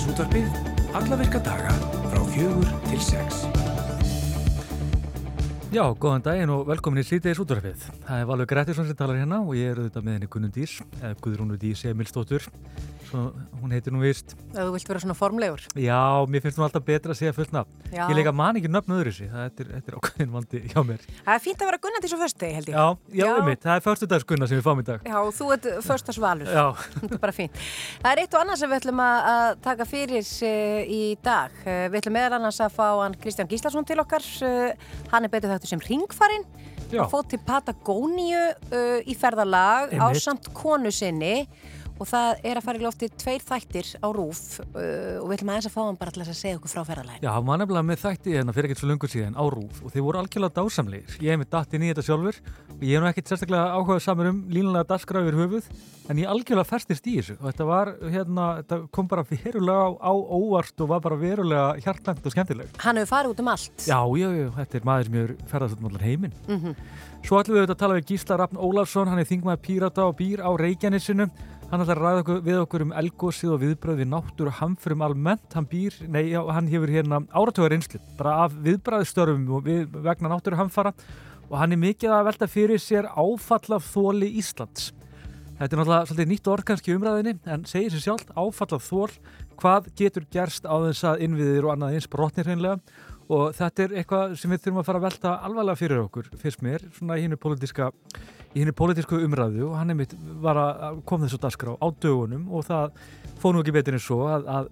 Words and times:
Síðdeis 0.00 0.14
útvarpið, 0.16 0.54
alla 0.96 1.16
virka 1.20 1.38
daga 1.44 1.72
frá 2.08 2.20
fjögur 2.32 2.68
til 2.86 3.00
sex. 3.04 3.42
Já, 5.74 5.82
góðan 5.92 6.24
daginn 6.24 6.52
og 6.54 6.62
velkomin 6.70 7.02
í 7.02 7.04
Síðdeis 7.04 7.36
útvarpið. 7.42 7.84
Það 8.06 8.22
er 8.22 8.30
Valur 8.30 8.48
Grettisson 8.48 8.88
sem 8.88 8.96
talar 8.96 9.18
hérna 9.20 9.42
og 9.44 9.52
ég 9.58 9.74
er 9.74 9.82
auðvitað 9.82 10.06
með 10.06 10.16
henni 10.16 10.30
Gunnum 10.32 10.54
Dís, 10.54 10.78
eða 11.02 11.18
Guðrúnu 11.20 11.58
Dís 11.60 11.84
Emilstóttur. 11.90 12.48
Svo 13.10 13.32
hún 13.60 13.72
heitir 13.74 13.90
nú 13.94 14.02
vist. 14.04 14.36
Þú 14.54 14.68
vilt 14.74 14.90
vera 14.90 15.00
svona 15.02 15.16
formlegur. 15.18 15.64
Já, 15.74 16.22
mér 16.30 16.44
finnst 16.44 16.58
hún 16.60 16.66
alltaf 16.66 16.84
betra 16.86 17.14
að 17.14 17.18
segja 17.18 17.34
fullt 17.34 17.54
nafn. 17.54 17.80
Ég 17.90 18.12
leika 18.14 18.32
man 18.36 18.58
ekki 18.60 18.70
nöfn 18.70 18.94
öðru 18.94 19.12
sig, 19.16 19.30
það 19.32 19.62
er, 19.64 19.72
er 19.80 19.96
ákveðin 19.98 20.30
vandi 20.34 20.60
hjá 20.70 20.80
mér. 20.86 21.02
Það 21.26 21.32
er 21.34 21.42
fínt 21.42 21.64
að 21.64 21.70
vera 21.70 21.80
gunnandi 21.82 22.10
svo 22.12 22.20
föstu, 22.20 22.50
held 22.54 22.70
ég. 22.70 22.78
Já, 22.78 22.86
já, 23.18 23.26
Já. 23.26 23.44
mitt, 23.48 23.62
það 23.64 23.74
er 23.74 23.84
förstudagsgunna 23.88 24.50
sem 24.50 24.60
við 24.60 24.66
fáum 24.68 24.82
í 24.82 24.86
dag. 24.86 25.10
Já, 25.10 25.18
þú 25.40 25.50
ert 25.56 25.68
förstas 25.88 26.20
valur. 26.22 26.54
Já, 26.54 26.66
Þetta 27.00 27.18
er 27.18 27.22
bara 27.26 27.34
fínt. 27.34 27.60
Það 27.98 28.10
er 28.12 28.22
eitt 28.22 28.36
og 28.36 28.44
annað 28.44 28.62
sem 28.62 28.70
við 28.70 28.80
ætlum 28.80 29.04
að 29.04 29.30
að 29.34 29.50
taka 29.66 29.88
fyrir 29.90 30.32
uh, 30.46 30.80
í 30.86 31.02
dag. 31.24 31.60
Uh, 31.66 31.84
við 31.90 32.00
ætlum 32.02 32.18
meðal 32.20 32.38
annars 32.38 32.62
að 32.62 32.76
fá 32.78 32.86
hann 33.02 33.18
Kristján 33.20 33.50
Gíslason 33.50 33.88
til 33.88 33.98
okkar. 34.02 34.26
Uh, 34.44 34.90
hann 35.10 35.26
er 35.26 35.32
betur 35.32 35.50
þáttur 35.50 35.74
sem. 35.74 35.82
Hann 36.90 37.10
fótt 37.10 37.30
til 37.30 37.38
Patagóníu 37.46 38.40
uh, 38.74 38.98
í 39.06 39.14
ferðalag 39.18 39.92
á 39.94 40.10
samt 40.18 40.48
konu 40.56 40.90
sinni 40.94 41.44
og 42.00 42.08
það 42.08 42.40
er 42.48 42.58
að 42.60 42.64
fara 42.64 42.80
í 42.80 42.84
lofti 42.84 43.08
tveir 43.20 43.42
þættir 43.44 43.90
á 44.00 44.08
rúf 44.16 44.40
uh, 44.62 45.20
og 45.20 45.26
við 45.28 45.36
ætlum 45.36 45.52
aðeins 45.52 45.68
að 45.68 45.74
fá 45.76 45.80
hann 45.84 45.98
bara 46.00 46.14
til 46.14 46.22
að 46.24 46.30
segja 46.38 46.58
okkur 46.58 46.72
frá 46.72 46.82
ferðalaginu. 46.88 47.24
já, 47.26 47.30
hann 47.36 47.46
var 47.50 47.60
nefnilega 47.60 47.86
með 47.90 48.02
þætti 48.04 48.34
hérna 48.38 48.54
fyrir 48.56 48.70
ekkert 48.70 48.80
svo 48.82 48.90
lungur 48.90 49.12
síðan 49.12 49.36
á 49.36 49.44
Rúf 49.50 49.82
og 49.84 49.92
þeir 49.92 50.04
voru 50.06 50.20
algjörlega 50.22 50.56
dásamlegir. 50.56 51.16
Ég 51.20 51.34
hef 51.34 51.40
með 51.42 51.50
datt 51.52 51.74
inn 51.76 51.84
í 51.84 51.90
þetta 51.90 52.04
sjálfur 52.06 52.40
og 52.40 52.84
ég 52.86 52.94
hef 52.96 53.04
nú 53.04 53.10
ekkert 53.10 53.30
sérstaklega 53.32 53.74
áhugað 53.76 54.02
samur 54.04 54.30
um 54.30 54.40
línulega 54.50 54.88
dagskrá 54.94 55.22
yfir 55.24 55.38
höfuð 55.40 55.68
en 56.10 56.20
ég 56.22 56.30
algjörlega 56.32 56.70
festist 56.70 57.06
í 57.10 57.16
þessu 57.20 57.36
og 57.38 57.46
þetta 57.50 57.66
var 57.68 57.92
hérna, 58.10 58.46
þetta 58.62 58.80
kom 58.96 59.10
bara 59.10 59.26
verulega 59.28 59.84
á, 60.00 60.12
óvart 60.16 60.82
og 60.84 60.90
var 60.94 61.04
bara 61.04 61.20
verulega 61.20 61.68
hjartnæmt 61.84 62.24
og 62.26 62.34
skemmtileg. 62.34 62.72
Hann 62.82 62.98
hefur 63.02 63.12
farið 63.12 63.34
út 63.34 63.44
um 63.44 63.52
allt. 63.52 63.76
Já, 63.86 64.00
já, 64.18 64.28
þetta 64.56 64.80
er 64.80 64.88
maður 64.88 65.10
sem 65.10 65.18
hefur 65.20 65.36
ferðast 65.52 65.76
út 65.76 65.84
um 65.84 65.90
allar 65.90 66.06
heiminn. 66.08 66.34
Mhm. 66.48 66.74
Svo 67.20 67.36
ætlum 67.36 67.58
við 67.58 67.60
auðvitað 67.60 67.76
að 67.76 67.80
tala 67.84 67.96
við 67.98 68.06
Gísla 68.08 68.36
Rafn 68.40 68.56
Ólafsson, 68.56 69.08
hann 69.12 69.18
er 69.20 69.28
þingmaður 69.28 69.60
Pírata 69.66 70.06
og 70.08 70.14
býr 70.16 70.40
á 70.40 70.50
Reykjanesinu. 70.56 71.26
Hann 71.70 71.84
ætlar 71.84 72.00
að 72.00 72.02
ræða 72.02 72.20
okkur, 72.24 72.38
við 72.42 72.56
okkur 72.64 72.82
um 72.82 72.92
elgósið 72.98 73.50
og 73.54 73.60
viðbröð 73.62 74.00
við 74.00 74.08
náttúru 74.10 74.52
hamförum 74.58 75.02
almennt. 75.06 75.52
Hann 75.54 75.68
býr, 75.70 75.94
nei, 76.10 76.32
já, 76.32 76.40
hann 76.50 76.66
hefur 76.66 76.90
hérna 76.90 77.20
áratögar 77.30 77.76
einslu, 77.76 78.00
bara 78.18 78.32
af 78.42 78.56
viðbræðstörfum 78.64 79.44
og 79.54 79.68
við, 79.68 79.84
vegna 80.02 80.32
náttúru 80.32 80.58
hamfara 80.58 80.90
og 81.46 81.54
hann 81.60 81.76
er 81.76 81.78
mikið 81.78 82.16
að 82.16 82.24
velta 82.26 82.48
fyrir 82.50 82.82
sér 82.82 83.06
áfallaf 83.14 83.86
þóli 83.92 84.32
Íslands. 84.42 84.88
Þetta 85.60 85.68
er 85.68 85.80
náttúrulega 85.84 86.10
svolítið 86.10 86.28
nýtt 86.32 86.50
orð 86.56 86.66
kannski 86.72 86.96
umræðinni 86.96 87.36
en 87.54 87.64
segir 87.70 87.94
sér 87.94 88.04
sjálft 88.08 88.34
áfallaf 88.34 88.90
þól 88.90 89.14
hvað 89.62 89.88
getur 90.02 90.26
gerst 90.34 90.66
á 90.66 90.74
þess 90.88 91.06
að 91.06 91.24
innviðir 91.28 91.68
og 91.68 91.76
annað 91.76 92.00
eins 92.00 92.10
brotnir 92.10 92.50
hreinlega 92.50 92.80
og 93.30 93.54
þetta 93.54 93.86
er 93.86 93.96
eitthvað 94.00 94.36
sem 94.40 94.50
við 94.50 94.64
þurfum 94.64 94.82
að 94.82 94.90
fara 94.90 95.04
að 95.04 95.06
velta 95.06 95.38
alvarlega 95.46 95.78
fyrir 95.84 96.02
okkur, 96.02 96.30
fyrst 96.40 96.66
mér, 96.66 96.82
svona 96.96 97.20
í 97.20 97.28
hennu 97.28 97.38
pólitíska 97.38 97.92
í 98.50 98.62
henni 98.62 98.74
pólitísku 98.74 99.20
umræðu 99.24 99.68
og 99.68 99.76
hann 99.78 99.94
kom 101.06 101.22
þessu 101.22 101.38
dagskrá 101.42 101.76
á 101.78 101.86
dögunum 102.02 102.48
og 102.50 102.66
það 102.66 102.96
fóð 103.40 103.54
nú 103.56 103.60
ekki 103.64 103.72
betur 103.72 103.96
en 103.96 104.02
svo 104.04 104.18
að, 104.28 104.46
að 104.52 104.66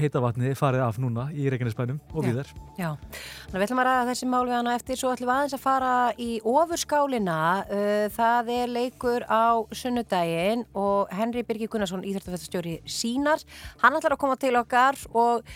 heita 0.00 0.20
vatni 0.24 0.50
farið 0.58 0.82
af 0.82 0.98
núna 1.02 1.28
í 1.32 1.46
Reykjanesbænum 1.52 2.00
og 2.12 2.24
Já. 2.24 2.28
viðar. 2.30 2.48
Já, 2.80 2.88
þannig 2.98 3.54
að 3.54 3.60
við 3.60 3.66
ætlum 3.68 3.82
að 3.82 3.88
ræða 3.90 4.06
þessi 4.10 4.28
mál 4.32 4.42
við 4.48 4.54
hana 4.56 4.74
eftir, 4.74 4.98
svo 5.00 5.12
ætlum 5.14 5.28
við 5.30 5.34
aðeins 5.36 5.56
að 5.56 5.62
fara 5.64 5.92
í 6.18 6.30
ofurskálina, 6.42 7.38
uh, 7.70 8.06
það 8.16 8.50
er 8.56 8.72
leikur 8.74 9.26
á 9.30 9.44
sunnudaginn 9.74 10.64
og 10.74 11.12
Henry 11.14 11.42
Birgir 11.46 11.70
Gunnarsson, 11.70 12.02
íþjóttafættastjóri 12.06 12.78
sínar, 12.90 13.44
hann 13.82 13.98
ætlar 13.98 14.16
að 14.16 14.22
koma 14.24 14.38
til 14.40 14.54
okkar 14.58 14.98
og 15.14 15.46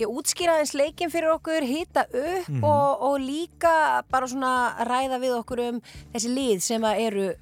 ég 0.00 0.10
útskýra 0.10 0.56
aðeins 0.58 0.74
leikin 0.78 1.12
fyrir 1.12 1.34
okkur, 1.36 1.66
hita 1.66 2.06
upp 2.10 2.48
Mhm. 2.50 2.64
og, 2.64 3.02
og 3.06 3.20
líka 3.20 4.02
bara 4.10 4.26
svona 4.26 4.74
ræða 4.86 5.20
við 5.22 5.36
okkur 5.38 5.60
um 5.68 5.80
þessi 6.14 6.30
lið 6.34 6.60
sem 6.64 6.84
eru 6.84 7.34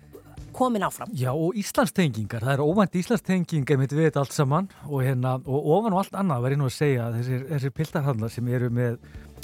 komin 0.59 0.87
áfram. 0.87 1.13
Já 1.17 1.31
og 1.33 1.57
Íslandstengingar, 1.59 2.45
það 2.45 2.55
er 2.57 2.65
óvænt 2.65 2.99
Íslandstenging 2.99 3.71
einmitt 3.73 3.95
við 3.95 4.09
þetta 4.09 4.25
allt 4.25 4.35
saman 4.37 4.69
og, 4.89 4.99
hérna, 5.07 5.39
og 5.47 5.71
ofan 5.79 5.95
og 5.95 6.03
allt 6.03 6.19
annað 6.19 6.45
var 6.45 6.57
ég 6.57 6.61
nú 6.61 6.69
að 6.69 6.77
segja 6.77 7.07
að 7.07 7.21
þessir, 7.21 7.47
þessir 7.53 7.75
piltarhandlar 7.79 8.35
sem 8.35 8.53
eru 8.59 8.71
með 8.75 8.99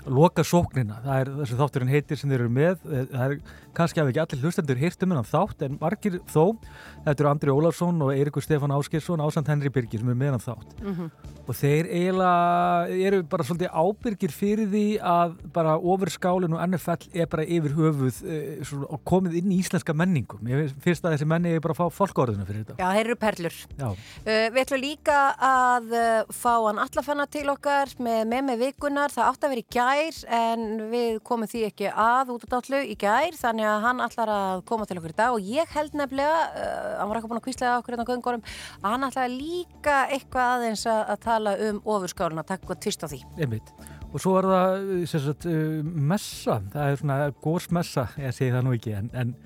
loka 0.06 0.44
sóknina, 0.44 0.98
það 1.04 1.20
er 1.20 1.30
þessi 1.40 1.58
þátturinn 1.60 1.92
heitir 1.92 2.20
sem 2.20 2.32
þeir 2.32 2.42
eru 2.44 2.52
með, 2.52 2.82
eh, 2.90 3.06
það 3.12 3.24
er 3.24 3.36
kannski 3.74 4.02
að 4.02 4.10
ekki 4.12 4.22
allir 4.24 4.44
hlustendur 4.44 4.80
hirtum 4.80 5.14
en 5.14 5.28
þátt 5.28 5.64
en 5.66 5.78
margir 5.80 6.18
þó, 6.30 6.56
þetta 7.04 7.24
eru 7.24 7.30
Andri 7.30 7.54
Ólafsson 7.54 8.02
og 8.04 8.12
Eirikur 8.14 8.44
Stefán 8.44 8.74
Áskersson 8.74 9.24
ásand 9.24 9.48
Henry 9.48 9.72
Birgir 9.72 10.00
sem 10.00 10.12
er 10.12 10.20
með 10.20 10.36
hann 10.36 10.46
þátt. 10.48 10.76
Mm 10.82 11.10
og 11.44 11.56
þeir 11.58 11.88
eiginlega 11.92 13.00
eru 13.06 13.20
bara 13.28 13.44
svolítið 13.44 13.74
ábyrgir 13.76 14.32
fyrir 14.32 14.68
því 14.72 14.84
að 15.04 15.34
bara 15.54 15.74
ofur 15.76 16.10
skálinn 16.12 16.54
og 16.56 16.62
NFL 16.64 17.08
er 17.12 17.28
bara 17.30 17.44
yfir 17.44 17.74
höfuð 17.76 18.20
svona, 18.64 18.88
og 18.88 19.02
komið 19.08 19.36
inn 19.40 19.52
í 19.52 19.58
íslenska 19.60 19.94
menningu 19.96 20.40
mér 20.44 20.70
finnst 20.84 21.04
að 21.04 21.16
þessi 21.16 21.28
menni 21.28 21.54
er 21.54 21.64
bara 21.64 21.76
að 21.76 21.82
fá 21.82 21.98
fólkórðuna 21.98 22.46
fyrir 22.48 22.64
þetta. 22.64 22.78
Já, 22.80 22.88
þeir 22.96 23.04
eru 23.04 23.18
perlur. 23.20 23.60
Já, 23.78 23.88
Uh, 24.24 24.48
við 24.54 24.60
ætlum 24.62 24.80
líka 24.80 25.16
að 25.42 25.92
fá 26.32 26.52
hann 26.64 26.78
allafanna 26.80 27.26
til 27.30 27.44
okkar 27.52 27.90
með 28.02 28.22
með 28.30 28.42
með 28.48 28.62
vikunar. 28.62 29.12
Það 29.12 29.28
átti 29.28 29.46
að 29.46 29.52
vera 29.52 29.62
í 29.62 29.66
gær 29.94 30.18
en 30.34 30.64
við 30.90 31.18
komum 31.26 31.48
því 31.50 31.62
ekki 31.68 31.90
að 31.90 32.32
út 32.34 32.44
á 32.46 32.52
dállu 32.54 32.80
í 32.86 32.94
gær 32.98 33.36
þannig 33.38 33.68
að 33.68 33.84
hann 33.84 34.02
ætlar 34.04 34.32
að 34.34 34.62
koma 34.68 34.86
til 34.88 34.98
okkur 34.98 35.14
í 35.14 35.16
dag 35.18 35.34
og 35.36 35.48
ég 35.54 35.74
held 35.74 35.96
nefnilega, 35.98 36.40
uh, 36.50 36.88
hann 36.98 37.10
var 37.10 37.18
eitthvað 37.18 37.32
búin 37.32 37.40
að 37.40 37.46
kvíslega 37.46 37.74
okkur 37.80 37.94
hérna 37.94 38.06
á 38.06 38.10
göngurum, 38.10 38.44
að 38.80 38.94
hann 38.94 39.08
ætlar 39.08 39.32
líka 39.32 39.96
eitthvað 40.14 40.54
aðeins 40.56 40.86
að, 40.90 41.02
að 41.14 41.20
tala 41.26 41.56
um 41.68 41.82
ofurskáluna, 41.94 42.46
takk 42.48 42.70
og 42.70 42.80
tvist 42.82 43.04
á 43.04 43.08
því. 43.10 43.20
einmitt. 43.38 43.74
Og 44.14 44.22
svo 44.22 44.36
er 44.38 44.48
það 44.50 44.88
sem 45.10 45.24
sagt, 45.28 45.48
uh, 45.50 45.92
messa, 46.14 46.60
það 46.74 46.90
er 46.90 47.02
svona 47.02 47.20
górsmessa, 47.44 48.08
ég 48.22 48.36
segi 48.36 48.54
það 48.54 48.66
nú 48.66 48.74
ekki 48.78 48.96
en, 48.98 49.12
en, 49.22 49.36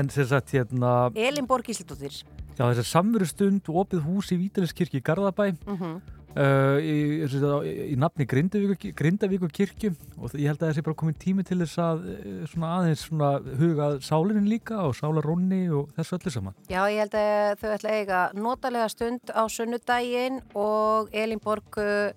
en 0.00 0.10
sem 0.14 0.28
sagt 0.30 0.54
hérna, 0.56 0.96
Elin 1.14 1.48
Borg 1.50 1.70
Ísildóttir. 1.70 2.22
já 2.54 2.64
þessar 2.64 2.90
samverustund 2.90 3.70
opið 3.70 4.04
hús 4.06 4.30
í 4.34 4.38
Vítalinskirkju 4.44 5.02
í 5.02 5.06
Garðabæ. 5.06 5.54
Mm 5.66 6.12
uh, 6.38 6.78
í, 6.80 6.96
í, 7.22 7.28
í, 7.28 7.74
í 7.94 7.98
nafni 8.00 8.26
Grindavíku, 8.30 8.92
Grindavíku 8.96 9.50
kirkju 9.54 9.92
og 10.18 10.34
ég 10.38 10.50
held 10.50 10.62
að 10.62 10.72
þessi 10.72 10.86
bara 10.86 10.98
komið 11.02 11.20
tími 11.24 11.46
til 11.46 11.60
þess 11.62 11.82
að 11.84 12.08
uh, 12.10 12.40
svona 12.50 12.72
aðeins 12.78 13.04
svona 13.08 13.30
hugað 13.60 14.00
sálinin 14.06 14.50
líka 14.50 14.80
og 14.86 14.96
sálarónni 14.98 15.62
og 15.74 15.94
þessu 15.98 16.18
öllu 16.18 16.34
saman. 16.34 16.58
Já, 16.70 16.82
ég 16.90 17.04
held 17.04 17.18
að 17.20 17.62
þau 17.62 17.70
ætla 17.76 17.94
eiga 18.00 18.24
notalega 18.38 18.90
stund 18.92 19.32
á 19.34 19.42
sunnudaginn 19.50 20.42
og 20.58 21.14
Elin 21.14 21.42
Borg 21.42 21.80
uh, 21.82 22.12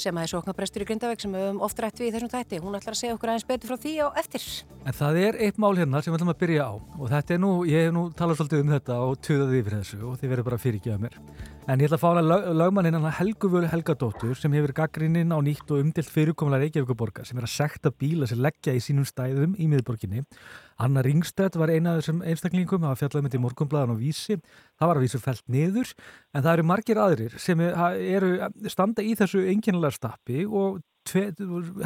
sem 0.00 0.16
að 0.16 0.26
er 0.26 0.32
sóknarprestur 0.32 0.84
í 0.84 0.88
Grindavík 0.88 1.22
sem 1.22 1.32
við 1.34 1.46
höfum 1.46 1.62
oft 1.66 1.80
rætt 1.82 2.00
við 2.00 2.10
í 2.10 2.14
þessum 2.14 2.32
tætti. 2.32 2.60
Hún 2.62 2.76
ætlar 2.78 2.94
að 2.94 3.00
segja 3.02 3.16
okkur 3.16 3.32
aðeins 3.32 3.48
betur 3.48 3.72
frá 3.72 3.80
því 3.82 3.94
á 4.00 4.06
eftir. 4.22 4.46
En 4.86 4.96
það 4.96 5.20
er 5.26 5.40
eitt 5.46 5.60
mál 5.60 5.72
hérna 5.76 6.00
sem 6.00 6.12
við 6.12 6.20
ætlum 6.20 6.32
að 6.32 6.42
byrja 6.44 6.68
á 6.68 6.72
og 6.72 7.06
þetta 7.12 7.36
er 7.36 7.42
nú, 7.42 7.52
ég 7.68 7.88
hef 7.88 7.96
nú 7.96 8.04
talað 8.16 8.40
svolítið 8.40 8.64
um 8.64 8.74
þetta 8.76 9.00
og 9.06 9.24
tuðaði 9.26 9.60
yfir 9.60 9.78
þessu 9.80 10.00
og 10.06 10.20
þið 10.20 10.32
verður 10.34 10.48
bara 10.48 10.60
að 10.60 10.64
fyrirgefa 10.66 11.02
mér. 11.04 11.18
En 11.70 11.78
ég 11.78 11.86
ætla 11.86 12.00
að 12.00 12.02
fá 12.02 12.08
hana 12.08 12.22
lög, 12.26 12.46
lögmanninn 12.58 12.96
hana 12.96 13.10
Helgu 13.14 13.46
Völu 13.52 13.68
Helgadóttur 13.70 14.34
sem 14.34 14.50
hefur 14.56 14.72
gaggrinninn 14.74 15.30
á 15.30 15.38
nýtt 15.38 15.68
og 15.70 15.84
umdilt 15.84 16.08
fyrirkomulega 16.10 16.64
Reykjavíkuborgar 16.64 17.28
sem 17.28 17.38
er 17.38 17.46
að 17.46 17.52
sekta 17.52 17.92
bíla 17.94 18.26
sem 18.26 18.40
leggja 18.42 18.74
í 18.74 18.80
sínum 18.82 19.06
stæðum 19.06 19.52
í 19.54 19.68
miðborginni. 19.70 20.24
Anna 20.82 21.04
Ringstedt 21.06 21.60
var 21.60 21.70
eina 21.70 21.92
af 21.92 22.00
þessum 22.00 22.24
einstaklingum, 22.26 22.82
það 22.82 22.90
var 22.90 22.98
fjallað 23.04 23.26
með 23.26 23.36
til 23.36 23.42
morgunblæðan 23.44 23.94
á 23.94 24.02
vísi, 24.02 24.38
það 24.80 24.90
var 24.90 24.98
að 24.98 25.06
vísu 25.06 25.22
fælt 25.22 25.46
niður, 25.46 25.94
en 26.34 26.46
það 26.48 26.52
eru 26.56 26.66
margir 26.72 27.02
aðrir 27.04 27.38
sem 27.46 27.64
eru 27.68 28.32
standa 28.74 29.06
í 29.06 29.14
þessu 29.22 29.46
einkennilega 29.54 30.00
stappi 30.00 30.42
og 30.50 30.82
tve, 31.06 31.24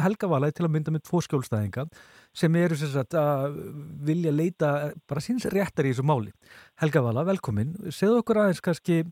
Helga 0.01 0.33
valaði 0.33 0.57
til 0.57 0.65
að 0.65 0.75
mynda 0.79 0.97
með 0.97 1.05
tvo 1.11 1.21
skjólstæðinga 1.29 1.85
sem 2.33 2.61
eru 2.63 2.81
sagt 2.81 3.13
að 3.21 3.61
vilja 4.09 4.33
leita 4.33 4.75
bara 5.05 5.21
síns 5.21 5.45
réttar 5.53 5.85
í 5.85 5.93
þessu 5.93 6.09
máli. 6.09 6.33
Helga 6.81 7.05
Vala, 7.05 7.29
velkomin, 7.29 7.77
segðu 7.93 8.23
okkur 8.25 8.47
aðeins 8.47 8.65
kannski 8.65 9.03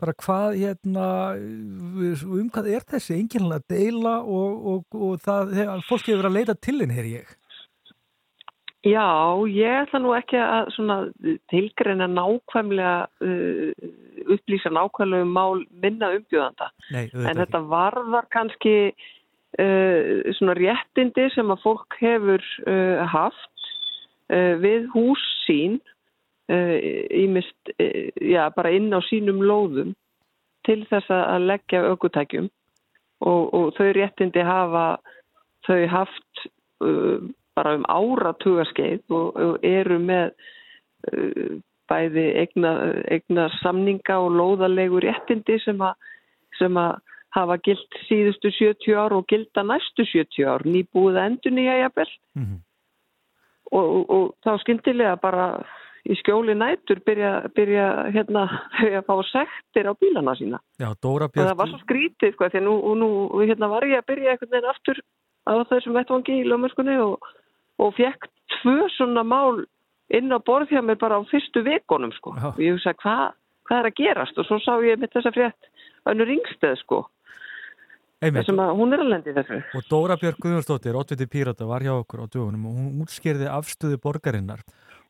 bara 0.00 0.12
hvað 0.20 0.58
hérna 0.60 1.08
um 1.36 2.50
hvað 2.52 2.70
er 2.74 2.84
þessi 2.90 3.16
einkennilega 3.16 3.64
deila 3.72 4.18
og, 4.20 4.70
og, 4.72 5.00
og 5.08 5.18
það, 5.24 5.56
fólk 5.88 6.08
hefur 6.08 6.22
verið 6.22 6.30
að 6.30 6.38
leita 6.38 6.56
til 6.66 6.78
henn, 6.82 6.94
heyr 6.96 7.10
ég. 7.14 7.34
Já, 8.86 9.08
ég 9.50 9.80
ætla 9.82 9.98
nú 9.98 10.12
ekki 10.14 10.38
að 10.38 10.68
svona, 10.76 10.96
tilgreina 11.50 12.06
nákvæmlega 12.12 13.08
uh, 13.24 13.90
upplýsa 14.36 14.70
nákvæmlega 14.70 15.26
um 15.26 15.34
mál 15.34 15.64
minna 15.82 16.12
umbjóðanda. 16.14 16.70
Nei, 16.94 17.08
en 17.10 17.40
þetta 17.40 17.62
varðar 17.66 18.28
kannski 18.34 18.76
uh, 18.92 20.22
svona 20.38 20.54
réttindi 20.60 21.26
sem 21.34 21.50
að 21.50 21.64
fólk 21.64 21.98
hefur 22.02 22.46
uh, 22.68 23.02
haft 23.10 23.52
við 24.26 24.88
hús 24.90 25.22
sín 25.44 25.76
ímist 26.46 27.72
já, 28.22 28.46
bara 28.54 28.70
inn 28.70 28.94
á 28.94 29.02
sínum 29.02 29.40
lóðum 29.42 29.94
til 30.66 30.84
þess 30.90 31.10
að 31.10 31.46
leggja 31.50 31.82
aukutækjum 31.90 32.46
og, 33.26 33.42
og 33.54 33.72
þau 33.74 33.90
réttindi 33.96 34.44
hafa 34.46 34.86
þau 35.66 35.80
haft 35.90 36.46
bara 37.56 37.76
um 37.78 37.86
áratugaskeið 37.88 39.14
og, 39.16 39.36
og 39.36 39.64
eru 39.64 39.98
með 40.02 40.34
uh, 41.12 41.56
bæði 41.90 42.26
eigna, 42.42 42.72
eigna 43.10 43.48
samninga 43.62 44.18
og 44.22 44.34
lóðalegu 44.36 45.00
réttindi 45.04 45.58
sem 45.64 45.80
að 45.82 45.94
sem 46.56 46.78
að 46.80 47.00
hafa 47.36 47.58
gilt 47.64 47.98
síðustu 48.08 48.50
70 48.54 48.96
ár 48.96 49.12
og 49.12 49.26
gilda 49.28 49.64
næstu 49.66 50.06
70 50.08 50.46
ár, 50.48 50.64
nýbúið 50.64 51.18
endun 51.24 51.60
í 51.60 51.66
ægjabell 51.68 52.12
Mm 52.36 52.44
-hmm. 52.44 52.60
og, 53.72 53.86
og, 53.96 54.10
og 54.10 54.34
þá 54.44 54.60
skyndilega 54.60 55.16
bara 55.16 55.64
í 56.06 56.16
skjóli 56.20 56.54
nætur 56.58 57.00
byrja, 57.06 57.32
byrja 57.56 57.86
hérna 58.14 58.46
að 58.98 59.06
fá 59.08 59.14
sektir 59.30 59.90
á 59.90 59.92
bílana 59.98 60.36
sína. 60.38 60.60
Já, 60.80 60.90
Dóra 61.02 61.30
Björk 61.30 61.50
það 61.50 61.60
var 61.60 61.72
svo 61.72 61.80
skrítið, 61.82 62.34
sko, 62.36 62.50
því 62.52 62.62
að 62.62 62.68
nú, 62.68 62.76
nú 63.02 63.08
hérna 63.42 63.70
var 63.72 63.86
ég 63.88 64.02
að 64.02 64.10
byrja 64.12 64.34
einhvern 64.34 64.54
veginn 64.54 64.70
aftur 64.72 65.02
á 65.46 65.52
þessum 65.70 65.98
vettvangi 65.98 66.40
í 66.40 66.46
lögmörskunni 66.46 67.00
og, 67.02 67.32
og 67.82 67.96
fekk 67.98 68.30
tvö 68.58 68.86
svona 68.96 69.26
mál 69.26 69.64
inn 70.14 70.30
á 70.30 70.38
borð 70.38 70.70
hjá 70.70 70.82
mér 70.86 70.98
bara 71.00 71.18
á 71.18 71.22
fyrstu 71.30 71.64
vikonum, 71.66 72.14
sko. 72.14 72.36
Já. 72.38 72.52
Og 72.54 72.62
ég 72.62 72.78
hugsaði, 72.78 73.02
hvað 73.02 73.26
hva 73.66 73.82
er 73.82 73.90
að 73.90 73.98
gerast? 73.98 74.38
Og 74.38 74.48
svo 74.48 74.58
sá 74.62 74.72
ég 74.86 75.00
mitt 75.02 75.14
þessa 75.14 75.32
frétt 75.34 75.70
önnur 76.06 76.30
yngsteð, 76.36 76.76
sko, 76.84 77.00
einmitt, 78.22 78.44
þessum 78.44 78.62
að 78.62 78.74
hún 78.78 78.94
er 78.94 79.02
að 79.02 79.12
lendi 79.12 79.34
þessu. 79.36 79.60
og 79.74 79.88
Dóra 79.90 80.16
Björk 80.20 80.38
Guðjónsdóttir, 80.44 80.98
oddviti 80.98 81.26
Pírata, 81.30 81.66
var 81.68 81.82
hjá 81.82 81.94
okkur 81.96 82.22
á 82.22 82.26
dögunum 82.30 82.68
og 82.70 82.76
hún 82.78 83.02
útskýrði 83.04 83.50
afstöðu 83.50 83.98
borgarinnar 84.02 84.62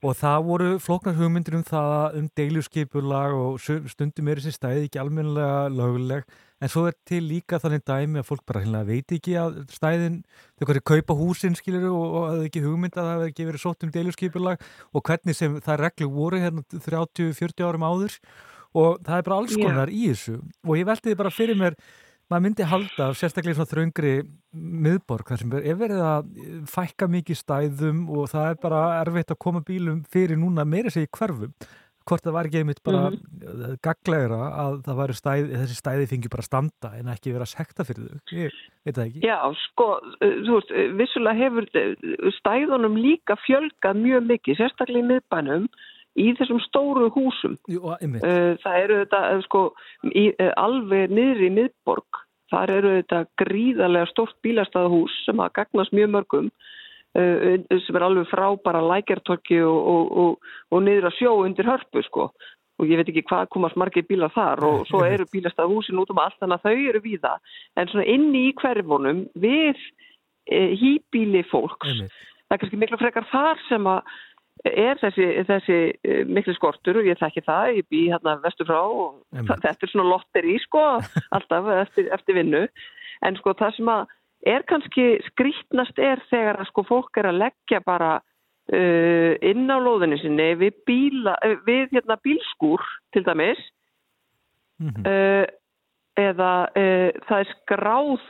og 0.04 0.16
það 0.18 0.42
voru 0.48 0.72
flóknar 0.82 1.16
hugmyndir 1.16 1.56
um 1.56 1.64
það 1.66 2.18
um 2.20 2.26
deiljuskipulag 2.36 3.36
og 3.36 3.60
stundum 3.60 4.28
er 4.28 4.42
þessi 4.42 4.58
stæði 4.58 4.88
ekki 4.88 5.00
almennilega 5.00 5.70
löguleg 5.72 6.26
en 6.60 6.72
svo 6.72 6.86
er 6.88 6.96
til 7.08 7.20
líka 7.28 7.58
þannig 7.60 7.84
dæmi 7.84 8.20
að 8.20 8.28
fólk 8.30 8.44
bara 8.48 8.82
veit 8.88 9.12
ekki 9.12 9.36
að 9.40 9.58
stæðin 9.72 10.22
þau 10.56 10.66
hverju 10.68 10.84
kaupa 10.88 11.16
húsin 11.18 11.56
skilur 11.58 11.88
og, 11.90 12.16
að 12.30 12.44
ekki 12.48 12.64
hugmynd 12.64 12.96
að 12.96 13.08
það 13.08 13.12
hefur 13.12 13.32
ekki 13.32 13.48
verið 13.50 13.64
sótt 13.64 13.84
um 13.84 13.92
deiljuskipulag 13.92 14.66
og 14.92 15.04
hvernig 15.04 15.36
sem 15.36 15.58
það 15.64 15.82
reglu 15.84 16.10
voru 16.14 16.40
hérna 16.40 16.64
30-40 16.72 17.66
árum 17.68 17.84
áður. 17.84 18.16
Og 18.76 18.98
það 19.04 19.18
er 19.18 19.24
bara 19.24 19.36
alls 19.40 19.54
konar 19.56 19.88
í 19.92 20.02
þessu. 20.10 20.34
Og 20.66 20.76
ég 20.76 20.88
velti 20.88 21.08
því 21.08 21.16
bara 21.16 21.32
fyrir 21.32 21.56
mér 21.56 21.76
maður 22.30 22.44
myndi 22.46 22.66
halda, 22.66 23.08
sérstaklega 23.14 23.54
í 23.54 23.58
svona 23.58 23.70
þröngri 23.72 24.12
miðborg, 24.56 25.28
þar 25.30 25.38
sem 25.42 25.56
er 25.56 25.66
er 25.72 25.80
verið 25.80 26.02
að 26.02 26.30
fækka 26.72 27.08
mikið 27.12 27.40
stæðum 27.42 28.04
og 28.10 28.30
það 28.32 28.50
er 28.50 28.62
bara 28.62 28.84
erfitt 29.02 29.30
að 29.34 29.42
koma 29.46 29.60
bílum 29.66 30.04
fyrir 30.10 30.38
núna 30.40 30.64
meira 30.66 30.90
sig 30.90 31.06
í 31.06 31.12
hverfum. 31.18 31.52
Hvort 32.06 32.22
það 32.22 32.34
var 32.36 32.46
ekki 32.46 32.60
einmitt 32.60 32.82
bara 32.86 33.08
mm 33.10 33.16
Mhm. 33.46 33.78
gaglegra 33.82 34.36
að 34.62 34.74
það 34.86 34.98
væri 35.00 35.14
stæð, 35.18 35.48
þessi 35.58 35.76
stæði 35.80 36.06
fengi 36.06 36.30
bara 36.30 36.42
standa 36.46 36.90
en 36.98 37.06
ekki 37.10 37.32
vera 37.34 37.46
sekta 37.46 37.82
fyrir 37.82 38.06
þau? 38.06 38.20
Ég 38.30 38.52
veit 38.86 38.94
það 38.94 39.06
ekki. 39.06 39.22
Já, 39.26 39.38
sko, 39.64 39.88
uh, 40.22 40.36
þú 40.46 40.52
veist, 40.54 40.70
uh, 40.70 40.94
vissulega 41.00 41.40
hefur 41.42 41.66
uh, 41.66 42.30
stæðunum 42.38 42.94
líka 42.94 43.34
fjölgað 43.42 43.98
mjög 43.98 44.22
mikið, 44.30 44.58
sérstaklega 44.60 45.02
í 45.02 45.08
miðbænum, 45.10 45.66
í 46.16 46.30
þessum 46.38 46.60
stóru 46.64 47.10
húsum. 47.14 47.56
Jú, 47.70 47.82
Uh, 48.24 48.54
Það 48.62 48.78
eru 48.84 49.00
þetta, 49.02 49.20
uh, 49.32 49.42
sko, 49.46 49.62
í, 50.12 50.24
uh, 50.32 50.52
alveg 50.60 51.12
niðri 51.12 51.50
í 51.50 51.54
miðborg, 51.58 52.22
þar 52.52 52.72
eru 52.76 52.94
þetta 53.00 53.20
gríðarlega 53.42 54.10
stórt 54.12 54.36
bílastæðahús 54.46 55.14
sem 55.26 55.40
að 55.42 55.54
gagnast 55.60 55.94
mjög 55.96 56.12
mörgum, 56.14 56.50
sem 57.16 57.96
er 57.96 58.04
alveg 58.04 58.26
frá 58.28 58.44
bara 58.60 58.82
lækertorki 58.84 59.56
og, 59.64 59.86
og, 59.88 60.10
og, 60.20 60.50
og 60.68 60.82
niður 60.84 61.06
að 61.08 61.14
sjó 61.16 61.30
undir 61.46 61.64
hörpu, 61.64 62.02
sko. 62.04 62.26
Og 62.76 62.90
ég 62.90 63.00
veit 63.00 63.08
ekki 63.08 63.22
hvað 63.24 63.48
komast 63.54 63.78
margir 63.80 64.04
bílar 64.04 64.34
þar 64.34 64.60
og 64.68 64.82
svo 64.90 65.00
eru 65.08 65.24
bílastæðahúsin 65.32 66.02
út 66.02 66.12
um 66.12 66.20
allt 66.20 66.36
þannig 66.42 66.60
að 66.60 66.66
þau 66.68 66.90
eru 66.90 67.00
víða. 67.06 67.32
En 67.80 67.88
svona 67.88 68.04
inni 68.12 68.42
í 68.50 68.54
hverfunum 68.60 69.22
við 69.32 69.80
e, 70.44 70.60
hýbíli 70.76 71.40
fólks, 71.48 71.88
einmitt 71.88 72.12
það 72.46 72.56
er 72.56 72.62
kannski 72.62 72.80
miklu 72.80 72.98
frekar 73.00 73.26
þar 73.30 73.62
sem 73.68 73.88
að 73.90 74.16
er 74.64 74.98
þessi, 75.00 75.26
þessi 75.46 75.78
eh, 76.04 76.22
miklu 76.28 76.54
skortur 76.56 77.00
og 77.00 77.08
ég 77.08 77.18
þekki 77.20 77.44
það, 77.46 77.72
ég 77.80 77.88
bý 77.92 78.02
hérna 78.12 78.36
vestur 78.44 78.68
frá 78.68 78.80
og 78.82 79.18
það, 79.34 79.64
þetta 79.64 79.86
er 79.86 79.92
svona 79.92 80.10
lotteri 80.10 80.56
sko, 80.64 80.84
alltaf 81.36 81.72
eftir, 81.82 82.08
eftir 82.14 82.38
vinnu. 82.40 82.62
En 83.26 83.36
sko 83.38 83.54
það 83.56 83.76
sem 83.76 83.92
að 83.92 84.14
er 84.46 84.64
kannski 84.68 85.06
skrítnast 85.30 85.98
er 85.98 86.22
þegar 86.30 86.60
að 86.60 86.70
sko 86.70 86.84
fólk 86.86 87.20
er 87.20 87.30
að 87.30 87.40
leggja 87.42 87.80
bara 87.84 88.16
uh, 88.20 89.32
inn 89.42 89.66
á 89.70 89.76
lóðinu 89.82 90.18
sinni 90.20 90.52
við, 90.60 90.80
bíla, 90.88 91.36
eh, 91.46 91.56
við 91.66 91.96
hérna 91.96 92.18
bílskúr 92.22 92.84
til 93.14 93.24
dæmis 93.26 93.62
mm 94.80 95.06
uh, 95.06 95.46
eða 96.16 96.52
uh, 96.72 97.10
það 97.28 97.40
er 97.42 97.48
skráð 97.50 98.22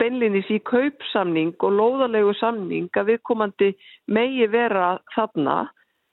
beinlinis 0.00 0.48
í 0.52 0.58
kaupsamning 0.68 1.54
og 1.64 1.72
lóðalegu 1.78 2.34
samning 2.40 2.90
að 2.96 3.12
viðkomandi 3.12 3.72
megi 4.12 4.46
vera 4.52 4.96
þarna 5.14 5.70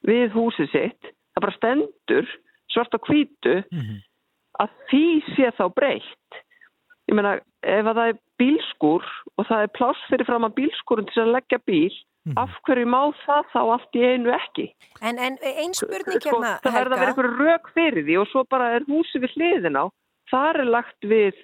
við 0.07 0.33
húsið 0.35 0.71
sitt. 0.71 1.11
Það 1.33 1.45
bara 1.45 1.57
stendur 1.57 2.33
svart 2.73 2.95
á 2.95 2.99
hvítu 3.07 3.55
-hmm. 3.63 3.99
að 4.63 4.69
því 4.89 5.07
sé 5.35 5.51
þá 5.57 5.65
breytt. 5.75 6.41
Ég 7.09 7.15
meina, 7.15 7.39
ef 7.63 7.85
að 7.85 7.95
það 7.95 8.07
er 8.07 8.19
bílskúr 8.39 9.03
og 9.37 9.47
það 9.47 9.61
er 9.61 9.75
pláss 9.77 10.09
fyrir 10.09 10.25
fram 10.25 10.43
að 10.43 10.55
bílskúrun 10.59 11.07
til 11.11 11.23
að 11.23 11.33
leggja 11.35 11.59
bíl, 11.65 11.93
Mhm. 12.23 12.37
af 12.39 12.51
hverju 12.63 12.87
má 12.87 13.11
það 13.25 13.47
þá 13.51 13.61
allt 13.73 13.95
í 13.99 14.03
einu 14.07 14.31
ekki? 14.31 14.69
En, 15.01 15.17
en 15.19 15.35
ein 15.43 15.73
spurning 15.75 16.21
Sko, 16.23 16.39
hérna, 16.39 16.59
það 16.63 16.77
verða 16.77 16.95
að 16.95 17.01
vera 17.01 17.09
einhver 17.11 17.31
rök 17.39 17.65
fyrir 17.75 18.05
því 18.07 18.15
og 18.21 18.27
svo 18.31 18.43
bara 18.47 18.69
er 18.77 18.85
húsi 18.87 19.19
við 19.19 19.33
hliðin 19.35 19.75
á 19.75 19.85
þar 20.31 20.61
er 20.63 20.69
lagt 20.71 21.01
við 21.03 21.35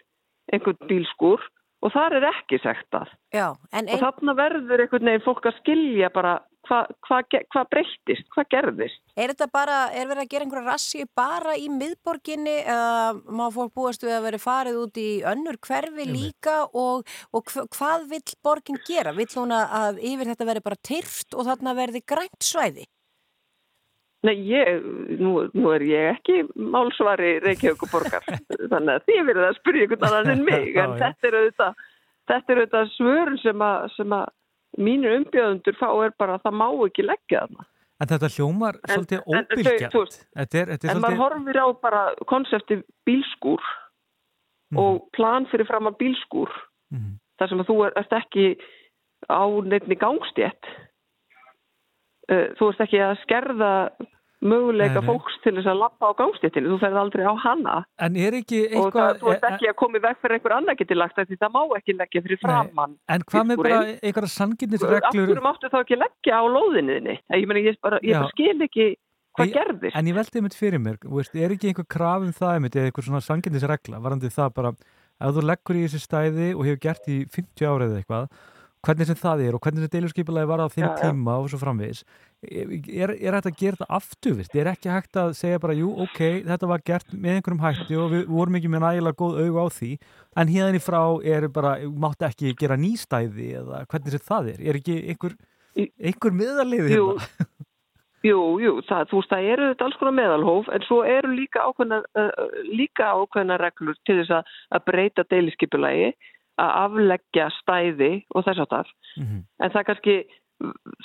einhvern 0.53 0.79
bílskúr 0.87 1.43
og 1.83 1.93
þar 1.95 2.17
er 2.19 2.29
ekki 2.33 2.59
sektað 2.63 3.09
Já, 3.33 3.53
en 3.71 3.87
og 3.87 3.95
ein, 3.95 4.03
þarna 4.03 4.35
verður 4.35 4.85
einhvern 4.85 5.11
veginn 5.11 5.25
fólk 5.27 5.45
að 5.49 5.59
skilja 5.61 6.09
bara 6.13 6.37
hvað 6.69 6.89
hva, 7.07 7.17
hva, 7.31 7.39
hva 7.55 7.61
breyttist, 7.71 8.27
hvað 8.35 8.49
gerðist 8.51 8.99
er 9.15 9.31
þetta 9.31 9.47
bara, 9.53 9.77
er 9.95 10.09
verið 10.11 10.25
að 10.25 10.31
gera 10.33 10.45
einhverja 10.45 10.67
rassi 10.73 11.05
bara 11.17 11.55
í 11.57 11.69
miðborginni 11.71 12.57
eða 12.61 13.13
má 13.39 13.45
fólk 13.55 13.73
búast 13.79 14.03
við 14.05 14.17
að 14.17 14.27
veri 14.27 14.41
farið 14.43 14.77
út 14.83 14.99
í 15.01 15.07
önnur 15.31 15.57
hverfi 15.65 16.05
líka 16.11 16.57
og, 16.77 17.07
og 17.33 17.49
hva- 17.53 17.65
hvað 17.73 18.05
vill 18.11 18.35
borgin 18.45 18.77
gera? 18.85 19.15
Vill 19.17 19.31
hún 19.39 19.55
að- 19.55 19.73
að 19.81 20.03
yfir 20.11 20.29
þetta 20.33 20.49
veri 20.51 20.65
bara 20.67 20.83
tyrft 20.91 21.33
og 21.33 21.47
þarna 21.47 21.73
verði 21.79 22.03
grænt 22.05 22.43
svæði? 22.43 22.85
Nei, 24.27 24.33
ég, 24.51 24.81
nú, 25.19 25.45
nú 25.55 25.69
er 25.71 25.81
ég 25.87 26.09
ekki 26.17 26.41
málsvari 26.59 27.37
Reykjavíkuborgar 27.39 28.25
þannig 28.71 28.97
að 28.97 29.05
þið 29.07 29.21
verður 29.29 29.45
að 29.47 29.57
spyrja 29.61 29.85
einhvern 29.85 30.07
annan 30.09 30.31
en 30.33 30.43
mig 30.43 30.75
en 30.75 30.95
Já, 30.97 30.97
þetta 31.05 31.27
er 31.29 31.37
auðvitað 31.39 31.83
þetta 32.27 32.53
er 32.55 32.59
auðvitað 32.63 32.89
svör 32.97 33.31
sem 33.45 33.63
að, 33.69 33.85
sem 33.95 34.15
að 34.19 34.25
mínir 34.89 35.15
umbjöðundur 35.21 35.77
fá 35.79 35.87
er 36.03 36.11
bara 36.19 36.35
að 36.35 36.43
það 36.49 36.57
má 36.59 36.67
ekki 36.89 37.05
leggja 37.07 37.45
þarna 37.45 37.67
En 37.99 38.07
þetta 38.07 38.29
hljómar 38.35 38.75
En- 38.79 38.91
svolítið 38.93 39.23
en 39.35 39.47
þú 39.91 40.01
veist, 40.03 40.19
Þetta 40.39 40.59
er, 40.59 40.69
þetta 40.73 40.87
er 40.87 40.91
En 40.93 41.01
maður 41.03 41.15
svolítið 41.15 41.23
horfir 41.23 41.57
á 41.59 41.67
bara 41.87 42.03
konsepti 42.31 42.77
bílskúr 43.07 43.63
Mhm. 44.69 44.77
og 44.83 45.07
plan 45.17 45.47
fyrir 45.49 45.65
fram 45.65 45.87
að 45.89 45.95
bílskúr 45.97 46.51
Mhm. 46.93 47.15
þar 47.39 47.49
sem 47.49 47.59
að 47.63 47.67
þú 47.71 47.77
er, 47.87 47.93
ert 47.97 48.11
ekki 48.19 48.45
á 49.31 49.41
nefni 49.65 49.95
gangstétt. 49.97 50.63
Uh, 52.29 52.47
Þú 52.59 52.71
ert 52.71 52.85
ekki 52.85 53.01
að 53.01 53.19
skerða 53.23 53.73
möguleika 54.39 55.01
Nei, 55.01 55.03
nei. 55.03 55.07
fólks 55.09 55.35
til 55.43 55.51
þess 55.57 55.67
að 55.67 55.81
lappa 55.81 56.11
á 56.11 56.19
gangstéttinu. 56.19 56.69
Þú 56.71 56.77
ferð 56.79 56.99
aldrei 57.01 57.25
á 57.27 57.35
hana 57.43 57.73
En 57.99 58.15
er 58.15 58.37
ekki 58.37 58.61
og 58.69 58.71
það, 58.71 58.85
eitthvað 58.85 59.19
þú 59.19 59.33
ert 59.33 59.47
ekki 59.49 59.69
að 59.71 59.75
koma 59.81 59.99
í 59.99 60.03
veg 60.05 60.21
fyrir 60.21 60.37
einhver 60.37 60.55
annar 60.55 60.77
geti 60.79 60.97
lagt 60.97 61.19
því 61.19 61.39
það 61.41 61.53
má 61.57 61.61
ekki 61.79 61.95
leggja 61.97 62.23
fyrir 62.23 62.41
framann. 62.45 62.95
En 63.11 63.25
hvað 63.27 63.49
með 63.49 63.61
bara 63.65 63.81
einhverja 63.97 64.31
sanginnisreglur 64.37 65.27
hverju 65.27 65.43
máttu 65.43 65.73
þá 65.73 65.77
ekki 65.81 65.99
leggja 65.99 66.39
á 66.39 66.43
lóðinniðinni? 66.55 67.17
Ég, 67.35 67.43
ég, 67.43 67.67
ég 67.67 67.83
bara 67.83 68.31
skil 68.31 68.55
ekki 68.69 68.87
hvað 69.39 69.53
gerðist. 69.55 69.97
En 69.97 70.09
ég 70.09 70.17
veldi 70.17 70.39
einmitt 70.39 70.57
fyrir 70.57 70.81
mér, 70.83 70.99
veist, 71.03 71.35
er 71.35 71.53
ekki 71.55 71.71
einhver 71.71 71.87
kraf 71.89 72.23
um 72.25 72.31
það 72.35 72.55
einmitt, 72.55 72.77
eða 72.77 72.91
einhver 72.91 73.07
svona 73.07 73.23
sanginnisregla, 73.25 74.01
varandi 74.03 74.31
það 74.33 74.55
bara, 74.57 74.73
ef 75.19 75.35
þú 75.35 75.45
leggur 75.45 75.79
í 75.79 75.83
þessi 75.85 76.01
stæði 76.03 76.49
og 76.55 76.65
hefur 76.67 76.81
gert 76.87 77.11
í 77.11 77.19
50 77.35 77.69
árið 77.69 77.97
eitthvað, 77.99 78.29
hvernig 78.85 79.09
sem 79.09 79.17
það 79.19 79.43
er 79.45 79.55
og 79.55 79.63
hvernig 79.63 79.83
sem 79.83 79.91
deilurskipulagi 79.93 80.49
var 80.49 80.63
á 80.63 80.67
já. 80.71 80.87
tíma 81.01 81.35
og 81.41 81.49
svo 81.51 81.59
framvegis, 81.59 82.03
er, 82.43 83.11
er 83.11 83.35
hægt 83.35 83.49
að 83.49 83.59
gera 83.59 83.79
þetta 83.79 83.89
afturvist? 83.99 84.55
Er 84.55 84.71
ekki 84.71 84.91
hægt 84.93 85.19
að 85.19 85.35
segja 85.39 85.59
bara, 85.59 85.75
jú, 85.75 85.91
ok, 86.05 86.21
þetta 86.47 86.71
var 86.71 86.83
gert 86.87 87.13
með 87.13 87.39
einhverjum 87.39 87.63
hætti 87.65 87.99
og 87.99 88.09
við 88.15 88.25
vorum 88.31 88.59
ekki 88.59 88.71
með 88.71 88.85
nægilega 88.85 89.19
góð 89.19 89.39
augu 89.43 89.63
á 89.63 89.67
því, 89.75 89.91
en 90.39 90.53
hérna 90.55 90.79
í 90.79 90.83
frá 90.83 91.01
er 91.35 91.49
bara, 91.53 91.75
mátt 92.07 92.27
ekki 92.29 92.55
gera 92.59 92.79
nýstæði 92.79 93.53
eða 93.63 93.85
hvernig 93.85 94.15
sem 94.15 94.27
það 94.31 94.51
er? 94.55 94.61
Er 94.63 94.79
ekki 94.79 94.99
einhver, 95.11 95.39
einhver 95.75 96.37
miðarlið 96.39 96.93
hérna? 96.93 97.29
jú, 98.25 98.39
jú, 98.63 98.73
það, 98.87 99.05
þú 99.11 99.21
veist, 99.21 99.31
það 99.31 99.51
eru 99.53 99.69
þetta 99.73 99.85
alls 99.87 99.99
konar 99.99 100.17
meðalhóf 100.17 100.71
en 100.75 100.87
svo 100.87 101.03
eru 101.07 101.31
líka 101.35 101.63
ákveðna, 101.67 102.01
uh, 102.19 102.57
líka 102.67 103.13
ákveðna 103.15 103.59
reglur 103.61 103.99
til 104.07 104.19
þess 104.21 104.39
að, 104.39 104.57
að 104.75 104.85
breyta 104.89 105.27
deiliskipulagi, 105.31 106.11
að 106.59 106.75
afleggja 106.83 107.47
stæði 107.59 108.11
og 108.35 108.45
þess 108.47 108.63
að 108.63 108.71
þar. 108.73 108.91
Mhm. 109.17 109.41
En 109.63 109.73
það 109.75 109.85
kannski, 109.89 110.15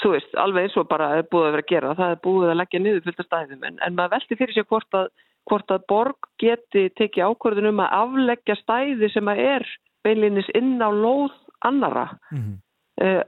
þú 0.03 0.11
veist, 0.15 0.35
alveg 0.45 0.67
eins 0.67 0.79
og 0.81 0.89
bara 0.91 1.11
er 1.19 1.29
búið 1.31 1.47
að 1.49 1.55
vera 1.55 1.65
að 1.65 1.73
gera, 1.73 1.95
það 2.01 2.15
er 2.15 2.25
búið 2.27 2.51
að 2.51 2.61
leggja 2.63 2.81
niður 2.83 3.05
fullt 3.05 3.23
af 3.23 3.29
stæðum 3.29 3.69
en, 3.69 3.79
en 3.87 3.95
maður 3.95 4.15
velti 4.17 4.39
fyrir 4.41 4.55
sér 4.57 4.69
hvort 4.71 4.99
að, 4.99 5.13
hvort 5.51 5.71
að 5.71 5.87
borg 5.93 6.31
geti 6.43 6.89
tekið 6.99 7.29
ákvörðun 7.29 7.71
um 7.71 7.85
að 7.85 7.95
afleggja 8.01 8.59
stæði 8.63 9.13
sem 9.13 9.31
að 9.31 9.45
er 9.45 9.69
beinlinis 10.05 10.51
inn 10.59 10.77
á 10.83 10.91
lóð 10.91 11.33
annara. 11.65 12.09
Mhm. 12.33 12.59
uh, 13.05 13.23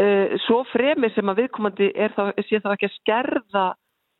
uh, 0.00 0.38
svo 0.46 0.62
fremið 0.72 1.14
sem 1.14 1.30
að 1.30 1.44
viðkomandi 1.44 1.92
er 1.94 2.14
þá, 2.16 2.32
sé 2.48 2.60
þá 2.62 2.72
ekki 2.74 2.88
að 2.88 2.98
skerða 3.00 3.66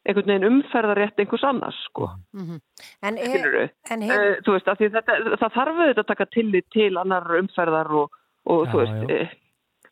einhvern 0.09 0.33
veginn 0.33 0.49
umferðarétt 0.49 1.21
einhvers 1.23 1.45
annars, 1.47 1.79
sko. 1.89 2.09
Mhm. 2.35 2.59
En, 3.03 3.19
he, 3.21 3.29
Skilurðu? 3.31 3.69
en 3.91 4.03
Uh, 4.03 4.35
þú 4.43 4.57
veist, 4.57 4.73
þetta, 4.81 5.19
það 5.39 5.55
þarf 5.59 5.79
auðvitað 5.79 6.03
að 6.03 6.11
taka 6.11 6.27
tillit 6.35 6.69
til 6.75 6.91
annar 6.99 7.29
umferðar 7.39 7.93
og, 8.01 8.19
og 8.51 8.67
Já, 8.67 8.73
þú 8.73 8.83
veist, 8.83 9.13
eh, 9.15 9.37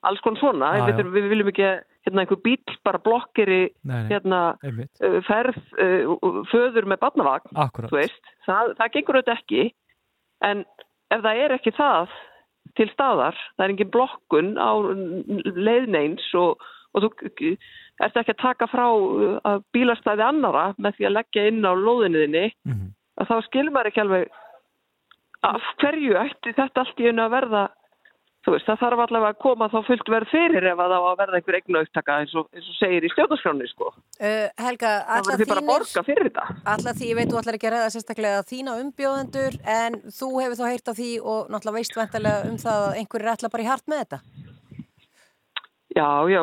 alls 0.03 0.21
konar 0.25 0.41
svona. 0.41 0.73
Já, 0.79 0.87
við, 0.89 1.13
við 1.15 1.29
viljum 1.35 1.53
ekki, 1.53 1.69
hérna, 2.09 2.25
einhver 2.25 2.43
bíl 2.43 2.77
bara 2.87 3.03
blokkir 3.05 3.53
í, 3.55 3.61
hérna, 4.11 4.41
uh, 4.65 5.21
ferð 5.29 5.61
föður 6.51 6.91
með 6.91 7.03
barnavagn, 7.05 7.55
það, 8.49 8.75
það 8.81 8.93
gengur 8.97 9.21
auðvitað 9.21 9.39
ekki, 9.39 9.71
en 10.43 10.65
ef 11.11 11.23
það 11.23 11.45
er 11.45 11.57
ekki 11.59 11.75
það 11.77 12.19
til 12.79 12.89
staðar, 12.93 13.39
það 13.57 13.65
er 13.65 13.75
engin 13.75 13.95
blokkun 13.95 14.51
á 14.59 14.71
leiðneins 15.57 16.27
og, 16.39 16.63
og 16.95 17.05
þú 17.05 17.55
ert 18.01 18.17
ekki 18.17 18.35
að 18.37 18.43
taka 18.43 18.67
frá 18.73 18.87
uh, 18.91 19.41
að 19.45 19.63
bílastæði 19.77 20.25
annara 20.29 20.75
með 20.79 20.97
því 20.99 21.07
að 21.11 21.17
leggja 21.19 21.47
inn 21.51 21.65
á 21.67 21.73
lóðinniðinni, 21.77 22.47
Mhm. 22.67 22.87
að 23.21 23.29
þá 23.29 23.37
skilur 23.49 23.73
maður 23.75 23.91
ekki 23.93 24.01
alveg 24.07 24.31
af 25.43 25.61
hverju 25.81 26.17
ætti 26.21 26.53
þetta 26.57 26.83
allt 26.85 26.99
í 27.01 27.07
einu 27.11 27.23
að 27.27 27.31
verða 27.37 27.69
þú 28.41 28.55
veist, 28.55 28.65
það 28.65 28.79
þarf 28.81 29.01
allavega 29.05 29.33
að 29.35 29.39
koma 29.45 29.67
þá 29.69 29.79
fullt 29.85 30.09
verð 30.09 30.31
fyrir 30.33 30.65
ef 30.71 30.79
að 30.81 30.93
það 30.95 31.03
á 31.05 31.09
að 31.11 31.19
verða 31.21 31.37
einhver 31.41 31.57
eignu 31.59 31.81
auktaka 31.83 32.15
eins, 32.23 32.35
og- 32.41 32.49
eins 32.57 32.69
og 32.73 32.77
segir 32.79 33.05
í 33.05 33.11
stjórnarskráni 33.13 33.69
sko. 33.69 33.89
uh, 34.21 34.49
Helga, 34.57 34.93
það 35.05 35.13
alla 35.17 35.29
verður 35.29 35.45
því 35.45 35.49
bara 35.53 35.61
að 35.61 35.69
borga 35.73 36.03
fyrir 36.09 36.25
þetta 36.31 36.45
Alla 36.73 36.93
því, 36.97 37.05
ég 37.11 37.17
veit, 37.21 37.29
þú 37.29 37.41
ætlar 37.41 37.59
ekki 37.59 37.69
að 37.69 37.75
ræða 37.77 37.91
sérstaklega 37.97 38.47
þína 38.49 38.79
umbjóðendur 38.81 39.55
en 39.69 39.93
þú 40.09 40.29
hefur 40.41 40.57
þá 40.57 40.67
heyrt 40.73 40.89
á 40.89 40.95
því 40.97 41.11
og 41.21 41.41
náttúrulega 41.53 41.79
veist 41.81 41.97
vantarlega 42.01 42.49
um 42.49 42.57
það 42.65 42.79
að 42.89 42.97
einhverjir 43.03 43.33
ætla 43.37 43.51
bara 43.53 43.63
í 43.65 43.71
hart 43.73 43.87
með 43.93 44.01
þetta. 44.05 44.21
Já, 45.97 46.07
já, 46.31 46.41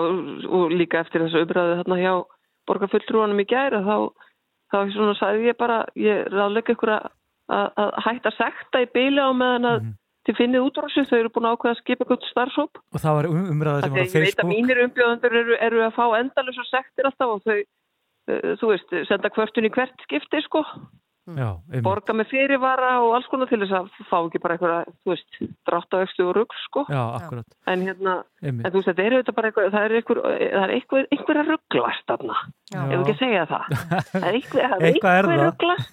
og 0.51 0.71
líka 0.75 0.99
eftir 1.05 1.23
þessu 1.23 1.45
umræðu 1.45 1.77
þarna 1.81 1.97
hjá 2.01 2.13
borgarfulltrúanum 2.67 3.39
í 3.39 3.45
gæra 3.47 3.79
þá, 3.85 3.95
þá 4.73 4.77
svona 4.91 5.13
sagði 5.19 5.47
ég 5.51 5.57
bara, 5.57 5.77
ég 5.95 6.25
ráðleika 6.33 6.73
ykkur 6.75 6.91
að, 6.97 7.07
að 7.79 7.93
hætta 8.03 8.33
sekta 8.35 8.81
í 8.83 8.89
bíli 8.91 9.23
á 9.23 9.31
meðan 9.31 9.69
að 9.71 9.79
Mhm. 9.85 9.93
þið 10.27 10.35
finnið 10.41 10.65
út 10.67 10.77
úr 10.77 10.87
þessu, 10.91 11.05
þau 11.07 11.19
eru 11.21 11.29
búin 11.31 11.45
að 11.47 11.53
ákveða 11.55 11.71
að 11.71 11.79
skipa 11.79 12.03
eitthvað 12.03 12.27
starfsóp. 12.27 12.73
Og 12.91 12.99
það 12.99 13.15
var 13.15 13.25
um- 13.31 13.49
umræða 13.53 13.81
sem 13.81 13.91
var 13.91 13.99
á 13.99 14.03
Þegar 14.03 14.03
ég 14.03 14.11
veit 14.11 14.27
að 14.27 14.27
Facebook. 14.27 14.51
mínir 14.51 14.77
umbjóðendur 14.83 15.33
eru, 15.39 15.55
eru 15.63 15.79
að 15.87 15.95
fá 15.95 16.05
endalus 16.19 16.57
og 16.59 16.67
sektir 16.67 17.05
alltaf 17.07 17.29
og 17.31 17.41
þau, 17.47 17.59
uh, 18.27 18.55
þú 18.59 18.67
veist, 18.73 18.89
senda 19.07 19.29
kvörtun 19.31 19.65
í 19.69 19.71
hvert 19.71 19.95
skipti, 20.03 20.41
sko. 20.43 20.65
Já. 21.27 21.47
Borga 21.83 22.13
með 22.15 22.29
fyrirvara 22.31 22.91
og 23.03 23.15
alls 23.17 23.25
konar 23.27 23.49
til 23.51 23.59
þess 23.59 23.73
að 23.75 23.87
fá 24.07 24.17
ekki 24.21 24.39
bara 24.43 24.55
eitthvað, 24.55 24.91
þú 25.03 25.11
veist, 25.11 25.39
drátt 25.67 25.91
á 25.91 25.97
efstu 26.05 26.23
og 26.23 26.35
rugg, 26.37 26.55
sko. 26.67 26.85
Já, 26.87 27.01
akkurat. 27.19 27.47
En 27.67 27.83
hérna, 27.83 28.13
en 28.47 28.61
þú 28.63 28.77
veist, 28.79 28.87
þetta 28.91 29.03
er 29.09 29.15
auðvitað 29.17 29.37
bara 29.39 29.51
eitthvað, 29.51 29.67
það 29.75 29.87
er 29.87 29.95
eitthvað, 29.99 30.21
það 30.23 30.63
er 30.63 30.75
eitthvað, 30.77 31.09
eitthvað 31.17 31.41
að 31.43 31.51
rugglast. 31.51 32.15
Já. 32.67 32.79
Ef 32.83 32.97
ekki 32.99 33.13
að 33.13 33.19
segja 33.21 33.43
það. 33.47 33.67
Það 34.11 34.25
er 34.27 34.37
eitthvað, 34.37 34.71
það 34.71 34.87
Eitthvað 34.87 35.17
er 35.17 35.27
eitthvað 35.27 35.27
það. 35.27 35.43
rugglast. 35.43 35.91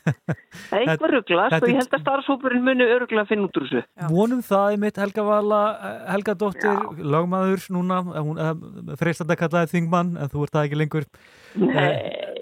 Það 0.54 0.78
er 0.78 0.88
eitthvað 0.94 1.12
rugglast 1.14 1.54
og 1.58 1.68
ég 1.70 1.78
held 1.78 1.94
að 1.98 2.02
starfshópurinn 2.04 2.64
muni 2.66 2.86
öruglega 2.94 3.22
að 3.24 3.30
finna 3.30 3.46
út 3.46 3.58
úr 3.60 3.66
þessu. 3.68 3.82
Já. 3.94 4.06
Vonum 4.10 4.42
það 4.42 4.66
einmitt 4.74 4.98
Helga 5.02 5.24
Vala, 5.28 5.60
eh, 5.74 6.00
Helga 6.14 6.34
Dóttir, 6.40 6.82
lagmaður 7.14 7.66
núna, 7.74 8.00
eh, 8.10 8.26
hún 8.26 8.96
freistandi 8.98 9.36
að 9.36 9.40
kallaði 9.44 9.72
þingmann, 9.74 10.12
en 10.18 10.32
þú 10.34 10.42
ert 10.48 10.54
það 10.58 10.66
ekki 10.68 10.80
lengur. 10.82 11.06
Nei, 11.54 11.94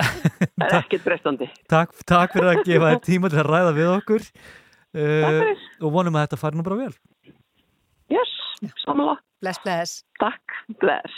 það 0.57 0.67
er 0.71 0.79
ekkert 0.81 1.05
breystandi. 1.05 1.51
Takk, 1.69 1.93
takk 2.09 2.33
fyrir 2.33 2.51
að 2.55 2.63
gefa 2.71 2.82
þér 2.91 3.03
tíma 3.07 3.31
til 3.33 3.41
að 3.43 3.51
ræða 3.51 3.75
við 3.79 3.91
okkur 3.97 4.27
uh, 4.27 5.53
og 5.83 5.95
vonum 5.95 6.19
að 6.19 6.27
þetta 6.27 6.41
fari 6.43 6.59
nú 6.59 6.67
bara 6.67 6.81
vel. 6.85 6.95
Yes, 8.13 8.33
samanlega. 8.85 9.21
Bless, 9.43 9.63
bless. 9.65 10.05
Takk, 10.23 10.59
bless. 10.83 11.17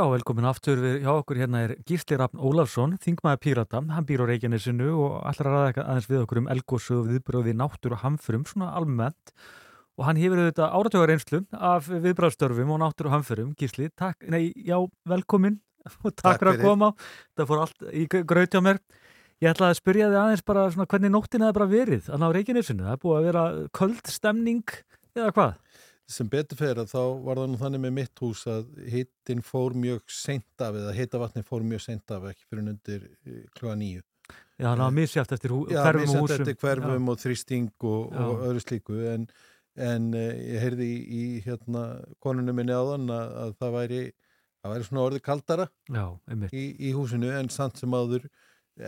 Já, 0.00 0.06
velkomin 0.08 0.46
aftur 0.48 0.78
við, 0.80 0.94
hjá 1.04 1.10
okkur 1.12 1.36
hérna 1.36 1.58
er 1.60 1.72
Gísli 1.84 2.16
Rafn 2.16 2.40
Ólafsson, 2.40 2.94
þingmaður 3.04 3.40
Pírata, 3.44 3.82
hann 3.92 4.06
býr 4.08 4.22
á 4.24 4.30
Reykjanesinu 4.30 4.86
og 4.96 5.18
allar 5.28 5.48
að 5.50 5.56
ræða 5.58 5.82
aðeins 5.82 6.06
við 6.08 6.22
okkur 6.22 6.38
um 6.40 6.46
elgósu 6.54 6.94
og 6.96 7.10
viðbröði 7.10 7.52
náttúru 7.58 7.98
og 7.98 8.00
hamförum, 8.06 8.46
svona 8.48 8.70
almennt. 8.78 9.34
Og 10.00 10.06
hann 10.08 10.16
hefur 10.16 10.40
auðvitað 10.40 10.72
áratögar 10.78 11.12
einslu 11.12 11.42
af 11.52 11.90
viðbröðstörfum 11.92 12.72
og 12.72 12.80
náttúru 12.80 13.10
og 13.10 13.14
hamförum, 13.18 13.50
Gísli, 13.60 13.90
takk, 13.92 14.24
nei, 14.24 14.56
já, 14.56 14.78
velkomin. 15.04 15.60
Og 16.06 16.16
takk, 16.16 16.40
fyrir 16.40 16.54
að 16.54 16.64
koma, 16.64 16.88
það 17.36 17.50
fór 17.52 17.60
allt 17.66 17.80
í 17.92 18.08
gröð 18.08 18.48
hjá 18.56 18.60
mér. 18.64 18.80
Ég 19.44 19.52
ætla 19.52 19.68
að 19.68 19.82
spyrja 19.82 20.08
þig 20.08 20.20
aðeins 20.22 20.44
bara 20.48 20.64
svona 20.72 20.88
hvernig 20.88 21.12
nóttin 21.12 21.44
hefði 21.44 21.58
bara 21.60 21.72
verið 21.76 22.08
að 22.08 22.24
ná 22.24 22.32
Reykjanesinu. 22.32 22.88
Það 22.88 23.00
sem 26.10 26.28
betur 26.30 26.58
fyrir 26.58 26.82
að 26.82 26.92
þá 26.92 27.02
var 27.26 27.40
það 27.40 27.50
nú 27.52 27.58
þannig 27.60 27.82
með 27.84 27.92
mitt 28.00 28.22
hús 28.24 28.44
að 28.50 28.70
hittin 28.90 29.42
fór 29.46 29.76
mjög 29.78 30.02
seint 30.12 30.64
af 30.66 30.78
eða 30.78 30.94
hitavatni 30.96 31.44
fór 31.46 31.66
mjög 31.66 31.84
seint 31.86 32.14
af 32.16 32.26
ekki 32.32 32.48
fyrir 32.48 32.72
undir 32.72 33.06
klúa 33.58 33.76
nýju. 33.78 34.02
Já, 34.60 34.68
það 34.68 34.82
var 34.82 34.96
misjátt 34.96 35.32
eftir 35.36 35.54
Já, 35.54 35.80
hverfum 35.80 36.00
og 36.00 36.04
misjafnt 36.04 36.24
húsum. 36.26 36.42
eftir 36.42 36.58
hverfum 36.60 37.08
og 37.08 37.20
þrýsting 37.22 37.70
og, 37.88 38.02
Já. 38.12 38.24
og 38.26 38.42
öðru 38.48 38.64
slíku 38.64 38.98
en, 39.12 39.28
en 39.80 40.10
uh, 40.12 40.26
ég 40.36 40.64
heyrði 40.66 40.88
í, 40.90 40.98
í 41.20 41.22
hérna 41.46 41.84
konunum 42.22 42.60
minni 42.60 42.76
áðan 42.76 43.08
að, 43.14 43.32
að 43.44 43.54
það 43.62 43.76
væri 43.78 44.02
það 44.60 44.74
væri 44.74 44.88
svona 44.90 45.06
orðið 45.06 45.24
kaldara 45.30 45.66
Já, 45.88 46.04
í, 46.52 46.64
í 46.90 46.92
húsinu 46.96 47.32
en 47.38 47.50
samt 47.52 47.80
sem 47.80 47.96
áður 47.96 48.28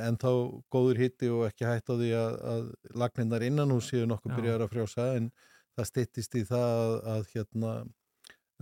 en 0.02 0.19
þá 0.21 0.31
góður 0.73 1.00
hitti 1.02 1.31
og 1.33 1.47
ekki 1.49 1.67
hætt 1.69 1.91
á 1.91 1.95
því 1.97 2.12
að, 2.17 2.37
að 2.52 2.69
lagninnar 3.02 3.47
innan 3.49 3.73
hús 3.75 3.91
séu 3.91 4.07
nokkuð 4.09 4.33
Já. 4.33 4.37
byrjar 4.38 4.67
að 4.67 4.73
frjósa 4.76 5.09
en 5.17 5.33
það 5.76 5.88
styttist 5.88 6.38
í 6.38 6.45
það 6.49 6.71
að, 6.76 6.95
að 7.14 7.26
hérna 7.35 7.73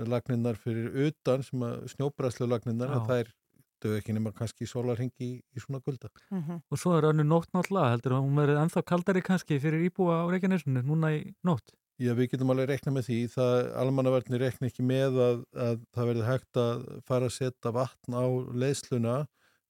lagninnar 0.08 0.56
fyrir 0.60 0.94
utan 1.08 1.44
sem 1.44 1.62
að 1.66 1.84
snjóbræslu 1.94 2.48
lagninnar 2.48 2.94
að 2.96 3.10
þær 3.10 3.32
dög 3.80 3.96
ekki 3.96 4.14
nema 4.16 4.32
kannski 4.36 4.68
sólarhingi 4.68 5.26
í, 5.26 5.34
í 5.40 5.62
svona 5.62 5.80
gulda. 5.84 6.10
Mhm. 6.30 6.62
Og 6.70 6.80
svo 6.80 6.96
er 6.98 7.08
önnu 7.10 7.24
nótt 7.24 7.52
náttúrulega, 7.56 7.94
heldur 7.94 8.16
að 8.16 8.24
hún 8.26 8.40
verið 8.40 8.60
ennþá 8.62 8.82
kaldari 8.86 9.22
kannski 9.24 9.60
fyrir 9.60 9.86
íbúa 9.88 10.22
á 10.24 10.30
Reykjanesinu 10.32 10.82
núna 10.84 11.14
í 11.16 11.22
nótt. 11.46 11.72
Já, 12.00 12.14
við 12.16 12.30
getum 12.32 12.52
alveg 12.52 12.70
rekna 12.70 12.92
með 12.96 13.08
því. 13.08 13.18
Það 13.34 13.56
almannavarnir 13.82 14.40
rekna 14.40 14.68
ekki 14.70 14.84
með 14.88 15.18
að, 15.20 15.42
að 15.52 15.82
það 15.96 16.10
verði 16.10 16.28
hægt 16.28 16.60
að 16.60 16.84
fara 17.08 17.28
að 17.28 17.34
setja 17.36 17.72
vatn 17.76 18.16
á 18.16 18.24
leiðsluna, 18.62 19.16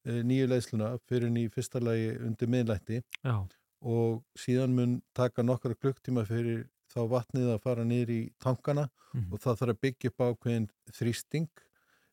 eh, 0.07 0.21
nýju 0.27 0.51
leiðsluna 0.53 0.93
fyrir 1.11 1.33
í 1.35 1.49
fyrsta 1.51 1.83
lagi 1.83 2.13
undir 2.23 2.51
miðlætti 2.51 3.03
Já, 3.27 3.47
og 3.81 4.23
síðan 4.39 4.77
mun 4.77 5.01
taka 5.17 5.43
nokkra 5.43 5.75
klukktíma 5.75 6.27
fyrir 6.29 6.69
þá 6.91 7.01
vatnið 7.15 7.49
að 7.55 7.63
fara 7.65 7.85
niður 7.87 8.11
í 8.17 8.21
tankana 8.43 8.89
Mhm. 9.15 9.33
og 9.35 9.41
það 9.43 9.57
þarf 9.59 9.73
að 9.75 9.81
byggja 9.85 10.11
upp 10.13 10.21
ákveðin 10.29 10.71
þrýsting 10.95 11.49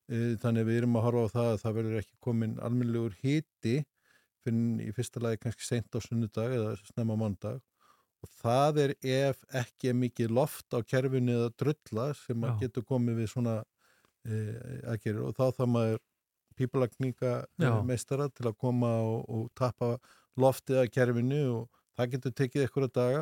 Eh, 0.08 0.38
þannig 0.40 0.64
að 0.64 0.68
við 0.72 0.78
erum 0.80 0.94
að 0.96 1.04
horfa 1.04 1.22
á 1.28 1.34
það 1.36 1.48
að 1.52 1.58
það 1.62 1.74
verður 1.78 1.96
ekki 2.00 2.14
komin 2.24 2.52
almennilegur 2.64 3.16
hiti 3.20 3.74
fyrir 4.46 4.86
í 4.88 4.94
fyrsta 4.96 5.20
lagi 5.20 5.40
kannski 5.44 5.66
seint 5.68 5.92
á 5.92 6.00
sunnudag 6.00 6.54
eða 6.56 6.70
snemma 6.88 7.18
mándag 7.20 7.58
og 8.24 8.30
það 8.40 8.80
er 8.86 8.94
ef 9.04 9.42
ekki 9.52 9.90
er 9.92 9.98
mikið 10.00 10.32
loft 10.32 10.72
á 10.72 10.80
kerfinu 10.80 11.36
eða 11.36 11.50
drulla 11.60 12.06
sem 12.16 12.40
að 12.48 12.54
getur 12.64 12.86
komið 12.88 13.20
við 13.20 13.28
svona 13.34 13.58
e, 14.24 14.40
aðgerður 14.96 15.28
og 15.28 15.36
þá 15.36 15.46
það 15.60 15.70
maður 15.76 16.00
pípalagninga 16.58 17.34
meistara 17.84 18.30
til 18.32 18.48
að 18.48 18.58
koma 18.64 18.94
og, 19.04 19.26
og 19.30 19.50
tappa 19.60 19.98
loftið 20.40 20.80
að 20.86 20.92
kerfinu 20.96 21.42
og 21.58 21.68
það 21.98 22.12
getur 22.14 22.34
tekið 22.42 22.66
einhverja 22.68 22.92
daga 22.94 23.22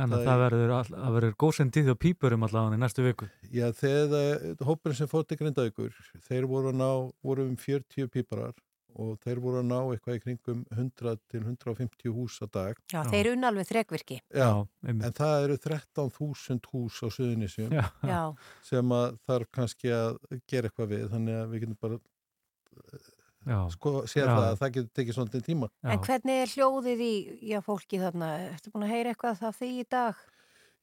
að 0.00 0.16
að- 0.16 0.24
það 0.30 0.40
verður, 0.44 0.72
verður 1.16 1.36
góðsendið 1.44 1.90
og 1.94 1.98
pípurum 2.04 2.46
allavega 2.48 2.78
í 2.78 2.80
næstu 2.82 3.04
viku. 3.06 3.28
Já, 3.54 3.68
þegar 3.72 4.56
hópurinn 4.66 4.96
sem 4.98 5.08
fótt 5.12 5.30
í 5.32 5.38
Grindavíkur, 5.40 5.94
þeir 6.28 6.48
voru 6.50 6.72
að 6.72 6.80
ná, 6.82 6.90
voru 7.22 7.46
um 7.48 7.56
40 7.56 8.08
píparar 8.10 8.52
og 8.98 9.20
þeir 9.22 9.38
voru 9.38 9.60
að 9.62 9.68
ná 9.70 9.76
eitthvað 9.94 10.16
í 10.18 10.22
kringum 10.24 10.64
100 10.74 11.20
til 11.30 11.40
150 11.46 12.10
hús 12.10 12.40
á 12.42 12.46
dag. 12.50 12.74
Já, 12.90 13.04
Já. 13.04 13.10
þeir 13.12 13.28
unna 13.36 13.46
alveg 13.52 13.68
þrekvirki. 13.70 14.18
Já, 14.34 14.66
en 14.90 14.98
það 15.14 15.44
eru 15.44 15.56
13.000 15.62 16.66
hús 16.72 16.98
á 17.06 17.08
Já, 18.10 18.34
sem 18.66 18.88
að 18.98 19.18
þarf 19.30 19.46
kannski 19.54 19.94
að 19.94 20.18
gera 20.50 20.68
eitthvað 20.68 20.90
við, 20.96 21.06
þannig 21.14 21.38
að 21.38 21.48
við 21.54 21.60
getum 21.62 21.78
bara 21.80 22.00
sko, 23.74 23.92
séð 24.06 24.26
Já. 24.26 24.34
það 24.36 24.46
að 24.50 24.58
það 24.60 24.72
getur 24.76 24.90
tekið 24.98 25.14
svolítið 25.16 25.44
tíma. 25.46 25.68
já. 25.82 25.90
en 25.94 25.98
hvernig 26.04 26.42
er 26.42 26.50
hljóðið 26.54 27.00
í 27.06 27.14
já, 27.50 27.60
fólki 27.64 27.98
þarna? 28.02 28.28
Ertu 28.54 28.70
búin 28.74 28.84
að 28.84 28.92
heyra 28.94 29.10
eitthvað 29.14 29.38
það 29.40 29.56
því 29.60 29.70
í 29.80 29.84
dag? 29.90 30.14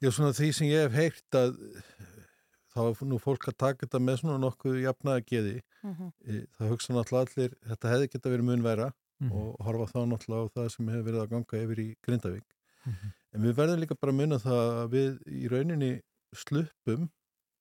Já, 0.01 0.09
svona 0.11 0.33
því 0.37 0.49
sem 0.53 0.67
ég 0.67 0.83
hef 0.87 0.93
heyrt 0.97 1.37
að 1.37 1.57
þá 2.73 2.81
er 2.91 3.05
nú 3.09 3.17
fólk 3.21 3.47
að 3.49 3.57
taka 3.57 3.85
þetta 3.87 3.99
með 4.05 4.19
svona 4.21 4.37
nokkuð 4.41 4.75
jafnaða 4.83 5.23
geði. 5.25 5.55
Mhm. 5.83 6.11
Það 6.57 6.69
hugsa 6.73 6.93
náttúrulega 6.93 7.25
allir, 7.37 7.55
þetta 7.71 7.91
hefði 7.93 8.09
geta 8.13 8.29
verið 8.29 8.43
mun 8.51 8.61
væra 8.65 8.91
Mhm. 9.19 9.31
og 9.33 9.55
horfa 9.65 9.87
þá 9.93 9.99
náttúrulega 10.05 10.45
á 10.45 10.53
það 10.53 10.67
sem 10.75 10.87
hefur 10.93 11.05
verið 11.07 11.21
að 11.23 11.29
ganga 11.29 11.63
yfir 11.63 11.79
í 11.81 11.87
Grindavík. 12.05 12.43
Mhm. 12.85 13.13
En 13.33 13.41
við 13.41 13.53
verðum 13.57 13.79
líka 13.81 13.95
bara 13.99 14.11
að 14.13 14.15
munna 14.19 14.37
það 14.37 14.61
að 14.83 14.89
við 14.93 15.19
í 15.25 15.49
rauninni 15.49 16.01
sluppum 16.35 17.09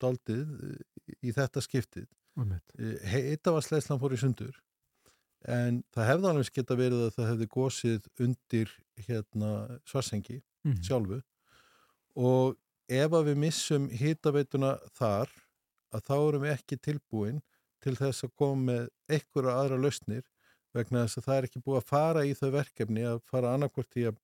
daldið 0.00 0.82
í 1.24 1.32
þetta 1.32 1.60
skiptið. 1.64 2.06
Einmitt. 2.36 2.68
Heitavarsleislan 3.08 3.98
fór 3.98 4.12
í 4.12 4.20
sundur 4.20 4.52
en 5.46 5.82
það 5.94 6.08
hefði 6.10 6.28
alveg 6.30 6.52
geta 6.58 6.76
verið 6.78 7.02
að 7.06 7.14
það 7.16 7.28
hefði 7.30 7.46
gósið 7.56 8.06
undir 8.26 8.72
hérna 9.06 9.50
svarsengi 9.86 10.42
Mhm. 10.66 10.82
sjálfu 10.82 11.22
og 12.16 12.56
ef 12.88 13.10
að 13.14 13.28
við 13.30 13.36
missum 13.44 13.88
hitaveituna 13.90 14.72
þar 14.98 15.28
að 15.94 16.02
þá 16.08 16.14
erum 16.28 16.42
við 16.46 16.54
ekki 16.56 16.78
tilbúin 16.82 17.42
til 17.82 17.94
þess 17.98 18.24
að 18.26 18.32
koma 18.40 18.62
með 18.72 18.88
einhverja 19.10 19.56
aðra 19.60 19.78
lausnir 19.82 20.24
vegna 20.74 21.04
þess 21.06 21.18
að 21.20 21.26
það 21.28 21.36
er 21.40 21.48
ekki 21.48 21.62
búið 21.66 21.80
að 21.82 21.88
fara 21.90 22.24
í 22.26 22.32
þau 22.34 22.50
verkefni 22.56 23.04
að 23.06 23.20
fara 23.30 23.52
annarkvort 23.54 23.96
í 23.96 24.06
að 24.10 24.16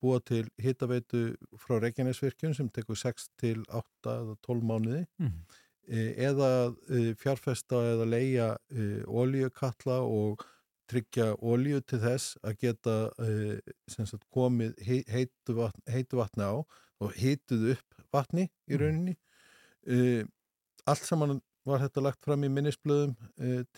búa 0.00 0.20
til 0.24 0.46
hitaveitu 0.60 1.36
frá 1.60 1.78
Reykjanesvirkjun 1.82 2.54
sem 2.56 2.68
tekur 2.72 2.96
6 2.96 3.28
til 3.40 3.64
8 3.68 4.14
eða 4.20 4.36
12 4.46 4.62
mánuði 4.64 5.06
Mhm. 5.18 5.26
eh, 5.28 5.69
eða 5.88 6.50
eh, 6.90 7.14
fjárfesta 7.18 7.80
eða 7.94 8.06
leia 8.08 8.48
oljukalla 9.08 10.00
og 10.04 10.44
tryggja 10.90 11.36
olju 11.38 11.80
til 11.86 12.00
þess 12.02 12.36
að 12.42 12.56
geta 12.64 12.94
sagt, 13.88 14.24
komið 14.34 14.74
hei- 14.82 15.04
heitu 15.06 15.54
vatni, 15.54 15.84
heitu 15.94 16.18
vatni 16.18 16.42
á 16.42 16.54
og 17.00 17.12
hituð 17.16 17.76
upp 17.76 18.00
vatni 18.12 18.48
í 18.68 18.74
Mhm. 18.74 18.80
rauninni 18.82 19.14
uh, 19.86 20.24
allt 20.86 21.04
saman 21.06 21.40
var 21.64 21.78
þetta 21.84 22.02
lagt 22.02 22.24
fram 22.24 22.42
í 22.44 22.48
minnisblöðum 22.50 23.14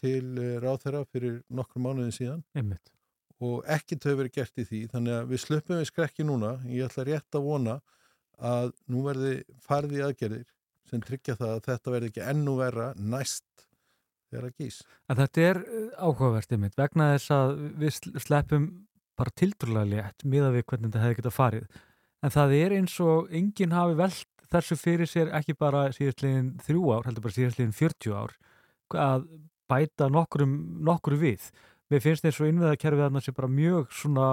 til 0.01 0.25
ráðherra 0.63 1.05
fyrir 1.13 1.43
nokkru 1.51 1.83
mánuðin 1.83 2.15
síðan 2.17 2.43
Einmitt. 2.57 2.91
og 3.41 3.65
ekkert 3.67 4.05
hefur 4.07 4.23
verið 4.23 4.33
gert 4.39 4.59
í 4.59 4.65
því 4.65 4.81
þannig 4.95 5.13
að 5.19 5.29
við 5.35 5.43
sluppum 5.45 5.81
við 5.83 5.89
skrekki 5.91 6.25
núna 6.25 6.55
ég 6.71 6.87
ætla 6.89 7.05
rétt 7.11 7.35
að 7.37 7.45
vona 7.45 7.77
að 8.39 8.73
nú 8.89 9.03
verði 9.05 9.35
farið 9.67 9.99
í 9.99 10.05
aðgerðir 10.09 10.47
sem 10.91 11.03
tryggja 11.05 11.37
það 11.39 11.55
að 11.57 11.67
þetta 11.69 11.95
verði 11.95 12.11
ekki 12.13 12.25
ennú 12.33 12.57
verra 12.59 12.89
næst 12.99 13.67
þegar 14.33 14.49
að 14.49 14.59
gís 14.63 14.81
En 15.09 15.21
þetta 15.21 15.47
er 15.51 15.63
uh, 15.63 15.87
áhugavert 16.09 16.55
einmitt 16.57 16.79
vegna 16.79 17.13
þess 17.15 17.35
að 17.37 17.55
við 17.83 17.95
sl- 17.99 18.19
sleppum 18.27 18.69
bara 19.19 19.35
tildurlega 19.37 19.91
létt 19.93 20.25
miða 20.25 20.53
við 20.55 20.67
hvernig 20.67 20.91
þetta 20.91 21.03
hefði 21.05 21.19
getað 21.21 21.37
farið. 21.37 21.81
En 22.23 22.33
það 22.33 22.55
er 22.59 22.75
eins 22.79 22.95
og 23.03 23.33
enginn 23.35 23.75
hafi 23.77 23.99
velt 23.99 24.29
þessu 24.53 24.77
fyrir 24.79 25.09
sér 25.09 25.33
ekki 25.37 25.57
bara 25.59 25.87
síðastliðin 25.95 26.53
þrjú 26.65 26.93
ár, 26.93 27.07
heldur 27.09 27.25
bara 27.27 27.37
síðastliðin 27.37 27.77
40 27.77 28.17
ár 28.17 28.35
að 29.03 29.27
bæta 29.73 30.09
nokkru 30.13 31.19
við. 31.21 31.49
Mér 31.93 32.03
finnst 32.05 32.27
eins 32.29 32.41
og 32.41 32.49
innviðakerfið 32.51 33.05
þarna 33.07 33.23
sé 33.25 33.35
bara 33.37 33.53
mjög 33.53 33.93
svona 33.97 34.29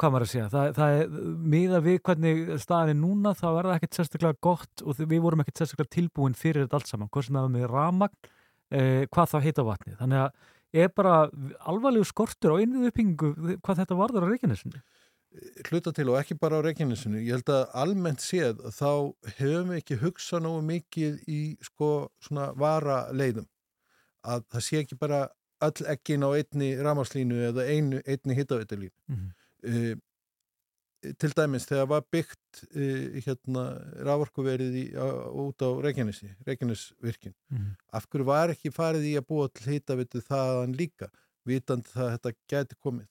hvað 0.00 0.14
maður 0.14 0.26
að 0.26 0.32
segja, 0.32 0.46
það, 0.52 0.70
það 0.78 0.96
er 0.98 1.12
miða 1.54 1.80
við 1.84 2.00
hvernig 2.08 2.40
staðan 2.62 2.92
er 2.94 2.98
núna 2.98 3.34
þá 3.38 3.46
er 3.50 3.68
það 3.68 3.76
ekkert 3.76 3.98
sérstaklega 3.98 4.40
gott 4.42 4.82
og 4.82 5.02
við 5.02 5.20
vorum 5.22 5.44
ekkert 5.44 5.62
sérstaklega 5.62 5.94
tilbúin 5.94 6.34
fyrir 6.38 6.64
þetta 6.64 6.80
allt 6.80 6.90
saman, 6.90 7.10
hvað 7.14 7.26
sem 7.26 7.38
það 7.38 7.46
var 7.46 7.54
með 7.54 7.68
ramagn 7.70 8.32
eh, 8.74 9.04
hvað 9.14 9.30
þá 9.30 9.38
heita 9.46 9.66
vatni 9.68 9.96
þannig 10.00 10.24
að 10.24 10.50
er 10.74 10.90
bara 10.90 11.14
alvarlegu 11.70 12.06
skortur 12.08 12.56
á 12.58 12.62
innviðu 12.62 12.90
uppbyggingu 12.90 13.58
hvað 13.62 13.80
þetta 13.82 13.98
varður 13.98 14.26
á 14.26 14.30
Reykjanesinu? 14.32 14.82
Hluta 15.68 15.92
til 15.94 16.08
og 16.10 16.18
ekki 16.20 16.36
bara 16.38 16.60
á 16.62 16.64
Reykjanesinu. 16.66 17.20
Ég 17.22 17.38
held 17.38 17.50
að 17.50 17.62
almennt 17.82 18.22
séð 18.22 18.60
þá 18.74 19.14
höfum 19.38 19.72
við 19.72 19.80
ekki 19.80 19.98
hugsað 20.02 20.44
nógu 20.46 20.64
mikið 20.66 21.16
í 21.30 21.40
sko 21.62 21.90
svona 22.22 22.50
vara 22.58 23.04
leiðum 23.14 23.46
að 24.24 24.44
það 24.54 24.66
sé 24.66 24.82
ekki 24.82 24.98
bara 24.98 25.24
öll 25.64 25.88
ekkin 25.94 26.26
á 26.26 26.30
einni 26.34 26.70
ramaslínu 26.82 27.40
eða 27.50 27.66
einu, 27.70 28.00
einni 28.04 28.36
hittavitalínu 28.38 28.90
mm 28.90 29.16
-hmm. 29.16 29.32
Uh, 29.68 29.94
til 31.20 31.34
dæmis 31.36 31.66
þegar 31.68 31.90
var 31.90 32.04
byggt 32.12 32.62
uh, 32.70 33.18
hérna 33.26 33.64
raforkuverið 34.08 34.78
í, 34.80 34.84
á, 34.96 35.06
út 35.44 35.64
á 35.64 35.68
Reykjanesi, 35.84 36.30
Reykjanesvirkjun. 36.46 37.34
Mhm. 37.52 37.74
af 37.92 38.08
hverju 38.08 38.28
var 38.28 38.54
ekki 38.54 38.72
farið 38.72 39.10
í 39.10 39.16
að 39.20 39.28
búa 39.28 39.50
til 39.52 39.74
hittavitu 39.74 40.22
þaðan 40.24 40.78
líka 40.78 41.10
vitandi 41.44 41.92
það 41.92 42.06
að 42.06 42.14
þetta 42.16 42.34
gæti 42.52 42.80
komið? 42.80 43.10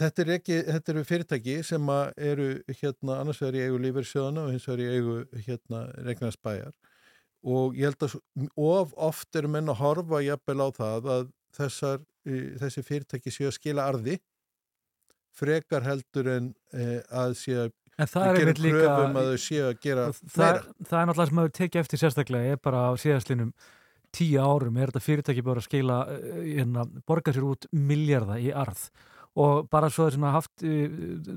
Þetta, 0.00 0.22
er 0.24 0.78
eru 0.88 1.02
fyrirtæki 1.04 1.58
sem 1.66 1.90
eru 2.16 2.46
hérna 2.78 3.18
annars 3.20 3.40
vegar 3.42 3.58
í 3.58 3.64
eigu 3.66 3.80
lífeyrissjóðana 3.84 4.46
og 4.46 4.54
hins 4.54 4.68
vegar 4.68 4.80
í 4.80 4.94
eigu 4.94 5.16
hérna 5.44 5.82
Reykjanesbæjar. 6.06 6.72
Og 7.44 7.76
ég 7.76 7.90
held 7.90 8.06
að 8.06 8.16
of 8.56 8.94
oft 8.96 9.36
eru 9.36 9.50
menn 9.52 9.68
að 9.68 9.80
horfa 9.82 10.22
jafnvel 10.24 10.64
á 10.64 10.68
það 10.76 11.10
að 11.16 11.28
þessar, 11.56 12.00
eh, 12.24 12.56
þessi 12.62 12.84
fyrirtæki 12.86 13.32
séu 13.34 13.50
að 13.50 13.56
skila 13.58 13.88
arði 13.92 14.16
frekar 15.36 15.84
heldur 15.86 16.30
en 16.36 16.48
eh, 16.74 16.98
að 17.10 17.36
séu 17.40 17.60
að 17.66 17.76
er 18.00 18.56
líka 18.56 18.80
kröfum 18.80 19.20
að 19.20 19.28
þau 19.28 19.42
séu 19.44 19.66
að 19.68 19.76
gera 19.84 20.06
það, 20.16 20.64
það 20.88 20.96
er 21.00 21.06
náttúrulega 21.10 21.28
sem 21.28 21.38
maður 21.40 21.54
tekið 21.58 21.82
eftir 21.82 22.00
sérstaklega 22.00 22.54
er 22.54 22.64
bara 22.64 22.86
á 22.88 22.92
síðastlinum 23.00 23.52
tíu 24.16 24.40
árum 24.42 24.80
er 24.80 24.90
þetta 24.90 25.04
fyrirtæki 25.04 25.44
bara 25.46 25.62
að 25.62 25.68
skila 25.68 26.00
uh, 26.08 26.40
hérna, 26.42 26.86
borga 27.06 27.34
sér 27.36 27.46
út 27.50 27.68
miljarda 27.76 28.40
í 28.40 28.50
arð 28.50 28.88
og 29.40 29.68
bara 29.70 29.90
svo 29.92 30.08
er 30.08 30.16
svona 30.16 30.32
haft 30.34 30.64
uh, 30.64 30.88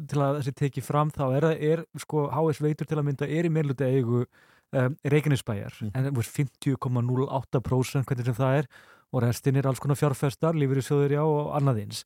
til 0.09 0.23
að 0.23 0.39
þessi 0.39 0.55
tekið 0.63 0.87
fram 0.87 1.13
þá 1.13 1.25
er, 1.37 1.49
er 1.53 1.85
sko 2.01 2.25
HS 2.31 2.63
veitur 2.63 2.89
til 2.89 2.97
að 2.99 3.07
mynda 3.11 3.29
er 3.29 3.49
í 3.49 3.53
meirluta 3.53 3.89
eigu 3.91 4.23
um, 4.23 4.97
Reykjanesbæjar 5.03 5.77
Mm. 5.81 5.91
en 5.93 6.07
það 6.07 6.23
er 6.23 6.33
50,08% 6.39 8.07
hvernig 8.07 8.25
sem 8.25 8.39
það 8.39 8.57
er 8.63 8.67
og 9.13 9.21
restin 9.21 9.57
er 9.59 9.67
alls 9.69 9.81
konar 9.81 9.99
fjárfestar, 9.99 10.57
lífyrirsjóður 10.57 11.13
já 11.13 11.21
og 11.21 11.51
annað 11.53 11.83
eins. 11.83 12.03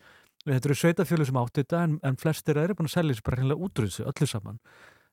Þetta 0.48 0.70
eru 0.70 0.78
sveitafjölu 0.80 1.26
sem 1.28 1.40
áttu 1.42 1.64
þetta 1.64 1.82
en, 1.84 1.98
en 2.08 2.20
flestir 2.20 2.60
eru 2.62 2.76
búin 2.78 2.88
að 2.88 2.94
selja 2.96 3.16
þessu 3.16 3.26
bara 3.28 3.40
hreinlega 3.42 3.68
út 3.68 3.82
úr 3.82 3.90
þessu, 3.90 4.06
öllu 4.08 4.28
saman. 4.32 4.62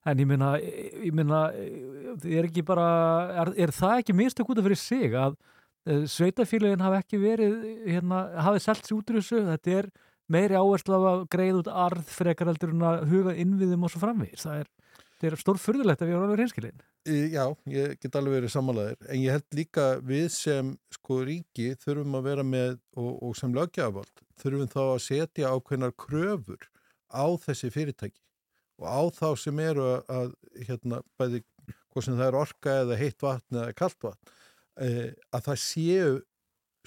En 0.04 0.20
ég 0.20 0.28
meina, 0.28 0.50
ég 0.60 1.14
meina, 1.16 1.40
er 2.22 2.48
bara, 2.68 2.88
er, 3.42 3.50
er 3.66 3.72
það 3.72 4.02
ekki 4.02 4.16
mistök 4.16 4.52
út 4.52 4.60
af 4.60 4.68
fyrir 4.68 4.78
sig 4.78 5.16
að 5.16 5.38
sveitafélagin 5.84 6.84
hafi 6.84 7.00
ekki 7.00 7.20
verið, 7.20 7.56
hérna, 7.88 8.20
hafi 8.46 8.62
selt 8.64 8.86
sér 8.86 8.98
út 8.98 9.10
úr 9.12 9.20
þessu, 9.20 9.40
þetta 9.50 9.74
er 9.80 9.90
meiri 10.32 10.56
áherslu 10.56 10.96
af 10.96 11.06
að 11.10 11.24
greið 11.34 11.58
út 11.60 11.70
arð 11.84 12.12
frekar 12.14 12.48
heldur 12.48 12.72
en 12.72 12.86
að 12.88 13.02
huga 13.10 13.34
innviðum 13.42 13.84
og 13.84 13.92
svo 13.92 14.00
framvegis. 14.04 14.46
Það 14.46 14.62
er, 14.62 14.70
það 15.20 15.28
er 15.30 15.36
stór 15.40 15.58
furðulegt 15.62 16.02
að 16.02 16.08
við 16.10 16.14
erum 16.14 16.24
alveg 16.26 16.40
reynskilin. 16.42 16.82
Í- 17.06 17.30
Já, 17.34 17.44
ég 17.68 17.96
get 18.00 18.16
alveg 18.16 18.34
verið 18.38 18.52
sammálaðir 18.54 19.08
en 19.12 19.20
ég 19.22 19.34
held 19.36 19.58
líka 19.58 19.86
við 20.00 20.28
sem 20.34 20.70
sko 20.96 21.18
ríki 21.28 21.70
þurfum 21.84 22.14
að 22.18 22.26
vera 22.30 22.44
með 22.44 22.78
og, 22.96 23.10
og 23.22 23.36
sem 23.36 23.52
lögjafald 23.54 24.22
þurfum 24.42 24.70
þá 24.72 24.80
að 24.84 25.02
setja 25.06 25.50
ákveðnar 25.54 25.92
kröfur 25.96 26.68
á 27.12 27.24
þessi 27.44 27.70
fyrirtæki 27.74 28.20
og 28.80 28.86
á 28.90 29.02
þá 29.14 29.26
sem 29.38 29.58
eru 29.62 29.84
að, 29.86 30.00
að 30.10 30.32
hérna, 30.66 31.02
bæði 31.20 31.44
hvað 31.94 32.04
sem 32.08 32.16
það 32.18 32.26
er 32.26 32.38
orka 32.40 32.72
eða 32.82 32.96
heitt 32.98 33.22
vatn 33.22 33.60
eða 33.60 33.76
kalt 33.78 34.00
vatn 34.02 34.32
eh, 34.82 35.12
að 35.30 35.44
það 35.46 35.60
séu 35.62 36.16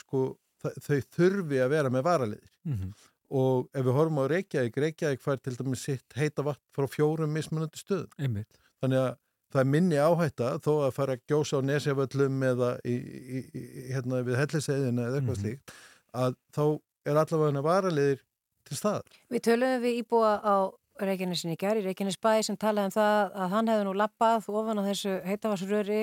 sko, 0.02 0.24
það, 0.62 0.82
þau 0.84 0.98
þurfi 1.16 1.62
að 1.64 1.72
vera 1.78 1.94
með 1.94 2.04
varaliðir 2.10 2.54
Mm 2.68 2.74
-hmm. 2.82 2.90
Og 3.30 3.68
ef 3.76 3.84
við 3.86 3.94
horfum 3.98 4.20
á 4.22 4.26
Reykjavík, 4.32 4.78
Reykjavík 4.78 5.22
fær 5.24 5.40
til 5.44 5.56
dæmis 5.60 5.84
sitt 5.88 6.16
heita 6.16 6.44
vatn 6.48 6.62
frá 6.76 6.88
fjórum 6.88 7.34
mismunandi 7.36 7.80
stöðum 7.82 8.10
Einmitt. 8.20 8.60
þannig 8.84 9.02
að 9.04 9.18
það 9.54 9.62
er 9.64 9.70
minni 9.74 9.96
áhætta 10.00 10.48
þó 10.64 10.72
að 10.88 10.92
fara 10.96 11.16
að 11.18 11.22
gjósa 11.32 11.60
á 11.60 11.68
nesjaföllum 11.68 12.42
eða 12.44 12.72
í, 12.84 12.96
í, 12.96 13.40
í, 13.56 13.62
hérna 13.94 14.24
við 14.28 14.40
helliseiðina 14.42 15.06
eða 15.08 15.22
eitthvað 15.22 15.38
Mhm. 15.38 15.44
slíkt 15.44 15.72
að 16.14 16.36
þá 16.56 16.64
er 17.08 17.16
allavega 17.22 17.64
varaliðir 17.64 18.20
til 18.68 18.76
staðar. 18.78 19.04
Við 19.32 19.42
töluðum 19.48 19.82
við 19.88 20.02
íbúa 20.04 20.34
á 20.44 20.56
Reykjanesin 20.98 21.52
í 21.54 21.58
gær, 21.62 21.78
í 21.78 21.84
Reykjanesbæ 21.86 22.32
sem 22.44 22.58
talaði 22.58 22.90
um 22.90 22.92
það 22.96 23.36
að 23.38 23.50
hann 23.54 23.68
hefði 23.70 23.84
nú 23.86 23.94
lappað 23.94 24.48
ofan 24.50 24.80
á 24.82 24.84
þessu 24.90 25.12
heitavarsröri 25.30 26.00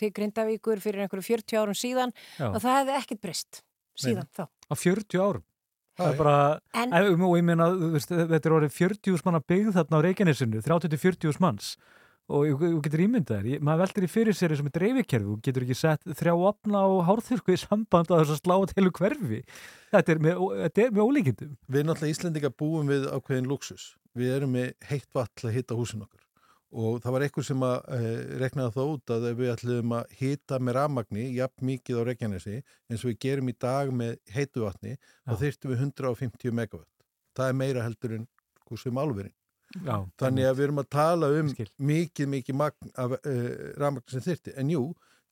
til 0.00 0.10
Grindavíkur 0.16 0.80
fyrir 0.80 1.04
einhverju 1.04 1.26
40 1.28 1.58
árum 1.60 1.76
síðan 1.76 2.12
Já. 2.38 2.48
og 2.48 2.56
það 2.62 2.78
hefði 2.80 2.96
ekkit 3.02 3.20
breyst 3.20 3.60
síðan 4.00 4.26
þá. 4.32 4.48
Á 4.48 4.74
40 4.74 5.20
árum. 5.20 5.44
Það 6.00 6.10
er 6.10 6.20
bara, 6.20 6.36
En 6.74 6.92
En, 6.96 7.24
og 7.28 7.38
ég 7.38 7.46
meina, 7.46 7.70
þú 7.76 7.94
veist, 7.94 8.12
þetta 8.12 8.48
er 8.48 8.58
orðið 8.58 8.76
40 8.76 9.24
manna 9.26 9.40
byggð 9.52 9.74
þarna 9.78 10.00
á 10.00 10.04
Reykjanesinu, 10.06 10.62
30-40 10.66 11.42
manns 11.44 11.74
og 12.30 12.60
þú 12.60 12.80
getur 12.84 13.02
ímyndað 13.02 13.46
þér, 13.46 13.62
maður 13.66 13.82
veldur 13.84 14.06
í 14.06 14.10
fyrir 14.10 14.36
sér 14.38 14.54
sem 14.54 14.68
er 14.70 14.74
dreifikerfi, 14.76 15.26
þú 15.26 15.36
getur 15.46 15.66
ekki 15.66 15.76
sett 15.78 16.12
þrjá 16.20 16.34
opna 16.36 16.84
og 16.86 17.02
hárþurku 17.08 17.56
í 17.56 17.58
samband 17.58 18.12
að 18.12 18.22
þess 18.22 18.34
að 18.36 18.42
slá 18.44 18.54
að 18.54 18.74
heilu 18.76 18.92
hverfi. 19.00 19.40
Þetta 19.90 20.14
er 20.14 20.22
með, 20.22 20.44
þetta 20.60 20.84
er 20.84 20.94
með 20.94 21.08
ólíkindum. 21.08 21.52
Við 21.66 21.88
náttúrulega 21.88 22.14
Íslendinga 22.14 22.52
búum 22.62 22.92
við 22.94 23.08
ákveðin 23.10 23.50
luxus. 23.50 23.90
Við 24.14 24.36
erum 24.36 24.54
með 24.54 24.72
heitt 24.92 25.10
vatn 25.16 25.34
til 25.40 25.50
að 25.50 25.56
hita 25.58 25.78
húsin 25.78 26.06
okkar 26.06 26.19
og 26.70 27.00
það 27.02 27.14
var 27.16 27.24
einhver 27.26 27.46
sem 27.46 27.62
að 27.66 27.76
e, 27.96 28.10
reknaði 28.40 28.74
það 28.76 28.90
út 28.94 29.12
að 29.14 29.24
ef 29.30 29.38
við 29.40 29.52
ætlum 29.54 29.94
að 29.98 30.12
hita 30.20 30.58
með 30.62 30.76
rafmagni, 30.78 31.24
jafn 31.34 31.66
mikið 31.66 31.98
á 31.98 32.02
Reykjanesi 32.06 32.56
eins 32.60 33.02
og 33.04 33.10
við 33.10 33.18
gerum 33.26 33.50
í 33.50 33.56
dag 33.58 33.90
með 33.90 34.16
heitu 34.34 34.62
vatni, 34.64 34.96
þá 35.26 35.32
Já. 35.34 35.40
þyrftum 35.42 35.72
við 35.74 35.84
150 35.88 36.54
megawatt. 36.60 37.06
Það 37.34 37.48
er 37.52 37.58
meira 37.58 37.84
heldur 37.86 38.16
en 38.18 38.26
sem 38.78 38.98
álverinn. 39.02 39.34
Já, 39.86 39.96
Þannig 40.18 40.46
að 40.46 40.56
við 40.58 40.64
erum 40.64 40.80
að 40.82 40.88
tala 40.90 41.28
um 41.40 41.48
skil. 41.50 41.68
mikið, 41.78 42.28
mikið 42.34 42.56
magn 42.58 42.92
af 42.98 43.14
uh, 43.18 43.48
rafmagn 43.78 44.10
sem 44.10 44.22
þyrti. 44.24 44.54
En 44.58 44.70
jú, 44.70 44.82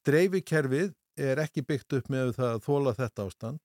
dreifikerfið 0.07 0.93
er 1.19 1.43
ekki 1.43 1.65
byggt 1.67 1.97
upp 1.99 2.11
með 2.13 2.33
það 2.37 2.53
að 2.57 2.65
þóla 2.67 2.95
þetta 2.99 3.27
ástand. 3.27 3.61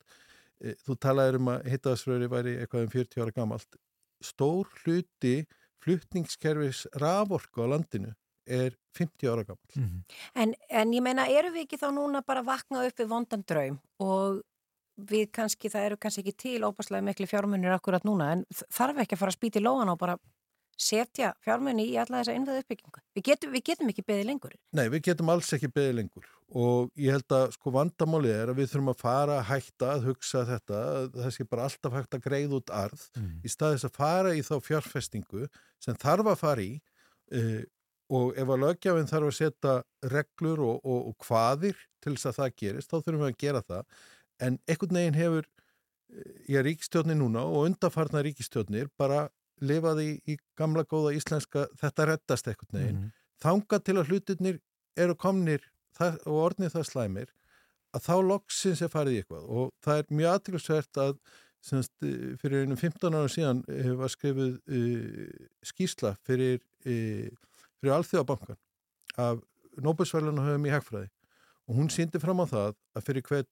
Eh, 0.64 0.76
Þú 0.86 0.96
talaðir 1.06 1.40
um 1.40 1.52
að 1.54 1.68
hittaðsröri 1.74 2.30
væri 2.32 2.56
eitthvað 2.62 2.88
um 2.88 2.94
40 2.94 3.22
ára 3.26 3.36
gamalt. 3.38 3.78
Stór 4.24 4.70
hluti 4.84 5.36
flutningskerfis 5.84 6.86
raforku 7.02 7.64
á 7.64 7.68
landinu 7.76 8.14
er 8.44 8.76
50 8.98 9.30
ára 9.32 9.44
gamalt. 9.48 9.76
Mhm. 9.76 10.02
En, 10.36 10.56
en 10.70 10.94
ég 10.94 11.04
meina, 11.04 11.28
eru 11.28 11.54
við 11.54 11.68
ekki 11.68 11.80
þá 11.80 11.92
núna 11.96 12.24
bara 12.26 12.44
að 12.44 12.52
vakna 12.52 12.84
upp 12.88 13.00
við 13.00 13.12
vondan 13.12 13.46
draum 13.48 13.80
og 14.04 14.42
við 15.00 15.32
kannski, 15.34 15.72
það 15.72 15.88
eru 15.88 15.98
kannski 15.98 16.22
ekki 16.22 16.36
til 16.38 16.62
óbærslega 16.68 17.06
miklu 17.08 17.28
fjármunir 17.30 17.74
akkurat 17.74 18.04
núna 18.06 18.32
en 18.36 18.46
þarf 18.70 19.00
ekki 19.02 19.16
að 19.16 19.22
fara 19.24 19.34
að 19.34 19.40
spýta 19.40 19.62
í 19.62 19.64
lóðan 19.64 19.94
og 19.94 20.00
bara 20.02 20.18
setja 20.78 21.34
fjármunni 21.46 21.86
í 21.88 21.98
alla 22.02 22.20
þessa 22.20 22.36
innveðu 22.36 22.64
uppbyggingu. 22.64 23.02
Við 23.16 23.26
getum, 23.30 23.52
við 23.54 23.66
getum 23.70 23.90
ekki 23.94 24.06
beðið 24.06 24.30
lengur. 24.32 24.56
Nei, 24.74 24.88
við 24.90 25.04
getum 25.10 25.32
alls 25.34 25.52
ekki 25.56 25.70
beðið 25.72 25.98
lengur 26.02 26.30
og 26.54 26.92
ég 27.02 27.16
held 27.16 27.34
að 27.34 27.52
sko 27.56 27.72
vandamálið 27.74 28.34
er 28.38 28.50
að 28.52 28.60
við 28.62 28.68
þurfum 28.72 28.92
að 28.94 29.00
fara 29.02 29.38
að 29.40 29.48
hætta 29.50 29.88
að 29.96 30.04
hugsa 30.10 30.44
þetta, 30.46 30.82
sé 31.34 31.46
bara 31.50 31.64
alltaf 31.66 31.94
hægt 31.98 32.14
að 32.18 32.26
greiða 32.28 32.60
út 32.60 32.70
arð 32.70 33.06
Mhm. 33.18 33.40
í 33.44 33.50
stað 33.50 33.74
þess 33.78 33.88
að 33.90 33.96
fara 33.98 34.34
í 34.38 34.42
þá 34.46 34.54
fjárfestingu 34.68 35.48
sem 35.82 35.96
þarf 35.96 36.28
að 36.34 36.38
fara 36.44 36.62
í 36.62 36.74
uh, 37.34 37.64
og 38.14 38.38
ef 38.38 38.48
að 38.54 38.62
lögjafinn 38.66 39.10
þarf 39.10 39.28
að 39.32 39.38
setja 39.40 39.74
reglur 40.14 40.60
og, 40.62 40.82
og, 40.86 41.08
og 41.10 41.16
hvaðir 41.26 41.76
til 42.04 42.14
þess 42.14 42.26
að 42.30 42.38
það 42.38 42.56
gerist, 42.62 42.90
þá 42.92 42.98
þurfum 43.02 43.24
við 43.24 43.32
að 43.34 43.38
gera 43.42 43.62
það 43.62 43.84
en 44.44 44.60
einhvern 44.68 44.98
veginn 45.00 45.18
hefur 45.18 45.46
ég 46.54 46.62
ríkistjórnir 46.68 47.18
núna 47.18 47.42
og 47.48 47.66
undarfarna 47.72 48.22
ríkistjórnir 48.26 48.90
bara 49.00 49.24
lifaði 49.64 50.20
í 50.30 50.38
gamla 50.60 50.84
góða 50.86 51.16
íslenska 51.18 51.66
þetta 51.82 52.06
reddast 52.12 52.48
einhvern 52.52 52.78
veginn 52.78 53.00
Mhm. 53.00 53.12
þanga 53.44 53.80
til 53.84 53.96
að 53.98 54.08
hlutirnir 54.12 54.60
eru 54.98 55.16
komnir 55.16 55.62
það, 55.98 56.20
og 56.28 56.42
orðnið 56.48 56.76
það 56.76 56.90
slæmir 56.90 57.34
að 57.94 58.06
þá 58.08 58.14
loksins 58.28 58.82
er 58.82 58.92
farið 58.92 59.16
í 59.16 59.22
eitthvað. 59.22 59.48
Og 59.48 59.74
það 59.86 60.02
er 60.02 60.14
mjög 60.20 60.38
aðtilsvert 60.38 61.02
að 61.04 61.16
semst, 61.64 61.94
eh, 62.04 62.36
fyrir 62.42 62.66
einum 62.66 62.80
15 62.80 63.16
ára 63.16 63.32
síðan 63.32 63.64
eh, 63.72 63.92
var 63.96 64.12
skrifuð 64.12 64.58
uh, 64.68 65.48
skýsla 65.64 66.16
fyrir, 66.28 66.60
uh, 66.84 67.30
fyrir 67.80 67.96
Alþjóðabankan 67.98 68.60
af 69.24 69.44
Nóbelsverðluna 69.84 70.44
höfum 70.50 70.68
í 70.68 70.74
hegfræði 70.74 71.10
og 71.70 71.80
hún 71.80 71.90
síndi 71.94 72.20
fram 72.22 72.44
á 72.44 72.46
það 72.50 72.76
að 72.98 73.08
fyrir 73.08 73.28
hver, 73.30 73.46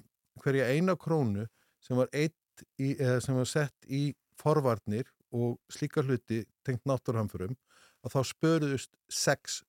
hverja 0.43 0.67
eina 0.75 0.97
krónu 0.99 1.47
sem 1.81 1.97
var, 1.97 2.11
eitt 2.11 2.65
í, 2.77 2.93
sem 3.23 3.37
var 3.37 3.47
sett 3.49 3.87
í 3.87 4.11
forvarnir 4.37 5.07
og 5.31 5.55
slíka 5.71 6.03
hluti 6.03 6.43
tengt 6.67 6.83
náttúrhamförum 6.89 7.55
að 8.03 8.17
þá 8.17 8.21
spöruðust 8.33 8.91
6 9.07 9.61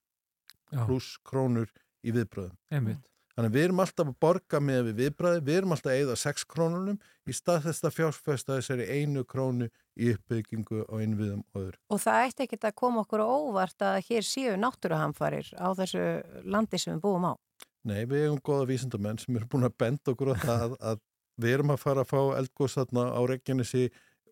Já, 0.73 0.83
pluss 0.89 1.15
krónur 1.25 1.71
í 2.03 2.15
viðbröðum. 2.15 2.59
einmitt. 2.73 3.09
Þannig 3.33 3.49
að 3.49 3.55
við 3.57 3.65
erum 3.65 3.79
alltaf 3.81 4.09
að 4.11 4.17
borga 4.21 4.59
með 4.61 4.81
við 4.91 4.99
viðbröði, 4.99 5.41
við 5.47 5.55
erum 5.57 5.71
alltaf 5.73 5.89
að 5.89 5.99
eigða 5.99 6.17
6 6.21 6.43
krónunum 6.53 6.99
í 7.25 7.37
stað 7.37 7.63
þess 7.65 7.87
að 7.89 7.95
fjárfesta 7.97 8.57
þessari 8.59 8.89
einu 8.93 9.23
krónu 9.25 9.69
í 9.97 10.11
uppbyggingu 10.13 10.83
á 10.85 10.95
innviðum 11.01 11.41
og 11.41 11.63
öðru. 11.63 11.81
Og 11.89 12.03
það 12.03 12.27
ætti 12.27 12.45
ekki 12.45 12.59
að 12.61 12.77
koma 12.83 13.07
okkur 13.07 13.25
á 13.25 13.29
óvart 13.33 13.87
að 13.89 13.97
hér 14.11 14.29
séu 14.29 14.59
náttúruhamfarir 14.61 15.49
á 15.57 15.69
þessu 15.81 16.05
landi 16.45 16.83
sem 16.83 16.99
við 16.99 17.07
búum 17.07 17.25
á. 17.25 17.33
Nei, 17.89 18.05
við 18.05 18.27
eigum 18.27 18.45
góða 18.45 18.69
vísindamenn 18.69 19.19
sem 19.19 19.37
eru 19.41 19.49
búin 19.49 19.67
að 19.67 19.79
benda 19.81 20.13
okkur 20.13 20.35
á 20.35 20.45
það 20.45 20.77
að 20.93 21.01
við 21.41 21.57
erum 21.57 21.73
að 21.73 21.83
fara 21.83 22.05
að 22.05 22.13
fá 22.13 22.21
eldgóðs 22.37 22.77
þarna 22.79 23.07
á 23.17 23.21
Reykjanesi 23.33 23.87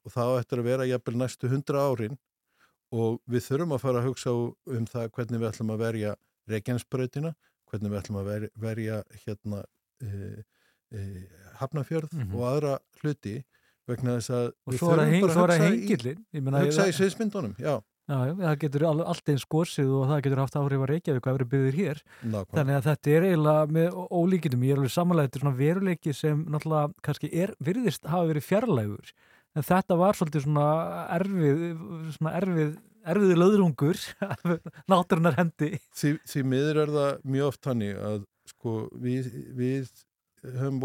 og 0.05 0.13
það 0.13 0.29
á 0.29 0.39
eftir 0.43 0.61
að 0.61 0.69
vera 0.69 0.89
jafnvel 0.89 1.17
næstu 1.19 1.49
100 1.49 1.81
árin 1.81 2.19
og 2.95 3.21
við 3.31 3.47
þurfum 3.49 3.75
að 3.77 3.85
fara 3.85 4.03
að 4.03 4.11
hugsa 4.11 4.35
um 4.37 4.87
það 4.91 5.13
hvernig 5.17 5.41
við 5.41 5.49
ætlum 5.51 5.73
að 5.75 5.83
verja 5.85 6.15
Reykjanesbrautina, 6.51 7.33
hvernig 7.71 7.91
við 7.93 8.01
ætlum 8.03 8.21
að 8.21 8.29
ver, 8.31 8.49
verja 8.59 9.03
hérna 9.27 9.63
e, 10.03 10.45
e, 10.93 11.05
Hafnafjörð 11.61 12.13
Mhm. 12.17 12.35
og 12.35 12.43
aðra 12.51 12.79
hluti 13.03 13.37
vegna 13.89 14.17
þess 14.19 14.31
að 14.31 14.53
Og 14.67 14.75
svo 14.75 14.93
er 14.95 14.99
það 14.99 15.65
hengilin. 15.67 16.25
Hugsa 16.35 16.89
í 16.89 16.95
sviðsmyndunum, 16.99 17.57
já, 17.59 17.81
Já, 18.11 18.27
já, 18.27 18.35
það 18.35 18.57
getur 18.59 18.83
al- 18.89 19.05
allt 19.07 19.29
eins 19.31 19.45
gósið 19.47 19.87
og 19.95 20.09
það 20.11 20.23
getur 20.25 20.39
haft 20.43 20.55
áhrif 20.59 20.81
að 20.83 20.89
Reykjavík 20.91 21.27
að 21.31 21.37
vera 21.37 21.45
byggðir 21.53 21.77
hér. 21.79 21.99
nákvæm. 22.27 22.57
Þannig 22.59 22.75
að 22.81 22.87
þetta 22.89 23.11
er 23.15 23.23
eiginlega 23.29 23.67
með 23.71 23.91
ó- 23.95 24.09
ólíkindum. 24.11 24.65
Ég 24.67 24.73
er 24.73 24.77
alveg 24.81 24.91
samanlega, 24.91 25.29
þetta 25.29 25.37
er 25.39 25.45
svona 25.45 25.61
veruleiki 25.61 26.13
sem 26.15 26.45
náttúrulega 26.47 26.95
kannski 27.07 27.31
er, 27.33 27.55
virðist 27.63 28.03
hafa 28.11 28.27
verið 28.33 28.47
fjarlægur. 28.51 29.13
En 29.55 29.63
þetta 29.63 29.97
var 29.97 30.13
svolítið 30.19 30.43
svona 30.43 30.67
erfið, 31.21 32.17
svona 32.19 32.33
erfið, 32.41 32.77
erfiði 33.09 33.37
löðrungur, 33.39 33.99
náttúrunar 34.91 35.37
hendi. 35.39 35.73
því, 35.97 36.15
því 36.29 36.43
miður 36.53 36.81
er 36.85 36.93
það 36.97 37.25
mjög 37.25 37.49
oft 37.53 37.69
hannig 37.71 37.97
að 37.97 38.23
sko 38.51 38.75
við, 39.01 39.29
við 39.57 39.91
höfum 40.43 40.81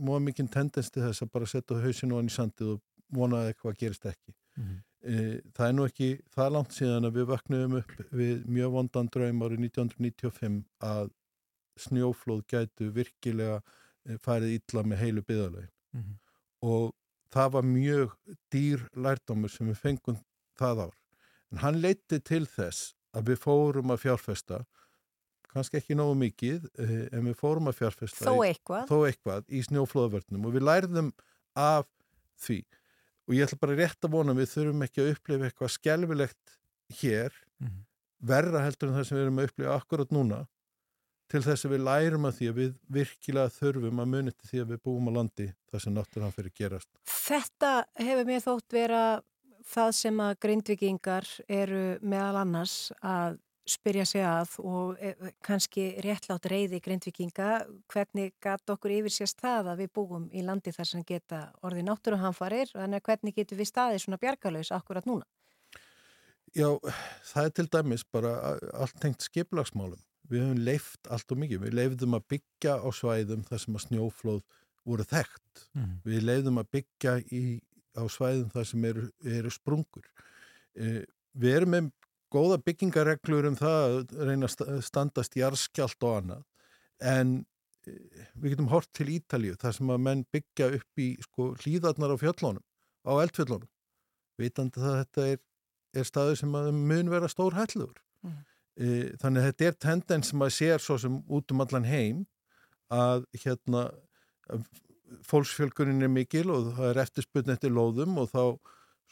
móða 0.00 0.20
mikið 0.26 0.50
tendens 0.54 0.90
til 0.90 1.02
þess 1.04 1.22
að 1.24 1.30
bara 1.34 1.48
setja 1.50 1.80
hausinu 1.84 2.16
hann 2.18 2.30
í 2.30 2.34
sandið 2.34 2.74
og 2.74 2.80
vona 3.14 3.42
að 3.44 3.52
eitthvað 3.52 3.78
gerist 3.80 4.06
ekki. 4.10 4.34
E, 5.00 5.14
það 5.56 5.66
er 5.66 5.74
nú 5.78 5.86
ekki 5.88 6.08
það 6.34 6.50
langt 6.56 6.74
síðan 6.76 7.08
að 7.08 7.14
við 7.16 7.28
vaknaðum 7.30 7.76
upp 7.80 7.92
við 8.12 8.42
mjög 8.52 8.74
vondan 8.74 9.08
draum 9.14 9.44
árið 9.46 9.62
1995 9.70 10.58
að 10.84 11.10
snjóflóð 11.80 12.42
gætu 12.50 12.90
virkilega 12.92 13.60
eh, 13.60 14.18
farið 14.20 14.58
illa 14.58 14.82
með 14.86 15.04
heilu 15.04 15.22
byðalögin 15.28 15.70
Mhm. 15.90 16.12
og 16.62 16.92
það 17.34 17.48
var 17.56 17.64
mjög 17.66 18.12
dýr 18.54 18.82
lærdómur 18.94 19.50
sem 19.50 19.66
við 19.72 19.78
fengum 19.80 20.18
það 20.60 20.82
ár. 20.86 20.94
En 21.50 21.62
hann 21.64 21.80
leiti 21.82 22.20
til 22.22 22.44
þess 22.46 22.92
að 23.16 23.32
við 23.32 23.40
fórum 23.42 23.90
að 23.90 24.02
fjárfesta, 24.04 24.60
kannski 25.50 25.80
ekki 25.80 25.96
nógu 25.98 26.14
mikið, 26.20 26.68
eh, 26.78 27.08
en 27.16 27.24
við 27.26 27.34
fórum 27.40 27.66
að 27.72 27.80
fjárfesta 27.80 28.22
Þó 28.28 28.36
í- 28.38 28.52
eitthvað. 28.52 28.84
þó 28.86 28.96
eitthvað 29.08 29.48
í 29.50 29.62
snjóflóðavörnum 29.66 30.46
og 30.46 30.54
við 30.54 30.62
lærðum 30.68 31.10
af 31.56 31.86
því. 32.38 32.60
Og 33.28 33.34
ég 33.34 33.46
ætla 33.48 33.58
bara 33.60 33.76
rétt 33.78 34.00
að 34.06 34.10
vona 34.14 34.32
að 34.32 34.40
við 34.44 34.52
þurfum 34.54 34.84
ekki 34.86 35.02
að 35.02 35.10
upplifa 35.16 35.50
eitthvað 35.50 35.74
skelfilegt 35.74 36.56
hér, 37.02 37.32
Mhm. 37.60 37.84
verra 38.22 38.60
heldur 38.64 38.88
en 38.90 38.94
það 39.00 39.06
sem 39.06 39.18
við 39.18 39.24
erum 39.26 39.38
að 39.38 39.48
upplifa 39.50 39.74
akkurat 39.80 40.08
núna, 40.14 40.46
til 41.30 41.40
þess 41.42 41.64
að 41.64 41.70
við 41.74 41.82
lærum 41.86 42.24
að 42.26 42.34
því 42.38 42.46
að 42.50 42.56
við 42.58 42.72
virkilega 42.90 43.50
þurfum 43.54 44.00
að 44.02 44.08
muni 44.10 44.32
til 44.34 44.46
því 44.50 44.62
að 44.64 44.70
við 44.70 44.80
búum 44.82 45.08
á 45.08 45.12
landi 45.18 45.54
þar 45.70 45.80
sem 45.80 45.94
náttúrulega 45.94 46.34
fyrir 46.34 46.52
gerast. 46.58 46.88
Þetta 47.06 47.84
hefur 47.98 48.24
mér 48.26 48.42
þótt 48.42 48.68
vera 48.70 49.22
það 49.66 49.92
sem 49.98 50.20
að 50.24 50.34
grindvikingar 50.44 51.28
eru 51.48 51.84
meðal 52.02 52.42
annars 52.42 52.92
að 53.00 53.38
spyrja 53.70 54.04
sig 54.08 54.24
að 54.24 54.54
og 54.66 54.98
eh, 54.98 55.30
kannski 55.46 55.92
réttlátt 56.02 56.48
reyði 56.50 56.80
grindvikinga 56.82 57.50
hvernig 57.92 58.32
gat 58.42 58.72
okkur 58.72 58.96
yfir 58.96 59.14
sérst 59.14 59.38
það 59.42 59.72
að 59.72 59.82
við 59.84 59.92
búum 59.98 60.28
í 60.32 60.42
landi 60.42 60.72
þar 60.74 60.88
sem 60.88 61.04
geta 61.06 61.42
orðið 61.66 61.86
náttúruhamfarir 61.86 62.72
þannig 62.72 63.02
að 63.02 63.06
hvernig 63.10 63.36
getum 63.36 63.60
við 63.60 63.70
staðið 63.70 64.02
svona 64.04 64.20
bjargalauðs 64.24 64.72
akkurat 64.74 65.06
núna? 65.06 65.28
Já, 66.56 66.70
það 67.30 67.44
er 67.44 67.52
til 67.54 67.66
dæmis 67.70 68.06
bara 68.10 68.32
allt 68.74 68.96
tengt 69.02 69.22
skiplagsmálum. 69.22 70.00
Við 70.30 70.44
höfum 70.44 70.62
leift 70.66 71.10
allt 71.10 71.30
og 71.30 71.38
mikið. 71.42 71.62
Við 71.66 71.76
leifðum 71.78 72.16
að 72.18 72.26
byggja 72.34 72.74
á 72.82 72.88
svæðum 72.94 73.44
þar 73.46 73.62
sem 73.62 73.76
að 73.76 73.84
snjóflóð 73.86 74.42
voru 74.86 75.06
þekkt. 75.06 75.64
Mhm. 75.74 75.96
Við 76.06 76.26
leifðum 76.26 76.60
að 76.62 76.70
byggja 76.76 77.14
í, 77.30 77.42
á 77.96 78.02
svæðum 78.10 78.50
þar 78.54 78.68
sem 78.70 78.84
eru, 78.90 79.06
eru 79.38 79.50
sprungur. 79.54 80.06
Eh, 80.76 81.02
við 81.34 81.56
erum 81.60 81.74
með 81.74 81.90
góða 82.30 82.60
byggingareglur 82.62 83.48
um 83.50 83.56
það 83.58 83.96
að 83.98 84.12
reyna 84.28 84.46
að 84.46 84.54
sta- 84.54 84.80
standast 84.86 85.36
jarðskjalt 85.38 86.06
og 86.06 86.16
annað. 86.20 86.44
En 87.00 87.32
eh, 87.86 88.26
við 88.36 88.54
getum 88.54 88.70
hort 88.70 88.90
til 88.96 89.08
Ítalíu 89.16 89.56
þar 89.58 89.76
sem 89.78 89.90
að 89.90 90.02
menn 90.06 90.24
byggja 90.32 90.70
upp 90.78 91.02
í 91.02 91.08
sko, 91.24 91.50
hlýðarnar 91.64 92.14
á 92.14 92.22
fjöllónum, 92.22 92.66
á 93.06 93.12
eldfjöllónum. 93.24 93.70
Vitandi 94.40 94.80
það 94.80 94.92
að 94.94 95.00
þetta 95.04 95.26
er, 95.34 95.40
er 96.00 96.06
staður 96.08 96.38
sem 96.40 96.54
mun 96.54 97.10
vera 97.12 97.28
stór 97.28 97.56
hætluður. 97.58 97.98
Mhm. 98.24 98.38
E, 98.80 98.86
þannig 99.20 99.42
að 99.42 99.48
þetta 99.50 99.66
er 99.66 99.74
tendens 99.82 100.30
sem 100.30 100.44
að 100.46 100.52
sér 100.56 100.80
svo 100.80 100.94
sem 101.02 101.16
út 101.28 101.52
um 101.52 101.60
allan 101.60 101.84
heim 101.84 102.22
að 102.94 103.26
hérna 103.42 103.82
að 104.48 104.62
fólksfjölkunin 105.26 106.04
er 106.04 106.12
mikil 106.12 106.50
og 106.54 106.72
það 106.76 106.90
er 106.90 107.02
eftirspunni 107.04 107.54
eftir 107.54 107.74
lóðum 107.74 108.18
og 108.22 108.30
þá 108.30 108.42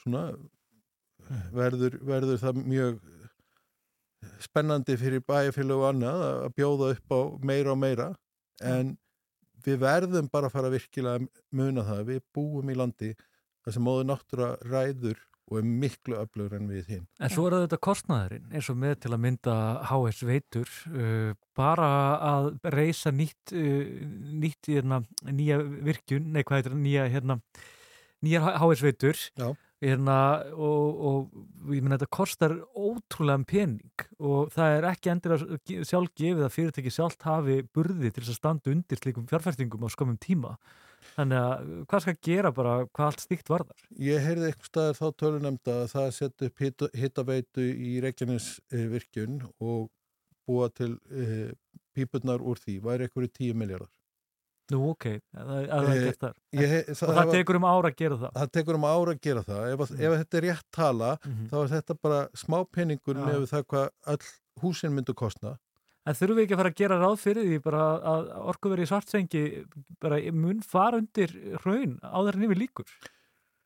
svona 0.03 0.25
verður, 1.55 1.99
verður 2.07 2.41
það 2.43 2.61
mjög 2.65 3.01
spennandi 4.43 4.97
fyrir 4.99 5.23
bæjarfélag 5.27 5.83
og 5.83 5.89
annað 5.93 6.25
að 6.29 6.55
bjóða 6.59 6.91
upp 6.95 7.15
á 7.15 7.21
meira 7.51 7.75
og 7.75 7.81
meira. 7.83 8.09
En 8.65 8.97
við 9.65 9.81
verðum 9.83 10.31
bara 10.33 10.49
að 10.49 10.57
fara 10.57 10.73
virkilega 10.73 11.21
að 11.21 11.29
muna 11.55 11.85
það 11.87 12.05
við 12.13 12.23
búum 12.35 12.71
í 12.71 12.79
landi 12.79 13.13
þar 13.65 13.75
sem 13.75 13.85
móður 13.85 14.09
náttúra 14.09 14.51
ræður 14.67 15.23
og 15.49 15.61
er 15.61 15.69
miklu 15.69 16.19
öflugur 16.21 16.57
en 16.59 16.69
við 16.71 16.91
hinn. 16.93 17.07
En 17.21 17.33
svo 17.33 17.47
er 17.49 17.57
þetta 17.63 17.81
kostnaðurinn, 17.85 18.49
eins 18.53 18.69
og 18.73 18.79
með 18.81 18.99
til 19.05 19.13
að 19.15 19.23
mynda 19.25 19.55
HS 19.89 20.25
veitur, 20.29 20.75
uh, 20.93 21.31
bara 21.57 21.89
að 22.29 22.51
reysa 22.75 23.13
nýtt, 23.15 23.55
uh, 23.57 23.87
nýtt 24.43 24.71
hérna, 24.75 25.03
nýja 25.25 25.61
virkjun, 25.65 26.29
nei 26.35 26.43
hvað 26.43 26.61
heitir 26.61 26.75
það, 26.75 26.85
nýja, 26.85 27.07
hérna, 27.15 27.39
nýja 28.27 28.45
HS 28.59 28.85
veitur, 28.85 29.23
Já. 29.39 29.49
hérna, 29.85 30.19
og, 30.53 31.01
og 31.11 31.73
ég 31.77 31.85
menn 31.85 31.97
þetta 31.97 32.11
kostar 32.19 32.57
ótrúlega 32.75 33.47
pening 33.49 34.07
og 34.19 34.53
það 34.53 34.77
er 34.77 34.89
ekki 34.91 35.15
endilega 35.15 35.85
sjálf 35.89 36.13
gefið 36.19 36.45
að 36.45 36.55
fyrirtæki 36.57 36.93
sjálft 36.93 37.25
hafi 37.29 37.63
burði 37.73 38.11
til 38.11 38.25
þess 38.25 38.35
að 38.35 38.41
standa 38.43 38.75
undir 38.75 39.01
slikum 39.01 39.29
fjárfæstingum 39.31 39.87
á 39.87 39.89
skömmum 39.95 40.21
tíma. 40.21 40.57
Þannig 41.17 41.39
að 41.43 41.69
hvað 41.91 42.03
skal 42.05 42.17
gera 42.29 42.51
bara 42.55 42.75
hvað 42.87 43.07
allt 43.11 43.21
stíkt 43.25 43.49
varðar? 43.53 43.85
Ég 43.99 44.21
heyrði 44.27 44.51
eitthvað 44.53 44.71
staðar 44.71 44.99
þá 44.99 45.07
tölunemnda 45.23 45.77
að 45.83 45.93
það 45.95 46.09
setja 46.19 46.49
upp 46.51 46.93
hitaveitu 47.03 47.69
í 47.75 47.93
Reykjanes 48.05 48.49
eh, 48.73 48.87
virkjun 48.93 49.41
og 49.61 49.89
búa 50.49 50.69
til 50.73 50.99
eh, 51.13 51.53
pípurnar 51.97 52.41
úr 52.41 52.57
því, 52.63 52.79
væri 52.85 53.07
eitthvað 53.09 53.27
í 53.29 53.33
10 53.51 53.55
miljardar. 53.59 53.91
Nú, 54.69 54.83
ok, 54.93 55.05
að 55.33 55.47
það 55.49 55.59
að 55.59 55.69
það 55.69 55.87
er 55.89 55.99
Eh, 55.99 56.05
gert 56.05 56.19
þar. 56.21 56.35
Ég, 56.53 56.69
he- 56.69 56.85
Og 56.93 57.15
það 57.17 57.31
tekur 57.33 57.57
um 57.57 57.65
ára 57.65 57.89
að 57.89 57.97
gera 57.97 58.17
það. 58.21 58.33
það 58.37 58.51
tekur 58.53 58.75
um 58.79 58.85
ára 58.85 59.15
að 59.15 59.21
gera 59.25 59.43
það. 59.47 59.63
Ef, 59.73 59.79
Mm. 59.91 60.01
ef 60.01 60.13
þetta 60.21 60.37
er 60.39 60.45
rétt 60.45 60.67
tala, 60.73 61.11
Mhm. 61.25 61.47
þá 61.49 61.57
er 61.65 61.69
þetta 61.73 61.95
bara 62.03 62.29
smá 62.37 62.59
peningur 62.71 63.17
Já. 63.17 63.25
með 63.25 63.47
það 63.49 63.65
hvað 63.65 63.89
öll 64.07 64.27
húsin 64.61 64.93
myndu 64.93 65.15
kostna. 65.15 65.57
En 66.09 66.17
þurfum 66.17 66.39
við 66.39 66.47
ekki 66.47 66.57
að 66.57 66.63
fara 66.63 66.73
að 66.73 66.81
gera 66.81 66.99
ráð 67.03 67.17
fyrir 67.21 67.49
því 67.49 67.61
bara 67.67 67.85
að 68.13 68.29
orkuveri 68.53 68.87
í 68.87 68.89
svartsengi 68.89 69.45
bara 70.01 70.21
mun 70.33 70.63
fara 70.65 71.01
undir 71.03 71.35
raun 71.67 71.99
áður 72.01 72.39
en 72.39 72.47
yfir 72.49 72.63
líkur? 72.63 72.93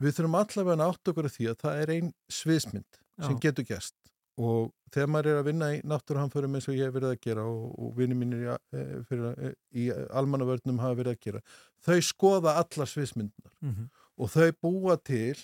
Við 0.03 0.17
þurfum 0.19 0.39
allavega 0.41 0.79
að 0.79 0.87
átt 0.89 1.13
okkur 1.13 1.29
af 1.29 1.37
því 1.37 1.51
að 1.53 1.61
það 1.63 1.83
er 1.83 1.93
ein 1.97 2.09
sviðsmynd 2.41 3.03
sem 3.23 3.37
Já. 3.37 3.43
getur 3.45 3.69
gæst 3.69 3.99
og 4.41 4.73
þegar 4.93 5.11
maður 5.13 5.31
er 5.31 5.39
að 5.39 5.49
vinna 5.51 5.69
í 5.77 5.81
náttúruhamförum 5.87 6.55
eins 6.57 6.69
og 6.71 6.77
ég 6.79 6.89
hef 6.89 6.95
verið 6.97 7.13
að 7.13 7.23
gera 7.27 7.45
og, 7.49 7.65
og 7.77 7.91
vinni 7.99 8.17
mínir 8.17 8.47
í, 8.49 8.55
e, 8.73 9.51
í 9.77 9.89
almannavörnum 9.93 10.81
hafa 10.81 10.99
verið 11.03 11.17
að 11.17 11.27
gera, 11.27 11.43
þau 11.85 11.99
skoða 12.09 12.57
allar 12.63 12.91
sviðsmyndunar 12.91 13.59
Mm 13.63 13.75
-hmm. 13.75 13.91
og 14.19 14.31
þau 14.33 14.53
búa 14.65 14.97
til 14.97 15.37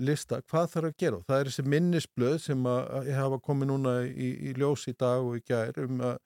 lista 0.00 0.40
hvað 0.48 0.70
þarf 0.74 0.88
að 0.90 0.96
gera? 1.02 1.20
Og 1.20 1.24
það 1.28 1.40
er 1.40 1.50
þessi 1.50 1.64
minnisblöð 1.68 2.36
sem 2.46 2.66
að, 2.70 3.10
hafa 3.16 3.38
komið 3.44 3.70
núna 3.72 3.94
í, 4.08 4.30
í 4.50 4.54
ljós 4.56 4.86
í 4.88 4.94
dag 4.96 5.24
og 5.24 5.36
í 5.36 5.44
gær 5.44 5.80
um 5.84 6.00
að 6.00 6.18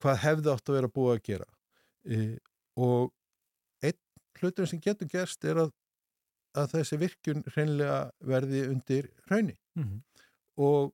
hvað 0.00 0.22
hefði 0.24 0.52
átt 0.54 0.70
að 0.70 0.78
vera 0.78 0.92
búið 0.94 1.12
að 1.14 1.24
gera. 1.28 1.48
E, 2.04 2.18
og 2.80 3.12
einn 3.84 3.98
hlutur 4.40 4.70
sem 4.70 4.80
getur 4.82 5.10
gerst 5.12 5.44
er 5.44 5.62
að, 5.66 5.74
að 6.58 6.74
þessi 6.78 7.00
virkun 7.04 7.44
hreinlega 7.52 8.00
verði 8.32 8.64
undir 8.72 9.10
hrauni. 9.28 9.58
Mhm. 9.78 10.00
og 10.60 10.90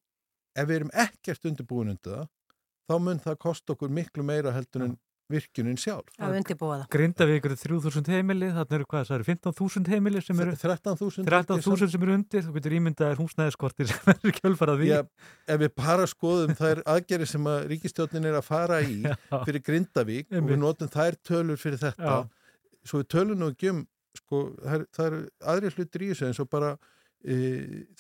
ef 0.55 0.69
við 0.69 0.77
erum 0.77 0.91
ekkert 0.95 1.47
undirbúin 1.49 1.91
undir 1.91 2.13
það 2.13 2.27
þá 2.87 2.95
mun 3.03 3.23
það 3.25 3.39
kosta 3.43 3.75
okkur 3.75 3.91
miklu 3.91 4.25
meira 4.27 4.53
heldur 4.55 4.85
en 4.85 4.93
virkunin 5.33 5.79
sjálf 5.81 6.12
Að 6.23 6.37
undirbúa 6.39 6.77
það. 6.81 6.87
Grinda 6.95 7.27
við 7.29 7.39
ykkur 7.41 7.55
3000 7.62 8.11
heimili, 8.15 8.51
þarna 8.55 8.79
eru 8.79 8.87
hvað, 8.91 9.07
það 9.09 9.17
eru 9.17 9.27
15.000 9.31 9.93
heimili 9.95 10.23
sem 10.25 10.43
eru 10.45 10.55
13.000 10.61 11.27
13.000 11.27 11.91
sem 11.95 12.07
eru 12.07 12.15
undir, 12.17 12.45
þú 12.47 12.55
getur 12.59 12.77
ímyndaðir 12.79 13.21
húsnæðiskortir 13.23 13.89
sem 13.93 14.12
eru 14.15 14.35
kjölfarað 14.39 14.83
því. 14.85 14.91
Já, 14.93 15.01
ef 15.55 15.61
við 15.65 15.75
bara 15.83 16.07
skoðum 16.11 16.55
þær 16.59 16.83
aðgerið 16.97 17.33
sem 17.33 17.51
að 17.53 17.67
ríkistjórnin 17.75 18.31
er 18.31 18.39
að 18.41 18.47
fara 18.47 18.81
í 18.87 19.01
fyrir 19.35 19.65
Grindavík 19.67 20.31
og 20.37 20.51
við 20.51 20.62
notum 20.62 20.93
þær 20.93 21.19
tölur 21.27 21.61
fyrir 21.61 21.83
þetta 21.83 22.17
Já. 22.17 22.29
svo 22.87 23.03
við 23.03 23.11
tölum 23.17 23.43
nú 23.43 23.51
ekki 23.55 23.73
um 23.75 23.83
sko, 24.17 24.45
það, 24.62 24.87
það 24.97 25.09
eru 25.11 25.25
aðri 25.53 25.73
hlutir 25.77 26.05
í 26.07 26.12
þessu 26.12 26.29
eins 26.31 26.39
og 26.41 26.49
bara 26.53 26.71
e, 27.27 27.37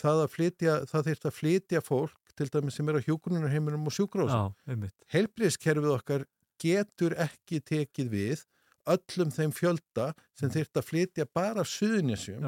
það 0.00 0.22
að 0.22 0.30
flytja 0.36 0.76
það 0.92 1.10
þyrft 1.10 1.28
að 1.28 1.36
flytja 1.40 1.82
fólk 1.84 2.32
til 2.36 2.48
dæmis 2.52 2.76
sem 2.76 2.88
er 2.92 2.98
á 3.00 3.06
hjúgrunarheiminum 3.06 3.86
og 3.88 3.94
sjúkrósum 3.96 4.50
Já, 4.50 4.72
einmitt. 4.72 4.94
heilbriðskerfið 5.12 5.92
okkar 5.94 6.26
getur 6.62 7.16
ekki 7.26 7.60
tekið 7.60 8.12
við 8.12 8.44
öllum 8.86 9.32
þeim 9.34 9.52
fjölda 9.54 10.12
sem 10.38 10.50
þyrft 10.52 10.78
að 10.80 10.88
flytja 10.90 11.26
bara 11.34 11.64
suðunisjum 11.66 12.44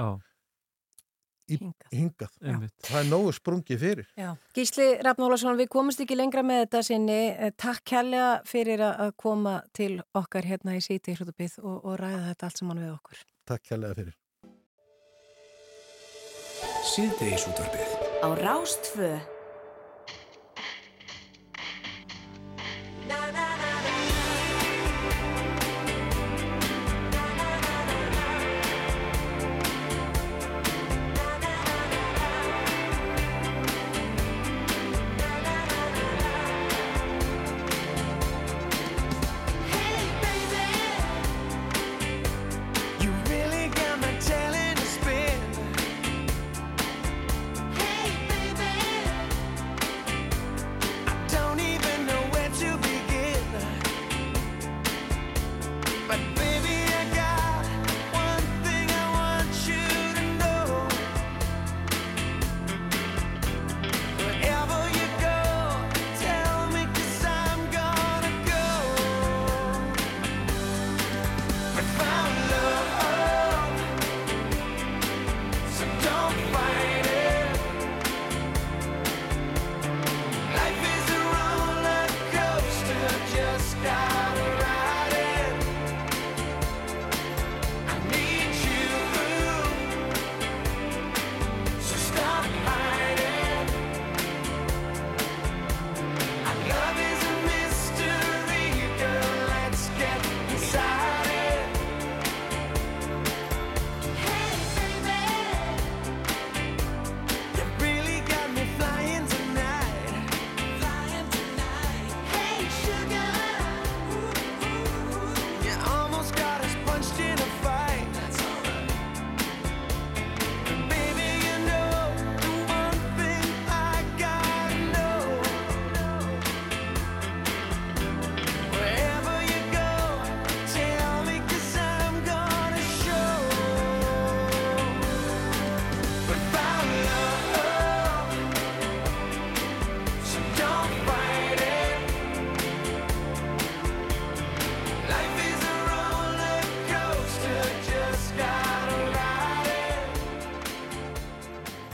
Hingað. 1.49 1.87
hingað. 1.97 2.33
Það 2.85 2.99
er 3.01 3.07
nógu 3.09 3.31
sprungið 3.33 3.79
fyrir. 3.81 4.09
Já. 4.21 4.35
Gísli 4.53 4.89
Rafnólasson, 5.01 5.57
við 5.57 5.71
komumst 5.73 6.03
ekki 6.05 6.19
lengra 6.19 6.43
með 6.45 6.67
þetta 6.67 6.83
sinni. 6.85 7.17
Eh, 7.33 7.55
Takk 7.57 7.81
kærlega 7.89 8.43
fyrir 8.45 8.83
að 8.85 9.01
að 9.07 9.13
koma 9.25 9.55
til 9.73 9.95
okkar 10.13 10.45
hérna 10.45 10.77
í 10.77 10.83
síti 10.85 11.15
í 11.15 11.17
hlutupið 11.17 11.57
og, 11.65 11.79
og 11.89 11.97
ræða 12.03 12.27
þetta 12.29 12.51
allt 12.51 12.61
saman 12.61 12.83
við 12.85 12.93
okkur. 12.99 13.23
Takk 13.49 13.65
kærlega 13.71 13.97
fyrir. 13.97 14.19
Síðdegisútvarpið 16.93 17.97
á 18.21 18.29
Rástfö 18.45 19.11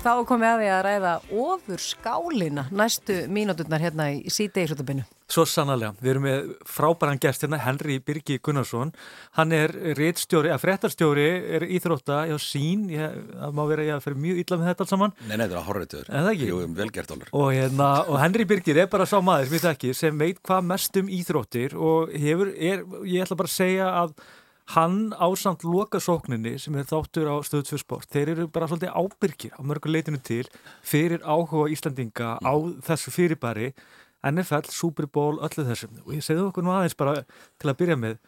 þá 0.04 0.10
er 0.12 0.26
komið 0.28 0.50
að 0.50 0.60
því 0.60 0.70
að 0.74 0.82
ræða 0.84 1.12
ofur 1.48 1.80
skálina 1.82 2.64
næstu 2.74 3.14
mínúturnar 3.32 3.80
hérna 3.84 4.10
í 4.12 4.32
síðdegisútabinu. 4.32 5.04
Svo 5.34 5.46
sannarlega, 5.48 5.94
við 6.04 6.10
erum 6.12 6.26
með 6.26 6.50
frábæran 6.68 7.20
gestina 7.22 7.56
Henry 7.64 7.96
Birgi 8.04 8.36
Gunnarsson 8.44 8.90
hann 9.38 9.54
er 9.56 9.72
réttstjóri, 9.96 10.50
að 10.52 10.60
fréttarstjóri 10.66 11.24
er 11.56 11.64
íþrótta 11.64 12.20
hjá 12.28 12.36
sín 12.44 12.84
ég, 12.92 13.16
það 13.32 13.56
má 13.56 13.62
vera 13.72 13.86
ég 13.88 13.96
að 13.96 14.04
fyrir 14.04 14.20
mjög 14.26 14.42
illa 14.44 14.60
með 14.60 14.70
þetta 14.70 14.84
alls 14.84 14.94
saman 14.94 15.16
Nei, 15.24 15.34
nei, 15.40 15.46
það 15.46 15.56
er 15.56 15.66
horriður. 15.70 16.12
Er 16.12 16.28
það 16.28 16.30
ekki? 16.34 16.50
Jú, 16.52 16.60
velgert 16.76 17.16
Ólfur. 17.16 17.32
og, 17.40 17.48
hérna, 17.56 17.90
og 18.04 18.20
Henry 18.20 18.48
Birgir 18.52 18.84
er 18.84 18.92
bara 18.92 19.08
sá 19.08 19.16
maður 19.24 19.48
sem, 19.48 19.56
ég 19.56 19.66
þekki, 19.70 19.96
sem 19.96 20.20
veit 20.20 20.44
hvað 20.44 20.70
mest 20.74 21.00
um 21.00 21.12
íþróttir 21.18 21.76
og 21.80 22.12
hefur, 22.12 22.52
er, 22.52 22.84
ég 23.08 23.24
ætla 23.24 23.40
bara 23.40 23.54
að 23.54 23.56
segja 23.56 23.92
að 24.04 24.18
hann 24.72 25.12
ásamt 25.12 25.64
lokasókninni 25.68 26.56
sem 26.58 26.76
er 26.80 26.88
þáttur 26.88 27.28
á 27.28 27.36
stöðsfjörsport 27.44 28.08
þeir 28.12 28.32
eru 28.34 28.46
bara 28.48 28.68
svolítið 28.70 28.96
ábyrgir 28.96 29.56
á 29.56 29.60
mörgur 29.60 29.92
leitinu 29.92 30.20
til 30.24 30.46
fyrir 30.82 31.20
áhuga 31.20 31.68
Íslandinga 31.74 32.36
á 32.40 32.54
þessu 32.86 33.12
fyrirbæri. 33.12 33.74
NFL, 34.24 34.70
Super 34.72 35.04
Bowl, 35.04 35.36
öllu 35.44 35.66
þessum 35.68 35.98
og 36.00 36.14
ég 36.16 36.24
segðu 36.24 36.48
okkur 36.48 36.64
nú 36.64 36.72
aðeins 36.72 36.96
bara 36.96 37.26
til 37.60 37.68
að 37.68 37.76
byrja 37.82 37.98
með 38.00 38.22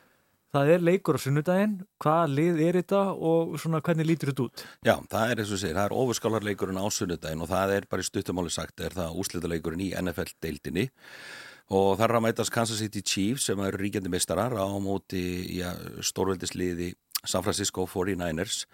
það 0.57 0.73
er 0.75 0.85
leikur 0.85 1.19
á 1.19 1.21
sunnudaginn 1.21 1.75
hvaða 2.03 2.29
lið 2.33 2.61
er 2.67 2.79
þetta 2.81 3.01
og 3.31 3.57
svona 3.61 3.81
hvernig 3.85 4.09
lítur 4.09 4.33
þetta 4.33 4.47
út? 4.47 4.65
Já, 4.87 4.95
það 5.13 5.33
er 5.33 5.43
eins 5.43 5.53
og 5.53 5.61
segir, 5.63 5.77
það 5.77 5.89
er 5.89 5.97
ofurskálarleikurinn 6.03 6.81
á 6.81 6.87
sunnudaginn 6.93 7.45
og 7.45 7.51
það 7.51 7.75
er 7.77 7.89
bara 7.91 8.05
í 8.05 8.09
stuttumáli 8.09 8.53
sagt, 8.53 8.81
er 8.81 8.97
það 8.97 9.19
úslitaleikurinn 9.23 9.85
í 9.87 9.91
NFL-deildinni 10.01 10.87
og 11.75 11.99
að 11.99 12.21
mætast 12.23 12.55
Kansas 12.55 12.79
City 12.79 13.03
Chiefs 13.03 13.49
sem 13.49 13.59
eru 13.59 13.81
ríkjandi 13.81 14.11
meistarar 14.13 14.55
á 14.55 14.67
móti 14.79 15.59
stórveldisliði 16.05 16.93
San 17.27 17.43
Francisco 17.43 17.87
49ers 17.91 18.67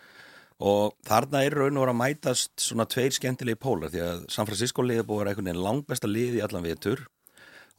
og 0.62 0.94
þarna 1.07 1.42
er 1.42 1.57
raun 1.57 1.78
og 1.78 1.83
vera 1.87 1.94
að 1.94 1.98
mætast 1.98 2.52
svona 2.62 2.87
tveir 2.87 3.14
skemmtilegi 3.16 3.59
pólar 3.59 3.90
því 3.90 4.02
að 4.05 4.20
San 4.31 4.46
Francisco 4.46 4.85
liði 4.85 5.07
búið 5.09 5.16
að 5.16 5.22
vera 5.22 5.33
einhvern 5.33 5.48
veginn 5.48 5.64
langbesta 5.64 6.11
liði 6.11 6.38
í 6.38 6.44
allan 6.44 6.66
vetur. 6.66 7.02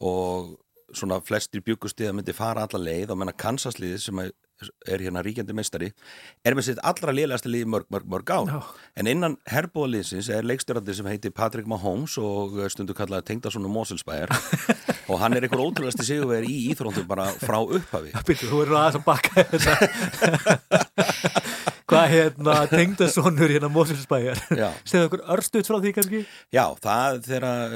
Og 0.04 0.50
svona 0.94 1.20
flestir 1.24 1.64
bjúkusti 1.64 2.08
að 2.08 2.18
myndi 2.18 2.34
fara 2.36 2.66
alla 2.66 2.82
leið. 2.82 3.14
Og 3.14 3.20
menna 3.20 3.36
Kansas 3.44 3.78
liði 3.80 4.02
sem 4.04 4.20
er 4.20 4.34
er 4.88 5.02
hérna 5.04 5.22
ríkjandi 5.24 5.56
meistari 5.56 5.90
er 6.44 6.56
með 6.56 6.68
sitt 6.68 6.82
allra 6.82 7.14
liðlegasta 7.14 7.50
liði 7.50 7.68
mörg, 7.74 7.88
mörg, 7.92 8.06
mörg 8.10 8.32
ár. 8.34 8.52
Já. 8.52 8.60
en 9.00 9.10
innan 9.10 9.36
herbúðaliðsins 9.50 10.30
er 10.32 10.46
leikstjórandi 10.48 10.96
sem 10.96 11.08
heitir 11.10 11.34
Patrick 11.34 11.68
Mahomes 11.70 12.16
og 12.20 12.58
stundu 12.72 12.96
kallaði 12.96 13.28
Tengdason 13.30 13.66
og 13.68 13.74
Moselsbæjar 13.74 14.32
og 15.10 15.20
hann 15.20 15.36
er 15.36 15.46
einhver 15.46 15.64
ótrúlega 15.64 16.04
sigurveri 16.04 16.50
í 16.50 16.72
íþróndum 16.72 17.08
bara 17.08 17.30
frá 17.42 17.58
upphafi. 17.60 18.14
Þú 18.44 18.64
eru 18.64 18.78
aðeins 18.80 19.00
að 19.00 19.06
bakka 19.08 19.30
þetta 19.52 19.72
Hvað 21.90 22.06
hérna 22.14 22.54
tengdasonur 22.70 23.52
hérna 23.52 23.68
Mósilsbæjar 23.72 24.38
Já. 24.56 24.68
Segðu 24.88 25.08
okkur 25.10 25.22
örstuðt 25.34 25.68
frá 25.68 25.76
því 25.82 25.92
kannski 25.98 26.20
Já, 26.54 26.64
það 26.80 27.18
þegar 27.26 27.74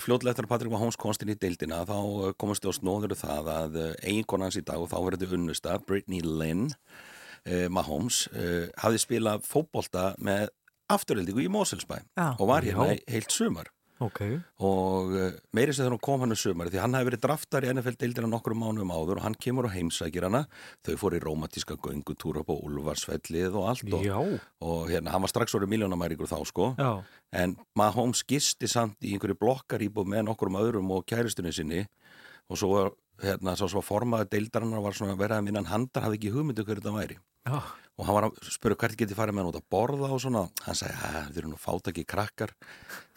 fljótlega 0.00 0.32
eftir 0.32 0.46
að 0.46 0.52
Patrik 0.54 0.72
Mahomes 0.72 0.98
komst 1.00 1.24
inn 1.24 1.34
í 1.34 1.38
deildina 1.40 1.82
þá 1.88 1.96
uh, 1.98 2.30
komast 2.40 2.64
þið 2.64 2.72
á 2.72 2.78
snóður 2.78 3.16
það 3.20 3.50
að 3.56 3.76
uh, 3.82 3.90
eiginkona 4.00 4.48
hans 4.48 4.60
í 4.60 4.64
dag 4.64 4.80
og 4.80 4.88
þá 4.92 4.96
verður 5.10 5.36
unnusta 5.36 5.76
Brittany 5.84 6.22
Lynn 6.24 6.70
uh, 6.70 7.66
Mahomes 7.72 8.22
uh, 8.32 8.70
hafði 8.80 9.04
spilað 9.04 9.44
fótbolta 9.48 10.14
með 10.24 10.48
afturhildingu 10.90 11.44
í 11.44 11.52
Moselsbæ 11.52 11.98
Já. 12.00 12.30
og 12.32 12.46
var 12.50 12.64
hérna 12.66 12.94
heilt 13.12 13.34
sumar 13.34 13.68
Ok, 14.00 14.20
og 14.64 15.10
uh, 15.12 15.34
meiri 15.52 15.74
sem 15.76 15.84
hún 15.84 16.00
kom 16.00 16.22
hann 16.24 16.32
um 16.32 16.38
sumar 16.38 16.70
því 16.72 16.80
hann 16.80 16.96
hafi 16.96 17.10
verið 17.10 17.20
draftar 17.26 17.66
í 17.66 17.72
NFL-deildina 17.74 18.30
nokkrum 18.32 18.62
mánuðum 18.62 18.92
áður 18.96 19.20
og 19.20 19.26
hann 19.26 19.36
kemur 19.36 19.68
og 19.68 19.74
heimsækir 19.74 20.24
hana. 20.24 20.46
Þau 20.86 20.94
fóru 21.02 21.18
í 21.18 21.24
rómatíska 21.24 21.76
göngutúra 21.84 22.40
på 22.48 22.56
Ulfarsfellið 22.64 23.58
og 23.60 23.68
allt 23.74 23.92
og, 23.98 24.38
og 24.64 24.88
hérna, 24.88 25.12
hann 25.12 25.26
var 25.26 25.32
strax 25.32 25.56
orðið 25.58 25.74
miljónamæringur 25.74 26.30
þá 26.30 26.38
sko. 26.48 26.70
Já. 26.80 27.04
En 27.42 27.58
Mahomes 27.76 28.24
gisti 28.24 28.70
samt 28.70 29.04
í 29.04 29.12
einhverju 29.14 29.36
blokkaríbu 29.42 30.06
með 30.08 30.30
nokkurum 30.30 30.58
öðrum 30.62 30.96
og 30.96 31.04
kæristunni 31.10 31.52
sinni. 31.52 31.84
Og 32.50 32.58
svo 32.58 32.72
var, 32.72 32.94
hérna, 33.22 33.52
svo, 33.58 33.68
svo 33.70 33.84
formaði 33.84 34.32
deildarinnar 34.32 34.82
var 34.82 34.96
svona 34.96 35.18
verið 35.18 35.38
að 35.38 35.46
minna 35.46 35.62
hann 35.62 35.74
handar 35.74 36.08
hafði 36.08 36.22
ekki 36.22 36.32
hugmyndu 36.34 36.64
hverju 36.64 36.82
þetta 36.82 36.96
væri. 36.96 37.20
Já, 37.48 37.60
Og 38.00 38.06
hann 38.08 38.16
var 38.16 38.26
að 38.30 38.38
spyrja 38.48 38.78
hvert 38.80 38.96
geti 38.96 39.16
farið 39.16 39.36
með 39.36 39.42
hann 39.42 39.50
út 39.50 39.58
að 39.58 39.64
borða 39.74 40.08
og 40.08 40.20
svona. 40.22 40.42
Hann 40.64 40.78
sagði, 40.78 41.00
að 41.04 41.26
þið 41.26 41.40
eru 41.42 41.50
nú 41.50 41.58
fátaki 41.60 42.04
krakkar, 42.08 42.54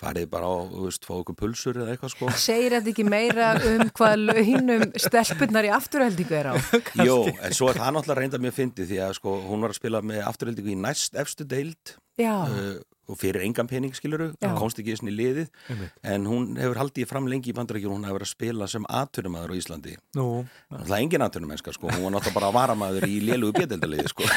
farið 0.01 0.25
bara 0.33 0.49
á, 0.51 0.55
þú 0.73 0.87
veist, 0.89 1.07
fá 1.07 1.13
okkur 1.15 1.37
pulsur 1.39 1.79
eða 1.79 1.93
eitthvað 1.93 2.11
sko. 2.11 2.31
Segir 2.43 2.75
þetta 2.75 2.91
ekki 2.91 3.05
meira 3.07 3.53
um 3.69 3.83
hvað 3.95 4.15
launum 4.27 4.85
stelpunnar 5.05 5.69
í 5.69 5.71
afturheldingu 5.77 6.35
er 6.41 6.51
á? 6.51 6.55
Jó, 7.07 7.15
en 7.31 7.55
svo 7.55 7.71
er 7.71 7.79
það 7.79 7.95
náttúrulega 7.95 8.19
reynda 8.19 8.41
mér 8.43 8.57
fyndið 8.57 8.91
því 8.91 8.99
að 9.07 9.15
sko, 9.21 9.37
hún 9.47 9.63
var 9.63 9.71
að 9.71 9.79
spila 9.79 10.03
með 10.03 10.25
afturheldingu 10.27 10.75
í 10.75 10.81
næst 10.83 11.15
efstu 11.23 11.47
deild 11.47 11.95
uh, 12.19 12.75
og 13.09 13.19
fyrir 13.19 13.43
engan 13.43 13.67
pening 13.67 13.95
skiluru, 13.95 14.29
komst 14.57 14.79
ekki 14.79 14.95
í 14.95 15.13
liðið. 15.13 15.49
Einmitt. 15.69 15.97
En 16.13 16.27
hún 16.29 16.53
hefur 16.59 16.79
haldið 16.79 17.09
fram 17.09 17.27
lengi 17.27 17.51
í 17.51 17.55
bandarækjum 17.57 17.97
hún 17.97 18.07
hefur 18.07 18.21
verið 18.21 18.29
að 18.29 18.33
spila 18.35 18.67
sem 18.71 18.87
atvinnumæður 18.87 19.51
á 19.51 19.55
Íslandi. 19.59 19.95
Nú, 20.15 20.27
Það 20.71 20.93
er 20.93 21.01
engin 21.01 21.25
atvinnumennska 21.27 21.75
sko, 21.75 21.91
hún 21.91 22.05
var 22.07 22.15
náttúrulega 22.15 22.39
bara 22.39 22.53
varamæður 22.55 23.07
í 23.09 23.19
lélugu 23.27 23.59
bjöldaliði 23.59 24.13
sko. 24.13 24.29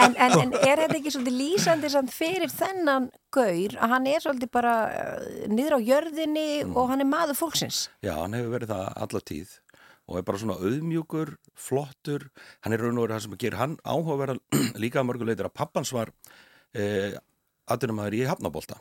En, 0.00 0.14
en, 0.16 0.32
en 0.32 0.54
er 0.64 0.80
þetta 0.80 0.96
ekki 0.96 1.10
svolítið 1.12 1.34
lýsandi 1.36 1.88
samt 1.92 2.12
fyrir 2.14 2.48
þennan 2.48 3.10
gaur 3.36 3.74
að 3.76 3.90
hann 3.92 4.06
er 4.08 4.22
svolítið 4.24 4.50
bara 4.56 4.72
uh, 4.88 5.26
niður 5.52 5.76
á 5.76 5.80
jörðinni 5.84 6.46
og 6.72 6.88
hann 6.88 7.04
er 7.04 7.08
maður 7.10 7.36
fólksins? 7.36 7.82
Já, 8.00 8.14
hann 8.16 8.32
hefur 8.38 8.54
verið 8.54 8.72
það 8.72 8.86
alla 9.04 9.20
tíð 9.28 9.52
og 10.10 10.18
er 10.18 10.26
bara 10.26 10.40
svona 10.42 10.56
auðmjúkur, 10.58 11.34
flottur. 11.54 12.24
Hann 12.64 12.74
er 12.74 12.82
raun 12.82 12.98
og 12.98 13.04
verið 13.04 13.14
það 13.18 13.24
sem 13.26 13.36
að 13.36 13.42
gera 13.44 13.60
hann 13.60 13.76
áhugaverða 13.84 14.38
líka 14.82 15.02
að 15.02 15.10
mörguleitir 15.12 15.46
að 15.46 15.56
pappans 15.60 15.92
var 15.94 16.10
eh, 16.74 17.14
atvinnumæður 17.74 18.18
í 18.20 18.24
Hafnabólta 18.28 18.80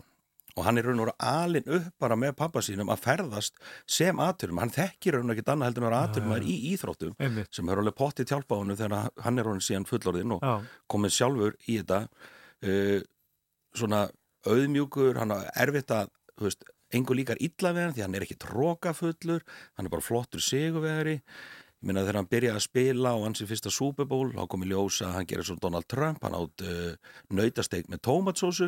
og 0.58 0.66
hann 0.66 0.80
er 0.80 0.88
raun 0.90 1.04
og 1.04 1.12
alin 1.24 1.68
upp 1.78 1.92
bara 2.02 2.18
með 2.20 2.34
pappa 2.40 2.62
sínum 2.66 2.90
að 2.92 3.04
ferðast 3.06 3.60
sem 3.90 4.20
atvinnum, 4.24 4.60
hann 4.64 4.74
þekkir 4.74 5.18
raun 5.18 5.30
og 5.30 5.36
ekkert 5.36 5.54
annað 5.54 5.70
heldur 5.70 5.86
vera 5.88 6.02
atvinnumæður 6.08 6.50
í 6.50 6.56
íþróttum 6.74 7.14
einmitt. 7.20 7.52
sem 7.56 7.70
er 7.70 7.82
alveg 7.82 7.96
pottið 8.00 8.34
hjálpa 8.34 8.60
honum 8.60 8.80
þegar 8.80 9.14
hann 9.24 9.40
er 9.40 9.50
honum 9.52 9.64
síðan 9.64 9.88
fullorðinn 9.90 10.36
og 10.36 10.44
Já, 10.44 10.54
komið 10.92 11.16
sjálfur 11.16 11.56
í 11.68 11.78
þetta 11.80 12.02
uh, 12.66 13.00
svona 13.78 14.02
auðmjúkur, 14.50 15.20
hann 15.20 15.36
er 15.36 15.50
erfitt 15.68 15.94
að 15.96 16.12
þú 16.40 16.48
veist, 16.48 16.70
engu 16.96 17.16
líkar 17.16 17.40
illa 17.44 17.74
við 17.76 17.86
hann 17.86 17.96
því 17.96 18.06
hann 18.06 18.18
er 18.18 18.26
ekki 18.26 18.40
trókafullur, 18.42 19.44
hann 19.78 19.88
er 19.88 19.94
bara 19.94 20.06
flottur 20.06 20.42
sigurvegari. 20.44 21.20
ég 21.20 21.69
minna 21.86 22.02
þegar 22.04 22.18
hann 22.20 22.28
byrjaði 22.28 22.60
að 22.60 22.64
spila 22.66 23.12
og 23.16 23.22
hans 23.24 23.42
í 23.44 23.46
fyrsta 23.48 23.72
Super 23.72 24.08
Bowl 24.10 24.34
þá 24.34 24.42
kom 24.52 24.64
í 24.66 24.68
ljósa 24.68 25.08
að 25.08 25.14
hann 25.16 25.28
gerir 25.30 25.48
svo 25.48 25.56
Donald 25.64 25.88
Trump 25.92 26.26
hann 26.26 26.36
átt 26.36 26.64
uh, 26.68 27.12
nautasteik 27.32 27.88
með 27.92 28.02
tómatsósu 28.08 28.68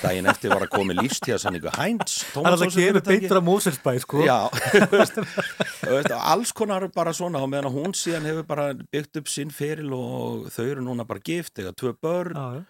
daginn 0.00 0.28
eftir 0.30 0.54
var 0.54 0.64
að 0.64 0.72
komi 0.72 0.96
lífstíðasanningu 0.96 1.74
Heinz 1.76 2.14
hann 2.34 2.48
er 2.48 2.54
alltaf 2.56 2.70
að 2.70 2.78
gera 2.80 3.02
beintra 3.04 3.42
Mósilsbæ 3.44 3.92
sko 4.04 4.22
Já, 4.24 4.38
veist, 4.94 5.20
veist, 5.84 6.14
alls 6.16 6.54
konar 6.56 6.86
bara 6.94 7.12
svona 7.16 7.42
og 7.44 7.50
meðan 7.52 7.74
hún 7.74 7.96
síðan 7.96 8.28
hefur 8.30 8.46
bara 8.48 8.70
byggt 8.78 9.20
upp 9.20 9.28
sinn 9.32 9.52
feril 9.52 9.92
og 9.96 10.46
þau 10.54 10.64
eru 10.64 10.86
núna 10.86 11.04
bara 11.08 11.20
gift 11.24 11.60
eða 11.60 11.74
tvö 11.76 11.92
börn 12.00 12.38
Já, 12.40 12.46
já. 12.56 12.62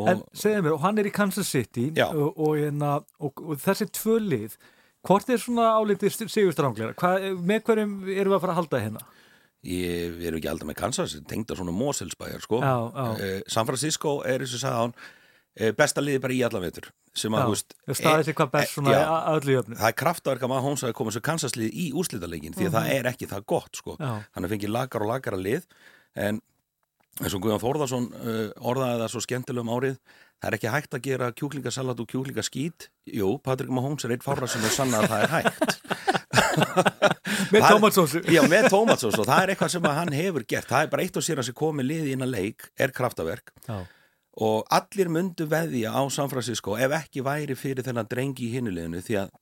og 0.00 0.08
En 0.14 0.22
segðu 0.32 0.62
mér, 0.64 0.78
og 0.78 0.86
hann 0.86 1.02
er 1.02 1.10
í 1.10 1.12
Kansas 1.12 1.52
City 1.52 1.90
og, 2.06 2.30
og, 2.32 2.54
hérna, 2.62 2.94
og, 3.20 3.44
og 3.44 3.60
þessi 3.60 3.90
tvö 3.92 4.16
lið 4.24 4.56
hvort 5.04 5.28
er 5.28 5.42
svona 5.42 5.74
álítið 5.76 6.16
sigurstranglega? 6.32 7.12
Með 7.36 7.66
hverjum 7.66 7.92
erum 8.08 8.32
við 8.32 8.38
að 8.38 8.40
fara 8.46 8.54
að 8.54 8.60
halda 8.62 8.80
hérna? 8.86 9.04
Ég, 9.64 10.16
erum 10.28 10.40
ekki 10.40 10.50
alltaf 10.52 10.68
með 10.68 10.78
Kansas, 10.80 11.16
tengda 11.30 11.56
svona 11.56 11.72
Moselsbæjar 11.74 12.42
sko. 12.44 12.60
Já, 12.60 12.74
já. 12.92 13.06
Eh, 13.24 13.42
San 13.48 13.68
Francisco 13.68 14.18
er 14.28 14.44
eins 14.44 14.56
og 14.58 14.62
sagði 14.62 14.80
hann 14.82 14.94
eh, 15.56 15.74
besta 15.78 16.04
liði 16.04 16.22
bara 16.24 16.36
í 16.36 16.42
allan 16.44 16.64
vetur 16.66 16.90
sem 17.14 17.34
að, 17.36 17.44
þú 17.46 17.54
veist, 17.54 17.76
staðið 18.00 18.28
sér 18.28 18.36
hvað 18.40 18.50
best 18.56 18.70
eh, 18.70 18.74
svona 18.74 19.20
öllu 19.36 19.54
jöfnu 19.54 19.78
það 19.78 19.90
er 19.92 19.98
kraftaverk 20.02 20.44
að 20.44 20.52
maður 20.52 20.66
hóns 20.68 20.84
að 20.84 20.96
koma 20.98 21.14
svo 21.14 21.22
Kansas 21.24 21.54
lið 21.56 21.78
í 21.78 21.86
úrslitalegin 21.94 22.56
því 22.58 22.68
að 22.68 22.76
það 22.78 22.90
er 22.96 23.10
ekki 23.12 23.30
það 23.30 23.46
gott 23.54 23.80
sko. 23.80 23.96
Hann 24.00 24.44
er 24.44 24.52
fengið 24.52 24.74
lagar 24.74 25.06
og 25.06 25.12
lagar 25.14 25.38
að 25.38 25.46
lið 25.46 25.68
en 26.26 26.42
eins 27.22 27.34
og 27.36 27.44
Guðjón 27.44 27.62
Þórðarsson 27.62 28.06
uh, 28.10 28.48
orðaði 28.66 29.02
það 29.04 29.12
svo 29.12 29.20
skemmtilegum 29.22 29.70
árið 29.70 29.98
það 30.42 30.48
er 30.48 30.56
ekki 30.58 30.72
hægt 30.74 30.96
að 30.98 31.04
gera 31.04 31.28
kjúklingasalat 31.38 32.00
og 32.02 32.08
kjúklingaskít 32.10 32.88
jú, 33.14 33.28
Patrik 33.44 33.70
Mahomes 33.70 34.04
er 34.06 34.16
eitt 34.16 34.26
fára 34.26 34.48
sem 34.50 34.64
er 34.66 34.74
sanna 34.74 35.04
að 35.04 35.12
það 35.12 35.22
er 35.22 35.34
hægt 35.36 35.76
Með 37.54 37.66
tómatsósu 37.68 38.22
Já, 38.32 38.42
með 38.50 38.70
tómatsós 38.72 39.18
og 39.18 39.28
það 39.28 39.42
er 39.42 39.52
eitthvað 39.54 39.74
sem 39.74 39.88
hann 39.98 40.14
hefur 40.16 40.46
gert 40.48 40.70
það 40.70 40.86
er 40.86 40.92
bara 40.94 41.04
eitt 41.06 41.18
og 41.20 41.26
sér 41.26 41.42
að 41.42 41.48
sér 41.48 41.58
komið 41.58 41.88
liði 41.90 42.16
inn 42.16 42.26
að 42.26 42.34
leik 42.34 42.66
er 42.80 42.94
kraftaverk 42.96 43.54
Já, 43.68 43.78
og 44.44 44.74
allir 44.74 45.12
myndu 45.14 45.46
veðja 45.50 45.94
á 45.94 46.02
San 46.10 46.30
Francisco 46.32 46.78
ef 46.80 46.96
ekki 46.98 47.24
væri 47.26 47.56
fyrir 47.58 47.86
þennan 47.86 48.08
drengi 48.10 48.48
í 48.48 48.54
hinuleginu 48.56 49.02
því 49.04 49.20
að 49.22 49.32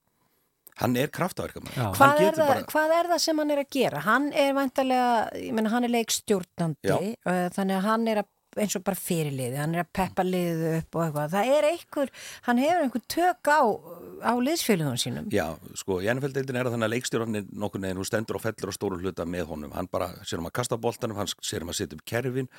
hann 0.81 0.95
er 0.97 1.09
kraftaverkamæður 1.13 1.79
Já. 1.79 1.87
Hvað 1.97 2.21
er, 2.27 2.37
það, 2.37 2.61
hvað 2.71 2.93
er 2.99 3.09
það 3.13 3.23
sem 3.25 3.41
hann 3.41 3.53
er 3.53 3.63
að 3.63 3.73
gera? 3.75 4.03
Hann 4.07 4.29
er 4.43 4.53
vantarlega, 4.57 5.09
ég 5.37 5.57
menna 5.57 5.73
hann 5.73 5.87
er 5.87 5.93
leikstjórnandi, 5.93 6.89
Já. 6.89 6.95
uh, 7.29 7.43
þannig 7.53 7.77
að 7.77 7.89
hann 7.89 8.07
er 8.13 8.23
að 8.23 8.31
eins 8.61 8.75
og 8.77 8.83
bara 8.85 8.99
fyrirliði, 8.99 9.57
hann 9.57 9.73
er 9.73 9.81
að 9.81 9.91
peppa 9.97 10.25
liðið 10.27 10.75
upp 10.77 10.97
og 10.97 11.03
eitthvað. 11.07 11.31
Það 11.33 11.51
er 11.55 11.67
einhver, 11.71 12.11
hann 12.47 12.61
hefur 12.61 12.83
einhver 12.85 13.03
tök 13.09 13.49
á, 13.49 13.61
á 14.23 14.33
liðsfélugum 14.39 14.95
sínum. 14.99 15.27
Já, 15.33 15.45
sko, 15.79 15.99
í 16.03 16.07
NFL-deildin 16.13 16.57
er 16.59 16.69
þannig 16.71 16.87
að 16.87 16.93
leikstjórn 16.95 17.37
er 17.41 17.45
nokkur 17.51 17.83
neginn, 17.83 17.99
hún 18.01 18.07
stendur 18.07 18.39
og 18.39 18.43
fellur 18.45 18.71
á 18.71 18.77
stóru 18.77 18.97
hluta 19.03 19.25
með 19.27 19.49
honum 19.51 19.75
hann 19.75 19.89
bara 19.91 20.09
sér 20.23 20.39
um 20.41 20.47
að 20.49 20.55
kasta 20.57 20.79
boltanum, 20.79 21.19
hann 21.19 21.29
sér 21.43 21.65
um 21.65 21.73
að 21.73 21.79
setja 21.81 21.99
upp 21.99 22.05
kerfin 22.07 22.49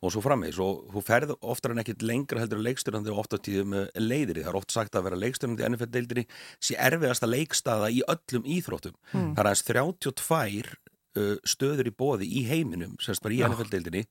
og 0.00 0.14
svo 0.14 0.22
frammeins 0.24 0.56
og 0.64 0.86
þú 0.94 1.02
ferð 1.04 1.34
oftar 1.44 1.74
en 1.74 1.82
ekkit 1.82 2.02
lengra 2.08 2.40
heldur 2.40 2.56
en 2.62 2.64
leikstjórnandi 2.70 3.12
og 3.12 3.18
oft 3.20 3.34
á 3.36 3.38
tíðum 3.44 3.74
leiðir 4.00 4.40
í. 4.40 4.44
það 4.46 4.52
er 4.54 4.58
oft 4.62 4.72
sagt 4.72 4.96
að 4.96 5.04
vera 5.10 5.18
leikstjórnandi 5.20 5.60
í 5.66 5.68
NFL-deildinni 5.74 6.24
sé 6.56 6.78
erfiðasta 6.80 7.28
leikstaða 7.28 7.90
í 7.92 8.00
öllum 8.08 8.46
íþróttum 8.56 8.96
Mm. 9.12 9.34
það 9.34 9.40
er 9.42 9.48
aðeins 9.50 9.66
32 9.68 10.72
uh, 11.20 11.36
stöður 11.44 11.88
í 11.90 11.92
bóði 12.00 12.28
í 12.30 12.44
heiminum 12.48 12.96
semst 13.02 13.20
bara 13.24 13.34
í 13.34 13.42
NFL-deildinni 13.44 14.06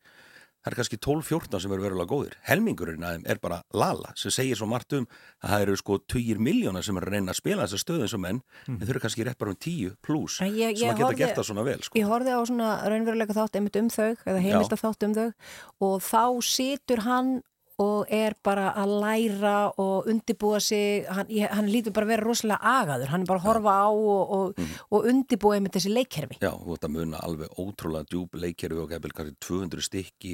það 0.60 0.72
er 0.72 0.76
kannski 0.80 0.98
12-14 1.00 1.62
sem 1.64 1.72
eru 1.72 1.84
verulega 1.86 2.10
góðir. 2.12 2.34
Helmingurinn 2.50 3.04
að 3.08 3.14
þeim 3.18 3.28
er 3.32 3.40
bara 3.40 3.62
lala 3.74 4.12
sem 4.20 4.32
segir 4.36 4.58
svo 4.60 4.68
margt 4.68 4.94
um 4.98 5.06
að 5.44 5.54
það 5.54 5.62
eru 5.66 5.76
sko 5.80 5.98
20 6.12 6.42
miljónar 6.44 6.84
sem 6.84 6.98
eru 7.00 7.08
að 7.08 7.14
reyna 7.16 7.32
að 7.32 7.40
spila 7.40 7.64
þessar 7.68 7.84
stöðu 7.86 8.04
eins 8.08 8.16
og 8.18 8.24
menn. 8.26 8.42
En 8.68 8.80
þau 8.84 8.90
eru 8.96 9.04
kannski 9.06 9.26
rétt 9.28 9.40
bara 9.40 9.52
um 9.56 9.60
10 9.60 9.96
pluss 10.04 10.42
En 10.42 10.52
ég- 10.52 10.78
sem 10.78 10.90
að 10.90 10.98
geta 11.00 11.06
horfði- 11.08 11.18
gert 11.24 11.36
það 11.40 11.48
svona 11.52 11.64
vel 11.70 11.80
sko. 11.84 12.00
Ég 12.00 12.10
horfði 12.12 12.36
á 12.36 12.42
svona 12.50 12.70
raunveruleika 12.92 13.38
þátt 13.40 13.56
einmitt 13.60 13.80
um 13.80 13.90
þau 13.90 14.10
eða 14.26 14.42
heimilda 14.44 14.80
þátt 14.84 15.04
um 15.08 15.14
þau 15.14 15.28
og 15.80 16.02
þá 16.04 16.24
situr 16.44 17.00
hann 17.08 17.42
og 17.80 18.06
er 18.12 18.34
bara 18.44 18.74
að 18.76 18.92
læra 19.02 19.54
og 19.80 20.08
undibúa 20.12 20.60
sig, 20.62 21.06
hann, 21.08 21.28
ég, 21.32 21.48
hann 21.50 21.70
lítur 21.72 21.94
bara 21.96 22.06
að 22.06 22.12
vera 22.14 22.26
rosalega 22.28 22.60
agaður, 22.74 23.08
hann 23.14 23.22
er 23.22 23.30
bara 23.30 23.40
að 23.40 23.48
horfa 23.48 23.76
á 23.80 23.88
og, 23.90 24.32
og, 24.36 24.54
Mm. 24.60 24.72
og 24.92 25.06
undibúa 25.08 25.56
einmitt 25.56 25.74
þessi 25.78 25.92
leikkerfi. 25.94 26.40
Já, 26.42 26.52
þú 26.52 26.74
ert 26.76 26.84
að 26.88 26.92
muna 26.98 27.18
alveg 27.24 27.50
ótrúlega 27.62 28.06
djúb 28.12 28.34
leikkerfi 28.36 28.80
og 28.84 28.90
gefil 28.92 29.12
kannski 29.16 29.36
200 29.40 29.82
stykki 29.88 30.34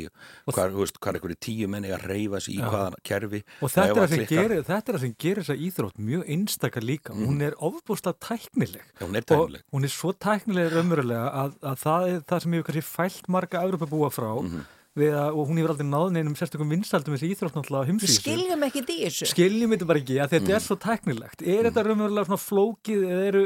hvað, 0.49 0.63
er 0.65 1.19
einhverju 1.19 1.37
tíu 1.45 1.67
menni 1.69 1.91
að 1.93 2.05
reyfa 2.09 2.39
sig 2.41 2.55
í 2.55 2.59
Já. 2.59 2.69
hvaða 2.71 2.99
kerfi 3.03 3.43
Og 3.61 3.69
þetta 3.71 4.05
er, 4.05 4.25
gerir, 4.25 4.63
þetta 4.63 4.89
er 4.89 4.95
það 4.97 5.03
sem 5.05 5.15
gerir 5.19 5.43
þessa 5.43 5.57
íþrótt 5.67 5.99
mjög 5.99 6.23
einstakar 6.35 6.83
líka. 6.83 7.13
Hún 7.13 7.41
er 7.45 7.53
ofbúslega 7.61 8.17
tæknileg. 8.19 8.81
Já, 8.99 9.05
hún 9.05 9.15
er 9.15 9.21
Og 9.21 9.25
tæknileg. 9.29 9.61
hún 9.73 9.83
er 9.83 9.93
svo 9.93 10.13
tæknileg 10.13 10.71
raunverulega 10.73 11.27
að, 11.43 11.53
að 11.61 11.77
það 11.85 12.07
er 12.15 12.19
það 12.25 12.41
sem 12.41 12.51
hefur 12.57 12.67
kannski 12.71 12.85
fælt 12.95 13.29
marga 13.29 13.61
Európa 13.65 13.85
búa 13.89 14.09
frá 14.09 14.31
Mhm. 14.41 14.51
við 14.55 14.63
að, 14.95 15.35
og 15.35 15.49
hún 15.49 15.57
hefur 15.59 15.71
aldrei 15.73 15.87
náð 15.89 16.11
neinum 16.15 16.35
sérstökum 16.39 16.69
vinsaldum 16.71 17.15
þessi 17.17 17.27
íþrótt 17.35 17.55
náttúrulega 17.57 17.83
Við 17.83 17.89
heimsvísu. 17.91 18.21
skiljum 18.21 18.61
ekki 18.63 18.81
í 18.85 18.99
þessu. 19.03 19.25
Skiljum 19.27 19.73
þetta 19.75 19.87
bara 19.89 19.99
ekki 19.99 20.15
að 20.23 20.29
þetta 20.31 20.47
Mhm. 20.47 20.55
er 20.55 20.63
svo 20.63 20.75
tæknilegt. 20.79 21.41
Er 21.43 21.63
þetta 21.67 21.83
raunverulega 21.83 22.25
svona 22.29 22.39
flókið 22.45 23.01
eða 23.11 23.25
eru, 23.27 23.41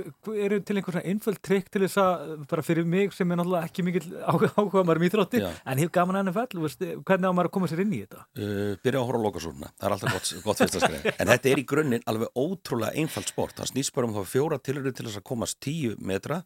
eru 0.45 0.59
til 0.61 0.75
einhver 0.77 0.93
svona 0.93 1.05
einföld 1.09 1.39
trikk 1.41 1.69
til 1.73 1.81
þess 1.81 1.97
að 1.97 2.47
bara 2.47 2.61
fyrir 2.61 2.85
mig 2.85 3.13
sem 3.13 3.31
er 3.31 3.35
náttúrulega 3.41 3.65
ekki 3.65 3.83
mikill 3.83 4.13
áhuga 4.29 4.83
maður 4.85 5.01
um 5.01 5.07
íþrótti 5.09 5.41
Já. 5.41 5.49
en 5.65 5.77
hef 5.79 5.91
gaman 5.91 6.15
að 6.21 6.29
NFL, 6.29 6.61
veist, 6.61 6.79
hvernig 6.79 7.25
á 7.25 7.33
maður 7.33 7.49
að 7.49 7.51
koma 7.57 7.67
sér 7.67 7.81
inn 7.81 7.93
í 7.97 8.05
þetta? 8.05 8.21
uh, 8.37 8.75
byrja 8.85 8.99
að 9.01 9.07
horfa 9.09 9.17
á 9.17 9.25
lokasúruna 9.25 9.69
það 9.73 9.85
er 9.89 9.95
alltaf 9.97 10.13
gott, 10.13 10.43
gott 10.43 10.57
fyrsta 10.61 10.79
skreið 10.85 11.13
en 11.19 11.27
þetta 11.33 11.49
er 11.49 11.57
í 11.57 11.65
grunninn 11.65 12.03
alveg 12.05 12.29
ótrúlega 12.37 12.93
einfalt 12.95 13.27
sport 13.33 13.55
það 13.57 13.71
snýst 13.73 13.93
bara 13.95 14.05
um 14.07 14.13
þá 14.13 14.21
fjóra 14.29 14.59
tilurinn 14.61 14.93
til 14.93 15.05
þess 15.09 15.17
að 15.17 15.23
komast 15.23 15.59
10 15.65 15.97
metra 15.99 16.43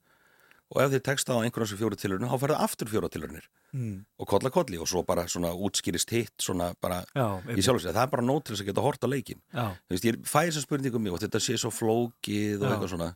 og 0.74 0.82
ef 0.82 0.92
þið 0.96 1.04
teksta 1.06 1.36
á 1.38 1.42
einhverjum 1.46 1.70
sem 1.70 1.78
fjóra 1.80 1.98
tilurinn 2.02 2.30
þá 2.32 2.38
ferða 2.42 2.60
aftur 2.66 2.90
fjóra 2.92 3.10
tilurinnir 3.14 3.46
Mm. 3.74 4.04
og 4.22 4.28
kolla 4.30 4.52
kolli 4.54 4.78
og 4.78 4.86
svo 4.86 5.02
bara 5.02 5.24
svona 5.26 5.50
útskýrist 5.50 6.12
hitt 6.14 6.36
svona 6.38 6.76
bara 6.82 7.00
Já, 7.18 7.42
í 7.58 7.62
sjálf 7.66 7.82
sér, 7.82 7.96
það 7.96 8.04
er 8.04 8.12
bara 8.12 8.22
nót 8.28 8.44
til 8.46 8.54
þess 8.54 8.62
að 8.62 8.68
geta 8.70 8.84
hort 8.86 9.02
á 9.02 9.08
leikin 9.10 9.40
þú 9.50 9.96
veist, 9.96 10.06
ég 10.06 10.20
fæ 10.30 10.40
þess 10.46 10.60
að 10.62 10.66
spurningum 10.68 11.02
mig 11.02 11.14
og 11.16 11.22
þetta 11.24 11.42
sé 11.42 11.56
svo 11.58 11.72
flókið 11.74 12.62
og 12.62 12.68
Já. 12.68 12.74
eitthvað 12.76 12.92
svona. 12.94 13.08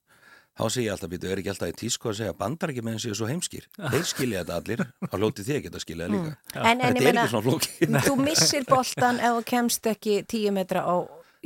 Þá 0.57 0.63
sé 0.73 0.81
ég 0.81 0.89
alltaf, 0.95 1.09
býtu, 1.13 1.29
er 1.29 1.37
ekki 1.37 1.51
alltaf 1.53 1.69
í 1.69 1.75
tísku 1.77 2.09
að 2.09 2.15
segja 2.17 2.33
bandar 2.33 2.71
ekki 2.73 2.81
meðan 2.81 3.03
séu 3.03 3.13
svo 3.13 3.27
heimskir? 3.29 3.67
Þeir 3.77 4.07
skilja 4.09 4.41
þetta 4.41 4.55
allir, 4.57 4.81
þá 5.05 5.15
hljóti 5.21 5.45
þið 5.45 5.57
að 5.59 5.63
geta 5.67 5.81
skilja 5.83 6.07
það 6.07 6.15
líka 6.15 6.31
En, 6.57 6.65
en 6.65 6.81
þetta 6.81 6.87
ég 6.87 6.97
er 6.97 7.05
meina, 7.05 7.21
ekki 7.21 7.33
svona 7.35 7.45
flókið. 7.45 7.99
þú 8.07 8.15
missir 8.25 8.65
boltan 8.65 9.19
ef 9.21 9.35
þú 9.37 9.43
kemst 9.53 9.91
ekki 9.93 10.15
tíu 10.25 10.55
metra 10.57 10.81
á... 10.89 10.95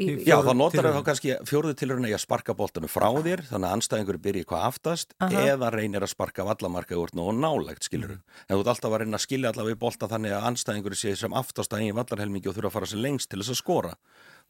Í, 0.02 0.16
Já, 0.26 0.38
þá 0.42 0.52
notar 0.58 0.88
það 0.88 1.04
kannski 1.08 1.36
fjóruðu 1.50 1.78
tilurinn 1.78 2.08
að 2.10 2.22
sparka 2.24 2.56
boltanum 2.58 2.92
frá 2.92 3.08
þér 3.22 3.44
þannig 3.50 3.68
að 3.70 3.76
anstæðingur 3.78 4.20
byrji 4.26 4.46
hvað 4.50 4.66
aftast 4.72 5.16
eða 5.22 5.70
reynir 5.76 6.06
að 6.06 6.14
sparka 6.14 6.46
vallamarka 6.48 6.98
úr 6.98 7.14
og 7.22 7.34
nálægt 7.38 7.88
skilur 7.88 8.12
Mm. 8.12 8.22
en 8.50 8.58
þú 8.58 8.62
ert 8.62 8.72
alltaf 8.74 8.92
að 8.92 9.00
reyna 9.04 9.18
að 9.18 9.26
skilja 9.26 9.50
allavega 9.52 9.76
við 9.76 9.80
bolta 9.80 10.08
þannig 10.12 10.34
að 10.36 10.48
anstæðingur 10.50 10.96
sé 10.98 11.16
sem 11.16 11.34
aftast 11.34 11.74
að 11.74 11.84
eigin 11.86 11.96
vallarhelmingi 12.00 12.50
og 12.50 12.56
þurfa 12.58 12.72
að 12.72 12.76
fara 12.76 12.90
sem 12.92 13.00
lengst 13.02 13.30
til 13.30 13.40
þess 13.40 13.54
að 13.54 13.62
skora 13.62 13.94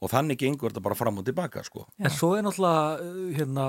og 0.02 0.10
þannig 0.10 0.40
gengur 0.42 0.72
þetta 0.74 0.82
bara 0.82 0.96
fram 0.98 1.20
og 1.22 1.26
tilbaka 1.28 1.62
sko. 1.64 1.84
En 2.02 2.10
svo 2.10 2.32
er 2.34 2.42
náttúrulega, 2.42 3.02
uh, 3.06 3.34
hérna, 3.38 3.66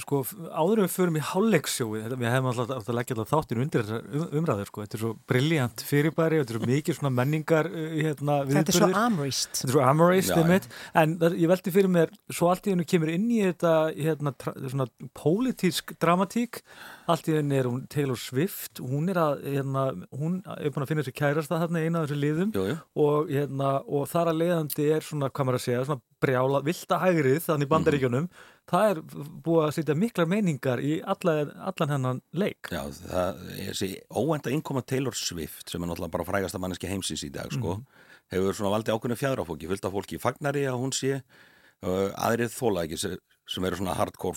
sko, 0.00 0.22
áður 0.48 0.80
en 0.80 0.86
við 0.86 0.94
förum 0.94 1.18
í 1.20 1.24
hálfleiksjóið, 1.28 2.06
þetta- 2.06 2.18
við 2.22 2.32
hefum 2.32 2.48
alltaf 2.52 2.70
átt 2.78 2.88
að 2.88 2.96
leggja 2.98 3.16
alltaf 3.18 3.32
þáttin 3.34 3.60
undir 3.64 3.82
þessar 3.84 4.06
um- 4.14 4.30
umræður, 4.40 4.66
sko, 4.70 4.80
þetta 4.86 4.94
er 4.98 5.02
svo 5.04 5.12
briljant 5.28 5.84
fyrirbæri, 5.90 6.38
þetta 6.40 6.54
er 6.54 6.58
svo 6.58 6.70
mikið 6.72 6.98
svona 6.98 7.12
menningar, 7.18 7.68
hérna, 7.68 8.38
Þetta 8.48 8.72
er 8.72 8.78
svo 8.80 8.88
amrýst. 8.96 9.52
Þetta 9.60 9.68
er 9.68 9.76
svo 9.76 9.84
amorist, 9.84 10.30
Já, 10.32 10.36
einmitt, 10.42 10.68
en 10.94 11.18
það, 11.18 11.36
ég 11.38 11.48
veldi 11.52 11.70
fyrir 11.76 11.90
mér, 11.92 12.08
svo 12.32 12.48
allt 12.48 12.64
í 12.64 12.72
hennu 12.72 12.86
kemur 12.88 13.12
inn 13.12 13.28
í 13.28 13.40
þetta, 13.52 13.74
hérna, 13.94 14.32
tra, 14.38 14.52
svona 14.72 14.88
pólitísk 15.14 15.92
dramatík, 16.00 16.62
allt 17.08 17.28
í 17.28 17.36
hennu 17.38 17.54
er 17.58 17.68
hún 17.68 17.86
Taylor 17.88 18.16
Swift, 18.16 18.80
hún 18.80 19.08
er 19.12 19.20
að, 19.20 19.44
hérna, 19.44 19.84
hún 20.16 20.40
er 20.46 20.70
búin 20.72 20.84
að 20.84 20.90
finna 20.92 21.04
sér 21.06 21.16
kærasta 21.16 21.60
þarna 21.60 21.80
í 21.82 21.86
eina 21.88 22.02
af 22.02 22.08
þessu 22.08 22.18
liðum. 22.20 22.52
Jú, 22.56 22.64
jú. 22.72 22.76
og, 23.04 23.28
hérna, 23.32 23.70
og 23.88 24.08
þar 24.08 24.32
að 24.32 24.40
leiðandi 24.42 24.88
er 24.96 25.00
svona, 25.06 25.30
hvað 25.30 25.48
maður 25.48 25.57
að 25.58 25.64
segja, 25.66 25.82
svona 25.88 26.02
brjála, 26.22 26.60
vilda 26.66 26.98
hægrið 27.02 27.40
þannig 27.44 27.68
í 27.68 27.72
bandaríkjunum, 27.72 28.28
það 28.70 28.88
er 28.92 29.00
búið 29.44 29.64
að 29.66 29.74
setja 29.78 29.96
miklar 29.98 30.30
meiningar 30.30 30.82
í 30.84 30.98
alla, 31.02 31.36
allan 31.70 31.94
hennan 31.94 32.22
leik. 32.32 32.70
Já, 32.72 32.82
það 33.04 33.42
er 33.54 33.70
þessi 33.72 33.90
óvænta 34.10 34.54
innkoma 34.54 34.82
Taylor 34.86 35.16
Swift 35.18 35.70
sem 35.72 35.82
er 35.82 35.90
náttúrulega 35.92 36.16
bara 36.16 36.28
frægasta 36.28 36.60
manneski 36.62 36.90
heimsins 36.90 37.26
í 37.26 37.30
dag 37.34 37.52
sko, 37.54 37.78
hefur 38.32 38.56
svona 38.56 38.74
valdið 38.76 38.96
ákveðinu 38.96 39.20
fjæðrafólki, 39.22 39.70
fullt 39.70 39.88
af 39.88 39.96
fólki 39.98 40.20
fagnari 40.22 40.66
að 40.68 40.80
hún 40.82 40.94
sé 40.96 41.16
uh, 41.18 42.10
aðrið 42.18 42.54
þóla 42.54 42.84
ekki 42.86 42.98
sem, 43.00 43.16
sem 43.48 43.64
eru 43.64 43.78
svona 43.80 43.94
hardcore 43.96 44.36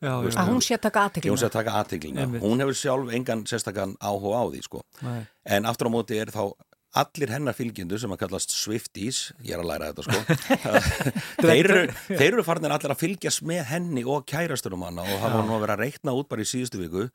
já. 0.00 0.10
Að 0.10 0.50
hún 0.50 0.64
sé 0.64 0.74
að 0.74 0.82
taka 0.88 1.04
Hún 1.04 1.12
sé 1.12 1.20
aðteklina. 1.20 1.46
að 1.46 1.54
taka 1.54 1.76
aðteglina. 1.80 2.24
Einmitt. 2.24 2.42
Hún 2.42 2.64
hefur 2.64 2.78
sjálf 2.80 3.12
engan 3.14 3.44
sérstakann 3.46 3.94
áhuga 4.02 4.42
á 4.42 4.44
því, 4.50 4.62
sko. 4.66 4.82
Nei. 5.06 5.20
En 5.46 5.68
aftur 5.70 5.86
á 5.86 5.94
móti 5.94 6.18
er 6.18 6.32
þá 6.34 6.50
allir 6.98 7.30
hennar 7.30 7.54
fylgjendur 7.54 8.00
sem 8.02 8.10
að 8.14 8.22
kallast 8.24 8.54
Swifties, 8.54 9.20
ég 9.46 9.54
er 9.54 9.62
að 9.62 9.68
læra 9.70 9.90
þetta, 9.92 10.06
sko. 10.06 10.70
þeir, 11.44 11.60
eru, 11.60 11.84
þeir 12.08 12.26
eru 12.32 12.46
farnir 12.46 12.74
allir 12.74 12.94
að 12.94 13.02
fylgjast 13.04 13.44
með 13.46 13.62
henni 13.70 14.02
og 14.06 14.26
kærastunum 14.30 14.82
hana 14.88 15.04
og 15.06 15.22
var 15.22 15.38
nú 15.46 15.54
að 15.58 15.64
vera 15.66 15.76
að 15.78 15.84
reikna 15.86 16.16
út 16.18 16.30
bara 16.30 16.42
í 16.42 16.50
síðustu 16.50 16.82
viku 16.82 17.06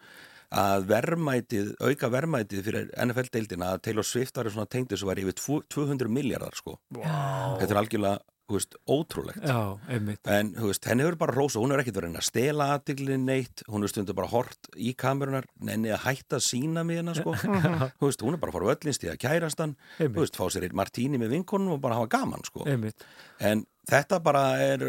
að 0.56 0.86
verðmætið, 0.92 1.72
auka 1.82 2.08
verðmætið 2.14 2.62
fyrir 2.68 2.92
NFL-deildina 3.02 3.74
að 3.76 3.82
Taylor 3.88 4.06
Swift 4.08 4.38
var 4.38 4.48
svona 4.54 4.70
tengdu 4.72 4.96
sem 5.00 5.10
var 5.10 5.20
yfir 5.20 5.36
tvo- 5.40 5.64
200 5.74 6.12
miljardar, 6.14 6.56
sko. 6.56 6.78
Wow. 6.96 7.58
Þetta 7.60 7.74
er 7.74 7.80
algjörlega, 7.82 8.20
veist, 8.52 8.76
ótrúlegt. 8.90 9.42
Já. 9.42 9.78
En 9.90 10.52
veist, 10.54 10.86
henni 10.86 11.06
hefur 11.06 11.18
bara 11.20 11.36
rósa, 11.36 11.60
hún 11.62 11.74
er 11.74 11.82
ekkert 11.82 11.98
verið 12.00 12.18
að 12.20 12.28
stela 12.28 12.68
aðtiklinn 12.76 13.26
neitt, 13.28 13.64
hún 13.72 13.86
er 13.86 13.92
stundu 13.92 14.16
bara 14.18 14.30
hort 14.32 14.70
í 14.78 14.94
kamerunar, 14.98 15.48
nenni 15.66 15.94
að 15.94 16.04
hætta 16.06 16.40
sína 16.44 16.86
með 16.86 17.02
hennar 17.02 17.20
sko, 17.20 17.36
veist, 18.04 18.26
hún 18.26 18.38
er 18.38 18.42
bara 18.42 18.54
að 18.54 18.58
fara 18.60 18.72
völlinst 18.72 19.06
í 19.06 19.12
að 19.12 19.22
kærast 19.26 19.64
hann, 19.64 19.78
fá 19.98 20.44
sér 20.54 20.68
einn 20.68 20.78
martíni 20.78 21.22
með 21.22 21.38
vinkonum 21.38 21.78
og 21.78 21.82
bara 21.86 22.00
hafa 22.02 22.12
gaman 22.18 22.46
sko. 22.46 22.66
Einmitt. 22.70 23.06
En 23.42 23.66
þetta 23.90 24.22
bara 24.26 24.44
er 24.62 24.86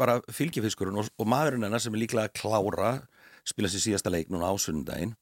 bara 0.00 0.20
fylgifiskurinn 0.30 1.00
og, 1.00 1.10
og 1.18 1.30
maðurinn 1.30 1.66
hennar 1.66 1.82
sem 1.82 1.96
er 1.96 2.04
líklega 2.04 2.30
að 2.30 2.38
klára, 2.42 2.94
spila 3.48 3.70
sér 3.72 3.88
síðasta 3.88 4.12
leik 4.14 4.30
núna 4.30 4.52
á 4.52 4.54
sunnudaginn, 4.60 5.16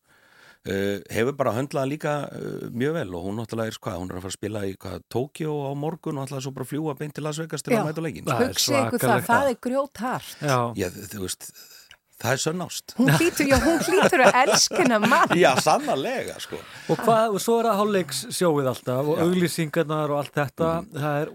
Uh, 0.66 0.98
hefur 1.14 1.36
bara 1.38 1.52
höndlað 1.54 1.86
líka 1.88 2.12
uh, 2.34 2.64
mjög 2.74 2.96
vel 2.98 3.12
og 3.14 3.28
hún 3.28 3.38
náttúrulega 3.38 3.70
er 3.70 3.76
hvað, 3.78 3.98
hún 4.02 4.10
er 4.10 4.16
að 4.18 4.24
fara 4.24 4.32
að 4.32 4.34
spila 4.34 4.62
í 4.66 4.72
hvað, 4.74 5.04
Tókjó 5.14 5.52
á 5.64 5.72
morgun 5.78 6.18
og 6.18 6.26
ætlaði 6.26 6.44
svo 6.44 6.52
bara 6.56 6.66
fljúa 6.68 6.94
beint 6.98 7.14
til 7.16 7.24
Las 7.24 7.38
Vegas 7.40 7.64
til 7.64 7.72
Já. 7.72 7.78
að 7.78 7.86
mæta 7.88 8.04
leikin 8.04 8.26
Það 8.26 8.42
er 8.42 8.50
Hugsi 8.50 8.74
ykkur 8.74 9.04
það, 9.04 9.22
það 9.28 9.52
er 9.52 9.58
grjóthart. 9.68 10.34
Já. 10.42 10.58
Já, 10.82 10.88
þú 11.14 11.22
veist, 11.22 11.48
það 12.18 12.32
er 12.34 12.40
sönnást. 12.42 12.94
Hún 12.98 13.10
hlýtur, 13.14 13.46
já, 13.46 13.56
hún 13.62 13.78
hlýtur 13.86 14.22
að 14.26 14.36
elskina 14.42 14.98
mann. 14.98 15.34
Já, 15.38 15.52
sannarlega, 15.62 16.34
sko. 16.42 16.58
Og, 16.90 16.98
hvað, 17.04 17.34
og 17.36 17.42
svo 17.44 17.58
er 17.60 17.68
það 17.68 17.76
hálfleiksjóið 17.78 18.70
alltaf 18.72 19.10
og 19.12 19.20
auglýsingarnar 19.22 20.10
og 20.14 20.18
allt 20.22 20.34
þetta. 20.40 20.70
Það 20.98 21.20
er 21.22 21.30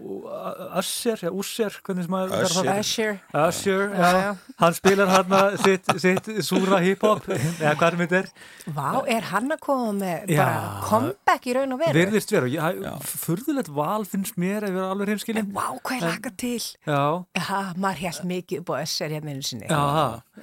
Usher, 0.82 1.22
ja, 1.24 1.30
Usher, 1.32 1.78
hvernig 1.86 2.04
sem 2.04 2.12
maður 2.14 2.34
Usher. 2.44 2.68
það? 2.68 2.82
Usher. 2.84 3.18
Usher, 3.44 3.84
Já, 3.94 4.10
já. 4.12 4.20
já. 4.20 4.34
Hann 4.60 4.74
spilar 4.76 5.08
hann 5.14 5.58
sitt, 5.64 5.88
sitt 6.04 6.28
súra 6.46 6.78
hip-hop, 6.84 7.24
eða 7.32 7.74
hvað 7.80 7.96
sem 7.96 8.04
þetta 8.04 8.20
er. 8.20 8.28
Vá, 8.76 8.90
er 9.16 9.26
hann 9.32 9.50
að 9.56 9.60
koma 9.64 9.92
með 9.98 10.28
Já. 10.34 10.44
bara 10.44 10.84
comeback 10.88 11.48
í 11.48 11.54
raun 11.56 11.72
og 11.74 11.80
veru? 11.80 11.96
Virðist 11.96 12.30
vera. 12.36 12.46
Ég- 12.46 12.82
Já. 12.84 12.92
Furðulegt 13.24 13.68
val 13.72 14.04
finnst 14.04 14.36
mér 14.36 14.68
að 14.68 14.76
vera 14.76 14.90
alveg 14.92 15.08
heimskilin. 15.14 15.50
vá, 15.52 15.66
hvað 15.80 15.96
er 15.96 16.06
laka 16.10 16.30
til? 16.36 16.58
Já, 16.86 17.24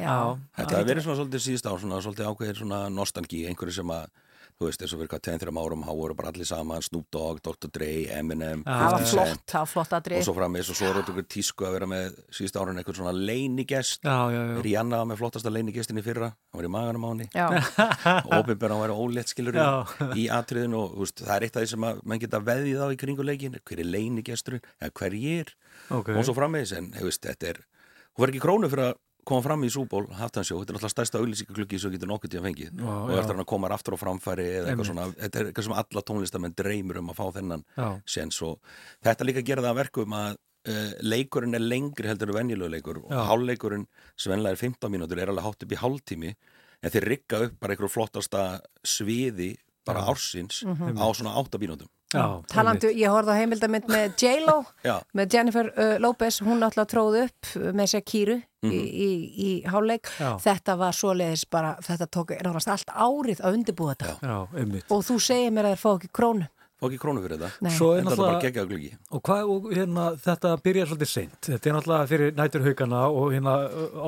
Já, 0.01 0.11
maður 0.17 0.30
á. 0.31 0.33
Þetta 0.57 0.77
hefur 0.79 0.89
verið 0.93 1.03
svona 1.07 1.19
svolítið 1.21 1.45
síðust 1.47 1.67
ár, 1.71 1.79
svona 1.83 2.01
svolítið 2.01 2.31
ákveðir 2.31 2.61
svona 2.63 2.81
nostalgi, 2.89 3.45
einhverju 3.51 3.73
sem 3.81 3.91
að, 3.95 4.07
þú 4.61 4.67
veist, 4.67 4.81
eins 4.85 4.91
og 4.93 4.99
fyrir 5.01 5.09
hvað 5.09 5.21
2-3 5.25 5.53
árum, 5.61 5.83
há 5.87 5.91
voru 5.97 6.13
bara 6.17 6.29
allir 6.29 6.45
saman, 6.45 6.83
Snoop 6.85 7.07
Dogg, 7.11 7.39
Dr. 7.41 7.69
Dre, 7.73 7.87
Eminem, 8.13 8.61
Það 8.67 8.83
var 8.91 8.99
50 9.01 9.11
flott, 9.15 9.45
það 9.49 9.59
var 9.63 9.69
flott 9.71 9.95
aðrið. 9.97 10.19
og 10.21 10.27
svo 10.27 10.35
frammeins 10.37 10.69
og 10.69 10.77
svo 10.77 10.89
er 10.91 10.99
þetta 11.01 11.23
tísku 11.33 11.65
að 11.65 11.73
vera 11.77 11.87
með 11.89 12.19
síðust 12.37 12.59
árun 12.61 12.77
einhvern 12.81 12.99
svona 12.99 13.13
leinigest. 13.15 14.03
Já, 14.05 14.17
já, 14.35 14.41
já. 14.51 14.61
Rihanna 14.67 14.99
var 15.01 15.09
með 15.09 15.21
flottasta 15.23 15.49
leinigestin 15.55 15.97
í 15.97 16.05
fyrra, 16.05 16.29
hann 16.51 16.61
var 16.61 16.67
í 16.69 16.73
maganum 16.77 17.05
á 17.05 17.09
henni. 17.09 17.27
Já, 17.33 17.47
Óbyrber 18.37 18.69
hann 18.75 18.83
var 18.83 18.93
ólétt 18.93 19.31
skilur 19.33 19.57
Já. 19.57 19.85
í 20.17 20.27
atriðinu 20.29 20.77
og 20.83 20.93
þú 20.95 21.05
veist, 21.07 21.23
það 21.25 21.35
er 21.39 21.47
eitt 21.47 21.57
af 21.57 21.63
því 21.65 21.71
sem 21.73 21.87
að 21.89 22.01
mann 22.05 22.21
geta 22.21 22.39
veðið 22.51 22.81
á 22.85 22.87
í 22.93 22.99
kringu 23.01 23.25
leikin, 23.25 23.57
hver 23.65 23.81
er 23.81 23.89
leinigesturinn, 23.89 24.65
eða 24.81 24.93
hverjir 25.01 25.53
Ok. 25.91 26.09
og 26.13 26.21
svo 26.27 26.35
frammeins 26.37 26.71
en 26.77 26.91
hefist, 26.99 27.25
þetta 27.25 27.49
er, 27.55 27.63
hún 28.13 28.25
var 28.25 28.33
ekki 28.33 28.43
krónu 28.45 28.69
fyrir 28.71 28.91
að 28.91 28.99
koma 29.31 29.41
fram 29.45 29.63
í 29.65 29.71
Súból 29.73 30.05
Haftansjó, 30.19 30.59
þetta 30.61 30.73
er 30.73 30.77
náttúrulega 30.77 30.93
stærsta 30.95 31.19
auglýsingaklukki 31.23 31.79
sem 31.81 31.95
getur 31.95 32.11
nokkuð 32.11 32.33
tíma 32.35 32.45
fengið. 32.49 32.71
Já, 32.77 32.91
og 32.91 33.15
eftir 33.17 33.33
hann 33.35 33.43
að 33.45 33.49
koma 33.53 33.71
aftur 33.75 33.95
á 33.95 33.99
framfæri 34.03 34.45
eða 34.59 34.69
eitthvað 34.73 34.89
svona, 34.91 35.07
þetta 35.23 35.39
er 35.41 35.49
eitthvað 35.49 35.67
sem 35.69 35.75
alla 35.81 36.03
tónlistamenn 36.11 36.55
dreymur 36.59 36.99
um 37.01 37.11
að 37.13 37.19
fá 37.21 37.25
þennan 37.39 37.65
séns 38.05 38.41
og 38.45 38.59
þetta 39.07 39.27
líka 39.29 39.45
gera 39.47 39.63
það 39.65 39.71
að 39.73 39.79
verkum 39.81 40.15
að 40.19 40.31
uh, 40.35 40.91
leikurinn 41.01 41.55
er 41.57 41.63
lengri 41.65 42.07
heldur 42.11 42.29
en 42.33 42.37
venjulegu 42.41 42.69
leikur 42.75 42.99
og 43.05 43.09
Já. 43.15 43.21
hálfleikurinn 43.31 43.87
sem 44.19 44.33
venlega 44.35 44.57
er 44.57 44.61
15 44.61 44.91
mínútur 44.93 45.17
er 45.23 45.31
alveg 45.33 45.47
hátt 45.47 45.63
upp 45.65 45.71
í 45.73 45.81
hálftími 45.81 46.33
en 46.81 46.89
þeir 46.93 47.07
rigga 47.15 47.39
upp 47.47 47.59
bara 47.61 47.73
einhverju 47.75 47.93
flottasta 47.95 48.43
sviði 48.85 49.55
bara 49.85 50.03
ársins 50.11 50.61
Mhm. 50.65 50.97
á 51.01 51.05
svona 51.17 51.33
8 51.41 51.57
mínútum 51.61 51.89
Já, 52.11 52.23
Talandu, 52.51 52.89
ég 52.91 53.07
horfði 53.13 53.31
á 53.31 53.39
heimildamind 53.39 53.85
með 53.91 54.15
J-Lo 54.19 54.55
með 55.17 55.35
Jennifer 55.35 55.69
uh, 55.71 55.93
Lopez, 56.03 56.41
hún 56.43 56.59
náttúrulega 56.59 56.91
tróð 56.91 57.19
upp 57.25 57.51
með 57.77 57.91
sér 57.93 58.03
kýru 58.03 58.39
í, 58.67 58.77
í, 58.77 59.09
í 59.47 59.51
hálfleik. 59.71 60.09
Já. 60.19 60.31
Þetta 60.43 60.75
var 60.81 60.97
svoleiðis 60.97 61.45
bara, 61.49 61.75
þetta 61.81 62.07
tók 62.13 62.33
nánast 62.45 62.69
allt 62.69 62.91
árið 62.93 63.39
að 63.41 63.59
undirbúa 63.59 63.95
þetta. 63.95 64.17
Já, 64.21 64.35
einmitt. 64.61 64.89
Og 64.91 65.05
þú 65.07 65.17
segir 65.23 65.55
mér 65.55 65.69
að 65.71 65.77
þeir 65.77 65.81
fá 65.85 65.91
ekki 65.95 66.11
krónu. 66.19 66.49
fá 66.81 66.85
ekki 66.89 66.99
krónu 67.01 67.23
fyrir 67.23 67.37
þetta 67.37 67.65
Nei. 67.65 67.71
Svo 67.77 67.89
er 67.95 68.03
er 68.03 68.19
bara 68.19 68.41
geggjaðu 68.41 68.69
gluggi 68.73 68.91
og 69.13 69.23
hvað, 69.27 69.49
og 69.55 69.71
hérna, 69.75 70.05
þetta 70.27 70.53
byrjar 70.65 70.91
svolítið 70.91 71.11
seint. 71.13 71.39
Þetta 71.47 71.69
er 71.69 71.75
náttúrulega 71.77 72.11
fyrir 72.11 72.37
næturhaugana 72.41 73.01
og 73.07 73.33
hérna 73.35 73.55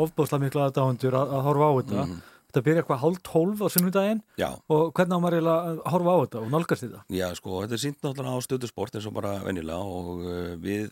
ofbúðslega 0.04 0.46
mikla 0.48 0.70
aðdáendur 0.70 1.18
að, 1.22 1.36
að 1.38 1.50
horfa 1.50 1.70
á 1.70 1.74
þetta. 1.80 2.06
Mhm. 2.08 2.22
Þetta 2.54 2.66
byrjar 2.68 2.86
hvað 2.86 3.00
hálf 3.02 3.22
tólf 3.26 3.62
á 3.66 3.68
sunnudaginn 3.74 4.20
og 4.70 4.92
hvernig 4.94 5.18
á 5.18 5.24
maður 5.24 5.48
að 5.50 5.80
horfa 5.90 6.12
á 6.14 6.18
þetta 6.22 6.42
og 6.44 6.52
nálgast 6.54 6.84
þetta? 6.86 7.00
Já, 7.10 7.26
sko, 7.40 7.56
þetta 7.64 7.74
er 7.74 7.82
sínt 7.82 8.06
náttúrulega 8.06 8.38
á 8.38 8.46
stöðusport 8.46 8.98
eins 9.00 9.08
og 9.10 9.16
bara 9.16 9.32
venjulega 9.42 9.80
og 9.82 10.22
uh, 10.22 10.52
við, 10.62 10.92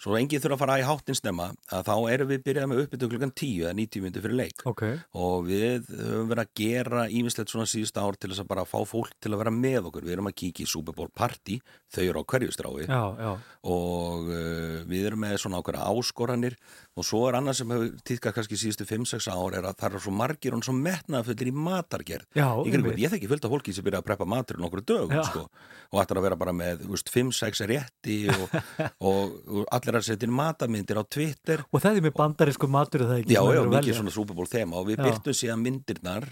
svo 0.00 0.16
enginn 0.18 0.42
þurfa 0.42 0.56
að 0.56 0.62
fara 0.64 0.78
í 0.80 0.84
háttin 0.86 1.18
snemma 1.18 1.46
að 1.72 1.86
þá 1.88 1.94
erum 2.12 2.30
við 2.32 2.42
byrjað 2.48 2.70
með 2.70 2.80
uppbyttu 2.82 3.08
klukkan 3.12 3.32
10 3.32 3.62
eða 3.62 3.74
90 3.78 4.04
myndir 4.04 4.24
fyrir 4.24 4.38
leik. 4.40 4.64
Ok, 4.68 4.82
og 5.20 5.46
við 5.46 5.90
höfum 5.90 6.30
verið 6.32 6.44
að 6.44 6.52
gera 6.60 7.04
ímislegt 7.08 7.54
svona 7.54 7.68
síðust 7.70 8.00
ár 8.00 8.18
til 8.18 8.32
þess 8.32 8.44
að 8.44 8.50
bara 8.50 8.66
fá 8.68 8.78
fólk 8.88 9.14
til 9.22 9.32
að 9.32 9.44
vera 9.44 9.54
með 9.54 9.90
okkur. 9.90 10.06
Við 10.08 10.16
erum 10.16 10.30
að 10.30 10.36
kíkja 10.42 10.66
í 10.66 10.70
Super 10.70 10.96
Bowl 10.96 11.12
Party, 11.14 11.60
þau 11.94 12.02
eru 12.04 12.24
á 12.24 12.30
hverju 12.34 12.54
strái. 12.54 12.86
Já, 12.88 13.02
já, 13.22 13.30
og 13.70 14.28
uh, 14.28 14.80
við 14.90 15.08
erum 15.10 15.22
með 15.24 15.38
svona 15.44 15.62
ákveðra 15.62 15.86
áskoranir. 15.92 16.58
Og 16.94 17.06
svo 17.06 17.24
er 17.26 17.38
annað 17.38 17.58
sem 17.58 17.72
hefur 17.74 17.94
týðkað 18.06 18.34
kannski 18.36 18.58
síðustu 18.60 18.84
5-6 18.86 19.26
ár 19.32 19.56
er 19.58 19.66
að 19.66 19.78
það 19.80 19.96
er 19.96 20.02
svo 20.04 20.12
margir 20.14 20.54
og 20.54 20.66
svo 20.66 20.74
metnaðfullir 20.78 21.50
í 21.50 21.54
matargerð. 21.56 22.28
Já, 22.38 22.46
ég 22.70 23.14
þekki 23.14 23.30
fullt 23.32 23.48
af 23.48 23.54
fólki 23.54 23.74
sem 23.74 23.86
byrja 23.86 24.02
að 24.02 24.06
preppa 24.10 24.28
matur 24.28 24.60
nokkur 24.62 24.84
dögum 24.86 25.24
sko, 25.26 25.42
og 25.90 26.02
ætlar 26.04 26.20
að 26.20 26.26
vera 26.28 26.38
bara 26.38 26.54
með 26.54 26.84
5-6 27.10 27.64
rétti 27.66 28.18
og, 28.30 28.54
og, 29.10 29.34
og 29.48 29.66
allir 29.90 30.00
að 30.00 30.08
setja 30.08 30.28
inn 30.28 30.36
matamyndir 30.36 31.00
á 31.00 31.04
Twitter. 31.04 31.64
Og 31.70 31.84
það 31.84 32.00
er 32.00 32.06
með 32.08 32.16
bandarísku 32.20 32.70
matur 32.70 33.04
er 33.04 33.12
það 33.12 33.20
ekki? 33.24 33.36
Já, 33.36 33.42
já, 33.44 33.60
eru 33.60 33.74
mikið 33.74 34.00
svona 34.00 34.14
Super 34.14 34.38
Bowl 34.38 34.50
þema. 34.50 34.80
Og 34.80 34.90
við 34.90 35.04
byrtum 35.04 35.36
síðan 35.36 35.62
myndirnar 35.64 36.30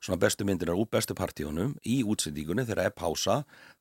svona 0.00 0.16
bestu 0.20 0.46
myndirnar 0.48 0.78
úr 0.80 0.88
bestu 0.88 1.14
partíunum 1.16 1.74
í 1.84 1.98
útsendingunni 2.08 2.64
þegar 2.64 2.80
það 2.80 2.88
er 2.88 2.94
pása 2.96 3.34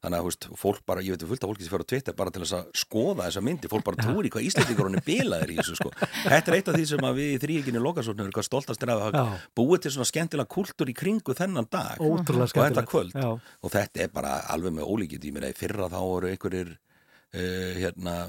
þannig 0.04 0.18
að 0.18 0.26
veist, 0.28 0.48
fólk 0.60 0.82
bara, 0.90 1.04
ég 1.06 1.16
veit 1.16 1.24
um 1.24 1.30
fullt 1.32 1.46
af 1.46 1.52
fólki 1.52 1.64
sem 1.64 1.72
fyrir 1.72 1.88
á 1.88 1.92
Twitter 1.94 2.18
bara 2.20 2.34
til 2.36 2.44
þess 2.44 2.56
að 2.58 2.74
skoða 2.82 3.28
þessa 3.28 3.44
myndir 3.48 3.72
fólk 3.72 3.86
bara 3.88 4.02
trúir 4.04 4.28
í 4.28 4.32
hvað 4.34 4.50
Íslandingur 4.50 4.98
bilaðir 5.08 5.54
í 5.54 5.58
þessu 5.62 5.78
sko. 5.80 5.94
Þetta 6.26 6.52
er 6.52 6.58
eitt 6.58 6.72
af 6.74 6.76
því 6.76 6.90
sem 6.92 7.08
við 7.20 7.30
í 7.30 7.40
þrýeginni 7.46 7.84
Lókasóknir 7.86 8.26
erum 8.26 8.36
hvað 8.36 8.50
stoltast 8.50 8.84
er 8.84 8.92
að 8.92 9.06
hafa 9.06 9.24
búið 9.56 9.86
til 9.86 9.94
svona 9.96 10.10
skemmtilega 10.12 10.54
kultúr 10.58 10.92
í 10.92 10.98
kringu 11.00 11.38
þennan 11.40 11.72
dag. 11.72 12.04
Ótrúlega 12.04 12.52
og 12.52 12.68
þetta 12.68 12.86
kvöld. 12.90 13.16
Já. 13.16 13.32
og 13.40 13.74
þetta 13.78 14.04
er 14.04 14.12
bara 14.12 14.36
alveg 14.52 14.76
með 14.76 14.92
ólíkið 14.92 15.32
í 15.32 15.34
mér 15.36 15.50
fyrra 15.56 15.88
þá 15.88 16.00
voru 16.04 16.34
einhverjir 16.34 16.76
uh, 16.76 17.74
hérna 17.80 18.20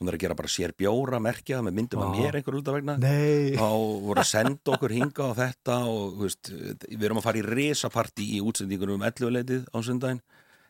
hún 0.00 0.08
er 0.08 0.16
að 0.16 0.22
gera 0.24 0.36
bara 0.38 0.48
sér 0.48 0.72
bjóra 0.80 1.18
merkja 1.20 1.58
með 1.64 1.74
myndum 1.76 2.00
af 2.06 2.14
Já. 2.16 2.22
mér 2.24 2.38
einhver 2.40 2.56
út 2.56 2.68
af 2.72 2.76
vegna 2.78 2.94
Nei, 3.02 3.52
þá 3.52 3.68
voru 4.06 4.22
að 4.22 4.28
senda 4.30 4.72
okkur 4.74 4.94
hinga 4.96 5.26
á 5.28 5.32
þetta 5.36 5.76
og 5.92 6.18
veist, 6.22 6.50
við 6.88 7.04
erum 7.10 7.20
að 7.20 7.26
fara 7.28 7.40
í 7.42 7.44
resapartí 7.46 8.26
í 8.38 8.40
útsendingunum 8.40 8.96
um 9.00 9.04
11 9.10 9.34
leitið 9.36 9.66
á 9.68 9.78
sundaginn, 9.84 10.22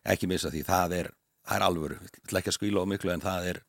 ekki 0.05 0.31
missa 0.31 0.51
því 0.51 0.65
það 0.67 0.97
er, 0.99 1.11
það 1.47 1.57
er 1.61 1.67
alvöru, 1.69 1.99
ég 2.03 2.23
ætla 2.27 2.43
ekki 2.43 2.51
að 2.53 2.59
skvíla 2.59 2.83
á 2.83 2.91
miklu 2.91 3.15
en 3.15 3.23
það 3.25 3.49
er 3.53 3.61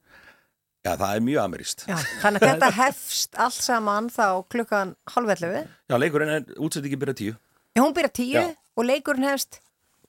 já, 0.82 0.92
það 0.98 1.08
er 1.14 1.26
mjög 1.30 1.42
amirist 1.46 1.86
Já, 1.86 1.98
þannig 2.26 2.42
að 2.42 2.54
þetta 2.56 2.72
hefst 2.82 3.38
allt 3.46 3.62
saman 3.70 4.10
þá 4.10 4.26
klukkan 4.50 4.96
halvellu. 5.14 5.54
já, 5.62 5.96
leikurinn 6.02 6.36
er 6.40 6.50
útsendingin 6.58 7.04
byrja 7.06 7.20
tíu 7.22 7.38
Hún 7.78 7.94
byrja 7.96 8.10
tíu 8.18 8.34
Já. 8.42 8.48
og 8.76 8.84
leikurinn 8.90 9.30
hefst 9.30 9.62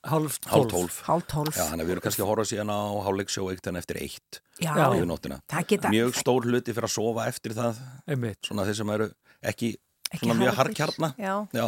hálf 0.04 0.38
hálf 0.46 0.66
tólf. 0.66 0.70
tólf 0.72 0.96
hálf 1.06 1.26
tólf. 1.30 1.56
já, 1.56 1.62
þannig 1.70 1.84
að 1.84 1.86
við 1.88 1.94
erum 1.96 2.04
kannski 2.06 2.22
að 2.24 2.30
horfa 2.32 2.46
síðan 2.50 2.72
á 2.74 2.80
hálfleiksjó 3.06 3.44
eitt 3.52 3.66
en 3.70 3.76
eftir 3.80 4.00
eitt 4.02 4.40
Já, 4.62 4.72
Já. 4.76 4.86
yfir 4.96 5.06
nóttina 5.08 5.38
það 5.50 5.66
geta 5.72 5.88
mjög 5.94 6.14
stór 6.18 6.48
hluti 6.50 6.74
fyrir 6.74 6.88
að 6.88 6.94
sofa 6.96 7.26
eftir 7.30 7.54
það 7.56 7.78
Einmitt. 8.10 8.38
svona 8.46 8.66
þeir 8.66 8.78
sem 8.80 8.90
eru 8.96 9.06
ekki, 9.42 9.70
ekki 10.12 10.26
svona 10.26 10.38
mjög 10.40 10.54
harðir. 10.58 10.76
harkjarna 10.76 11.12
Já, 11.18 11.34
já, 11.54 11.66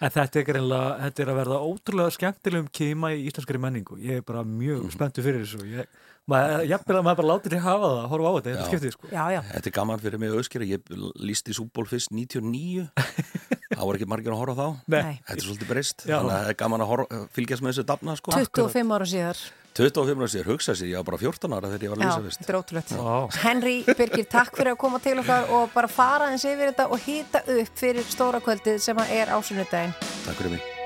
En 0.00 0.08
þetta 0.14 0.40
er, 0.40 0.46
þetta 0.60 1.20
er 1.26 1.30
að 1.32 1.38
verða 1.42 1.58
ótrúlega 1.60 2.12
skemmtilegum 2.14 2.70
kýma 2.72 3.10
í 3.12 3.26
íslenskari 3.28 3.60
menningu. 3.60 3.98
Ég 4.00 4.20
er 4.20 4.22
bara 4.24 4.42
mjög 4.44 4.86
Mhm. 4.86 4.94
spenntu 4.94 5.22
fyrir 5.22 5.42
þessu. 5.44 5.60
Ég, 5.68 5.86
maður, 6.30 6.64
jafnvel 6.70 6.96
að 6.96 7.04
maður 7.04 7.16
bara 7.20 7.28
látið 7.34 7.50
til 7.50 7.60
hafa 7.60 7.88
það, 7.90 8.08
horfa 8.08 8.28
á 8.30 8.32
þetta, 8.38 8.50
þetta 8.54 8.68
skiptið 8.70 8.92
sko. 8.94 9.06
já, 9.10 9.24
já. 9.34 9.40
þetta 9.50 9.66
er 9.66 9.76
gaman 9.76 9.98
fyrir 10.00 10.18
mig 10.18 10.30
auðskera 10.30 10.64
ég 10.68 10.80
lísti 11.20 11.52
súból 11.56 11.86
fyrst 11.90 12.10
99 12.12 12.88
það 13.76 13.84
voru 13.84 13.98
ekki 13.98 14.08
margir 14.08 14.32
að 14.32 14.40
horfa 14.40 14.54
þá 14.56 14.66
Nei. 14.88 15.20
Þetta 15.26 15.36
er 15.36 15.46
svolítið 15.46 15.68
breyst, 15.72 16.04
Já. 16.06 16.16
þannig 16.20 16.30
að 16.30 16.40
það 16.44 16.48
er 16.52 16.58
gaman 16.64 16.80
að 16.84 16.90
horfa, 16.92 17.20
fylgjast 17.34 17.62
með 17.62 17.72
þessu 17.74 17.86
dafna 17.90 18.16
sko. 18.16 18.30
25 18.36 18.94
ára 18.96 19.06
síðar. 19.10 19.38
25 19.80 20.20
ára 20.20 20.28
sér, 20.34 20.48
hugsa 20.50 20.74
sér, 20.76 20.90
ég 20.92 20.98
var 21.00 21.06
bara 21.10 21.20
14 21.22 21.56
ára 21.56 21.70
þegar 21.72 21.86
ég 21.86 21.92
var 21.94 22.00
að 22.00 22.04
Já, 22.04 22.10
lýsa 22.10 22.24
fyrst. 22.26 22.42
þetta 22.42 22.52
er 22.52 22.58
ótrúlegt. 22.60 22.92
Vá. 23.00 23.44
Henry 23.44 23.76
Birgir, 23.88 24.26
takk 24.28 24.58
fyrir 24.58 24.74
að 24.74 24.80
koma 24.82 25.00
til 25.04 25.16
okkar 25.22 25.48
og 25.56 25.72
bara 25.76 25.88
fara 25.90 26.28
eins 26.34 26.44
yfir 26.44 26.72
þetta 26.72 26.88
og 26.90 27.00
hýta 27.06 27.44
upp 27.56 27.80
fyrir 27.84 28.04
stóra 28.12 28.42
kvöldið 28.44 28.78
sem 28.84 29.00
að 29.00 29.16
er 29.22 29.32
ásunnudaginn. 29.38 29.96
Takk 30.26 30.36
fyrir 30.42 30.56
mig. 30.58 30.79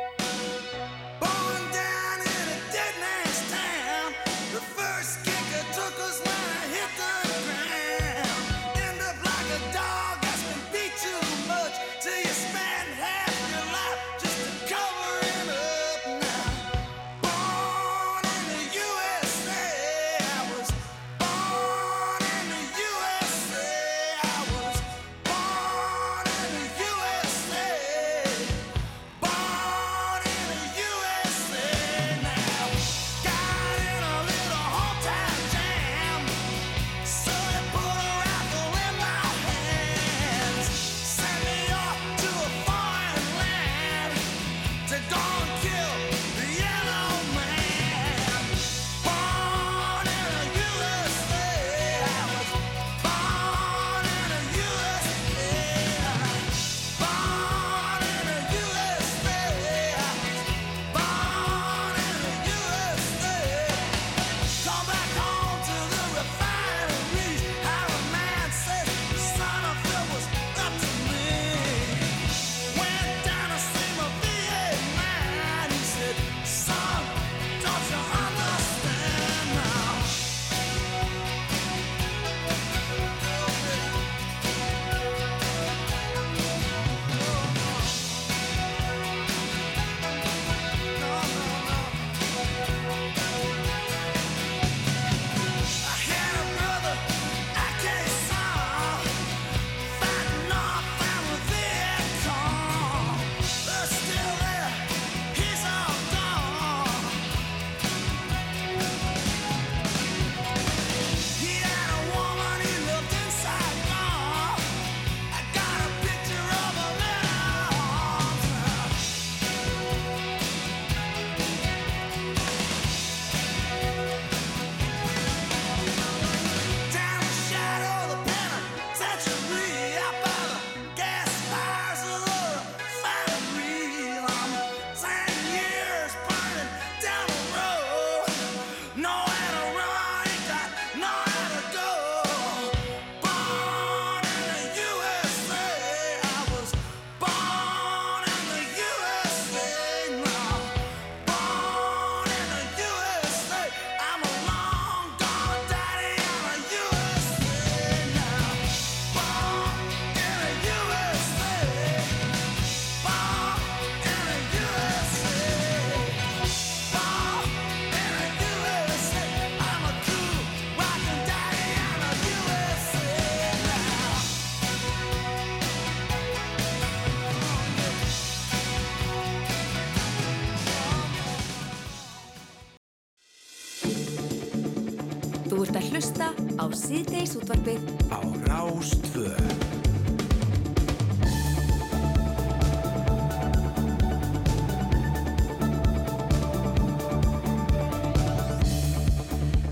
Á 186.64 186.72
síðdeis 186.72 187.34
útvarfið 187.36 187.82
á 188.08 188.20
Rástvö. 188.48 189.32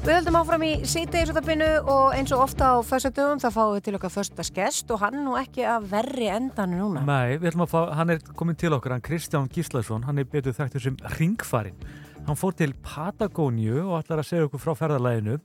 Við 0.03 0.19
höldum 0.19 0.37
áfram 0.37 0.65
í 0.67 0.73
síðdegisútabinu 0.85 1.71
og 1.89 2.13
eins 2.19 2.35
og 2.35 2.43
ofta 2.45 2.75
á 2.75 2.77
föstudöfum 2.85 3.41
þá 3.41 3.49
fáum 3.55 3.73
við 3.79 3.85
til 3.87 3.97
okkar 3.97 4.13
föstudagskest 4.13 4.93
og 4.93 5.01
hann 5.01 5.17
er 5.17 5.25
nú 5.25 5.39
ekki 5.41 5.65
að 5.65 5.89
verri 5.95 6.29
endan 6.35 6.77
núna. 6.77 7.07
Nei, 7.09 7.39
við 7.39 7.55
ætlum 7.55 7.65
að 7.65 7.73
fá, 7.73 7.81
hann 8.03 8.13
er 8.13 8.25
komin 8.37 8.59
til 8.59 8.75
okkar, 8.77 8.99
hann 8.99 9.07
Kristján 9.07 9.49
Gíslason, 9.49 10.05
hann 10.05 10.21
er 10.21 10.29
betur 10.29 10.59
þekktur 10.59 10.91
sem 10.91 11.01
ringfarinn. 11.17 11.79
Hann 12.27 12.39
fór 12.39 12.53
til 12.59 12.75
Patagóniu 12.85 13.87
og 13.87 14.03
ætlar 14.03 14.21
að 14.21 14.29
segja 14.35 14.51
okkur 14.51 14.67
frá 14.67 14.75
ferðarlæginu 14.83 15.39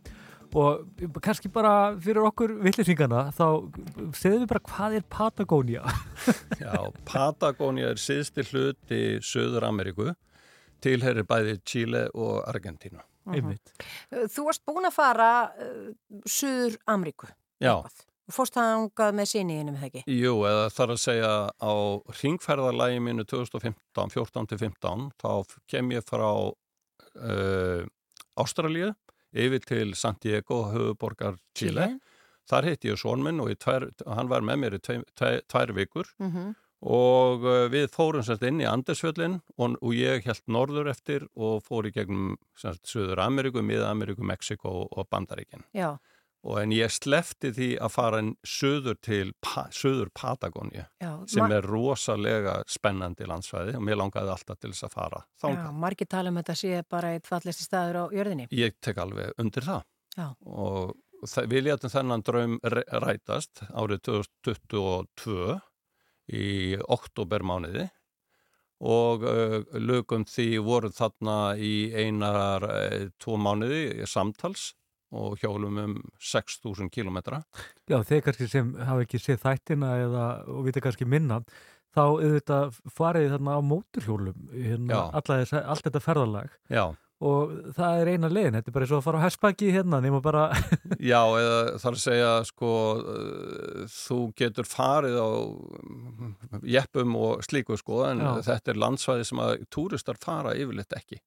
og 0.55 1.19
kannski 1.23 1.49
bara 1.51 1.73
fyrir 2.03 2.23
okkur 2.29 2.53
villisingana 2.63 3.27
þá 3.35 3.45
segðum 4.15 4.45
við 4.45 4.47
bara 4.53 4.63
hvað 4.71 4.97
er 4.99 5.05
Patagónia? 5.11 5.83
Já, 6.63 6.87
Patagónia 7.09 7.91
er 7.91 8.01
síðsti 8.01 8.45
hluti 8.51 9.01
Söður 9.25 9.67
Ameríku, 9.67 10.11
tilherir 10.83 11.27
bæði 11.27 11.59
Chile 11.67 12.07
og 12.13 12.41
Argentínu. 12.47 13.01
Einmitt. 13.27 13.73
Þú 14.31 14.45
varst 14.47 14.63
búin 14.67 14.87
að 14.87 14.95
fara 14.95 15.31
uh, 15.51 15.89
Suður 16.23 16.77
Amríku. 16.87 17.27
Já, 17.59 17.81
fórst 18.31 18.57
þangað 18.57 19.17
með 19.17 19.29
síniðinu 19.31 19.73
með 19.73 19.81
það 19.81 19.89
ekki. 19.89 20.15
jú, 20.19 20.33
eða 20.47 20.69
þarf 20.75 20.93
að 20.93 21.01
segja 21.03 21.33
á 21.47 21.73
ringferðarlægi 22.21 23.03
mínu 23.03 23.25
2015, 23.27 24.13
14-15, 24.15 25.05
þá 25.21 25.57
kem 25.71 25.91
ég 25.95 26.07
frá 26.07 26.27
uh, 26.27 27.83
Ástralíu 28.37 28.91
yfir 29.33 29.65
til 29.65 29.95
Santiago, 29.95 30.63
höfuborgar 30.71 31.37
Chile. 31.57 31.97
Þar 32.47 32.69
hitti 32.69 32.91
ég 32.91 32.99
svon 33.01 33.25
minn 33.25 33.41
og 33.43 33.51
í 33.51 33.57
tvær, 33.59 33.89
hann 34.07 34.29
var 34.31 34.45
með 34.45 34.61
mér 34.63 34.77
í 34.77 34.79
tvær, 34.79 35.03
tvær, 35.19 35.41
tvær 35.51 35.73
vikur 35.75 36.07
Mm 36.19 36.31
-hmm. 36.31 36.55
og 36.81 37.43
uh, 37.43 37.67
við 37.69 37.89
fórum 37.91 38.23
semst 38.23 38.43
inn 38.43 38.61
í 38.61 38.69
Andesfjöllin 38.69 39.41
og, 39.57 39.77
og 39.81 39.93
ég 39.93 40.23
held 40.23 40.43
norður 40.47 40.89
eftir 40.89 41.27
og 41.35 41.63
fór 41.63 41.87
í 41.87 41.91
gegnum 41.91 42.37
semst 42.55 42.87
Suður 42.87 43.19
Ameríku, 43.19 43.61
Miða 43.61 43.91
Ameríku, 43.91 44.23
Mexiko 44.23 44.87
og 44.91 45.07
Bandaríkin. 45.09 45.63
Já, 45.73 45.97
Og 46.47 46.61
en 46.61 46.71
ég 46.71 46.91
slefti 46.93 47.49
því 47.51 47.67
að 47.83 47.91
fara 47.91 48.19
inn 48.23 48.29
suður 48.47 48.95
til 49.03 49.33
pa, 49.43 49.65
Suður 49.75 50.07
Patagónia 50.15 50.85
já. 51.03 51.09
sem 51.27 51.51
er 51.51 51.65
rosalega 51.67 52.61
spennandi 52.71 53.27
landsvæði 53.27 53.75
og 53.75 53.83
mér 53.83 53.99
langaði 53.99 54.31
alltaf 54.31 54.61
til 54.61 54.71
þess 54.71 54.87
að 54.87 54.95
fara 54.95 55.19
Já, 55.25 55.27
þangað. 55.43 55.73
margir 55.83 56.09
tala 56.13 56.31
um 56.31 56.39
þetta 56.39 56.55
sé 56.61 56.79
bara 56.87 57.11
eitt 57.17 57.27
fallesti 57.27 57.67
staður 57.67 57.99
á 57.99 58.03
jörðinni. 58.15 58.47
Ég 58.55 58.77
tek 58.79 59.01
alveg 59.03 59.35
undir 59.43 59.67
það 59.67 59.83
Já. 60.15 60.29
og 60.47 60.95
við 61.51 61.67
létum 61.67 61.91
þennan 61.91 62.23
draum 62.23 62.57
rætast 62.63 63.65
árið 63.73 64.03
2022 64.07 65.59
í 66.37 66.47
oktobermániði 66.87 67.87
og 68.87 69.23
uh, 69.25 69.61
lögum 69.81 70.25
því 70.29 70.49
voru 70.61 70.91
þarna 70.93 71.57
í 71.57 71.89
einar 71.97 72.65
uh, 72.67 73.07
tvo 73.17 73.39
mánuði 73.41 74.05
samtals 74.05 74.71
og 75.15 75.37
hjólum 75.41 75.79
um 75.83 75.95
6.000 76.19 76.91
kilometra. 76.91 77.41
Já, 77.87 78.01
þeir 78.03 78.23
kannski 78.25 78.49
sem 78.51 78.73
hafa 78.75 79.05
ekki 79.05 79.21
séð 79.21 79.41
þættina 79.45 79.91
eða, 80.03 80.27
og 80.51 80.67
vita 80.67 80.83
kannski 80.83 81.07
minna 81.07 81.41
þá 81.95 82.03
auðvitað 82.03 82.79
farið 82.93 83.31
þarna 83.33 83.57
á 83.57 83.61
móturhjólum 83.65 84.49
hérna, 84.53 85.03
allt 85.17 85.87
þetta 85.87 86.03
ferðalag. 86.03 86.51
Já, 86.69 86.91
og 87.17 87.53
það 87.73 88.01
er 88.01 88.11
eina 88.13 88.29
leiðin, 88.29 88.57
þetta 88.59 88.69
er 88.69 88.75
bara 88.75 88.85
eins 88.85 88.91
og 88.93 88.99
að 88.99 89.05
fara 89.07 89.21
á 89.21 89.25
hespaki 89.25 89.71
hérna 89.73 89.99
nema 90.03 90.19
bara, 90.21 90.43
já 91.11 91.21
eða 91.25 91.59
þarf 91.81 91.97
að 91.97 92.03
segja 92.03 92.31
sko 92.45 92.71
uh, 93.01 93.85
þú 93.89 94.19
getur 94.37 94.69
farið 94.69 95.17
á 95.17 95.29
mm, 95.49 96.33
jeppum 96.75 97.15
og 97.17 97.45
slíku 97.47 97.77
sko 97.81 98.03
en 98.11 98.21
Já. 98.21 98.31
þetta 98.51 98.73
er 98.73 98.81
landsvæði 98.85 99.29
sem 99.31 99.41
að 99.41 99.53
túristar 99.73 100.19
fara 100.21 100.53
yfirleitt 100.57 100.93
ekki. 100.97 101.17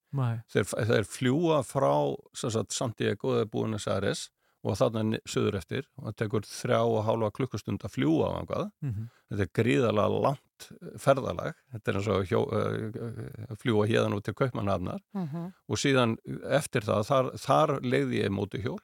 Þeir, 0.52 0.68
þeir 0.92 1.08
fljúa 1.10 1.62
frá 1.66 1.92
Santiago 2.38 3.34
eða 3.38 3.50
Búinas 3.50 3.88
Aires 3.90 4.28
og 4.64 4.76
þarna 4.76 5.02
ni- 5.08 5.20
suður 5.26 5.56
eftir 5.56 5.86
og 5.96 6.10
það 6.10 6.16
tekur 6.20 6.44
þrjá 6.48 6.80
og 6.84 7.04
hálfa 7.06 7.30
klukkustund 7.38 7.80
að 7.86 7.94
fljúa 7.96 8.28
á 8.28 8.32
angað. 8.42 8.70
mm 8.82 9.08
Þetta 9.30 9.42
er 9.46 9.50
gríðalega 9.54 10.20
langt 10.24 10.64
ferðalag. 10.98 11.54
Þetta 11.72 11.90
er 11.92 11.98
eins 12.00 12.08
og 12.10 12.24
hjó, 12.26 12.40
uh, 12.50 13.54
fljúa 13.62 13.86
hérðan 13.86 14.16
út 14.16 14.24
til 14.26 14.34
Kaupmannhafnar 14.34 15.00
Mm 15.14 15.52
og 15.70 15.76
síðan 15.78 16.16
eftir 16.50 16.82
það, 16.82 17.04
þar, 17.06 17.30
þar 17.38 17.74
leiði 17.80 18.22
ég 18.24 18.30
móti 18.34 18.60
hjól 18.62 18.80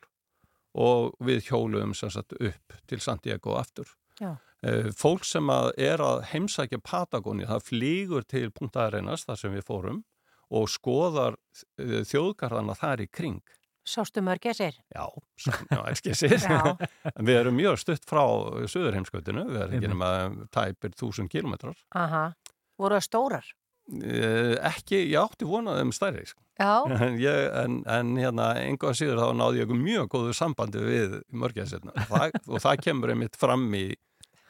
og 0.77 1.15
við 1.25 1.49
hjóluðum 1.49 1.95
sem 1.97 2.11
sagt 2.11 2.33
upp 2.39 2.73
til 2.87 3.01
Santiago 3.01 3.57
aftur. 3.59 3.89
Já. 4.21 4.37
Eh, 4.63 4.91
Fólk 4.97 5.25
sem 5.25 5.47
að 5.53 5.73
er 5.79 5.99
að 6.01 6.23
heimsækja 6.33 6.79
Patagóni, 6.81 7.45
það 7.47 7.65
flýgur 7.67 8.25
til 8.27 8.51
Punta 8.51 8.87
Arenas 8.87 9.25
þar 9.27 9.37
sem 9.41 9.53
við 9.53 9.65
fórum 9.69 10.03
og 10.51 10.69
skoðar 10.69 11.37
eh, 11.79 12.01
þjóðgarðana 12.07 12.77
þar 12.79 13.03
í 13.05 13.09
kring. 13.11 13.43
Sástu 13.87 14.23
mörgæsir? 14.27 14.75
Já. 14.97 15.05
Já. 15.47 16.63
En 17.15 17.27
við 17.29 17.39
erum 17.41 17.57
mjög 17.59 17.79
stutt 17.83 18.09
frá 18.09 18.25
Suðurheimskautinu, 18.67 19.47
við 19.53 19.61
erum 19.63 19.77
ekki 19.79 19.93
nema 19.93 20.11
tæpir 20.55 20.97
þúsund 20.99 21.31
kilometrar. 21.33 21.79
Aha. 21.95 22.25
Voru 22.81 22.99
það 22.99 23.07
stórar? 23.07 23.53
Eh, 23.87 24.57
Ekki, 24.67 24.99
ég 25.13 25.21
átti 25.21 25.47
vonað 25.47 25.85
um 25.85 25.93
stærri, 25.95 26.25
sko. 26.27 26.43
Já. 26.59 26.73
En, 27.07 27.19
ég, 27.21 27.41
en, 27.63 27.77
en 27.87 28.15
hérna, 28.19 28.49
einhvað 28.65 28.97
síður 28.99 29.21
þá 29.23 29.29
náði 29.39 29.63
ég 29.63 29.75
mjög 29.77 30.09
góðu 30.15 30.35
sambandi 30.35 30.83
við 30.83 31.17
mörgæsirna 31.31 31.95
og 32.11 32.59
það 32.65 32.83
kemur 32.89 33.13
einmitt 33.15 33.39
fram 33.39 33.69
í, 33.77 33.85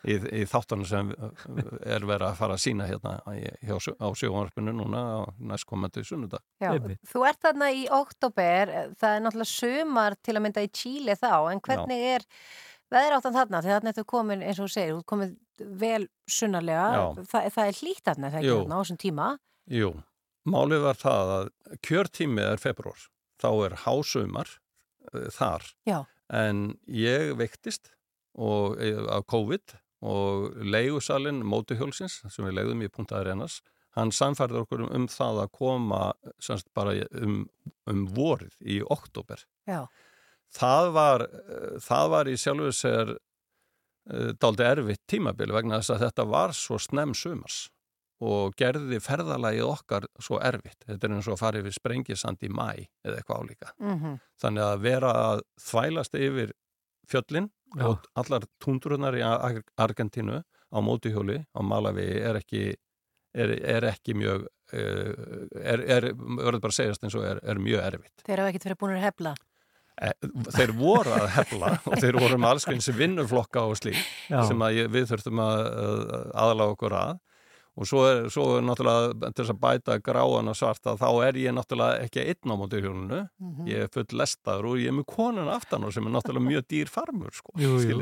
í, 0.07 0.17
í 0.41 0.43
þáttunum 0.49 0.87
sem 0.89 1.11
er 1.13 2.07
verið 2.07 2.27
að 2.29 2.39
fara 2.39 2.57
að 2.57 2.63
sína 2.63 2.87
hérna 2.89 3.17
á 3.27 4.09
sjóanvarpinu 4.17 4.75
núna 4.77 5.03
á 5.03 5.21
næstkomandi 5.53 6.05
sunnudag. 6.07 6.45
Já, 6.63 6.73
þú 7.11 7.25
ert 7.29 7.43
þarna 7.45 7.73
í 7.75 7.87
oktober, 7.93 8.73
það 9.01 9.17
er 9.17 9.25
náttúrulega 9.25 9.53
sumar 9.53 10.17
til 10.23 10.37
að 10.37 10.45
mynda 10.47 10.65
í 10.67 10.73
Chile 10.75 11.19
þá, 11.19 11.33
en 11.53 11.63
hvernig 11.65 12.07
er 12.17 12.27
veður 12.93 13.17
áttan 13.19 13.35
þarna? 13.37 13.63
Þegar 13.65 13.81
þarna 13.81 13.93
ertu 13.95 14.07
komin, 14.09 14.45
eins 14.45 14.61
og 14.61 14.69
þú 14.69 14.75
segir, 14.77 14.99
þú 14.99 15.07
komin 15.13 15.35
vel 15.81 16.03
sunnarlega, 16.31 16.87
Já. 16.93 17.25
það, 17.33 17.49
það 17.57 17.73
er 17.73 17.81
hlýtt 17.81 18.05
þarna, 18.11 18.31
það 18.31 18.39
er 18.39 18.45
ekki 18.45 18.61
þarna 18.61 18.79
á 18.79 18.83
þessum 18.83 19.01
tíma. 19.03 19.31
Jú, 19.77 19.91
málið 20.47 20.87
var 20.87 21.01
það 21.01 21.33
að 21.37 21.51
kjörtími 21.89 22.47
er 22.47 22.63
februar, 22.63 23.09
þá 23.43 23.49
er 23.67 23.77
hásumar 23.87 24.53
uh, 25.13 25.27
þar 25.35 25.67
Já. 25.89 25.99
en 26.31 26.65
ég 26.87 27.35
veiktist 27.41 27.91
og, 28.37 28.77
eh, 28.85 29.01
af 29.09 29.25
COVID 29.33 29.79
og 30.05 30.57
leigusalinn 30.61 31.45
mótuhjólsins 31.47 32.21
sem 32.29 32.45
við 32.45 32.59
leigðum 32.59 32.85
í 32.85 32.91
Punta 32.93 33.21
Arenas 33.21 33.61
hann 33.97 34.13
samfærði 34.13 34.61
okkur 34.65 34.85
um, 34.85 34.91
um 34.93 35.07
það 35.09 35.43
að 35.47 35.55
koma 35.57 36.01
semst 36.43 36.69
bara 36.77 36.97
um, 37.17 37.47
um 37.89 38.03
vorið 38.17 38.53
í 38.61 38.83
oktober 38.83 39.41
Já. 39.69 39.87
það 40.53 40.91
var, 40.97 41.25
eh, 41.25 41.79
það 41.85 42.11
var 42.13 42.29
í 42.29 42.37
sjálfu 42.41 42.75
sér 42.77 43.15
uh, 43.17 44.35
dálítið 44.37 44.69
erfitt 44.69 45.07
tímabil 45.09 45.49
vegna 45.57 45.81
þess 45.81 45.97
að 45.97 46.05
þetta 46.09 46.29
var 46.35 46.55
svo 46.57 46.81
snem 46.83 47.17
sumars 47.17 47.65
og 48.25 48.55
gerði 48.57 48.99
ferðalagið 49.05 49.67
okkar 49.69 50.07
svo 50.23 50.39
erfitt. 50.41 50.79
Þetta 50.87 51.07
er 51.07 51.15
eins 51.19 51.27
og 51.29 51.37
fara 51.41 51.61
yfir 51.61 51.75
sprengisand 51.77 52.45
í 52.47 52.49
mæ 52.49 52.87
eða 53.05 53.19
eitthvað 53.19 53.43
álíka. 53.43 53.73
Mm 53.77 54.19
Þannig 54.41 54.63
að 54.63 54.81
vera 54.81 55.11
að 55.13 55.43
þvælast 55.61 56.15
yfir 56.15 56.53
fjöllin 57.11 57.49
Já. 57.77 57.87
og 57.91 58.07
allar 58.19 58.47
tundrunar 58.63 59.17
í 59.19 59.23
Ar- 59.27 59.63
Argentínu 59.83 60.41
á 60.43 60.79
mótihjóli 60.83 61.41
á 61.55 61.61
Malawi 61.63 62.07
er 62.21 62.39
ekki, 62.41 62.63
er, 63.35 63.53
er 63.77 63.87
ekki 63.93 64.15
mjög, 64.19 64.47
uh, 64.73 65.51
er, 65.61 65.83
er, 65.99 66.09
verður 66.15 66.63
bara 66.65 66.73
að 66.75 66.79
segjast 66.81 67.05
eins 67.07 67.17
og 67.19 67.27
er, 67.29 67.41
er 67.45 67.61
mjög 67.63 67.83
erfitt. 67.87 68.25
Þeir 68.27 68.43
hafa 68.43 68.53
ekkert 68.55 68.69
verið 68.71 68.81
búin 68.83 68.97
að 68.97 69.07
hefla. 69.07 69.35
Eh, 69.97 70.13
Þeir 70.53 70.73
voru 70.77 71.13
að 71.17 71.31
hefla 71.39 71.71
og 71.89 71.95
þeir 72.03 72.19
voru 72.21 72.37
með 72.43 72.51
alls 72.51 72.67
eins 72.69 72.91
vinnuflokka 72.93 73.63
og 73.65 73.79
slík 73.81 73.97
Já. 74.29 74.43
sem 74.45 74.61
að 74.67 74.75
ég, 74.83 74.91
við 74.93 75.07
þurftum 75.09 75.41
að, 75.41 75.63
að 75.65 76.27
aðlaga 76.43 76.75
okkur 76.75 76.97
að 77.01 77.15
og 77.77 77.85
svo 77.89 78.03
er, 78.09 78.23
svo 78.33 78.45
er 78.57 78.63
náttúrulega 78.65 79.31
til 79.37 79.45
þess 79.45 79.53
að 79.53 79.61
bæta 79.61 79.97
gráan 80.01 80.49
og 80.49 80.57
svarta 80.57 80.95
þá 80.97 81.09
er 81.29 81.37
ég 81.43 81.53
náttúrulega 81.53 82.07
ekki 82.07 82.23
einn 82.25 82.53
á 82.53 82.55
móti 82.57 82.81
hjólunu 82.81 83.19
Mhm. 83.37 83.67
ég 83.69 83.83
er 83.85 83.89
full 83.93 84.07
lestaður 84.17 84.65
og 84.71 84.77
ég 84.81 84.89
er 84.89 84.97
með 84.97 85.07
konun 85.13 85.49
aftan 85.53 85.85
á 85.85 85.89
sem 85.93 86.07
er 86.07 86.13
náttúrulega 86.15 86.47
mjög 86.49 86.65
dýr 86.73 86.89
farmur 86.89 87.31
sko, 87.37 87.53
Jú, 87.61 87.77
jú. 87.85 88.01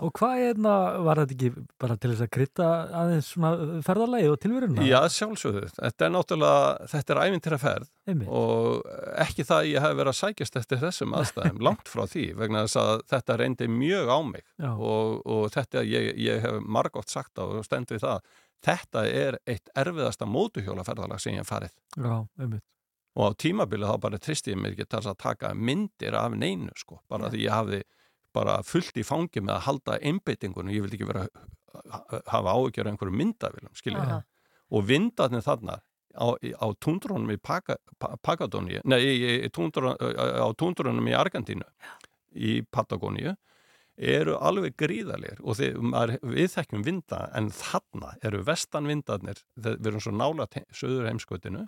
og 0.00 0.12
hvað 0.14 0.44
er 0.50 0.54
það, 0.54 1.04
var 1.04 1.16
þetta 1.16 1.34
ekki 1.36 1.50
bara 1.78 1.96
til 1.96 2.10
þess 2.12 2.22
að 2.26 2.30
krytta 2.36 2.68
aðeins 3.02 3.30
svona 3.34 3.82
ferðalagi 3.82 4.30
og 4.30 4.38
tilveruna? 4.40 4.86
Já, 4.86 5.00
sjálfsögðu, 5.10 5.64
þetta 5.74 6.06
er 6.06 6.14
náttúrulega 6.14 6.88
þetta 6.94 7.14
er 7.16 7.22
ævintýra 7.26 7.58
ferð 7.58 7.88
Einmitt. 8.06 8.28
og 8.30 8.82
ekki 9.26 9.42
það 9.42 9.58
að 9.62 9.70
ég 9.72 9.80
hef 9.82 9.96
verið 9.98 10.12
að 10.14 10.20
sækjast 10.22 10.56
eftir 10.62 10.78
þessum 10.78 11.14
aðstæðum, 11.18 11.60
langt 11.66 11.88
frá 11.90 12.06
því 12.06 12.24
vegna 12.38 12.62
þess 12.66 12.76
að 12.78 13.02
þetta 13.10 13.38
reyndi 13.42 13.66
mjög 13.68 14.06
á 14.06 14.18
mig 14.22 14.44
og, 14.62 15.22
og 15.26 15.50
þetta 15.50 15.82
ég, 15.84 16.12
ég 16.16 16.40
hef 16.46 16.60
margótt 16.62 17.10
sagt 17.10 17.34
á 17.38 17.44
og 17.46 17.64
stend 17.66 17.90
við 17.90 18.00
það 18.06 18.20
þetta 18.66 19.04
er 19.08 19.38
eitt 19.46 19.70
erfiðasta 19.78 20.26
mótuhjólaferðalag 20.26 21.20
sem 21.22 21.36
ég 21.36 21.44
hef 21.44 21.50
farið. 21.52 21.74
Já, 21.96 22.16
einmitt. 22.40 22.64
og 23.16 23.30
á 23.32 23.38
tímabilið 23.40 23.88
þá 23.94 24.00
bara 24.02 24.18
tristi 24.20 24.52
ég 24.52 24.58
mér 24.60 24.74
ekki 24.74 24.84
þess 24.92 25.08
að 25.08 25.18
taka 25.22 25.54
myndir 25.54 26.14
af 26.18 26.34
neinu 26.36 26.72
sko, 26.76 26.98
bara 27.08 27.30
því 27.32 27.44
ég 27.46 27.54
hafði 27.54 27.82
bara 28.36 28.58
fullt 28.62 28.98
í 29.00 29.04
fangi 29.06 29.40
með 29.40 29.54
að 29.54 29.62
halda 29.70 29.98
einbeitingun 30.04 30.68
og 30.68 30.74
ég 30.76 30.82
vildi 30.84 30.98
ekki 30.98 31.08
vera 31.08 31.22
hafa 32.28 32.52
áhugjör 32.52 32.90
einhverju 32.90 33.14
myndavilum, 33.16 33.72
skilja 33.76 34.02
Aha. 34.02 34.18
og 34.72 34.84
vindarnir 34.88 35.40
þarna 35.46 35.78
á, 36.16 36.26
á 36.36 36.66
túndrónum 36.80 37.32
í 37.32 37.38
Paka- 37.40 37.78
Pa- 37.98 38.16
Patagoníu, 38.20 38.80
nei, 38.84 39.00
í, 39.00 39.32
í 39.46 39.50
túndró, 39.52 39.94
á 39.96 40.48
túndrónum 40.56 41.08
í 41.08 41.16
Argentínu 41.16 41.64
í 42.36 42.60
Patagoníu 42.72 43.32
eru 43.96 44.36
alveg 44.36 44.76
gríðalegir 44.76 45.40
og 45.42 45.58
þið, 45.58 45.80
maður, 45.80 46.14
við 46.36 46.52
þekkjum 46.52 46.84
vinda 46.86 47.22
en 47.36 47.50
þarna 47.54 48.12
eru 48.26 48.42
vestanvindarnir 48.46 49.40
þegar 49.56 49.80
við 49.80 49.90
erum 49.92 50.04
svo 50.04 50.14
nála 50.16 50.48
söður 50.76 51.10
heimskotinu 51.10 51.66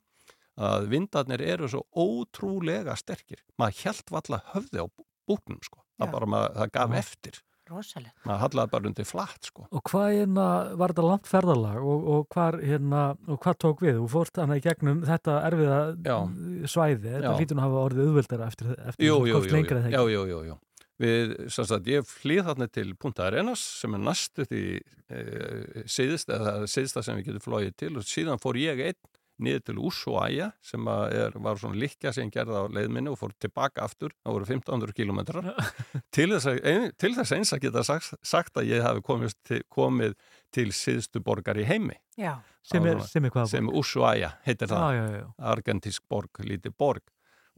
að 0.58 0.88
vindarnir 0.92 1.42
eru 1.44 1.68
svo 1.70 1.84
ótrúlega 1.96 2.96
sterkir 2.98 3.44
maður 3.60 3.82
hjælt 3.82 4.10
valla 4.12 4.42
höfði 4.52 4.84
á 4.84 4.86
búknum 5.28 5.60
sko. 5.62 5.84
Það 5.98 6.14
bara 6.14 6.30
maður, 6.30 6.56
það 6.58 6.74
gaf 6.76 6.90
Já. 6.94 6.98
eftir 7.02 7.38
Rosalegt. 7.68 8.14
maður 8.24 8.40
hallaði 8.44 8.72
bara 8.72 8.88
undir 8.88 9.08
flatt 9.08 9.48
sko. 9.50 9.66
Og 9.68 9.82
hvað 9.90 10.08
hérna, 10.14 10.46
var 10.80 10.94
þetta 10.94 11.08
langt 11.08 11.28
ferðalag 11.28 11.82
og, 11.82 12.06
og, 12.14 12.22
hvar, 12.32 12.58
hérna, 12.64 13.02
og 13.28 13.40
hvað 13.44 13.58
tók 13.64 13.82
við? 13.84 13.98
Þú 13.98 14.06
fórst 14.14 14.40
hana 14.40 14.56
í 14.56 14.64
gegnum 14.64 15.02
þetta 15.06 15.36
erfiða 15.48 15.80
Já. 16.06 16.16
svæði, 16.72 17.12
þetta 17.18 17.34
nú 17.34 17.58
að 17.58 17.66
hafa 17.66 17.82
orðið 17.82 18.08
auðveldara 18.08 18.48
eftir, 18.48 18.72
eftir 18.78 19.08
Jú, 19.08 19.18
jú, 19.28 19.42
jú, 19.42 19.52
lengra 19.52 19.82
jú, 19.82 19.84
þegar 19.84 19.98
já, 19.98 20.14
jú, 20.14 20.24
jú, 20.32 20.40
jú. 20.48 20.58
Við, 20.98 21.34
sem 21.54 21.66
sagt, 21.70 21.86
ég 21.86 22.06
flýð 22.10 22.48
þarna 22.48 22.66
til 22.74 22.88
Punta 22.98 23.28
Arenas 23.28 23.60
sem 23.82 23.94
er 23.94 24.00
næstu 24.02 24.46
því 24.50 24.62
e, 25.14 25.20
síðust, 25.86 26.32
eða 26.34 26.56
síðsta 26.66 27.04
sem 27.06 27.20
við 27.20 27.28
getum 27.30 27.44
flóið 27.44 27.76
til 27.78 27.92
og 28.00 28.06
síðan 28.08 28.40
fór 28.42 28.58
ég 28.58 28.82
einn 28.88 28.98
niður 29.38 29.60
til 29.68 29.76
Ushuaia 29.86 30.48
sem 30.66 30.88
að 30.90 31.12
er, 31.14 31.36
var 31.44 31.58
svona 31.60 31.78
likja 31.78 32.10
sem 32.14 32.26
ég 32.26 32.34
gerði 32.34 32.58
á 32.58 32.64
leiðminni 32.74 33.12
og 33.12 33.20
fór 33.20 33.34
tilbaka 33.38 33.84
aftur, 33.86 34.10
það 34.26 34.34
voru 34.34 34.48
1500 34.48 34.96
kilometrar 34.96 35.50
til 36.16 36.26
þess, 36.32 36.48
að, 36.50 36.58
ein, 36.66 36.88
til 36.98 37.12
þess 37.14 37.34
eins 37.36 37.54
að 37.54 37.62
geta 37.68 37.84
sagt, 37.86 38.16
sagt 38.26 38.58
að 38.58 38.72
ég 38.72 38.82
hafi 38.82 39.04
komið 39.06 39.36
til, 39.46 39.60
komið 39.70 40.16
til 40.54 40.66
síðustu 40.74 41.22
borgar 41.22 41.60
í 41.62 41.68
heimi 41.68 41.94
Já. 42.18 42.40
sem 42.66 42.82
er, 42.82 42.98
Svona- 42.98 43.12
sem 43.12 43.28
er 43.30 43.34
hvað? 43.36 43.52
sem 43.54 43.70
Ushuaia 43.70 44.32
heitir 44.48 44.72
það, 44.74 44.88
já, 44.98 45.04
já, 45.06 45.22
já. 45.22 45.28
argentísk 45.54 46.08
borg, 46.10 46.42
lítið 46.42 46.74
borg 46.74 47.06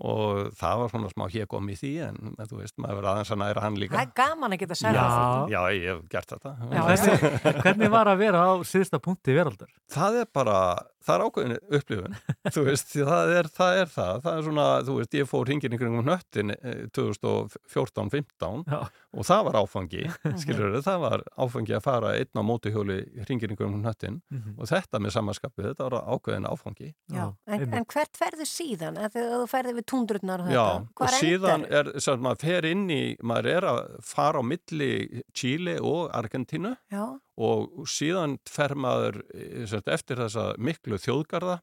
og 0.01 0.51
það 0.57 0.79
var 0.81 0.93
svona 0.95 1.11
smá 1.13 1.27
hékom 1.33 1.67
í 1.73 1.77
því 1.77 1.91
en 2.09 2.17
þú 2.49 2.61
veist, 2.63 2.77
maður 2.81 3.01
verið 3.01 3.11
aðeins 3.13 3.33
að 3.35 3.41
næra 3.43 3.65
hann 3.67 3.77
líka 3.81 3.97
Það 3.99 4.07
er 4.07 4.15
gaman 4.21 4.55
að 4.57 4.63
geta 4.65 4.79
sagt 4.81 4.97
Já. 4.97 5.03
það. 5.11 5.51
Já, 5.53 5.61
ég 5.77 5.89
hef 5.91 6.01
gert 6.15 6.33
þetta. 6.35 6.53
Já, 6.71 6.81
Hvernig, 6.87 7.35
hvernig 7.67 7.91
var 7.97 8.11
að 8.15 8.23
vera 8.25 8.45
á 8.49 8.53
síðasta 8.65 9.01
punkti 9.05 9.37
veraldar? 9.37 9.69
Það 9.91 10.17
er 10.23 10.31
bara, 10.33 10.57
það 11.05 11.15
er 11.19 11.25
ákveðin 11.27 11.57
upplifun, 11.81 12.17
þú 12.55 12.65
veist, 12.71 12.95
það 12.97 13.35
er 13.41 13.51
það, 13.53 13.81
er 13.85 13.93
það. 13.93 14.21
það 14.25 14.39
er 14.41 14.47
svona, 14.49 14.67
þú 14.89 14.97
veist, 15.01 15.19
ég 15.21 15.29
fór 15.31 15.49
hringin 15.51 15.77
í 15.77 15.81
kringum 15.81 16.05
hnöttin 16.07 16.55
eh, 16.57 16.85
2014-15 16.97 18.65
Já. 18.71 18.81
og 19.17 19.27
það 19.27 19.45
var 19.49 19.59
áfangi, 19.61 20.03
skilur 20.43 20.77
þau, 20.79 20.83
það 20.87 21.01
var 21.05 21.25
áfangi 21.45 21.75
að 21.77 21.85
fara 21.87 22.13
einn 22.19 22.41
á 22.41 22.43
mótuhjóli 22.47 22.99
hringin 23.27 23.55
í 23.55 23.59
kringum 23.59 23.83
hnöttin 23.85 24.21
Mhm. 24.31 24.55
og 24.63 24.69
þetta 24.71 25.01
með 25.03 25.15
samanskapið, 25.17 25.67
þetta 25.73 25.87
var 25.91 26.05
ákveðin 26.15 26.47
áfangi. 26.47 26.91
Já. 27.11 27.25
En, 27.51 27.65
en 27.75 27.85
hvert 27.91 28.17
ferðu 28.19 28.47
síðan? 28.47 28.99
Að 29.01 29.17
Þegar 29.17 29.41
þú 29.43 29.49
ferði 29.51 29.73
við 29.81 29.87
túndrurnar 29.91 30.41
og 30.45 30.51
Já, 30.55 30.65
þetta? 30.65 30.87
og 30.87 31.01
Hvar 31.01 31.15
síðan 31.19 31.65
endar? 31.65 31.79
er, 31.81 31.91
sem 31.99 32.01
sagt, 32.07 32.23
maður 32.27 32.41
fer 32.47 32.69
inn 32.71 32.85
í, 32.95 33.01
maður 33.23 33.49
er 33.57 33.67
að 33.73 33.81
fara 34.07 34.39
á 34.41 34.43
milli 34.47 34.91
Chile 35.35 35.77
og 35.83 36.11
Argentínu 36.15 36.77
Já. 36.95 37.05
og 37.37 37.87
síðan 37.91 38.39
fer 38.49 38.75
maður 38.75 39.21
eh, 39.35 39.67
sem 39.67 39.75
sagt, 39.77 39.89
eftir 39.89 40.17
þessa 40.23 40.55
miklu 40.59 40.97
þjóðgarða 41.03 41.59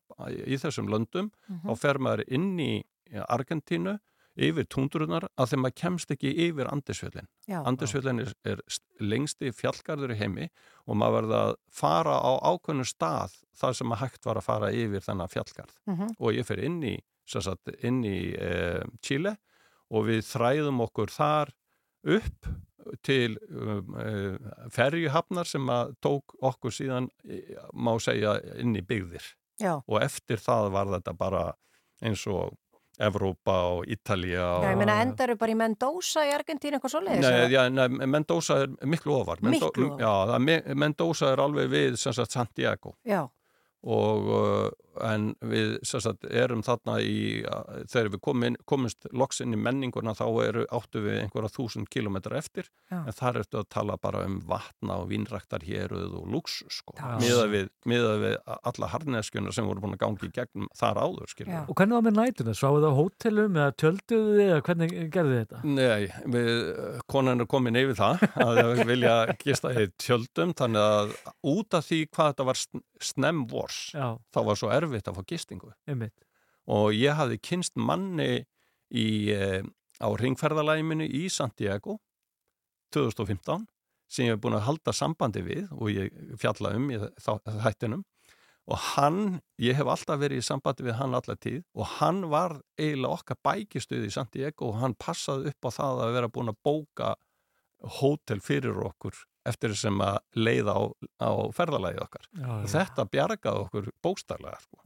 í 0.46 0.58
þessum 0.60 0.88
löndum 0.92 1.32
Mhm. 1.48 1.64
þá 1.70 1.78
fer 1.78 1.98
maður 2.00 2.24
inn 2.28 2.52
í 2.60 2.84
Argentínu 3.30 3.98
yfir 4.38 4.68
túndrunar 4.70 5.26
að 5.40 5.50
þeim 5.54 5.64
maður 5.66 5.76
kemst 5.82 6.12
ekki 6.14 6.30
yfir 6.46 6.68
Andesfjöllin. 6.70 7.26
Já. 7.50 7.64
Andesfjöllin 7.66 8.20
er, 8.22 8.34
er 8.46 8.60
lengsti 9.02 9.50
fjallgarður 9.56 10.14
í 10.14 10.18
heimi 10.20 10.50
og 10.86 10.96
maður 11.00 11.16
verða 11.24 11.40
að 11.48 11.56
fara 11.74 12.18
á 12.22 12.32
ákveðnu 12.52 12.86
stað 12.86 13.34
þar 13.58 13.74
sem 13.80 13.90
maður 13.90 14.04
hægt 14.06 14.26
var 14.30 14.38
að 14.38 14.46
fara 14.46 14.70
yfir 14.72 15.02
þennan 15.08 15.32
fjallgarð 15.34 15.74
Mhm. 15.90 16.12
og 16.20 16.34
ég 16.38 16.46
fer 16.46 16.60
inn 16.64 16.78
í, 16.84 17.00
sagt, 17.28 17.74
inn 17.84 18.04
í 18.08 18.34
e, 18.34 18.84
Chile 19.04 19.38
og 19.94 20.08
við 20.10 20.24
þræðum 20.28 20.84
okkur 20.88 21.14
þar 21.14 21.54
upp 22.18 22.50
til 23.04 23.36
um, 23.52 23.96
e, 24.00 24.12
ferjuhafnar 24.74 25.50
sem 25.50 25.68
tók 26.04 26.38
okkur 26.48 26.76
síðan, 26.76 27.10
e, 27.28 27.42
má 27.74 27.96
segja, 28.04 28.38
inn 28.62 28.78
í 28.80 28.86
byggðir 28.86 29.26
Já. 29.60 29.80
og 29.80 30.00
eftir 30.02 30.40
það 30.42 30.72
var 30.76 30.94
þetta 30.96 31.16
bara 31.18 31.44
eins 32.06 32.24
og 32.30 32.56
Evrópa 32.98 33.58
og 33.76 33.86
Ítalía 33.86 34.42
og... 34.42 34.64
Já, 34.66 34.72
ég 34.74 34.80
meina 34.80 34.96
endaru 35.04 35.36
bara 35.38 35.54
í 35.54 35.58
Mendoza 35.58 36.24
í 36.26 36.32
Argentínu 36.34 36.78
eitthvað 36.80 36.94
svoleiðis? 36.96 37.26
Nei, 37.28 37.34
eða? 37.44 37.50
já, 37.54 37.62
nei, 37.70 38.08
Mendoza 38.10 38.58
er 38.64 38.72
miklu 38.90 39.20
ofar. 39.20 39.42
Miklu 39.46 39.92
ofar. 39.92 40.02
Já, 40.02 40.72
Mendoza 40.74 41.30
er 41.36 41.44
alveg 41.44 41.70
við 41.70 42.00
sem 42.02 42.16
sagt 42.18 42.34
Santiago 42.34 42.96
Já. 43.06 43.28
Og 43.86 44.30
uh, 44.34 44.70
en 45.06 45.28
við 45.46 45.76
sagt 45.86 46.26
erum 46.26 46.64
þarna 46.66 46.98
í, 47.06 47.44
uh, 47.46 47.84
þegar 47.90 48.10
við 48.16 48.22
komin, 48.26 48.58
komumst 48.70 49.06
loks 49.14 49.42
inn 49.44 49.54
í 49.54 49.60
menninguna 49.62 50.16
þá 50.18 50.26
eru 50.46 50.66
áttu 50.74 51.04
við 51.06 51.20
einhverja 51.22 51.52
þúsund 51.54 51.90
kilometra 51.94 52.40
eftir 52.40 52.70
Já. 52.90 53.04
en 53.04 53.16
þar 53.16 53.42
ertu 53.44 53.62
að 53.62 53.70
tala 53.76 53.98
bara 54.02 54.24
um 54.26 54.40
vatna 54.48 55.00
og 55.04 55.12
vínræktar 55.12 55.66
héruð 55.68 56.18
og 56.18 56.32
luxus 56.34 56.82
sko, 56.82 56.96
miðað 57.22 57.54
við, 57.54 57.70
við 57.86 58.38
alla 58.58 58.92
harneskjuna 58.94 59.54
sem 59.56 59.70
voru 59.70 59.86
búin 59.86 59.98
að 59.98 60.04
gangi 60.06 60.32
gegnum 60.34 60.72
þar 60.78 61.02
áður. 61.04 61.36
Og 61.68 61.74
hvernig 61.78 61.98
var 61.98 62.06
með 62.08 62.18
nætuna? 62.18 62.56
Sváðu 62.58 62.84
það 62.84 62.98
á 62.98 63.00
hótelum 63.00 63.60
eða 63.62 63.76
tjölduðu 63.84 64.36
þið 64.38 64.44
eða 64.48 64.66
hvernig 64.68 64.96
gerðu 65.14 65.34
þið 65.34 65.42
þetta? 65.44 65.62
Nei, 65.78 66.10
við, 66.36 66.52
konan 67.14 67.44
er 67.44 67.50
komin 67.52 67.80
yfir 67.80 67.98
það 67.98 68.26
að 68.48 68.84
vilja 68.90 69.16
gista 69.42 69.74
í 69.74 69.88
tjöldum 70.02 70.54
þannig 70.58 70.84
að 70.84 71.16
út 71.54 71.78
af 71.78 71.88
því 71.88 72.02
hvað 72.10 72.32
þetta 72.32 72.48
var 72.48 72.62
sn- 73.00 73.14
snemm 73.14 73.46
vors 73.52 73.92
Já, 73.94 74.18
þá 74.34 74.40
var 74.46 74.56
svo 74.60 74.70
erfitt 74.74 75.08
að 75.08 75.18
fá 75.20 75.24
gistingu. 75.28 75.72
Einmitt. 75.88 76.14
og 76.68 76.92
ég 76.94 77.16
hafði 77.16 77.38
kynst 77.42 77.76
manni 77.80 78.46
í, 78.92 79.30
eh, 79.32 79.62
á 80.04 80.08
ringferðalægiminu 80.20 81.08
í 81.08 81.30
Santiago 81.32 82.00
2015 82.94 83.66
sem 84.10 84.26
ég 84.28 84.36
hef 84.36 84.42
búin 84.44 84.56
að 84.56 84.66
halda 84.68 84.94
sambandi 84.96 85.42
við 85.44 85.72
og 85.76 85.90
ég 85.92 86.12
fjalla 86.40 86.74
um 86.76 86.90
í 86.92 86.98
þættinum. 87.24 88.04
Og 88.68 88.78
hann, 88.96 89.42
ég 89.64 89.76
hef 89.80 89.88
alltaf 89.88 90.20
verið 90.20 90.42
í 90.42 90.44
sambandi 90.44 90.84
við 90.84 90.98
hann 91.00 91.16
allar 91.16 91.38
tíð 91.40 91.62
og 91.76 91.86
hann 92.02 92.26
var 92.30 92.58
eiginlega 92.80 93.16
okkar 93.16 93.38
bækistuð 93.48 94.08
í 94.08 94.12
Santiago 94.12 94.68
og 94.74 94.80
hann 94.82 94.96
passaði 95.00 95.54
upp 95.54 95.68
á 95.68 95.72
það 95.72 96.02
að 96.04 96.14
vera 96.18 96.28
búin 96.36 96.52
að 96.52 96.60
bóka 96.68 97.14
hótel 98.00 98.42
fyrir 98.44 98.76
okkur 98.90 99.16
eftir 99.52 99.76
sem 99.80 100.02
að 100.04 100.18
leiða 100.48 100.76
á, 100.76 100.82
á 101.24 101.30
ferðalagið 101.58 102.04
okkar 102.06 102.28
Já, 102.32 102.48
og 102.48 102.66
já. 102.66 102.72
þetta 102.76 103.06
bjargaði 103.16 103.64
okkur 103.66 103.90
bókstaflega 104.06 104.60
sko. 104.64 104.82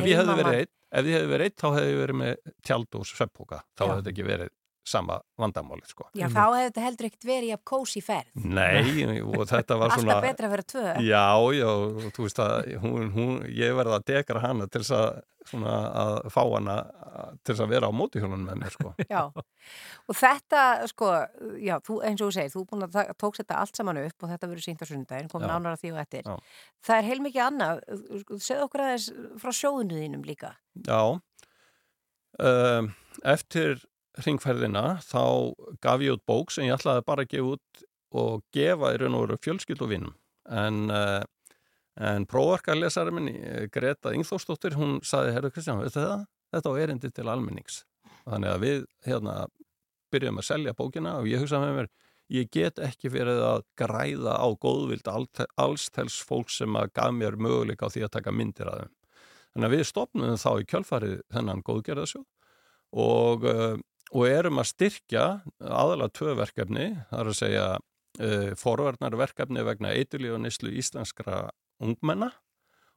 Ef 0.00 0.10
ég 0.10 0.20
hefði 0.20 0.36
verið 0.40 0.58
einn, 0.60 0.72
ef 0.94 1.08
ég 1.10 1.16
hefði 1.18 1.32
verið 1.34 1.48
einn, 1.50 1.56
þá 1.62 1.66
hefði 1.78 1.94
ég 1.94 2.02
verið 2.04 2.20
með 2.24 2.52
tjald 2.68 2.98
og 3.00 3.08
sveppóka. 3.10 3.62
Þá 3.74 3.82
Já. 3.84 3.88
hefði 3.88 4.00
þetta 4.02 4.14
ekki 4.14 4.28
verið 4.30 4.52
sama 4.84 5.18
vandamálið, 5.40 5.88
sko. 5.94 6.06
Já, 6.16 6.26
þá 6.28 6.42
hefði 6.44 6.64
þetta 6.66 6.82
heldur 6.84 7.08
ekkert 7.08 7.26
verið 7.28 7.48
í 7.48 7.52
að 7.54 7.62
kósi 7.70 8.02
ferð. 8.04 8.32
Nei, 8.44 9.20
og 9.24 9.46
þetta 9.48 9.78
var 9.80 9.94
Alltaf 9.94 10.02
svona... 10.02 10.16
betra 10.24 10.48
að 10.48 10.54
vera 10.54 10.66
tvö. 10.72 10.88
Já, 11.04 11.28
já, 11.56 11.68
og 11.70 12.10
þú 12.16 12.26
veist 12.26 12.42
að 12.44 12.74
hún, 12.82 13.06
hún, 13.14 13.38
ég 13.48 13.78
verði 13.78 13.96
að 13.96 14.04
dekra 14.10 14.42
hana 14.44 14.66
til 14.68 14.82
þess 14.82 14.96
að, 14.98 15.22
svona, 15.48 15.78
að 16.02 16.18
fá 16.34 16.40
hana 16.42 16.76
til 17.40 17.54
þess 17.54 17.64
að 17.64 17.72
vera 17.72 17.88
á 17.88 17.92
mótihjólunum 17.96 18.44
með 18.50 18.60
mér, 18.60 18.76
sko. 18.76 18.92
Já, 19.14 19.22
og 20.04 20.18
þetta, 20.18 20.64
sko, 20.90 21.10
já, 21.64 21.78
þú, 21.86 21.98
eins 22.04 22.20
og 22.20 22.28
þú 22.28 22.36
segir, 22.36 22.52
þú 22.52 22.64
búin 22.68 22.86
að 22.88 23.14
tókst 23.20 23.40
þetta 23.40 23.60
allt 23.62 23.80
saman 23.80 24.02
upp 24.02 24.26
og 24.26 24.34
þetta 24.34 24.50
verður 24.50 24.66
sínt 24.66 24.84
á 24.84 24.86
sundaginn, 24.90 25.30
kom 25.32 25.44
Já. 25.44 25.48
nánar 25.48 25.78
að 25.78 25.84
því 25.84 25.94
og 25.94 26.02
eftir. 26.04 26.28
Já. 26.28 26.60
Það 26.84 27.00
er 27.00 27.08
heilmikið 27.08 27.44
annað, 27.46 27.82
segð 28.36 28.66
okkur 28.66 28.84
aðeins 28.84 29.08
frá 29.40 29.54
sjóðinu 29.56 30.02
þínum 30.02 30.28
líka. 30.28 30.52
Já, 30.84 31.00
um, 32.50 32.92
eftir 33.34 33.80
ringferðina 34.22 34.98
þá 35.02 35.24
gaf 35.82 36.02
ég 36.04 36.14
út 36.14 36.24
bók 36.28 36.52
sem 36.54 36.68
ég 36.68 36.76
ætlaði 36.76 37.04
bara 37.06 37.24
að 37.24 37.32
gefa 37.32 37.56
út 37.56 37.84
og 38.14 38.44
gefa 38.54 38.92
í 38.94 39.00
raun 39.02 39.16
og 39.18 39.24
veru 39.26 39.40
fjölskyld 39.42 39.82
og 39.82 39.90
vinnum. 39.90 40.14
En, 40.54 40.86
uh, 40.92 41.24
en 41.98 42.26
prófarkarlesari 42.30 43.14
minni, 43.14 43.34
eh, 43.42 43.66
Greta 43.72 44.12
Ingþórsdóttir, 44.14 44.76
hún 44.78 45.00
saði, 45.02 45.32
herru 45.34 45.50
Kristján, 45.50 45.80
veistu 45.82 46.02
það? 46.02 46.24
Þetta 46.54 46.70
á 46.70 46.80
erindi 46.84 47.10
til 47.10 47.28
almennings. 47.30 47.82
Þannig 48.24 48.50
að 48.50 48.64
við 48.64 48.84
hérna 49.06 49.36
byrjum 50.14 50.40
að 50.40 50.48
selja 50.48 50.74
bókina 50.78 51.16
og 51.20 51.28
ég 51.30 51.42
hugsaði 51.42 51.66
með 51.66 51.78
mér, 51.78 51.88
ég 52.34 52.50
get 52.54 52.78
ekki 52.82 53.10
verið 53.12 53.42
að 53.44 53.64
græða 53.78 54.36
á 54.38 54.46
góðvild 54.62 55.10
alls 55.10 55.88
þels 55.94 56.20
fólk 56.24 56.52
sem 56.54 56.78
að 56.78 56.92
gaf 56.94 57.10
mér 57.12 57.36
möguleika 57.36 57.90
á 57.90 57.92
því 57.92 58.06
að 58.06 58.14
taka 58.18 58.32
myndir 58.32 58.70
að 58.70 58.84
þeim. 58.84 58.94
Þannig 59.54 59.68
að 59.68 59.74
við 59.76 59.84
stopnum 59.90 60.38
þá 60.40 60.50
í 60.58 60.68
kjölfarið 60.70 61.18
þennan 61.34 61.64
góðgerðasjóð 61.66 62.24
og, 63.04 63.44
uh, 63.50 63.76
og 64.14 64.28
erum 64.30 64.62
að 64.62 64.70
styrkja 64.70 65.24
aðalega 65.58 66.14
tvö 66.14 66.36
verkefni, 66.38 66.86
það 67.10 67.20
er 67.20 67.30
að 67.30 67.38
segja 67.40 67.66
uh, 67.74 68.50
forvarnarverkefni 68.60 69.66
vegna 69.66 69.94
eiturlíf 69.98 70.36
og 70.36 70.44
neyslu 70.44 70.72
íslenskra 70.78 71.48
ungmenna 71.82 72.30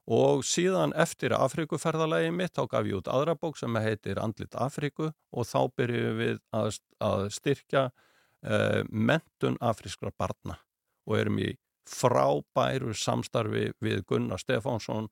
og 0.07 0.45
síðan 0.47 0.93
eftir 0.95 1.35
Afrikuferðalagi 1.35 2.31
mitt 2.31 2.55
þá 2.55 2.63
gaf 2.71 2.87
ég 2.87 3.01
út 3.01 3.09
aðra 3.11 3.35
bók 3.35 3.57
sem 3.59 3.75
heitir 3.81 4.21
Andlit 4.23 4.55
Afriku 4.55 5.09
og 5.11 5.49
þá 5.49 5.59
byrjum 5.75 6.21
við 6.21 6.37
að, 6.55 6.77
að 7.03 7.27
styrkja 7.35 7.87
uh, 7.89 8.81
mentun 8.87 9.59
afrískra 9.59 10.13
barna 10.15 10.61
og 11.07 11.19
erum 11.19 11.41
í 11.41 11.53
frábæru 11.87 12.93
samstarfi 12.95 13.71
við 13.83 14.03
Gunnar 14.07 14.41
Stefánsson 14.43 15.07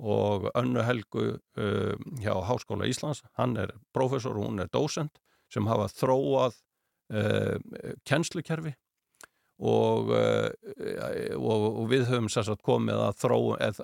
og 0.00 0.46
Önnu 0.56 0.82
Helgu 0.86 1.34
uh, 1.36 1.94
hjá 2.22 2.32
Háskóla 2.48 2.88
Íslands, 2.88 3.20
hann 3.36 3.58
er 3.60 3.74
professor 3.92 4.38
og 4.38 4.48
hún 4.48 4.62
er 4.64 4.70
dósent 4.72 5.20
sem 5.50 5.66
hafa 5.70 5.88
þróað 5.92 6.58
uh, 7.14 7.56
kennslukerfi 8.08 8.74
og, 9.60 10.12
uh, 10.14 10.48
og, 11.36 11.64
og 11.82 11.88
við 11.90 12.06
höfum 12.08 12.30
sérsagt 12.32 12.64
komið 12.66 13.02
að 13.04 13.24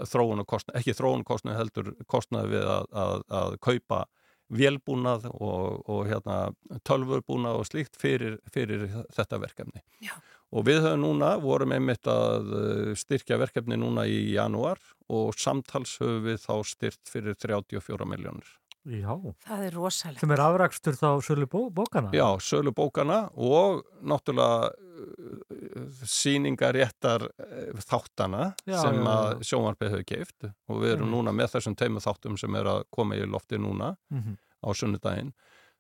þróun 0.09 0.45
og 0.45 0.49
kostna, 0.49 0.77
ekki 0.79 0.97
þróun 0.97 1.25
og 1.25 1.33
kostna 1.33 1.57
heldur 1.59 1.93
kostnaði 2.09 2.57
við 2.57 2.71
að, 2.77 2.87
að, 3.07 3.27
að 3.41 3.59
kaupa 3.67 4.05
vélbúnað 4.47 5.27
og, 5.33 5.83
og 5.91 6.07
hérna, 6.07 6.39
tölvurbúnað 6.87 7.61
og 7.61 7.69
slíkt 7.69 7.99
fyrir, 7.99 8.39
fyrir 8.55 8.87
þetta 9.14 9.41
verkefni. 9.43 9.83
Já. 10.05 10.14
Og 10.55 10.62
við 10.69 10.85
höfum 10.85 11.03
núna, 11.03 11.33
vorum 11.43 11.75
einmitt 11.75 12.07
að 12.09 12.53
uh, 12.55 12.93
styrkja 12.99 13.41
verkefni 13.43 13.79
núna 13.81 14.07
í 14.07 14.21
janúar 14.37 14.79
og 15.11 15.35
samtals 15.39 15.97
höfum 16.01 16.23
við 16.29 16.39
þá 16.45 16.55
styrt 16.71 17.11
fyrir 17.11 17.35
34 17.43 18.07
miljónir. 18.09 18.47
Já, 18.87 19.12
Það 19.43 19.62
er 19.66 19.74
rosalegt. 19.74 20.20
sem 20.22 20.30
er 20.30 20.41
afrakstur 20.45 20.95
þá 20.95 21.09
sölu 21.26 21.47
bó, 21.51 21.64
bókana. 21.74 22.12
Já, 22.14 22.26
sölu 22.39 22.70
bókana 22.76 23.16
og 23.34 23.80
náttúrulega 24.07 24.70
uh, 24.70 25.89
síningaréttar 26.07 27.24
uh, 27.26 27.80
þáttana 27.82 28.53
Já, 28.66 28.78
sem 28.84 29.01
já, 29.01 29.11
að 29.11 29.26
já. 29.32 29.49
sjónvarpið 29.51 29.91
hefur 29.95 30.07
keift 30.12 30.47
og 30.49 30.80
við 30.82 30.93
erum 30.95 31.09
Einmitt. 31.09 31.16
núna 31.16 31.34
með 31.34 31.53
þessum 31.57 31.76
teimu 31.78 32.03
þáttum 32.05 32.39
sem 32.41 32.55
er 32.61 32.70
að 32.76 32.84
koma 32.95 33.18
í 33.18 33.26
lofti 33.26 33.59
núna 33.59 33.97
Mhm. 34.12 34.37
á 34.62 34.68
sunnudaginn 34.74 35.32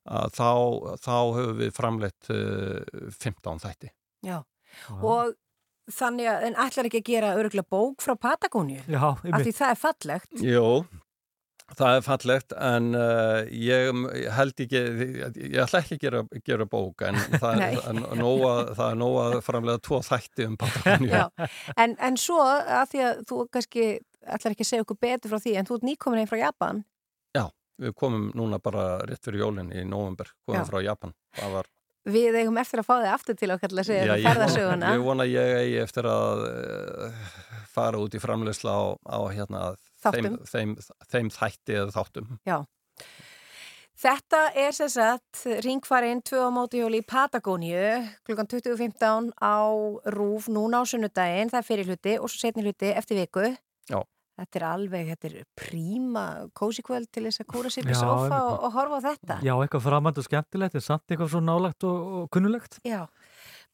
að 0.06 0.34
þá, 0.36 0.50
þá 1.02 1.14
höfum 1.38 1.56
við 1.62 1.72
framleitt 1.74 2.30
uh, 2.30 3.10
15 3.10 3.58
þætti. 3.64 3.88
Já. 4.22 4.42
Og 5.02 5.32
þannig 5.90 6.26
að, 6.30 6.44
en 6.50 6.54
ætlar 6.66 6.86
ekki 6.90 7.00
að 7.02 7.08
gera 7.10 7.32
öruglega 7.38 7.66
bók 7.70 8.02
frá 8.02 8.14
Patagóniu? 8.18 8.82
Já, 8.90 9.14
Af 9.14 9.42
því 9.42 9.52
það 9.54 9.70
er 9.70 9.80
fallegt. 9.82 10.32
Jó, 10.42 10.66
það 11.74 11.98
er 11.98 12.04
fallegt 12.06 12.54
en 12.54 12.92
uh, 12.94 13.42
ég 13.50 14.02
held 14.36 14.62
ekki, 14.64 14.82
ég 15.50 15.56
ætla 15.64 15.80
ekki 15.82 15.96
að 15.98 16.02
gera, 16.04 16.22
gera 16.46 16.66
bók 16.70 17.02
en 17.08 17.18
það 17.42 17.62
er, 17.66 18.02
nóga, 18.18 18.52
það 18.76 18.90
er 18.90 19.00
nóga 19.00 19.24
framlega 19.46 19.82
tvo 19.82 20.00
þætti 20.06 20.46
um 20.46 20.58
Patagoníu. 20.60 21.22
En, 21.76 21.96
en 21.98 22.20
svo 22.20 22.38
að 22.46 22.92
því 22.92 23.02
að 23.08 23.24
þú 23.30 23.40
kannski 23.56 23.88
ætlar 24.26 24.54
ekki 24.54 24.66
að 24.66 24.70
segja 24.70 24.86
okkur 24.86 25.00
betur 25.02 25.32
frá 25.32 25.42
því 25.42 25.56
en 25.58 25.68
þú 25.68 25.78
ert 25.78 25.88
nýkomin 25.90 26.22
einn 26.22 26.30
frá 26.30 26.38
Japan. 26.40 26.82
Já, 27.36 27.44
við 27.82 27.96
komum 27.98 28.28
núna 28.38 28.60
bara 28.62 28.86
rétt 29.06 29.26
fyrir 29.26 29.44
jólinn 29.44 29.72
í 29.74 29.84
november, 29.86 30.30
komum 30.46 30.62
Já. 30.62 30.68
frá 30.70 30.82
Japan. 30.86 31.14
Það 31.36 31.56
var, 31.58 31.70
Við 32.06 32.38
eigum 32.38 32.58
eftir 32.60 32.82
að 32.82 32.86
fá 32.86 32.94
þig 33.00 33.12
aftur 33.12 33.38
til 33.40 33.50
okkar 33.54 33.72
til 33.72 33.80
að 33.82 33.88
segja 33.88 34.02
þetta 34.04 34.16
ég 34.16 34.24
vona, 34.24 34.34
ferðasöguna. 34.34 34.90
ég 34.94 35.06
vona 35.06 35.26
ég 35.26 35.54
eigi 35.62 35.78
eftir 35.82 36.08
að 36.10 36.42
uh, 36.46 37.22
fara 37.72 38.02
út 38.02 38.14
í 38.14 38.20
framleysla 38.22 38.74
á, 38.78 38.84
á 38.94 39.18
hérna, 39.34 39.62
þeim, 40.04 40.36
þeim, 40.46 40.76
þeim 41.10 41.32
þætti 41.34 41.80
eða 41.80 41.96
þáttum. 41.96 42.28
Já. 42.46 42.58
Þetta 43.96 44.40
er 44.60 44.74
sem 44.76 44.90
sagt 44.92 45.46
ringfarinn 45.64 46.20
tvö 46.26 46.42
á 46.46 46.50
mótuhjóli 46.52 47.00
í 47.00 47.06
Patagóniu 47.08 48.02
klukkan 48.28 48.48
20.15 48.52 49.30
á 49.40 49.56
Rúf 50.12 50.50
núna 50.52 50.82
á 50.84 50.88
sunnudaginn, 50.88 51.48
það 51.48 51.62
er 51.62 51.66
fyrir 51.70 51.88
hluti 51.88 52.18
og 52.20 52.28
svo 52.28 52.42
setni 52.42 52.66
hluti 52.66 52.92
eftir 52.92 53.22
viku. 53.22 53.48
Já. 53.88 54.02
Þetta 54.36 54.58
er 54.58 54.64
alveg, 54.68 55.10
þetta 55.14 55.28
er 55.30 55.44
príma 55.56 56.24
kósi 56.56 56.82
kvöld 56.84 57.08
til 57.14 57.24
þess 57.24 57.40
að 57.40 57.46
kúra 57.54 57.70
sér 57.72 57.88
í 57.88 57.94
sofa 57.96 58.40
og, 58.44 58.66
og 58.66 58.74
horfa 58.74 58.98
á 59.00 59.06
þetta. 59.06 59.36
Já, 59.46 59.54
eitthvað 59.54 59.86
framand 59.86 60.20
og 60.20 60.26
skemmtilegt, 60.26 60.76
en 60.76 60.84
samt 60.84 61.06
eitthvað 61.08 61.30
svo 61.32 61.40
nálagt 61.40 61.86
og, 61.88 62.10
og 62.20 62.26
kunnulegt. 62.36 62.76
Já, 62.84 63.06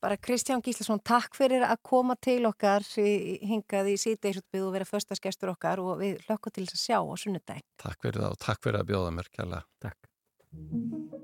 bara 0.02 0.20
Kristján 0.22 0.62
Gíslason, 0.62 1.02
takk 1.02 1.34
fyrir 1.38 1.66
að 1.66 1.82
koma 1.90 2.14
til 2.14 2.46
okkar 2.46 2.86
hingað 2.94 3.90
í 3.90 3.96
síðdeisutbyggð 4.04 4.68
og 4.68 4.76
vera 4.76 4.86
föstaskestur 4.86 5.50
okkar 5.56 5.82
og 5.82 5.98
við 6.04 6.22
hlökkum 6.28 6.54
til 6.54 6.68
þess 6.68 6.78
að 6.78 6.84
sjá 6.86 6.98
á 7.02 7.14
sunnudaginn. 7.24 7.68
Takk 7.82 8.06
fyrir 8.06 8.22
það 8.22 8.30
og 8.36 8.40
takk 8.46 8.62
fyrir 8.68 8.80
að 8.84 8.88
bjóða 8.94 9.12
mér 9.18 9.34
kærlega. 9.34 9.66
Takk. 9.82 11.20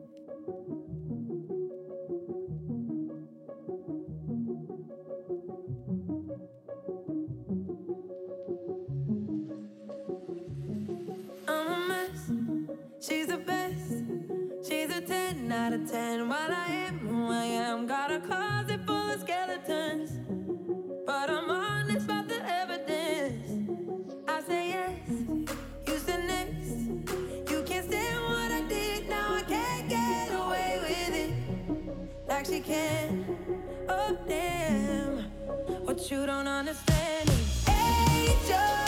She's 13.00 13.28
the 13.28 13.38
best. 13.38 14.02
She's 14.68 14.90
a 14.90 15.00
10 15.00 15.52
out 15.52 15.72
of 15.72 15.88
10. 15.88 16.28
While 16.28 16.50
I 16.50 16.66
am 16.88 16.98
who 16.98 17.30
I 17.30 17.44
am, 17.44 17.86
got 17.86 18.10
a 18.10 18.18
closet 18.18 18.80
full 18.84 19.10
of 19.10 19.20
skeletons. 19.20 20.10
But 21.06 21.30
I'm 21.30 21.48
honest 21.48 22.06
about 22.06 22.28
the 22.28 22.44
evidence. 22.44 23.86
I 24.26 24.40
say 24.42 24.68
yes, 24.70 25.10
you 25.86 25.98
said 25.98 26.24
next. 26.26 27.50
You 27.50 27.62
can't 27.62 27.86
stand 27.86 28.24
what 28.24 28.50
I 28.50 28.64
did, 28.68 29.08
now 29.08 29.36
I 29.36 29.42
can't 29.42 29.88
get 29.88 30.32
away 30.32 30.80
with 30.82 31.14
it. 31.14 32.28
Like 32.28 32.46
she 32.46 32.60
can. 32.60 33.24
Oh, 33.88 34.18
damn. 34.26 35.18
What 35.86 36.10
you 36.10 36.26
don't 36.26 36.48
understand 36.48 37.28
is 37.30 37.68
angel 37.68 38.87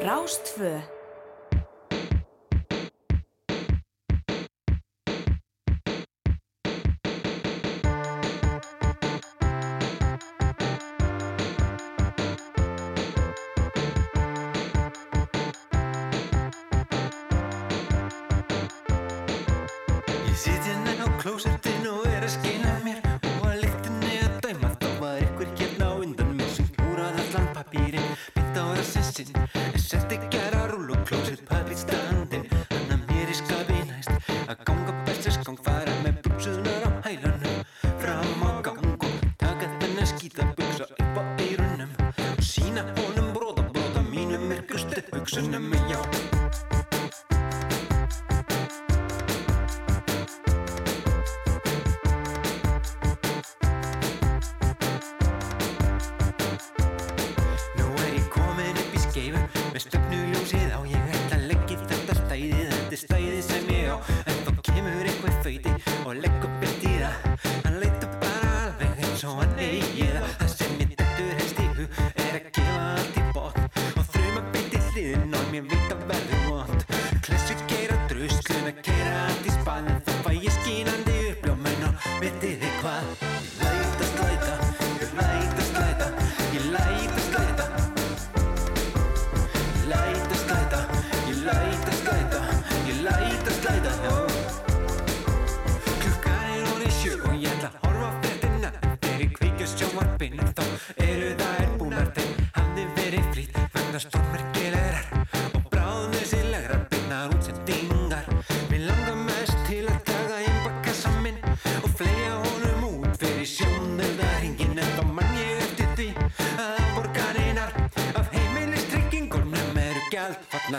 Rástföð 0.00 0.89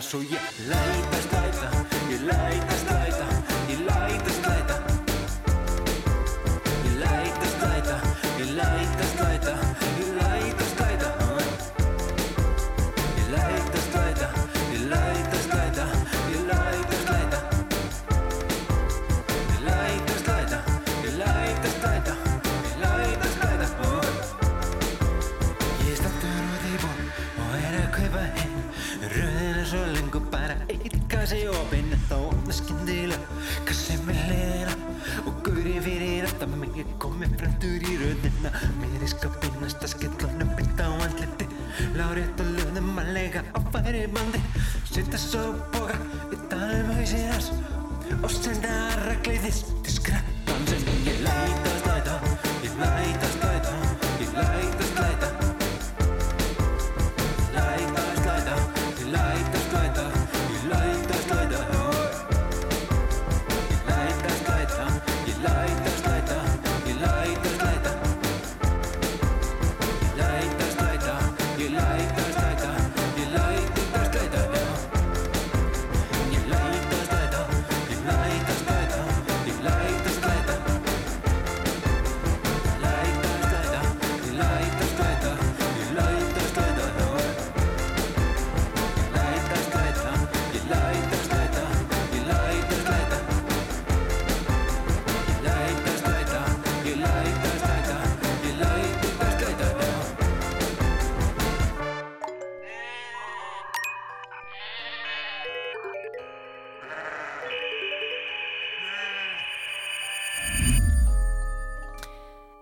So 0.01 0.19
La 0.67 0.80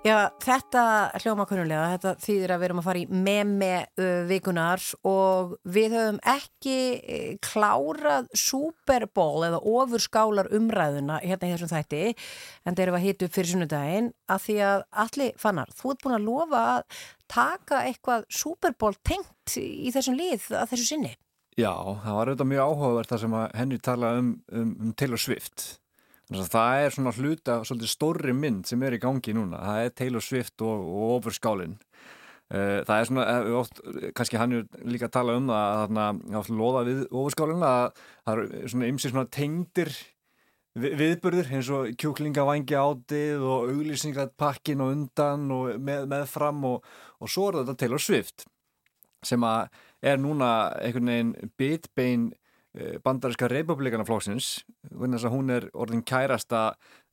Já, 0.10 0.32
þetta 0.42 0.82
hljóma 1.20 1.44
kunnulega, 1.46 1.90
þetta 1.92 2.12
þýðir 2.24 2.52
að 2.54 2.62
við 2.62 2.68
erum 2.68 2.80
að 2.82 2.86
fara 2.88 3.02
í 3.02 3.18
meme 3.28 3.72
uh, 4.00 4.22
vikunar 4.26 4.86
og 5.06 5.52
við 5.70 5.94
höfum 5.94 6.18
ekki 6.32 6.78
eh, 6.98 7.34
klárað 7.46 8.30
superból 8.34 9.44
eða 9.46 9.60
ofurskálar 9.60 10.50
umræðuna 10.56 11.20
hérna 11.22 11.50
í 11.50 11.54
þessum 11.54 11.70
þætti 11.74 12.02
en 12.10 12.80
þeir 12.80 12.86
eru 12.88 12.98
að 12.98 13.06
hita 13.06 13.28
upp 13.28 13.36
fyrir 13.36 13.52
sunnudaginn 13.52 14.08
að 14.32 14.42
því 14.48 14.56
að 14.70 14.86
allir 15.04 15.36
fannar, 15.44 15.76
þú 15.78 15.92
ert 15.94 16.02
búin 16.06 16.18
að 16.18 16.26
lofa 16.32 16.64
að 16.72 17.04
taka 17.36 17.84
eitthvað 17.92 18.26
superból 18.40 18.96
tengt 19.06 19.60
í 19.62 19.94
þessum 19.94 20.18
lið 20.18 20.48
að 20.56 20.74
þessu 20.74 20.88
sinni. 20.88 21.14
Já, 21.60 21.76
það 21.76 22.18
var 22.18 22.32
auðvitað 22.32 22.52
mjög 22.56 22.66
áhugavert 22.66 23.14
það 23.14 23.24
sem 23.28 23.38
að 23.44 23.48
henni 23.62 23.84
talaði 23.84 24.24
um, 24.24 24.34
um, 24.56 24.74
um 24.88 24.98
til 24.98 25.12
og 25.14 25.22
svift 25.22 25.68
Það 26.30 26.84
er 26.84 26.94
svona 26.94 27.14
hluta, 27.18 27.54
svolítið 27.66 27.90
stórri 27.90 28.34
mynd 28.38 28.68
sem 28.70 28.84
er 28.86 28.94
í 28.94 29.02
gangi 29.02 29.34
núna. 29.34 29.64
Það 29.66 29.86
er 29.86 29.96
Taylor 29.98 30.22
Swift 30.22 30.62
og, 30.62 30.84
og 30.86 31.14
Overskálinn. 31.16 31.80
Eh, 32.50 32.82
það 32.86 32.94
er 32.96 33.10
svona, 33.10 33.26
eh, 33.30 33.50
oft, 33.58 33.82
kannski 34.18 34.38
hann 34.42 34.54
er 34.58 34.86
líka 34.86 35.06
að 35.10 35.16
tala 35.18 35.36
um 35.38 35.50
það 35.50 35.74
að 35.74 35.82
hann 35.82 36.38
átt 36.40 36.52
loða 36.54 36.86
við 36.86 37.02
Overskálinn 37.10 37.66
að 37.66 38.00
það 38.26 38.42
er 38.42 38.72
svona 38.74 38.90
ymsið 38.90 39.14
svona 39.14 39.30
tengdir 39.34 39.92
við, 40.78 40.96
viðbörður 41.02 41.52
eins 41.54 41.70
og 41.74 41.92
kjúklingavængi 42.02 42.78
átið 42.78 43.46
og 43.46 43.70
auglýsingapakkin 43.74 44.82
og 44.82 44.94
undan 44.96 45.46
og 45.54 45.78
með, 45.78 46.08
með 46.10 46.26
fram 46.30 46.66
og, 46.72 46.90
og 47.22 47.30
svo 47.30 47.50
er 47.50 47.62
þetta 47.62 47.78
Taylor 47.84 48.02
Swift 48.02 48.46
sem 49.26 49.44
að 49.46 49.70
er 50.10 50.22
núna 50.22 50.52
einhvern 50.80 51.12
veginn 51.12 51.52
bitbein 51.60 52.30
Eh, 52.80 52.96
bandaríska 53.04 53.50
republikanaflóksins 53.52 54.62
hún 54.94 55.52
er 55.52 55.66
orðin 55.74 56.04
kærasta 56.06 56.62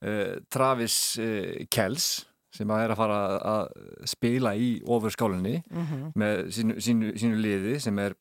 uh, 0.05 0.37
Travis 0.53 1.17
uh, 1.19 1.64
Kells 1.73 2.27
sem 2.55 2.71
að 2.71 2.85
er 2.85 2.93
að 2.95 3.01
fara 3.01 3.17
að 3.41 3.73
spila 4.07 4.53
í 4.55 4.69
ofurskálinni 4.87 5.59
mm 5.64 5.83
-hmm. 5.83 6.12
með 6.14 6.45
sínu, 6.55 6.77
sínu, 6.81 7.11
sínu 7.19 7.41
liði 7.43 7.81
sem 7.83 7.99
er 7.99 8.14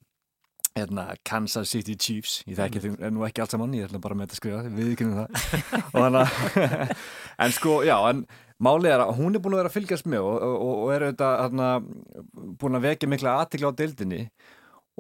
hérna, 0.76 1.14
Kansas 1.24 1.70
City 1.70 1.96
Chiefs 1.96 2.41
ég 2.48 2.58
þekki 2.58 2.82
mm 2.82 2.96
-hmm. 2.96 3.04
þau 3.04 3.12
nú 3.12 3.28
ekki 3.28 3.41
allt 3.41 3.52
saman, 3.52 3.74
ég 3.74 3.86
ætla 3.86 4.00
bara 4.00 4.16
með 4.16 4.26
þetta 4.26 4.34
að 4.34 4.41
skrifa 4.41 4.64
við 4.80 4.96
kynum 4.96 5.20
það 5.22 5.30
hana, 6.04 6.26
en 7.43 7.52
sko, 7.52 7.84
já, 7.84 7.98
en 8.10 8.26
Málið 8.56 8.93
er 8.93 9.02
að 9.04 9.18
hún 9.18 9.36
er 9.36 9.41
búin 9.43 9.54
að 9.54 9.58
vera 9.58 9.70
að 9.70 9.76
fylgjast 9.76 10.06
með 10.08 10.22
og, 10.24 10.36
og, 10.41 10.76
og 10.84 10.91
er 10.93 11.04
auðvitað 11.04 11.41
hérna, 11.41 11.84
búin 12.56 12.76
að 12.76 12.86
vekja 12.86 13.10
mikla 13.12 13.34
aðtikla 13.41 13.68
á 13.68 13.78
deildinni 13.82 14.30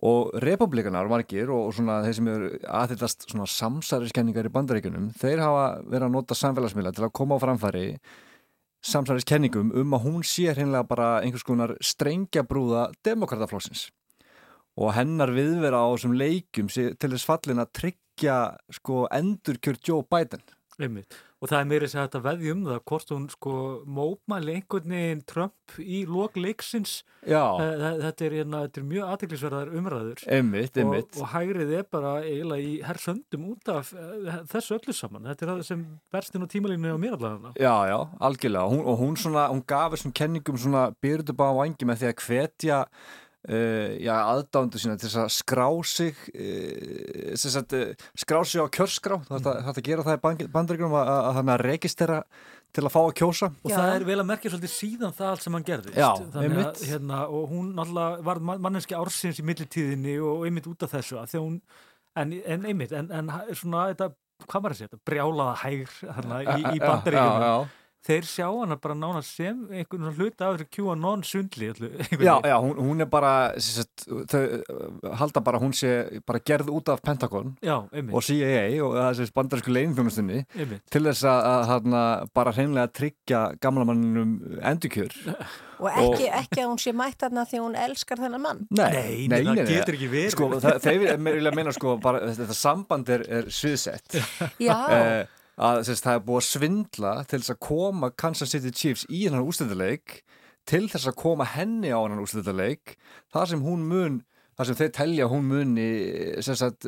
og 0.03 0.33
republikanar 0.43 1.07
margir 1.07 1.51
og 1.53 1.71
svona 1.75 2.01
þeir 2.03 2.15
sem 2.17 2.29
eru 2.31 2.49
aðhyllast 2.67 3.27
svona 3.29 3.47
samsæriskenningar 3.47 4.49
í 4.49 4.51
bandaríkunum 4.51 5.11
þeir 5.21 5.43
hafa 5.43 5.67
verið 5.85 6.07
að 6.09 6.15
nota 6.17 6.35
samfélagsmiðla 6.35 6.91
til 6.95 7.05
að 7.07 7.13
koma 7.15 7.37
á 7.39 7.43
framfæri 7.43 7.85
samsæriskenningum 8.85 9.71
um 9.79 9.95
að 9.95 10.03
hún 10.09 10.25
sé 10.27 10.49
hreinlega 10.51 10.89
bara 10.89 11.07
einhvers 11.21 11.47
konar 11.47 11.77
strengjabrúða 11.79 12.89
demokrataflóksins 13.07 13.87
og 14.75 14.91
hennar 14.97 15.31
viðvera 15.31 15.79
á 15.79 15.87
þessum 15.93 16.17
leikjum 16.19 16.67
sé 16.67 16.89
til 16.99 17.13
þess 17.15 17.29
fallin 17.29 17.63
að 17.63 17.71
tryggja 17.79 18.39
sko 18.75 19.05
endurkjör 19.15 19.79
Joe 19.79 20.03
Biden 20.11 20.43
Einmitt. 20.75 21.15
Og 21.43 21.49
það 21.51 21.59
er 21.59 21.67
meira 21.69 21.85
þess 21.85 21.97
að 21.99 22.05
þetta 22.07 22.21
veði 22.25 22.51
um 22.53 22.61
það 22.65 22.77
hvort 22.89 23.09
hún 23.11 23.25
sko 23.33 23.55
mópmæli 23.97 24.53
einhvern 24.55 24.93
veginn 24.95 25.23
Trump 25.27 25.75
í 25.83 25.99
lok 26.07 26.37
leiksins. 26.39 26.93
Já. 27.27 27.41
Þa- 27.59 27.97
þetta 28.05 28.25
er, 28.25 28.35
hérna, 28.39 28.61
þetta 28.65 28.81
er 28.81 28.87
mjög 28.91 29.09
aðteklisverðar 29.15 29.73
umræður. 29.75 30.23
Einmitt, 30.31 30.79
einmitt. 30.79 31.11
Og, 31.17 31.21
og 31.25 31.31
hægrið 31.33 31.73
er 31.79 31.85
bara 31.91 32.13
eiginlega 32.23 32.69
í 32.69 32.73
hersöndum 32.87 33.49
út 33.51 33.71
af 33.73 33.91
eh, 33.93 34.39
þessu 34.53 34.77
öllu 34.79 34.95
saman. 34.95 35.27
Þetta 35.27 35.45
er 35.45 35.51
það 35.51 35.61
sem 35.67 35.83
verstinn 36.15 36.45
á 36.45 36.53
tímalínu 36.55 36.95
á 36.95 36.99
mér 37.03 37.17
allavega. 37.19 37.53
Já, 37.59 37.75
já, 37.91 37.97
algjörlega. 38.29 38.71
Hún, 38.71 38.81
og 38.85 38.99
hún, 39.03 39.19
svona, 39.19 39.47
hún 39.51 39.65
gaf 39.67 39.93
þessum 39.97 40.15
kenningum 40.15 40.57
bara 41.35 41.51
á 41.51 41.59
vangi 41.59 41.85
með 41.89 42.01
því 42.01 42.09
að 42.11 42.25
hvetja 42.25 42.79
uh, 43.49 43.93
já, 44.01 44.13
aðdándu 44.15 44.81
sína 44.81 44.97
til 44.99 45.09
þess 45.09 45.21
að 45.23 45.31
skrá 45.35 45.67
sig 45.87 46.19
uh, 46.33 47.31
að 47.35 47.77
uh, 47.79 48.05
skrá 48.17 48.41
sig 48.43 48.61
á 48.61 48.67
kjörskrá. 48.77 49.19
Það 49.29 49.49
er 49.53 49.63
hægt 49.67 49.81
að 49.81 49.87
gera 49.89 50.05
það 50.07 50.19
í 50.19 50.49
bandaríkunum 50.55 50.99
að, 50.99 51.13
að, 51.15 51.41
að, 51.43 51.55
registera 51.65 52.19
til 52.75 52.83
að 52.83 52.91
fá 52.91 52.99
að 53.05 53.13
kjósa. 53.21 53.49
Og 53.63 53.71
það 53.71 53.93
er 53.93 54.05
vel 54.09 54.19
að 54.19 54.29
merkja 54.31 54.51
svolítið 54.51 54.73
síðan 54.73 55.15
það 55.15 55.31
allt 55.31 55.45
sem 55.45 55.55
hann 55.55 55.67
gerðist. 55.69 55.99
Já, 55.99 56.09
Þannig 56.33 56.61
að, 56.65 56.83
hérna, 56.89 57.21
og 57.31 57.47
hún 57.53 57.71
náttúrulega 57.77 58.27
var 58.27 58.41
man- 58.49 58.65
manneski 58.65 58.97
ársins 58.99 59.39
í 59.39 59.47
millitíðinni 59.47 60.17
og 60.19 60.45
einmitt 60.47 60.67
út 60.71 60.83
af 60.87 60.95
þessu 60.97 61.21
hún, 61.39 61.61
en, 62.19 62.35
en 62.43 62.67
einmitt 62.67 62.91
en, 62.95 63.09
en 63.15 63.31
svona 63.55 63.87
þetta, 63.93 64.11
hvað 64.45 64.65
var 64.65 64.75
þessi 64.75 64.89
þetta 64.89 65.01
brjálaða 65.07 65.55
hægr 65.63 65.97
hérna, 66.17 66.41
í, 66.43 66.59
í 66.75 66.83
Já, 66.83 66.91
já, 67.15 67.47
já. 67.47 67.84
Þeir 68.05 68.27
sjá 68.29 68.45
hana 68.47 68.77
bara 68.81 68.95
nána 68.97 69.21
sem 69.25 69.65
einhvern 69.71 70.05
svona 70.05 70.13
hluta 70.15 70.47
af 70.49 70.59
þessu 70.59 70.69
QAnon 70.77 71.23
sundli 71.25 71.71
Já, 72.27 72.35
já, 72.45 72.55
hún, 72.61 72.77
hún 72.77 73.01
er 73.05 73.09
bara 73.09 73.33
sagt, 73.61 74.05
þau 74.31 74.41
uh, 74.41 75.13
halda 75.19 75.43
bara 75.45 75.61
hún 75.61 75.73
sé 75.75 76.21
bara 76.27 76.41
gerð 76.45 76.71
út 76.73 76.91
af 76.93 77.03
Pentagon 77.05 77.55
Já, 77.65 77.77
og 77.85 78.25
CIA 78.25 78.65
og 78.85 78.97
þessi 78.99 79.35
bandarísku 79.35 79.73
leinþjónustunni 79.73 80.43
Einmitt. 80.55 80.85
til 80.93 81.05
þess 81.07 81.25
að, 81.29 81.47
að 81.51 81.63
hana, 81.73 82.03
bara 82.35 82.55
hreinlega 82.55 82.93
tryggja 82.95 83.45
gamla 83.61 83.87
manninum 83.89 84.37
endurkjör 84.61 85.15
Og 85.75 85.89
ekki, 85.91 86.27
ekki 86.31 86.61
að 86.63 86.69
hún 86.69 86.79
sé 86.79 86.93
mætt 86.95 87.19
þarna 87.19 87.43
því 87.49 87.57
hún 87.59 87.73
elskar 87.75 88.19
þennan 88.21 88.43
mann. 88.45 88.61
Nei, 88.71 89.25
nei, 89.27 89.41
það 89.43 89.57
getur 89.67 89.97
ekki 89.97 90.07
verið. 90.07 90.29
Sko, 90.31 90.47
það, 90.63 90.77
þeir 90.85 91.01
vilja 91.25 91.51
meina 91.51 91.73
sko 91.75 91.97
bara, 91.99 92.21
þetta 92.37 92.55
samband 92.55 93.11
er, 93.11 93.25
er 93.27 93.49
sviðsett 93.51 94.15
Já. 94.63 94.77
Eh, 94.95 95.41
að 95.57 95.81
sérst, 95.87 96.03
það 96.05 96.17
er 96.19 96.23
búið 96.27 96.41
að 96.41 96.49
svindla 96.51 97.13
til 97.29 97.39
þess 97.41 97.53
að 97.55 97.61
koma 97.69 98.11
Kansas 98.19 98.51
City 98.55 98.71
Chiefs 98.75 99.05
í 99.09 99.25
hennar 99.27 99.45
ústæðuleik 99.47 100.21
til 100.67 100.85
þess 100.91 101.07
að 101.11 101.19
koma 101.21 101.45
henni 101.55 101.93
á 101.93 101.99
hennar 102.03 102.23
ústæðuleik 102.25 102.95
þar 103.31 103.51
sem 103.53 103.61
hún 103.63 103.85
mun 103.87 104.23
þar 104.55 104.69
sem 104.69 104.77
þeir 104.79 104.91
telja 104.95 105.25
að 105.25 105.31
hún 105.35 105.47
muni 105.51 105.85
sem 106.45 106.55
sagt, 106.55 106.85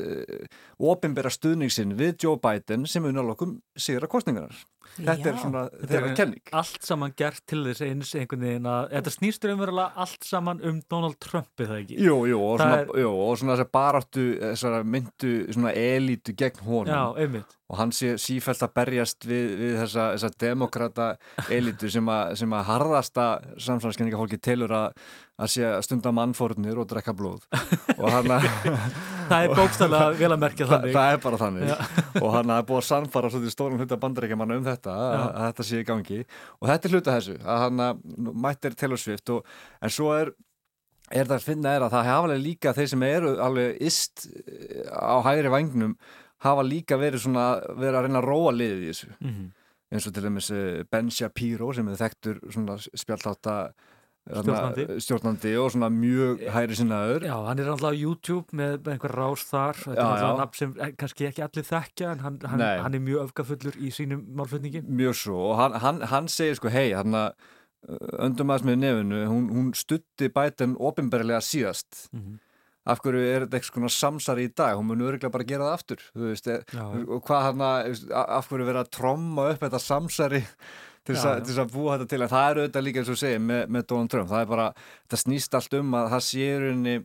ofinbera 0.79 1.27
stuðningsinn 1.33 1.95
við 1.99 2.13
Joe 2.23 2.37
Biden 2.39 2.85
sem 2.87 3.03
unarlokum 3.09 3.57
sigra 3.75 4.07
kostningarnar 4.11 4.55
þetta 4.95 5.15
er 5.17 5.35
Já. 5.35 5.41
svona 5.41 5.63
Þetta 5.73 5.89
þeirra 5.91 6.11
er 6.13 6.15
kenning 6.21 6.53
allt 6.61 6.87
saman 6.87 7.13
gert 7.19 7.41
til 7.51 7.59
þess 7.67 7.83
eins 7.83 8.13
einhvern 8.15 8.45
veginn 8.47 8.69
að 8.71 8.87
þetta 8.95 9.13
snýstur 9.17 9.53
umverulega 9.55 10.03
allt 10.05 10.27
saman 10.29 10.63
um 10.63 10.79
Donald 10.89 11.19
Trump 11.23 11.63
eða 11.65 11.81
ekki 11.81 11.99
Jú, 12.07 12.17
jú, 12.31 12.39
og 12.39 12.55
Það 12.61 12.63
svona, 12.63 12.79
er- 12.85 13.03
jú, 13.03 13.11
og 13.27 13.37
svona 13.41 13.57
þess 13.57 13.65
að 13.67 13.73
baráttu, 13.79 14.25
þessara 14.45 14.81
myndu, 14.95 15.33
svona 15.51 15.73
elítu 15.75 16.35
gegn 16.39 16.63
honum. 16.69 16.93
Já, 16.93 17.03
einmitt. 17.25 17.56
Og 17.67 17.75
hann 17.81 17.89
sé 17.91 18.13
sífælt 18.21 18.61
að 18.63 18.71
berjast 18.79 19.25
við, 19.27 19.47
við 19.59 19.73
þessa, 19.81 20.03
þessa 20.15 20.29
demokrata 20.39 21.07
elítu 21.51 21.89
sem, 21.91 22.07
að- 22.13 22.35
sem 22.39 22.53
að 22.55 22.67
harðasta 22.69 23.25
samsvarskenninga 23.59 24.19
fólki 24.21 24.37
telur 24.39 24.71
að, 24.71 24.93
að 25.43 25.51
sé 25.51 25.65
að 25.67 25.81
stunda 25.83 26.13
mannfórnir 26.15 26.79
og 26.79 26.87
drekka 26.87 27.11
blóð. 27.17 27.43
Og 27.97 28.07
hann 28.13 28.31
að... 28.37 28.47
Það 29.27 29.43
er 29.43 29.51
bókstaflega 29.59 30.11
vel 30.21 30.31
að 30.31 30.39
merkja 30.45 30.65
Þa, 30.69 30.71
þannig. 30.77 30.93
það 30.95 31.11
er 31.11 31.17
bara 31.25 31.37
þannig. 31.41 31.71
Og 32.23 32.29
hann 32.37 32.51
að 32.55 32.61
búið 32.69 32.77
að 32.79 32.85
sannfara 32.87 33.31
svolítið 33.33 33.51
stórum 33.57 33.81
hluta 33.81 33.97
bandarækjamanna 33.99 34.55
um 34.61 34.67
þetta, 34.69 34.93
að, 34.95 35.23
að 35.27 35.47
þetta 35.49 35.65
sé 35.67 35.81
í 35.81 35.87
gangi. 35.89 36.19
Og 36.61 36.69
þetta 36.71 36.87
er 36.87 36.95
hluta 36.95 37.15
þessu, 37.17 37.35
að 37.43 37.63
hann 37.65 37.81
að 37.83 37.99
mættir 38.47 38.77
og, 39.35 39.41
en 39.83 39.91
svo 39.97 40.13
er 40.15 40.31
er 41.11 41.23
það 41.27 41.35
að 41.37 41.45
finna 41.47 41.71
er 41.75 41.83
að 41.85 41.93
það 41.97 42.07
alveg 42.21 42.41
líka 42.43 42.73
þeir 42.75 42.87
sem 42.91 43.03
eru 43.07 43.29
alveg 43.43 43.77
ist 43.87 44.25
eh, 44.27 44.87
á 44.91 45.15
hægri 45.27 45.51
vangnum 45.53 45.93
hafa 46.49 46.63
líka 46.67 46.97
verið 46.99 47.23
svona 47.25 47.45
verið 47.77 47.99
að 47.99 48.07
reyna 48.07 48.21
að 48.23 48.29
róa 48.31 48.53
liðið 48.55 48.83
í 48.85 48.89
þessu. 48.93 49.11
Mhm. 49.21 49.45
eins 49.87 50.07
og 50.09 50.13
til 50.17 50.23
dæmis 50.25 50.49
eh, 50.51 50.83
Ben 50.91 51.09
Shapiro 51.09 51.69
sem 51.73 51.87
er 51.87 51.95
þekktur 52.01 52.41
svona 52.51 52.75
spjalláta 52.91 53.53
Stjórnandi. 54.27 54.85
stjórnandi 54.99 55.51
og 55.55 55.69
svona 55.71 55.87
mjög 55.87 56.41
hægri 56.51 56.75
sinnaður. 56.75 57.23
Já, 57.23 57.35
hann 57.47 57.59
er 57.63 57.69
alltaf 57.71 57.93
á 57.95 57.95
YouTube 57.95 58.51
með, 58.51 58.81
einhver 58.91 59.13
rás 59.15 59.45
þar. 59.47 59.77
Þetta 59.85 60.01
er 60.03 60.09
alltaf 60.17 60.39
nafn 60.41 60.57
sem 60.59 60.73
eh, 60.83 60.91
kannski 60.99 61.27
ekki 61.29 61.43
allir 61.45 61.63
þekkja 61.69 62.09
en 62.11 62.19
hann, 62.25 62.39
hann, 62.43 62.63
hann 62.83 62.97
er 62.99 62.99
mjög 63.05 63.29
öfgafullur 63.29 63.77
í 63.79 63.91
sínum 63.95 64.25
málflutningi. 64.35 64.81
Mjög 64.83 65.15
svo. 65.15 65.37
Og 65.53 65.55
hann, 65.61 65.77
hann, 65.79 66.01
hann 66.11 66.27
segir 66.27 66.59
sko 66.59 66.67
hei 66.73 66.89
hann 66.91 67.15
að 67.15 67.31
öndum 68.19 68.51
aðeins 68.51 68.67
með 68.67 68.77
nefinu 68.81 69.21
hún, 69.31 69.47
hún 69.53 69.71
stutti 69.77 70.27
bæten 70.33 70.75
opinberlega 70.75 71.39
síðast. 71.39 72.09
Mhm. 72.11 72.39
Af 72.87 73.01
hverju 73.03 73.23
er 73.27 73.45
þetta 73.45 73.59
eitthvað 73.59 73.73
svona 73.75 73.91
samsari 73.97 74.45
í 74.47 74.51
dag? 74.55 74.77
Hún 74.79 74.87
mun 74.91 75.03
örgulega 75.07 75.31
bara 75.33 75.47
gera 75.49 75.67
það 75.69 75.77
aftur 75.77 76.03
þú 76.13 76.29
veist, 76.31 76.47
e, 76.47 76.57
Já, 76.73 76.83
og 77.17 77.23
hvað 77.27 77.45
hann 77.49 77.65
að 77.67 78.03
af 78.23 78.47
hverju 78.51 78.67
vera 78.69 78.83
að 78.85 78.91
tromma 78.97 79.49
upp 79.53 79.65
þetta 79.65 79.81
samsari 79.83 80.41
til 81.07 81.15
þess 81.15 81.59
að- 81.61 81.73
búa 81.75 81.97
þetta 81.97 82.09
til? 82.13 82.21
En 82.25 82.31
það 82.33 82.47
er 82.51 82.61
auðvitað 82.63 82.85
líka 82.87 83.03
eins 83.03 83.11
og 83.13 83.19
segir 83.21 83.43
með, 83.43 83.61
með 83.75 83.87
Donald 83.91 84.11
Trump 84.13 84.31
það 84.31 84.41
er 84.45 84.49
bara, 84.55 84.67
þetta 85.07 85.21
snýst 85.23 85.59
allt 85.59 85.77
um 85.81 85.95
að 85.99 86.09
það 86.15 86.25
sé 86.31 86.49
rauninni 86.63 86.97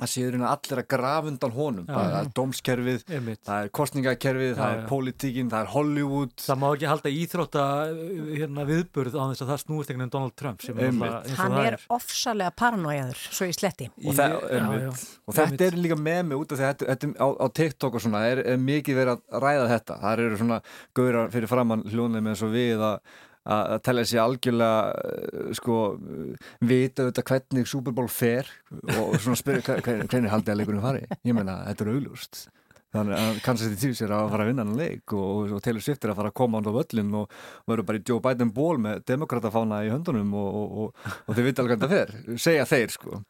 það 0.00 0.10
sé 0.10 0.20
í 0.22 0.26
rauninni 0.30 0.48
allir 0.50 0.80
að 0.80 0.86
grafa 0.94 1.28
undan 1.30 1.52
honum 1.56 1.84
Já, 1.90 1.94
það 2.00 2.16
er 2.20 2.30
dómskerfið, 2.40 3.02
Einmitt. 3.18 3.40
það 3.46 3.64
er 3.66 3.72
kostningakerfið 3.78 4.54
það 4.56 4.72
er 4.74 4.80
já. 4.80 4.86
pólitíkin, 4.90 5.50
það 5.52 5.64
er 5.66 5.70
Hollywood 5.74 6.34
Það 6.40 6.60
má 6.62 6.66
ekki 6.74 6.88
halda 6.90 7.12
íþrótta 7.20 7.64
hérna, 8.40 8.64
viðburð 8.70 9.18
á 9.20 9.22
þess 9.30 9.44
að 9.44 9.52
það 9.52 9.62
snúist 9.64 9.90
einhvern 9.92 10.04
veginn 10.06 10.14
Donald 10.16 10.36
Trump 10.40 10.64
sem 10.64 10.80
er 10.80 10.88
alltaf 10.90 11.20
eins 11.20 11.34
og 11.36 11.40
Hann 11.44 11.56
það 11.58 11.68
er 11.70 11.78
ofsalega 11.98 12.54
paranoiaður, 12.62 13.22
svo 13.30 13.48
ég 13.50 13.58
sletti. 13.58 13.90
og, 14.00 14.14
það, 14.18 14.36
Í- 14.36 14.52
já, 14.56 14.84
já. 14.86 14.92
og 15.26 15.38
þetta 15.40 15.68
er 15.70 15.78
líka 15.84 15.98
með 16.00 16.22
mig 16.30 16.42
út 16.44 16.52
af 16.54 16.60
því 16.60 16.66
að 16.66 16.72
þetta, 16.74 16.90
þetta 16.94 17.12
á, 17.20 17.28
á 17.40 17.46
TikTok 17.60 17.94
og 18.00 18.04
svona 18.06 18.22
er, 18.30 18.42
er 18.54 18.60
mikið 18.60 19.00
verið 19.00 19.16
að 19.16 19.42
ræða 19.44 19.66
þetta 19.74 19.98
það 20.04 20.24
eru 20.26 20.40
svona 20.40 20.60
gaurar 20.96 21.30
fyrir 21.34 21.50
framann 21.50 21.84
hljónum 21.90 22.30
eins 22.32 22.42
og 22.46 22.54
við 22.54 22.80
að 22.90 23.18
að 23.48 23.76
telja 23.86 24.04
sér 24.10 24.20
algjörlega 24.26 24.80
eh, 25.00 25.50
sko, 25.56 25.76
vita 26.60 27.06
auðvitað 27.06 27.28
hvernig 27.32 27.68
Super 27.70 27.94
Bowl 27.96 28.08
fer 28.12 28.48
og 28.98 29.16
svona 29.20 29.38
spyrja 29.40 29.62
hver- 29.66 29.84
hver- 29.86 30.06
hvernig 30.06 30.32
haldið 30.34 30.52
að 30.54 30.58
leikunum 30.60 30.84
fari. 30.84 31.04
Ég 31.24 31.36
meina, 31.36 31.60
þetta 31.70 31.86
er 31.86 31.92
augljóst. 31.94 32.42
Þannig 32.90 33.14
að 33.22 33.36
kannski 33.46 33.68
þetta 33.70 33.80
tíu 33.84 33.94
sér 33.94 34.12
að 34.16 34.30
fara 34.32 34.42
að 34.44 34.48
vinna 34.50 34.64
hann 34.66 34.78
leik 34.80 35.12
og, 35.14 35.26
og, 35.44 35.52
og 35.54 35.60
Taylor 35.62 35.82
Swift 35.84 36.04
er 36.04 36.10
að 36.10 36.16
fara 36.18 36.32
að 36.32 36.38
koma 36.40 36.58
á 36.58 36.74
völlin 36.74 37.12
og 37.20 37.36
verður 37.70 37.86
bara 37.86 38.00
í 38.00 38.06
Joe 38.10 38.22
Biden 38.24 38.50
ból 38.56 38.80
með 38.82 39.04
demokratafána 39.06 39.78
í 39.86 39.92
höndunum 39.92 40.32
og, 40.34 40.88
og 40.90 41.30
þeir 41.36 41.46
vita 41.46 41.62
alveg 41.62 41.78
hvernig 41.78 41.86
það 41.86 41.94
fer 42.34 42.40
segja 42.42 42.66
þeir 42.66 42.90
sko 42.96 43.20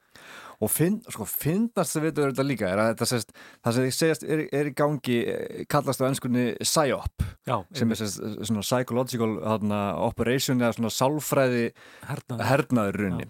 og 0.61 0.69
finn, 0.69 0.99
sko, 1.09 1.25
finnast 1.25 1.95
það 1.97 2.03
veitur 2.05 2.31
þetta 2.33 2.45
líka 2.45 2.69
er 2.69 2.81
að 2.83 2.91
þetta 2.93 3.07
sést, 3.09 3.31
það 3.65 3.77
sem 3.77 3.87
þið 3.87 3.95
segjast 3.99 4.25
er, 4.29 4.43
er 4.61 4.69
í 4.69 4.75
gangi 4.77 5.19
eh, 5.25 5.63
kallast 5.73 6.03
á 6.05 6.09
ennskunni 6.11 6.43
PSYOP 6.61 7.25
sem 7.81 7.95
er 7.95 8.01
sést, 8.03 8.21
svona 8.45 8.65
psychological 8.67 9.31
hana, 9.47 9.81
operation 10.05 10.61
eða 10.61 10.75
svona 10.77 10.93
sálfræði 10.93 11.65
Hernaður. 12.11 12.45
hernaður 12.51 13.01
runni 13.05 13.29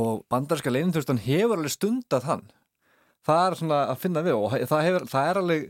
og 0.00 0.24
bandarska 0.30 0.70
leinþjóðstan 0.70 1.18
hefur 1.24 1.56
alveg 1.58 1.72
stundað 1.74 2.26
hann. 2.30 2.42
Það 3.26 3.40
er 3.50 3.54
svona 3.58 3.78
að 3.90 3.98
finna 4.00 4.20
við 4.24 4.36
og 4.38 4.52
það, 4.70 4.82
hefur, 4.86 5.04
það 5.10 5.26
er 5.32 5.38
alveg, 5.42 5.64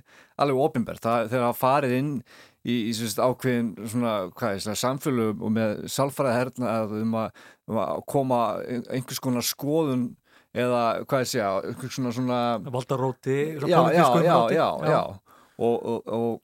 alveg 0.44 0.58
ofinbært 0.68 1.02
þegar 1.02 1.46
það 1.48 1.56
farið 1.58 1.94
inn 1.96 2.10
í, 2.62 2.74
í 2.76 2.92
sérst, 2.94 3.18
ákveðin 3.18 3.70
svona, 3.90 4.12
hvað 4.36 4.60
það, 4.68 4.76
samfélögum 4.84 5.42
og 5.48 5.54
með 5.56 5.72
sálfræði 5.90 6.36
hernað 6.36 6.94
um, 7.00 7.16
að- 7.24 7.42
um 7.72 7.80
að 7.82 8.04
koma 8.12 8.38
einhvers 8.92 9.18
konar 9.24 9.42
skoðun 9.48 10.04
eða 10.56 10.84
hvað 11.06 11.24
ég 11.24 11.30
segja, 11.30 11.50
svona 11.86 12.12
svona 12.14 12.38
Valdaróti 12.64 13.38
já, 13.60 13.80
já, 13.94 14.06
já, 14.24 14.38
já, 14.56 14.68
já. 14.90 15.02
Og, 15.60 15.76
og, 15.76 16.08
og, 16.08 16.40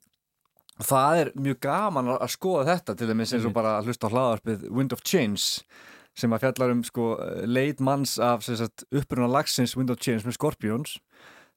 það 0.85 1.21
er 1.23 1.33
mjög 1.41 1.61
gaman 1.65 2.13
að 2.19 2.33
skoða 2.35 2.67
þetta 2.75 2.95
til 2.95 3.11
dæmis 3.11 3.33
eins 3.33 3.47
og 3.49 3.55
bara 3.57 3.79
að 3.79 3.91
hlusta 3.91 4.11
á 4.11 4.13
hlaðarpið 4.13 4.67
Wind 4.69 4.93
of 4.93 5.05
Change 5.09 5.73
sem 6.17 6.33
að 6.33 6.47
fjallar 6.47 6.73
um 6.73 6.83
sko 6.85 7.07
leit 7.49 7.81
manns 7.85 8.19
af 8.21 8.45
uppruna 8.93 9.29
lagsins 9.29 9.77
Wind 9.77 9.93
of 9.93 10.01
Change 10.01 10.29
með 10.29 10.37
Scorpions 10.37 10.99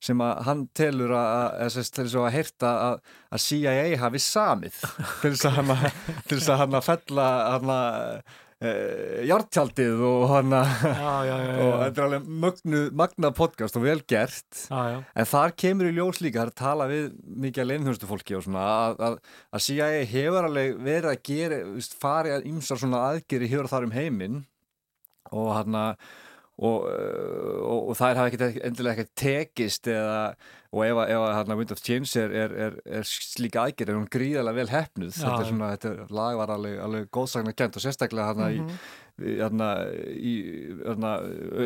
sem 0.03 0.21
að 0.23 0.43
hann 0.47 0.61
telur 0.77 1.11
að, 1.11 1.73
til 1.75 2.05
þess 2.05 2.15
að 2.15 2.29
heyrta 2.31 2.69
að, 2.87 3.41
CIA 3.43 3.97
hafi 3.99 4.21
samið 4.23 4.77
til 5.21 5.33
þess 5.35 6.51
að 6.53 6.61
hann 6.63 6.77
að 6.79 6.85
fella 6.87 7.25
hann 7.57 7.73
að 7.75 8.37
e, 8.59 8.71
jártjaldið 9.29 10.03
og 10.07 10.23
hann 10.31 10.55
og 10.55 11.73
þetta 11.83 11.89
er 11.89 12.05
alveg 12.05 12.29
mögnu, 12.45 12.83
magna 13.01 13.31
podcast 13.35 13.79
og 13.79 13.85
vel 13.87 14.03
gert. 14.09 14.47
Já, 14.67 14.79
já. 14.93 14.99
en 15.15 15.29
þar 15.33 15.55
kemur 15.63 15.89
í 15.89 15.95
ljós 15.97 16.21
líka, 16.23 16.41
það 16.41 16.45
er 16.45 16.53
að 16.53 16.61
tala 16.61 16.89
við 16.91 17.09
mikið 17.47 17.63
að 17.63 17.69
leinþjónustu 17.71 18.09
fólki 18.09 18.39
og 18.39 18.45
svona 18.45 18.69
að, 18.69 19.03
að, 19.09 19.19
að 19.55 19.65
CIA 19.67 19.91
hefur 20.13 20.49
alveg 20.49 20.79
verið 20.89 21.11
að 21.13 21.21
gera 21.31 21.61
farið 22.05 22.37
að 22.37 22.49
ýmsar 22.53 22.81
svona 22.83 23.03
aðgeri 23.11 23.51
hefur 23.51 23.71
þar 23.71 23.89
um 23.89 23.95
heiminn. 23.95 24.41
Og 25.29 25.53
hann 25.53 25.75
að 25.77 26.09
og, 26.59 26.87
uh, 26.91 27.59
og, 27.63 27.89
og 27.89 27.95
þær 27.95 28.17
hafa 28.19 28.29
ekkert 28.31 28.57
endilega 28.67 28.95
ekkert 28.97 29.13
tekist 29.21 29.87
eða, 29.87 30.33
og 30.75 30.81
ef, 30.85 30.97
að- 30.99 31.11
ef 31.15 31.27
að 31.49 31.53
Wind 31.61 31.71
of 31.71 31.79
Change 31.85 32.11
er, 32.19 32.33
er, 32.43 32.55
er, 32.67 32.73
er 32.99 33.05
slík 33.07 33.55
aðgerð 33.61 33.93
er 33.93 33.99
hún 34.01 34.09
gríðarlega 34.11 34.59
vel 34.59 34.71
hefnuð 34.73 35.13
Já, 35.15 35.21
þetta 35.23 35.37
er 35.45 35.49
svona, 35.53 35.69
þetta 35.77 36.09
lag 36.19 36.39
var 36.41 36.51
alveg, 36.57 36.75
alveg 36.83 37.07
góðsagna 37.15 37.53
kent 37.55 37.79
og 37.79 37.85
sérstaklega 37.85 38.33
hérna 38.33 38.49
Mhm. 38.51 38.73
í 39.19 39.31
hérna 39.39 39.69
í 40.15 40.33
hérna 40.83 41.09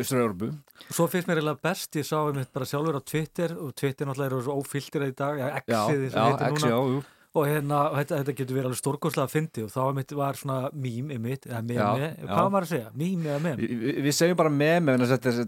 Östur-Európu 0.00 0.48
Svo 0.90 1.06
finnst 1.10 1.28
mér 1.30 1.38
eiginlega 1.42 1.62
best, 1.62 1.90
ég 1.98 2.06
sá 2.08 2.16
einmitt 2.26 2.50
bara 2.54 2.66
sjálfur 2.66 2.98
á 2.98 3.02
Twitter 3.06 3.54
og 3.58 3.74
Twitter 3.78 4.06
náttúrulega 4.08 4.30
eru 4.32 4.40
svo 4.46 4.56
ófiltir 4.62 5.04
í 5.06 5.12
dag, 5.14 5.38
ja, 5.38 5.84
sem 5.86 6.08
já, 6.08 6.24
núna 6.34 6.70
já, 6.72 6.80
jú. 6.94 7.04
Og, 7.34 7.46
hérna, 7.50 7.78
þetta, 7.98 8.18
þetta 8.20 8.34
getur 8.38 8.54
verið 8.56 8.68
alveg 8.68 8.78
stórkostlega 8.78 9.26
að 9.26 9.32
fyndi 9.34 9.62
og 9.64 9.70
þá 9.74 9.78
var 10.20 10.36
svona 10.38 10.58
mím 10.72 11.08
einmitt, 11.10 11.48
eða 11.50 11.62
meme, 11.66 12.10
hvað 12.28 12.50
var 12.54 12.66
að 12.66 12.70
segja? 12.70 12.90
Mím 13.00 13.24
eða 13.26 13.40
mem? 13.42 13.56
Vi, 13.58 13.68
vi- 13.80 13.94
við 14.06 14.14
segjum 14.14 14.38
bara 14.38 14.52
meme 14.54 14.94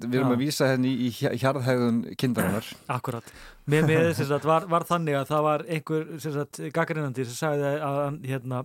við 0.02 0.16
erum 0.18 0.32
Já. 0.32 0.36
að 0.36 0.42
vísa 0.42 0.70
henni 0.72 0.94
í 1.06 1.10
hja- 1.14 1.34
hjarðhægðun 1.44 2.00
kindarinnar 2.18 2.66
Akkurat. 2.96 3.30
Sagt, 4.16 4.44
var, 4.46 4.66
var 4.70 4.84
þannig 4.88 5.14
að 5.20 5.30
það 5.30 5.46
var 5.46 5.64
einhver 5.68 6.04
gaggrinandi 6.74 7.24
sem 7.30 7.38
sagði 7.38 7.72
að 7.86 8.20
hérna, 8.30 8.64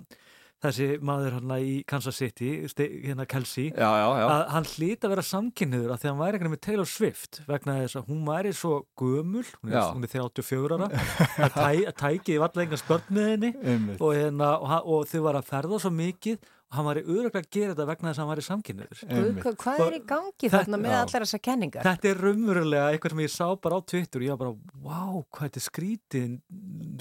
þessi 0.62 0.88
maður 1.02 1.36
hérna 1.40 1.58
í 1.66 1.72
Kansas 1.90 2.20
City, 2.22 2.52
hérna 2.78 3.26
Kelsey, 3.26 3.72
Já, 3.74 3.90
já, 3.98 4.08
já. 4.22 4.26
að 4.30 4.44
hann 4.54 4.68
hlýt 4.76 5.08
að 5.08 5.14
vera 5.16 5.26
samkynniður 5.26 5.92
að 5.96 6.00
því 6.04 6.08
að 6.08 6.12
hann 6.14 6.22
væri 6.22 6.38
veginn 6.42 6.54
með 6.56 6.62
Taylor 6.68 6.90
Swift 6.92 7.42
vegna 7.50 7.78
þess 7.82 7.98
að 8.02 8.08
hún 8.14 8.24
væri 8.30 8.54
svo 8.54 8.74
gömul, 9.02 9.46
hún 9.64 9.74
er, 9.74 9.90
hún 9.96 10.06
er 10.06 10.14
34 10.14 10.78
ára, 10.78 10.90
að, 10.94 11.52
tæ, 11.58 11.68
að 11.90 12.00
tækið 12.06 12.42
valla 12.46 12.66
engan 12.68 12.82
spörn 12.86 13.10
með 13.18 13.30
henni 13.34 13.54
Einmitt. 13.58 14.02
og, 14.02 14.16
hérna, 14.18 14.56
og, 14.62 14.68
hann- 14.76 14.90
og 14.96 15.06
þau 15.12 15.22
var 15.28 15.42
að 15.42 15.50
ferða 15.50 15.82
svo 15.82 15.92
mikið 15.98 16.38
og 16.72 16.78
hann 16.78 16.86
var 16.88 16.96
í 17.02 17.04
öruglega 17.04 17.42
að 17.42 17.50
gera 17.52 17.74
þetta 17.74 17.86
vegna 17.90 18.08
þess 18.14 18.20
að 18.22 18.24
hann 18.24 18.30
væri 18.32 18.44
samkynniður. 18.46 19.00
Guð, 19.12 19.56
hvað- 19.60 19.82
er 19.90 19.96
í 19.98 20.04
gangi 20.08 20.50
þarna 20.54 20.78
með 20.80 20.94
Já. 20.94 21.00
allar 21.02 21.26
þessar 21.26 21.42
kenningar? 21.50 21.84
Þetta 21.90 22.08
er 22.14 22.22
raunverulega 22.24 22.86
eitthvað 22.94 23.12
sem 23.18 23.24
ég 23.26 23.34
sá 23.34 23.48
bara 23.66 23.76
á 23.76 23.80
Twitter 23.92 24.22
og 24.22 24.24
ég 24.24 24.32
var 24.32 24.40
bara, 24.40 24.56
wow, 24.86 25.26
hvað 25.36 25.50
þetta 25.50 25.60
er 25.60 25.66
skrítin 25.68 26.38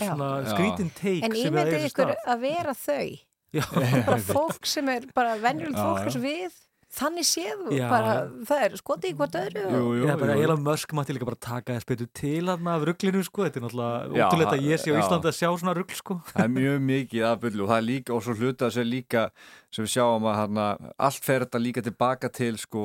svona 0.00 0.30
skrítin 0.50 0.90
teik 0.98 1.22
En 1.28 1.36
sem 1.38 1.54
er 1.60 2.16
að 2.26 2.40
vera 2.42 2.74
þau. 2.74 3.20
bara 4.08 4.18
fólk 4.24 4.66
sem 4.68 4.88
er 4.92 5.06
bara 5.16 5.36
venjulegt 5.42 5.78
Já, 5.78 5.84
fólk 5.86 6.00
já. 6.00 6.04
eins 6.08 6.18
og 6.20 6.26
við 6.26 6.58
þannig 6.90 7.26
séð 7.28 7.60
og 7.68 7.74
Já, 7.76 7.84
bara, 7.86 8.12
já. 8.18 8.30
það 8.48 8.62
er 8.66 8.72
skotið 8.80 9.10
í 9.12 9.16
hvort 9.18 9.36
öðru 9.38 9.60
og- 9.78 9.90
Ég 10.00 10.08
er 10.10 10.16
bara, 10.18 10.34
Elon 10.42 10.62
Musk 10.66 10.94
mátti 10.98 11.14
líka 11.14 11.28
bara 11.28 11.38
taka 11.38 11.76
þess 11.76 11.86
betur 11.86 12.08
til 12.18 12.48
hann 12.50 12.66
af 12.72 12.86
rugglinu 12.88 13.20
sko, 13.22 13.44
þetta 13.46 13.60
er 13.60 13.64
náttúrulega 13.66 14.18
Já, 14.18 14.24
ótrúlega 14.26 14.54
að 14.56 14.66
ég 14.66 14.82
sé 14.82 14.90
á 14.90 14.94
já. 14.94 14.98
Íslandi 15.04 15.30
að 15.30 15.36
sjá 15.38 15.48
svona 15.60 15.74
ruggl 15.78 15.94
sko. 16.00 16.16
Það 16.32 16.42
er 16.48 16.52
mjög 16.56 16.80
mikið 16.88 17.26
af 17.30 17.40
bullu 17.44 17.62
og 17.62 17.70
það 17.70 17.78
er 17.82 17.86
líka 17.86 18.14
og 18.16 18.24
svo 18.26 18.34
hluta 18.40 18.66
þessu 18.70 18.86
líka 18.90 19.22
sem 19.70 19.86
við 19.86 19.92
sjáum 19.94 20.26
að 20.32 20.38
hana, 20.40 20.66
allt 20.98 21.22
fer 21.30 21.44
þetta 21.46 21.62
líka 21.62 21.84
tilbaka 21.86 22.32
til 22.40 22.58
sko 22.58 22.82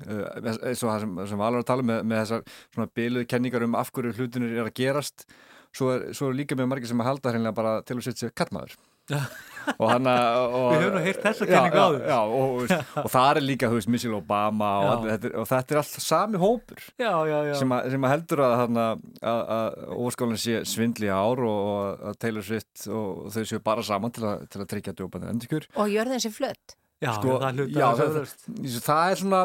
uh, 0.00 0.24
eins 0.40 0.80
og 0.80 0.88
það 0.88 1.04
sem, 1.04 1.20
sem 1.34 1.44
er 1.44 1.58
að 1.60 1.68
tala 1.68 1.84
um 1.84 1.92
með, 1.92 2.00
með 2.08 2.22
þessar 2.24 2.48
svona 2.72 2.88
byluðu 2.96 3.28
kenningar 3.34 3.68
um 3.68 3.76
af 3.84 3.92
hverju 3.92 4.16
hlutinir 4.16 4.56
er 4.56 4.64
að 4.64 4.74
gerast. 4.80 5.26
Svo 5.74 5.92
er, 5.92 6.08
svo 6.16 6.32
er 6.32 6.40
líka 6.40 6.56
með 6.56 6.72
margir 6.72 6.88
sem 6.88 7.00
að 7.04 7.10
halda 7.12 7.32
hreinlega 7.34 7.56
bara 7.60 7.76
til 7.84 7.98
að 7.98 8.06
setja 8.08 8.24
sér 8.28 8.34
kattmaður 8.38 8.78
og 9.80 9.88
hann 9.88 10.06
að 10.10 10.38
og, 10.44 10.64
Við 10.74 10.82
höfum 10.82 10.94
nú 10.96 11.02
heyrt 11.04 11.22
þessa 11.24 11.46
kenningu 11.48 11.80
áður. 11.80 12.02
já, 12.10 12.18
og, 12.20 12.74
og, 13.00 13.08
það 13.14 13.28
er 13.30 13.40
líka, 13.44 13.70
þú 13.72 13.78
veist, 13.78 13.90
Michelle 13.94 14.18
Obama 14.18 14.70
og, 14.76 14.84
Já. 14.84 14.92
allt 14.94 15.08
þetta, 15.12 15.32
og 15.40 15.48
þetta 15.50 15.74
er 15.76 15.80
allt 15.80 15.96
sami 16.04 16.40
hópur. 16.42 16.84
Já, 17.00 17.12
já, 17.30 17.36
já. 17.48 17.54
Sem, 17.62 17.74
að, 17.76 17.90
sem 17.94 18.06
að 18.08 18.14
heldur 18.14 18.44
að, 18.44 18.54
þarna, 18.62 18.86
að, 19.32 19.42
að 19.56 19.98
óskálinn 20.04 20.42
sé 20.44 20.60
svindli 20.68 21.10
ár 21.12 21.44
og, 21.48 22.06
að 22.12 22.18
Taylor 22.24 22.48
Swift 22.48 22.86
og 22.92 23.28
þau 23.34 23.42
séu 23.52 23.62
bara 23.64 23.84
saman 23.88 24.14
til 24.14 24.26
að, 24.28 24.46
til 24.52 24.64
að 24.64 24.70
tryggja 24.74 24.96
djópaði 25.00 25.30
endurkjör. 25.32 25.68
Og 25.80 25.92
jörðin 25.96 26.24
sér 26.24 26.36
flött 26.36 26.76
Já, 27.02 27.10
Sko, 27.18 27.34
það 27.42 27.58
er 27.58 27.68
já, 27.74 27.86
það, 27.98 28.12
þessu. 28.14 28.36
það, 28.48 28.76
það 28.84 29.10
er 29.10 29.18
svona 29.20 29.40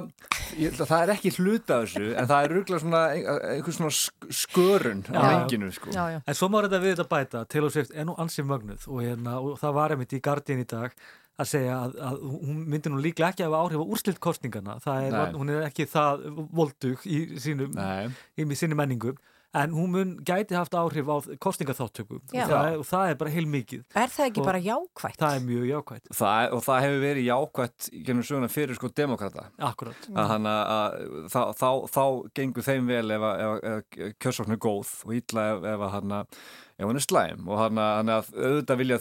ég, 0.61 0.75
það 0.79 1.01
er 1.03 1.11
ekki 1.15 1.31
hluta 1.39 1.79
þessu 1.81 2.03
en 2.21 2.27
það 2.29 2.43
er 2.45 2.53
rúglega 2.55 2.79
svona 2.83 3.01
ein- 3.15 3.25
einhver 3.55 3.75
svona 3.75 3.89
sk- 3.97 4.29
skörun 4.41 5.01
á 5.09 5.11
Já. 5.17 5.23
renginu 5.33 5.71
sko. 5.75 5.89
já, 5.91 6.03
já. 6.13 6.19
En 6.27 6.33
svo 6.39 6.47
má 6.53 6.61
þetta 6.63 6.79
við 6.85 6.93
þetta 6.95 7.07
bæta, 7.09 7.41
Taylor 7.49 7.69
Swift 7.73 7.91
er 7.95 8.05
nú 8.05 8.15
ansið 8.21 8.45
mögnuð 8.53 8.85
og, 8.87 9.01
hérna, 9.03 9.33
og 9.41 9.57
það 9.59 9.73
var 9.79 9.89
einmitt 9.95 10.13
í 10.13 10.21
Guardian 10.21 10.61
í 10.63 10.67
dag 10.69 10.93
að 11.39 11.47
segja 11.51 11.75
að, 11.83 11.97
að 11.99 12.21
hún 12.29 12.63
myndi 12.69 12.89
nú 12.93 13.01
líklega 13.01 13.33
ekki 13.33 13.43
að 13.43 13.51
hafa 13.51 13.63
áhrif 13.65 13.81
á 13.83 13.91
úrslilt 13.91 14.19
kostningana, 14.23 14.77
það 14.83 15.03
er, 15.03 15.11
Nei. 15.17 15.33
hún 15.41 15.49
er 15.57 15.67
ekki 15.67 15.85
það 15.89 16.23
voldug 16.53 17.03
í, 17.07 17.19
sínum, 17.39 17.73
Nei. 17.75 18.09
í 18.37 18.55
sinni 18.55 18.75
menningu 18.75 19.15
en 19.57 19.71
hún 19.73 19.89
mun 19.89 20.09
gæti 20.27 20.53
haft 20.53 20.75
áhrif 20.77 21.07
á 21.09 21.15
kostningaþáttöku 21.41 22.19
og 22.19 22.33
það, 22.35 22.77
og 22.77 22.85
það 22.85 23.09
er 23.09 23.15
bara 23.21 23.33
heilmikið. 23.33 23.83
Er 23.97 24.11
það 24.13 24.27
ekki 24.29 24.41
Og 24.43 24.45
bara 24.45 24.61
jákvætt? 24.61 25.17
Það 25.23 25.35
er 25.39 25.43
mjög 25.47 25.65
jákvætt. 25.71 26.11
Það, 26.19 26.51
og 26.53 26.63
það 26.67 26.81
hefur 26.85 27.01
verið 27.05 27.27
jákvætt 27.29 27.89
gennum 28.05 28.27
söguna 28.29 28.49
fyrir 28.53 28.75
sko 28.77 28.91
demokrata 29.01 29.47
Akkurat. 29.57 30.07
Að 30.13 30.27
hann 30.35 30.49
að 30.53 30.99
þá, 31.33 31.41
þá, 31.57 31.69
þá 31.97 32.03
gengur 32.37 32.67
þeim 32.69 32.87
vel 32.93 33.11
ef, 33.17 33.27
að- 33.31 33.39
ef, 33.39 33.59
ef, 33.63 33.99
ef 34.09 34.17
kjörsókn 34.21 34.53
er 34.53 34.61
góð 34.69 34.93
og 35.05 35.13
illa 35.17 35.47
ef, 35.55 35.63
ef 35.73 35.85
að 35.89 35.95
hann 35.97 36.17
að 36.21 36.41
ef 36.79 36.87
hann 36.87 36.99
er 36.99 37.03
slæm 37.03 37.49
og 37.49 37.59
hann 37.59 37.81
að, 38.13 38.29
auðvitað 38.33 38.79
vilja 38.79 38.99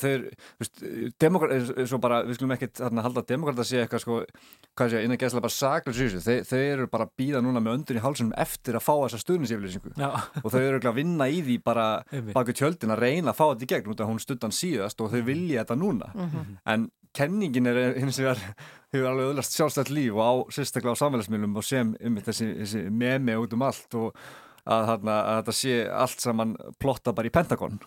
bara, 2.03 2.21
við 2.27 2.39
skulum 2.39 2.55
að 2.55 3.03
halda 3.07 3.23
að 3.23 3.31
demokrata 3.31 3.67
sé 3.67 3.83
eitthvað 3.83 4.03
sko, 4.03 4.19
hvað 4.79 4.93
sé, 4.93 5.03
innan 5.07 5.21
gæslega 5.21 5.45
bara 5.47 5.55
saklur 5.55 5.97
sísu, 5.97 6.23
þeir, 6.25 6.45
þeir 6.49 6.67
eru 6.75 6.91
bara 6.91 7.07
að 7.09 7.15
býða 7.23 7.43
núna 7.45 7.63
með 7.63 7.79
öndun 7.79 8.01
í 8.01 8.05
hálsunum 8.05 8.37
eftir 8.39 8.79
að 8.79 8.87
fá 8.89 8.95
þessa 9.05 9.23
stuðniseflýsingu 9.23 9.95
og 10.43 10.51
þau 10.53 10.61
eru 10.61 10.83
að 10.83 10.99
vinna 10.99 11.31
í 11.31 11.43
því 11.47 11.59
bara 11.65 11.89
baku 12.35 12.57
tjöldin 12.57 12.95
að 12.95 13.05
reyna 13.07 13.33
að 13.33 13.39
fá 13.41 13.47
þetta 13.47 13.69
í 13.69 13.73
gegn 13.75 13.93
út 13.95 14.03
af 14.05 14.11
hún 14.11 14.23
stuttan 14.23 14.55
síðast 14.55 15.05
og 15.05 15.13
þau 15.15 15.23
vilja 15.29 15.63
þetta 15.63 15.79
núna. 15.79 16.13
Mhm. 16.15 16.59
en 16.67 16.91
kenningin 17.17 17.67
er 17.71 17.79
hins 17.99 18.19
vegar 18.21 18.41
hefur 18.93 19.09
alveg 19.11 19.33
öðlast 19.33 19.57
sjálfstætt 19.57 19.93
líf 19.93 20.17
og 20.17 20.23
á 20.23 20.33
sérstaklega 20.55 20.95
á 20.97 21.01
samfélagsmiðlum 21.03 21.57
og 21.59 21.65
sem 21.67 21.95
um 22.05 22.21
þessi, 22.25 22.51
þessi 22.63 22.85
memi 22.91 23.37
út 23.41 23.57
um 23.57 23.65
allt 23.67 23.97
og 23.99 24.21
að, 24.69 24.83
þarna, 24.91 25.15
að 25.33 25.39
þetta 25.41 25.55
sé 25.59 25.75
allt 26.05 26.25
saman 26.25 26.53
plotta 26.83 27.15
bara 27.17 27.31
í 27.31 27.33
Pentagon 27.35 27.79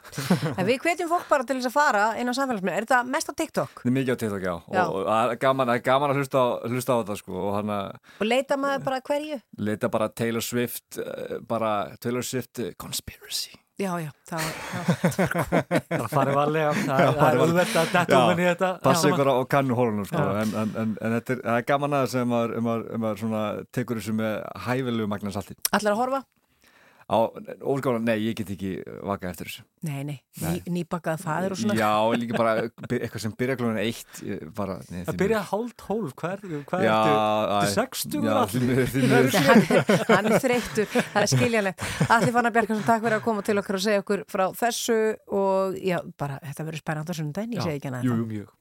við 0.70 0.78
hvetjum 0.84 1.10
fólk 1.10 1.26
bara 1.30 1.46
til 1.48 1.58
þess 1.58 1.70
að 1.70 1.74
fara 1.76 2.04
inn 2.20 2.30
á 2.30 2.34
samfélagsmiðla. 2.38 2.76
Er 2.80 2.86
þetta 2.86 3.00
mest 3.10 3.30
á 3.30 3.34
TikTok? 3.34 3.72
þetta 3.80 3.90
er 3.90 3.96
mikið 3.98 4.14
á 4.14 4.20
TikTok 4.22 4.46
já, 4.46 4.54
Já. 4.76 4.82
og, 4.86 5.00
það 5.10 5.34
er 5.34 5.40
gaman, 5.46 5.72
gaman 5.90 6.14
að 6.14 6.20
hlusta 6.22 6.42
á, 6.42 6.46
hlusta 6.70 6.94
á 6.94 6.98
þetta 7.02 7.18
sko 7.20 7.40
og 7.46 7.56
hann 7.58 7.74
að 7.76 7.88
Og 8.20 8.28
leita 8.30 8.58
maður 8.60 8.86
bara 8.86 9.00
að 9.02 9.08
hverju? 9.10 9.40
leita 9.70 9.90
bara 9.92 10.10
Taylor 10.22 10.44
Swift 10.46 11.00
uh, 11.02 11.40
bara 11.50 11.72
Taylor 12.00 12.26
Swift 12.26 12.62
uh, 12.62 12.70
Conspiracy 12.80 13.56
Já, 13.80 13.92
já, 14.02 14.10
það 14.28 14.42
var, 14.44 14.56
Það 15.88 16.08
farið 16.16 16.36
varlega, 16.36 16.72
það, 16.84 17.20
er 17.26 17.38
auðvelt 17.44 17.76
að 17.80 17.92
detta 17.94 18.18
um 18.18 18.26
henni 18.28 18.48
þetta 18.50 18.68
passa 18.84 19.12
ykkur 19.12 19.30
á, 19.30 19.34
á 19.40 19.42
kannu 19.54 19.78
hólunum 19.78 20.08
sko. 20.10 20.20
Já. 20.20 20.42
en, 20.42 20.52
en, 20.62 20.74
en, 20.82 20.90
en 21.00 21.14
þetta 21.16 21.36
er, 21.36 21.40
það 21.46 21.60
er 21.62 21.64
gaman 21.70 21.96
aðeins 21.96 22.16
ef 22.20 22.28
maður, 22.34 22.52
ef 22.58 22.66
maður, 22.66 22.84
ef 22.90 23.02
maður 23.06 23.22
svona 23.22 23.44
tekur 23.78 24.00
þessu 24.02 24.16
með 24.18 24.36
hæfilegu 24.66 25.08
magna 25.14 25.32
salti 25.32 25.56
allar 25.70 25.94
að 25.94 26.02
horfa? 26.02 26.22
Á 27.10 27.18
óskála, 27.66 27.98
nei, 27.98 28.14
ég 28.28 28.36
get 28.38 28.50
ekki 28.54 28.68
vaka 29.02 29.32
eftir 29.32 29.48
þessu 29.50 29.64
Nei, 29.82 30.04
nei, 30.06 30.16
Nei. 30.38 30.60
Ný, 30.62 30.72
nýbakað 30.76 31.22
faður 31.24 31.54
og 31.56 31.58
svona. 31.58 31.74
já, 31.74 31.90
líka 32.20 32.36
bara 32.38 32.52
eitthvað 32.86 33.22
sem 33.24 33.32
byrja 33.40 33.56
klunum 33.58 33.80
eitt 33.82 34.20
bara, 34.54 34.76
nei, 34.92 35.00
Það 35.08 35.18
byrja 35.24 35.40
hálf 35.50 35.72
tólf, 35.80 36.14
hvað 36.20 36.36
er, 36.36 36.44
er 36.44 36.62
þetta? 36.70 37.72
60 37.74 38.28
já, 38.28 38.36
allir? 38.44 38.84
hann, 39.48 39.66
er- 39.66 40.06
hann 40.14 40.30
er 40.30 40.38
þreyttur, 40.46 40.86
það 40.94 41.20
er 41.24 41.30
skiljanlegt 41.34 41.84
Allir 42.06 42.36
fann 42.38 42.50
að 42.52 42.56
Bjarkarsson, 42.60 42.86
takk 42.86 43.02
fyrir 43.08 43.18
að 43.18 43.26
koma 43.26 43.42
til 43.50 43.58
okkar 43.64 43.80
og 43.80 43.84
segja 43.88 44.04
okkur 44.04 44.24
frá 44.30 44.46
þessu 44.62 45.00
og 45.42 45.76
já, 45.82 45.98
bara, 46.20 46.38
þetta 46.46 46.68
verður 46.70 46.84
spennandi 46.84 47.10
á 47.10 47.18
sunnudaginn, 47.18 47.58
ég 47.58 47.66
segi 47.66 47.80
ekki 47.82 47.90
hana 47.90 48.04
Jú, 48.06 48.14
jú, 48.22 48.30
mjög 48.30 48.56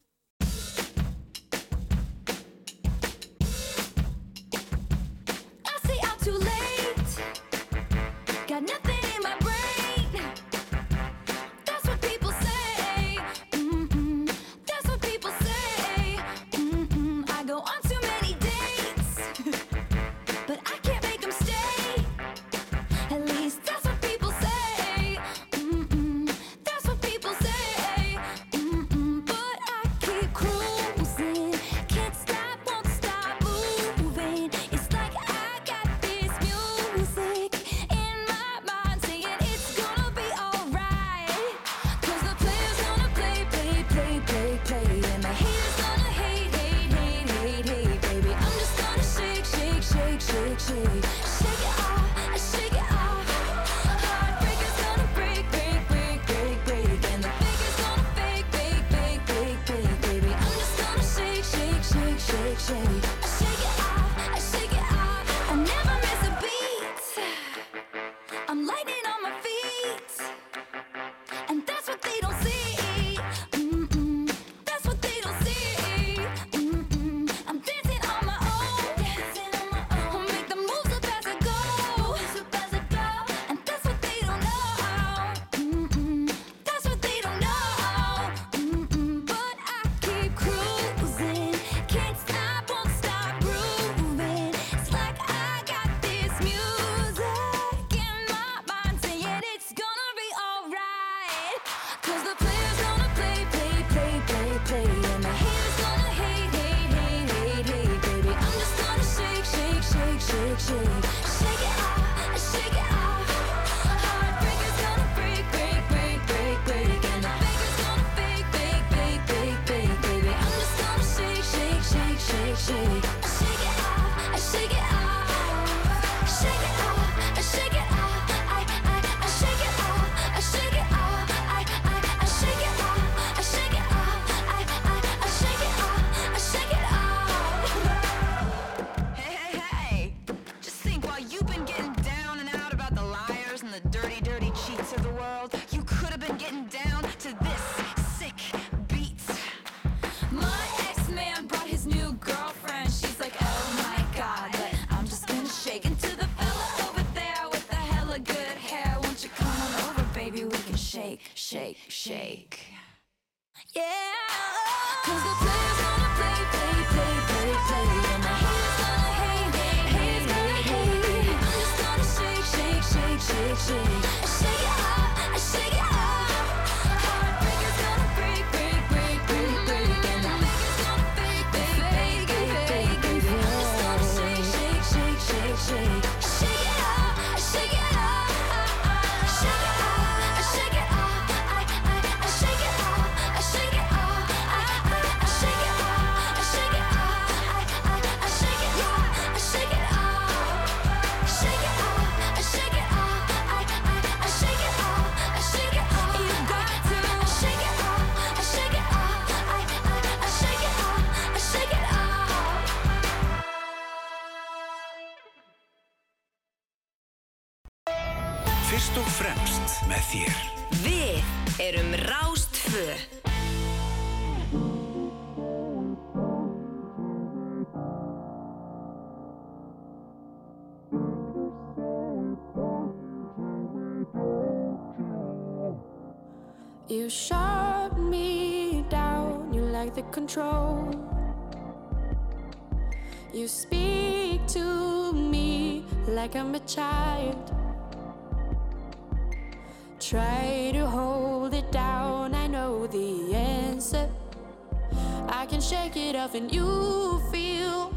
and 256.20 256.54
you 256.54 257.22
feel 257.32 257.94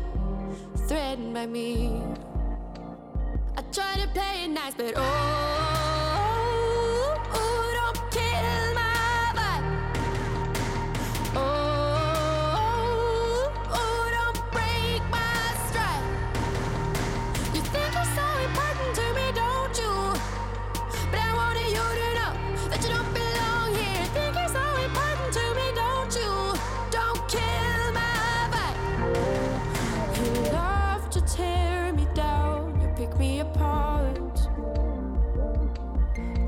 threatened 0.87 1.35
by 1.35 1.45
me. 1.45 2.01
I 3.57 3.63
try 3.73 3.97
to 3.97 4.07
play 4.15 4.45
it 4.45 4.49
nice, 4.49 4.75
but 4.75 4.95
oh. 4.97 5.32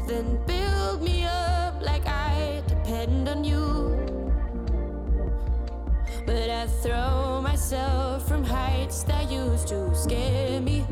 Then 0.07 0.39
build 0.47 1.03
me 1.03 1.25
up 1.25 1.83
like 1.83 2.07
I 2.07 2.63
depend 2.67 3.29
on 3.29 3.45
you. 3.45 3.99
But 6.27 6.51
I 6.51 6.67
throw 6.83 7.41
myself 7.43 8.27
from 8.29 8.45
heights 8.45 9.03
that 9.05 9.31
used 9.31 9.69
to 9.69 9.95
scare 9.95 10.61
me. 10.61 10.85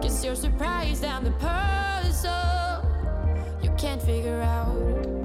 Guess 0.00 0.24
you're 0.24 0.34
surprised 0.34 1.04
I'm 1.04 1.24
the 1.24 1.32
puzzle 1.32 2.40
you 3.62 3.70
can't 3.76 4.00
figure 4.00 4.40
out. 4.40 5.19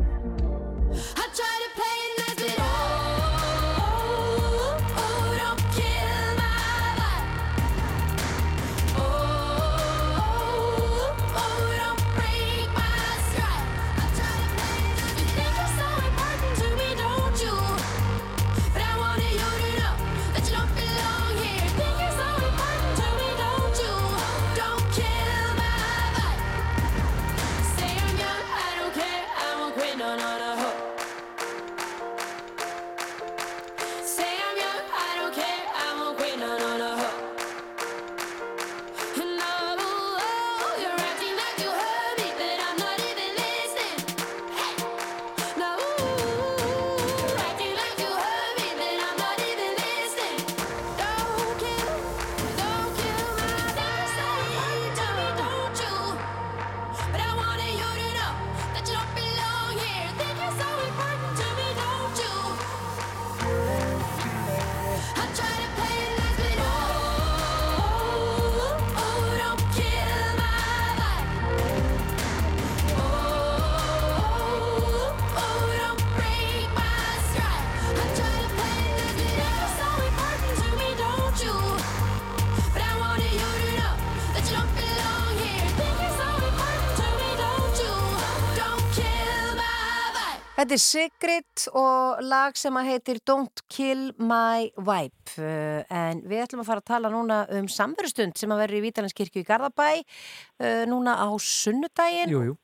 Er 90.75 90.81
Sigrid 90.83 91.69
og 91.71 92.17
lag 92.27 92.57
sem 92.59 92.75
að 92.75 92.89
heitir 92.89 93.19
Don't 93.23 93.61
Kill 93.71 94.09
My 94.19 94.65
Vibe. 94.75 95.35
Uh, 95.39 95.85
en 95.87 96.19
við 96.27 96.41
ætlum 96.43 96.65
að 96.65 96.67
fara 96.67 96.83
að 96.83 96.89
tala 96.89 97.11
núna 97.13 97.37
um 97.55 97.69
samverustund 97.71 98.35
sem 98.35 98.51
að 98.51 98.59
verður 98.65 98.81
í 98.81 98.81
Vítalandskirkju 98.89 99.45
í 99.45 99.47
Garðabæ 99.47 99.87
uh, 100.01 100.83
núna 100.91 101.15
á 101.15 101.31
sunnudaginn. 101.39 102.33
Jú, 102.33 102.43
jú. 102.49 102.57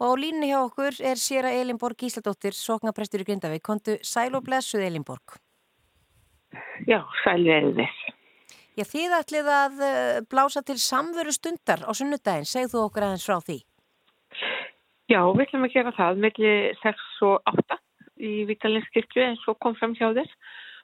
og 0.00 0.16
á 0.16 0.20
línni 0.22 0.48
hjá 0.48 0.62
okkur 0.62 0.96
er 1.12 1.20
sér 1.20 1.50
að 1.50 1.60
Elinborg 1.60 2.00
Gísladóttir, 2.00 2.56
soknaprestur 2.56 3.20
í 3.20 3.28
Grindavík. 3.28 3.66
Kontu 3.68 4.00
sæl 4.00 4.32
og 4.32 4.48
blessuð 4.48 4.88
Elinborg 4.88 5.36
Já, 6.88 7.02
sæl 7.20 7.42
verið 7.44 7.82
þess. 7.82 8.04
Já, 8.80 8.88
þið 8.96 9.20
ætlið 9.20 9.56
að 9.60 9.82
uh, 9.84 10.18
blása 10.24 10.64
til 10.64 10.80
samverustundar 10.80 11.84
á 11.84 11.92
sunnudaginn, 11.92 12.48
segð 12.48 12.78
þú 12.78 12.86
okkur 12.88 13.10
aðeins 13.10 13.28
frá 13.28 13.42
því 13.44 13.66
Já, 15.08 15.22
við 15.32 15.46
ætlum 15.46 15.62
að 15.64 15.72
gera 15.72 15.90
það 15.96 16.18
milli 16.20 16.48
6 16.82 17.04
og 17.24 17.46
8 17.48 17.76
í 18.28 18.32
Vítalinskirkju 18.50 19.22
eins 19.24 19.44
og 19.48 19.56
kom 19.64 19.76
fram 19.78 19.94
hjá 19.96 20.10
þess 20.12 20.34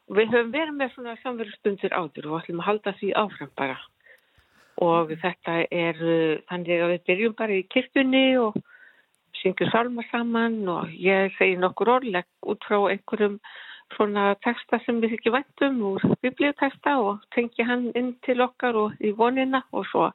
og 0.09 0.17
við 0.17 0.31
höfum 0.33 0.55
verið 0.55 0.79
með 0.79 0.95
svona 0.95 1.17
samverðstundir 1.21 1.93
áður 1.93 2.31
og 2.31 2.39
ætlum 2.39 2.63
að 2.63 2.69
halda 2.71 2.95
því 3.01 3.11
áfram 3.21 3.51
bara. 3.61 3.77
Og 4.85 5.13
þetta 5.21 5.59
er 5.69 6.01
uh, 6.01 6.41
þannig 6.49 6.85
að 6.87 6.95
við 6.95 7.05
byrjum 7.11 7.37
bara 7.37 7.59
í 7.59 7.67
kirkjunni 7.75 8.25
og 8.41 8.57
syngjum 9.43 9.73
salma 9.75 10.07
saman 10.09 10.57
og 10.73 10.97
ég 10.97 11.37
segi 11.37 11.61
nokkur 11.61 11.93
orðleg 11.99 12.29
út 12.49 12.65
frá 12.65 12.79
einhverjum 12.95 13.37
svona 13.93 14.31
texta 14.41 14.81
sem 14.87 15.05
við 15.05 15.19
ekki 15.19 15.35
væntum 15.35 15.83
úr 15.91 16.09
biblíuteksta 16.25 16.97
og 17.05 17.29
tengi 17.37 17.69
hann 17.69 17.91
inn 17.93 18.15
til 18.25 18.41
okkar 18.41 18.81
og 18.87 19.05
í 19.05 19.13
vonina 19.19 19.67
og 19.77 19.85
svo 19.93 20.09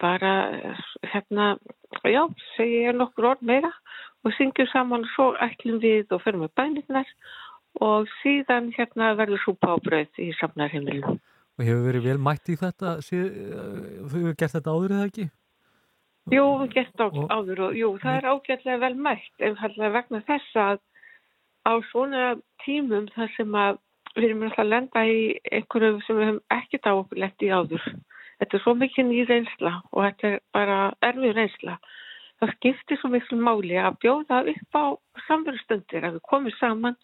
bara 0.00 0.32
uh, 0.52 0.80
hérna, 1.12 1.56
já, 2.04 2.22
segi 2.56 2.82
ég 2.84 2.96
nokkur 2.96 3.30
orð 3.32 3.44
meira 3.48 3.72
og 4.24 4.34
syngjum 4.36 4.68
saman 4.72 5.06
og 5.06 5.12
svo 5.14 5.28
ætlum 5.40 5.80
við 5.80 6.12
og 6.12 6.22
förum 6.24 6.44
með 6.44 6.54
bænirnar 6.58 7.08
og 7.80 8.08
síðan 8.20 8.72
hérna 8.76 9.14
verður 9.16 9.40
súpa 9.44 9.72
á 9.72 9.76
brauð 9.80 10.20
í 10.20 10.30
safnarheimilinu. 10.40 11.16
Og 11.58 11.66
hefur 11.66 11.86
verið 11.88 12.08
vel 12.10 12.20
mætt 12.22 12.50
í 12.52 12.58
þetta, 12.58 12.98
þú 13.02 13.22
hefur 14.12 14.38
gert 14.38 14.56
þetta 14.56 14.74
áður 14.74 14.96
eða 14.96 15.08
ekki? 15.10 15.28
Jú, 16.28 16.44
við 16.60 16.74
gert 16.76 17.00
á, 17.00 17.08
áður 17.08 17.64
og 17.68 17.76
jú, 17.78 17.90
það 18.02 18.18
er 18.18 18.28
ágætlega 18.28 18.80
vel 18.82 18.94
mætt 19.00 19.44
einfallega 19.48 19.94
vegna 19.94 20.20
þess 20.28 20.58
að 20.60 20.80
á 21.64 21.72
svona 21.88 22.24
tímum 22.64 23.08
þar 23.14 23.32
sem 23.36 23.56
að 23.56 23.80
við 24.16 24.26
erum 24.28 24.44
alltaf 24.46 24.64
að 24.64 24.70
lenda 24.72 25.04
í 25.08 25.18
einhverju 25.52 26.02
sem 26.04 26.18
við 26.18 26.28
hefum 26.28 26.40
ekkert 26.58 26.88
á 26.88 26.92
okkur 26.92 27.22
lent 27.22 27.44
í 27.44 27.50
áður. 27.52 27.88
Þetta 28.38 28.56
er 28.56 28.62
svo 28.62 28.74
mikið 28.78 29.08
ný 29.08 29.22
reynsla 29.26 29.72
og 29.92 30.04
þetta 30.04 30.28
er 30.28 30.40
bara 30.54 30.78
erfið 31.08 31.36
reynsla. 31.38 31.78
Það 32.38 32.52
skiptir 32.54 33.00
svo 33.00 33.10
miklu 33.10 33.38
máli 33.42 33.78
að 33.82 33.96
bjóða 34.04 34.42
upp 34.52 34.78
á 34.78 34.84
samverðstundir 35.26 36.06
að 36.06 36.18
við 36.18 36.26
komum 36.30 36.54
saman 36.60 36.98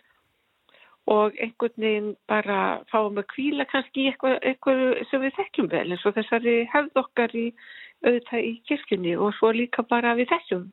og 1.11 1.35
einhvern 1.43 1.75
veginn 1.85 2.13
bara 2.31 2.59
fáum 2.93 3.19
að 3.21 3.27
kvíla 3.35 3.67
kannski 3.69 4.07
í 4.07 4.13
eitthvað, 4.13 4.39
eitthvað 4.47 4.85
sem 5.11 5.25
við 5.25 5.35
þekkjum 5.41 5.69
vel 5.75 5.89
eins 5.91 6.07
og 6.07 6.15
þessari 6.17 6.55
hefð 6.73 7.03
okkar 7.03 7.35
í 7.37 7.45
auðvitað 8.05 8.47
í 8.47 8.55
kirkjunni 8.69 9.17
og 9.19 9.35
svo 9.39 9.51
líka 9.57 9.85
bara 9.91 10.15
við 10.17 10.31
þekkjum. 10.33 10.65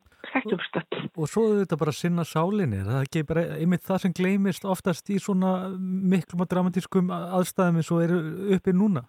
Og 1.18 1.26
svo 1.28 1.48
er 1.50 1.64
þetta 1.64 1.78
bara 1.82 1.92
að 1.92 1.98
sinna 1.98 2.24
sálinni, 2.28 2.84
það 2.86 3.00
er 3.00 3.08
ekki 3.08 3.24
bara 3.28 3.46
einmitt 3.58 3.88
það 3.88 4.04
sem 4.04 4.14
gleymist 4.20 4.68
oftast 4.70 5.10
í 5.10 5.18
svona 5.20 5.56
miklum 5.82 6.46
og 6.46 6.52
dramatískum 6.52 7.10
aðstæðum 7.10 7.82
eins 7.82 7.90
og 7.92 8.04
eru 8.06 8.20
uppi 8.56 8.76
núna. 8.78 9.04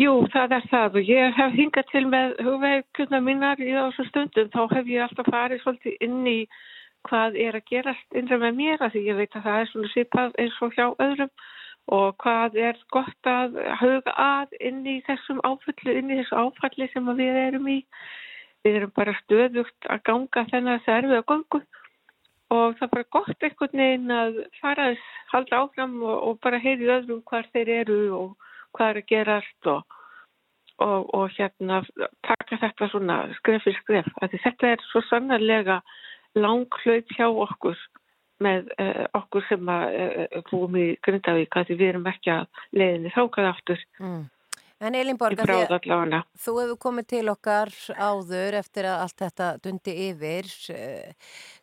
Jú, 0.00 0.12
það 0.32 0.54
er 0.56 0.68
það. 0.70 0.98
Og 0.98 1.08
ég 1.10 1.34
hef 1.36 1.56
hingað 1.56 1.88
til 1.90 2.04
með 2.08 2.36
hugveikuna 2.46 3.20
mínar 3.24 3.60
í 3.60 3.72
þessum 3.74 4.08
stundum, 4.08 4.52
þá 4.54 4.76
hef 4.76 4.92
ég 4.92 5.04
alltaf 5.06 5.28
farið 5.32 5.64
svolítið 5.64 6.06
inn 6.06 6.22
í 6.30 6.38
hvað 7.08 7.36
er 7.44 7.58
að 7.58 7.68
gerast 7.68 8.16
innra 8.16 8.38
með 8.38 8.58
mér 8.60 8.84
að 8.84 8.94
því 8.94 9.02
ég 9.08 9.18
veit 9.18 9.36
að 9.36 9.46
það 9.48 9.60
er 9.60 9.70
svona 9.72 9.92
sipað 9.92 10.38
eins 10.38 10.62
og 10.62 10.76
hjá 10.78 10.86
öðrum. 11.06 11.32
Og 11.92 12.14
hvað 12.22 12.56
er 12.62 12.76
gott 12.94 13.28
að 13.28 13.56
huga 13.80 14.12
að 14.14 14.52
inn 14.62 14.84
í 14.86 15.00
þessum 15.08 15.40
áfalli, 15.42 15.96
inn 15.98 16.12
í 16.14 16.18
þessu 16.20 16.38
áfalli 16.38 16.86
sem 16.92 17.08
að 17.10 17.24
við 17.24 17.38
erum 17.42 17.68
í. 17.68 17.78
Við 18.62 18.78
erum 18.78 18.92
bara 18.94 19.16
stöðugt 19.24 19.90
að 19.90 20.04
ganga 20.06 20.44
þennan 20.52 20.78
að 20.78 20.92
erfið 20.94 21.16
að 21.18 21.28
gangu 21.32 21.62
og 22.52 22.76
það 22.78 22.86
er 22.86 22.92
bara 22.92 23.10
gott 23.16 23.44
einhvern 23.46 23.80
veginn 23.80 24.14
að 24.14 24.38
fara 24.60 24.88
þess, 24.92 25.10
halda 25.32 25.60
áfram 25.64 25.94
og, 26.04 26.16
og 26.28 26.40
bara 26.44 26.60
heyri 26.62 26.90
öðrum 26.92 27.22
hvar 27.28 27.48
þeir 27.54 27.70
eru 27.80 28.00
og 28.18 28.50
hvað 28.76 28.90
er 28.90 29.00
að 29.00 29.08
gerast 29.12 29.70
og, 29.72 29.96
og, 30.82 31.10
og 31.14 31.34
hérna 31.36 31.82
taka 32.26 32.60
þetta 32.64 32.90
svona 32.92 33.18
skref 33.40 33.66
fyrir 33.66 33.80
skref. 33.80 34.12
Þetta 34.32 34.72
er 34.74 34.86
svo 34.90 35.02
sannarlega 35.08 35.80
langhlaup 36.38 37.16
hjá 37.16 37.26
okkur 37.28 37.78
með 38.42 38.70
uh, 38.80 39.04
okkur 39.18 39.44
sem 39.46 39.68
að 39.70 39.96
uh, 40.02 40.38
búum 40.50 40.78
í 40.80 40.86
Grindavík 41.04 41.56
að 41.58 41.74
við 41.76 41.88
erum 41.92 42.08
ekki 42.10 42.32
að 42.34 42.64
leiðinni 42.74 43.12
þákað 43.14 43.50
aftur. 43.52 43.84
Mm. 44.00 44.22
En 44.82 44.96
bráð 45.38 45.72
allavega. 45.78 46.22
þú 46.42 46.52
hefur 46.58 46.78
komið 46.82 47.06
til 47.12 47.24
okkar 47.30 47.70
áður 47.94 48.56
eftir 48.58 48.88
að 48.90 49.02
allt 49.04 49.18
þetta 49.22 49.50
dundi 49.62 49.94
yfir. 50.08 50.48
eh, 50.74 51.12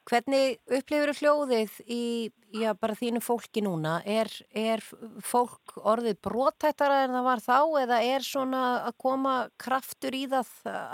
Hvernig 0.09 0.55
upplifur 0.73 1.11
hljóðið 1.19 1.73
í 1.85 2.31
já, 2.55 2.71
bara 2.73 2.95
þínu 2.97 3.19
fólki 3.21 3.61
núna? 3.61 3.99
Er, 4.09 4.29
er 4.57 4.81
fólk 5.21 5.75
orðið 5.77 6.17
brotættara 6.25 7.03
en 7.03 7.13
það 7.13 7.27
var 7.27 7.43
þá 7.45 7.59
eða 7.83 7.99
er 8.07 8.25
svona 8.25 8.63
að 8.87 8.95
koma 9.05 9.35
kraftur 9.61 10.17
í 10.17 10.23
það 10.31 10.49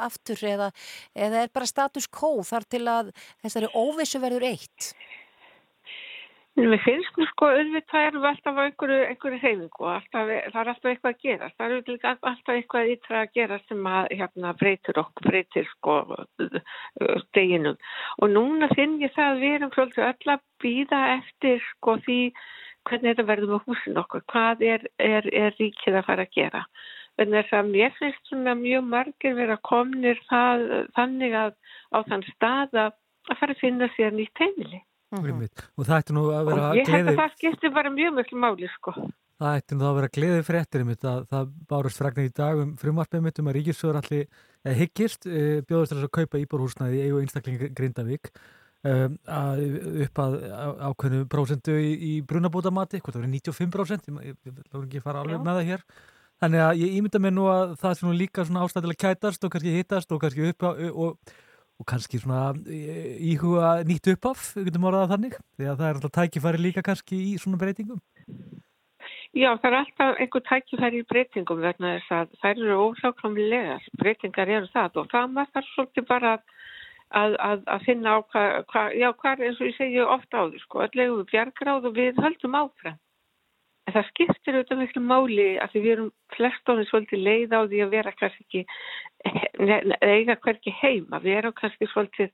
aftur 0.09 0.43
eða, 0.49 0.71
eða 1.15 1.45
er 1.45 1.53
bara 1.55 1.69
status 1.69 2.09
quo 2.11 2.43
þar 2.43 2.67
til 2.75 2.83
að 2.91 3.13
þessari 3.45 3.71
óvissu 3.71 4.19
verður 4.19 4.49
eitt? 4.49 4.91
Mér 6.55 6.79
finnst 6.85 7.17
nú 7.19 7.25
sko 7.27 7.49
auðvitað 7.51 8.05
erum 8.07 8.21
við 8.23 8.29
alltaf 8.29 8.55
á 8.55 8.63
einhverju, 8.63 8.97
einhverju 9.09 9.39
hreyfingu 9.41 9.81
og 9.83 9.89
alltaf, 9.91 10.29
það 10.53 10.59
er 10.61 10.69
alltaf 10.71 10.87
eitthvað 10.91 11.11
að 11.11 11.25
gera. 11.25 11.49
Það 11.57 11.73
er 11.75 11.89
líka 11.91 12.13
alltaf 12.13 12.51
eitthvað 12.53 12.91
ytra 12.93 13.23
að 13.25 13.33
gera 13.35 13.57
sem 13.65 13.89
að 13.91 14.07
hérna, 14.21 14.53
breytir 14.61 15.01
okkur, 15.01 15.27
breytir 15.27 15.67
sko 15.73 15.97
deginum. 17.35 17.75
Og 18.21 18.31
núna 18.31 18.71
finn 18.71 18.95
ég 19.03 19.11
það 19.17 19.33
að 19.33 19.43
við 19.43 19.57
erum 19.57 19.75
svolítið 19.75 20.07
öll 20.07 20.33
að 20.35 20.45
býða 20.63 21.01
eftir 21.17 21.69
sko 21.73 21.97
því 22.07 22.19
hvernig 22.87 23.11
þetta 23.11 23.29
verður 23.33 23.51
með 23.51 23.67
húsin 23.67 24.03
okkur. 24.05 24.27
Hvað 24.31 24.67
er, 24.71 24.89
er, 25.11 25.31
er 25.35 25.59
ríkið 25.59 25.99
að 25.99 26.07
fara 26.07 26.29
að 26.29 26.35
gera? 26.39 26.65
Þannig 27.19 27.55
að 27.59 27.71
mér 27.75 27.95
finnst 27.99 28.31
svona 28.31 28.55
mjög 28.59 28.91
margir 28.95 29.35
vera 29.35 29.59
komnir 29.67 30.23
það, 30.31 30.69
þannig 30.95 31.35
að 31.43 31.57
á 31.91 31.97
þann 32.07 32.29
stað 32.31 32.85
að 32.87 33.01
að 33.31 33.39
fara 33.39 33.55
að 33.55 33.61
finna 33.61 33.87
sér 33.95 34.13
nýtt 34.15 34.41
heimili. 34.41 34.81
Mm 35.21 35.45
Og 35.75 35.85
það 35.87 36.01
ætti 36.01 36.15
nú 36.15 36.25
að 36.31 36.49
vera 36.49 36.71
Og 36.71 36.79
ég 36.79 36.91
held 36.91 37.11
að 37.11 37.21
það 37.21 37.37
skiptir 37.37 37.73
bara 37.75 37.93
mjög 37.93 38.17
mjög 38.17 38.33
máli 38.43 38.71
sko. 38.75 38.95
það 39.39 39.57
ætti 39.59 39.75
nú 39.75 39.85
að 39.85 39.95
vera 39.99 40.11
gleði 40.15 40.43
fréttir 40.47 40.83
einmitt 40.83 41.05
að 41.05 41.25
það 41.31 41.47
bárust 41.69 41.99
fræknar 41.99 42.27
í 42.27 42.35
dag 42.35 42.59
um 42.61 42.75
frumarpið 42.79 43.23
mitt 43.25 43.39
um 43.39 43.49
að 43.51 43.57
ríkissöður 43.57 43.99
allir 43.99 44.27
eða 44.63 44.75
hyggist 44.79 45.27
e, 45.27 45.41
bjóðist 45.67 45.91
þess 45.91 46.05
að 46.07 46.13
kaupa 46.15 46.39
íbúrhúsnaði 46.39 47.01
í 47.01 47.07
eigu 47.09 47.19
einstakling 47.19 47.65
Grindavík 47.75 48.31
um, 48.85 49.15
að, 49.27 49.63
upp 50.05 50.21
að 50.23 50.35
ákveðnu 50.89 51.21
prósentu 51.31 51.77
í, 51.79 51.93
í 51.95 52.11
brunabótamati, 52.27 53.01
hvort 53.01 53.17
það 53.17 53.25
verið 53.25 53.37
95% 53.41 54.11
ég, 54.25 54.37
lóður 54.71 54.85
ekki 54.87 55.01
að 55.01 55.07
fara 55.07 55.23
alveg 55.23 55.45
með 55.45 55.59
það 55.59 55.71
hér. 55.71 55.85
Þannig 56.43 56.65
að 56.65 56.81
ég 56.81 56.95
ímynda 56.99 57.21
mér 57.23 57.33
nú 57.35 57.47
að 57.47 57.75
það 57.79 57.93
er 57.93 58.05
nú 58.05 58.13
líka 58.19 58.45
svona 58.45 58.65
ástæðilega 58.65 59.03
kætast 59.05 59.45
og 59.45 59.53
kannski 59.53 59.75
hittast 59.77 60.11
og 60.11 60.21
kannski 60.23 60.49
upp 60.51 60.65
og, 60.67 61.35
og 61.79 61.87
kannski 61.89 62.21
svona 62.21 62.53
e, 62.65 63.17
íhuga 63.31 63.81
nýtt 63.87 64.13
uppaf, 64.15 64.53
við 64.55 64.69
getum 64.69 64.87
orðað 64.91 65.11
þannig 65.15 65.39
því 65.57 65.69
að 65.71 65.81
það 65.81 65.87
er 65.89 65.97
alltaf 65.99 66.15
tækifæri 66.19 66.63
líka 66.63 66.85
kannski 66.85 67.19
í 67.31 67.35
svona 67.41 67.59
breytingum 67.61 67.99
Já, 69.35 69.49
það 69.59 69.65
er 69.67 69.75
alltaf 69.81 70.19
einhver 70.23 70.43
tækifæri 70.47 70.99
í 71.01 71.05
breytingum 71.09 71.59
vegna 71.59 71.97
þess 71.97 72.13
að 72.15 72.35
þær 72.39 72.51
eru 72.53 72.75
óhjákvæmlegar. 72.85 73.87
Breytingar 73.99 74.51
eru 74.57 74.69
það 74.71 74.99
og 75.01 75.09
það 75.11 75.33
maður 75.33 75.51
þarf 75.57 75.71
svolítið 75.73 76.05
bara 76.07 76.31
að, 76.35 77.35
að, 77.35 77.65
að, 77.73 77.83
finna 77.83 78.13
á 78.15 78.17
hvað, 78.31 78.55
hva, 78.71 78.83
já, 78.95 79.07
hvað 79.19 79.43
eins 79.47 79.59
og 79.59 79.67
ég 79.67 79.75
segi 79.75 80.05
ofta 80.05 80.39
á 80.39 80.43
því, 80.47 80.61
sko, 80.63 80.85
öll 80.85 81.01
eigum 81.03 81.19
við 81.19 81.27
bjargráð 81.33 81.89
og 81.89 81.97
við 81.99 82.21
höldum 82.23 82.57
áfram. 82.61 83.01
En 83.85 83.93
það 83.93 84.07
skiptir 84.09 84.55
auðvitað 84.55 84.79
miklu 84.81 85.01
máli 85.05 85.47
að 85.61 85.73
því 85.73 85.81
við 85.83 85.91
erum 85.95 86.11
flest 86.33 86.71
ofið 86.73 86.87
svolítið 86.89 87.23
leið 87.27 87.51
á 87.53 87.59
því 87.69 87.81
að 87.83 87.93
vera 87.93 88.13
kannski 88.17 88.45
ekki, 88.45 88.63
eiga 90.01 90.35
hverki 90.41 90.73
heima. 90.79 91.21
Við 91.21 91.37
erum 91.39 91.55
kannski 91.59 91.89
svolítið 91.91 92.31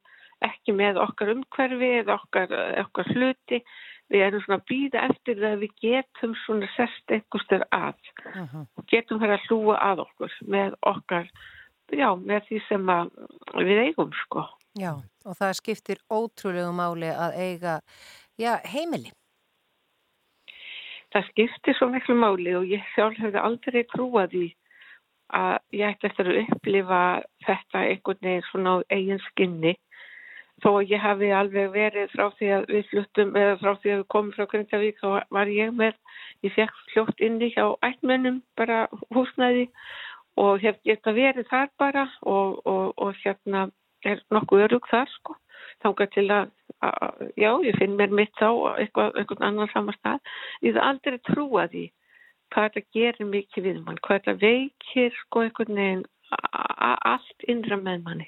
ekki 0.48 0.76
með 0.78 1.00
okkar 1.04 1.34
umhverfi 1.36 1.90
eða 2.00 2.18
okkar, 2.18 2.56
okkar 2.86 3.12
hluti. 3.14 3.62
Við 4.12 4.26
erum 4.26 4.44
svona 4.46 4.60
að 4.60 4.66
býða 4.72 5.04
eftir 5.10 5.38
það 5.40 5.52
að 5.52 5.62
við 5.66 5.76
getum 5.86 6.34
svona 6.46 6.72
sest 6.76 7.14
einhverstur 7.16 7.68
að 7.76 8.10
og 8.80 8.88
getum 8.92 9.22
fyrir 9.22 9.38
að 9.38 9.46
hlúa 9.48 9.78
að 9.92 10.04
okkur 10.06 10.36
með 10.56 10.76
okkar, 10.92 11.30
já, 11.96 12.10
með 12.16 12.50
því 12.50 12.60
sem 12.68 12.92
við 13.60 13.86
eigum, 13.86 14.12
sko. 14.26 14.44
Já, 14.80 14.92
og 15.28 15.40
það 15.40 15.58
skiptir 15.60 16.04
ótrúlegu 16.12 16.76
máli 16.76 17.12
að 17.12 17.40
eiga 17.40 17.80
já, 18.40 18.56
heimili. 18.68 19.12
Það 21.12 21.30
skiptir 21.30 21.78
svo 21.78 21.90
miklu 21.92 22.16
máli 22.18 22.56
og 22.56 22.68
ég 22.70 22.84
sjálf 22.96 23.20
hefði 23.20 23.44
aldrei 23.44 23.84
trúað 23.92 24.36
því 24.36 24.50
að 25.42 25.78
ég 25.80 25.94
ætti 25.94 26.10
eftir 26.10 26.30
að 26.32 26.40
upplifa 26.42 27.00
þetta 27.48 27.86
einhvern 27.88 28.28
veginn 28.28 28.48
svona 28.50 28.76
á 28.76 28.78
eigin 28.92 29.24
skinni. 29.30 29.74
Þó 30.62 30.70
að 30.76 30.92
ég 30.94 31.02
hafi 31.02 31.32
alveg 31.34 31.72
verið 31.74 32.12
frá 32.14 32.26
því 32.38 32.50
að 32.58 32.66
við 32.70 32.90
fluttum 32.92 33.36
eða 33.40 33.58
frá 33.62 33.72
því 33.82 33.94
að 33.94 34.02
við 34.02 34.08
komum 34.14 34.34
frá 34.36 34.48
Grindavík 34.52 35.00
þá 35.02 35.10
var 35.38 35.52
ég 35.52 35.72
með, 35.74 35.96
ég 36.46 36.56
fekk 36.58 36.82
fljótt 36.92 37.24
inni 37.28 37.52
hjá 37.56 37.66
ættmönnum 37.88 38.42
bara 38.60 38.84
húsnæði 39.16 39.70
og 40.42 40.62
hef 40.64 40.78
geta 40.86 41.16
verið 41.16 41.50
þar 41.50 41.72
bara 41.82 42.06
og, 42.22 42.62
og, 42.66 42.94
og 42.98 43.16
hérna 43.24 43.70
er 44.06 44.22
nokkuð 44.32 44.68
örug 44.68 44.92
þar 44.92 45.10
sko 45.18 45.41
þangað 45.84 46.14
til 46.16 46.28
að, 46.34 46.52
að 46.88 47.26
já, 47.40 47.52
ég 47.68 47.80
finn 47.80 47.98
mér 48.00 48.14
mitt 48.22 48.44
á 48.44 48.52
eitthvað, 48.78 49.18
einhvern 49.20 49.48
annan 49.50 49.72
saman 49.74 49.98
stað. 50.00 50.32
Ég 50.62 50.76
hef 50.76 50.86
aldrei 50.86 51.20
trúa 51.30 51.68
því 51.72 51.88
hvað 52.52 52.68
þetta 52.68 52.96
gerir 52.98 53.30
mikið 53.32 53.68
við 53.68 53.84
mann 53.86 54.00
hvað 54.04 54.20
þetta 54.20 54.40
veikir 54.42 55.20
sko 55.24 55.46
einhvern 55.46 55.80
veginn 55.80 56.08
allt 56.32 57.46
innra 57.52 57.78
með 57.80 58.08
manni. 58.08 58.28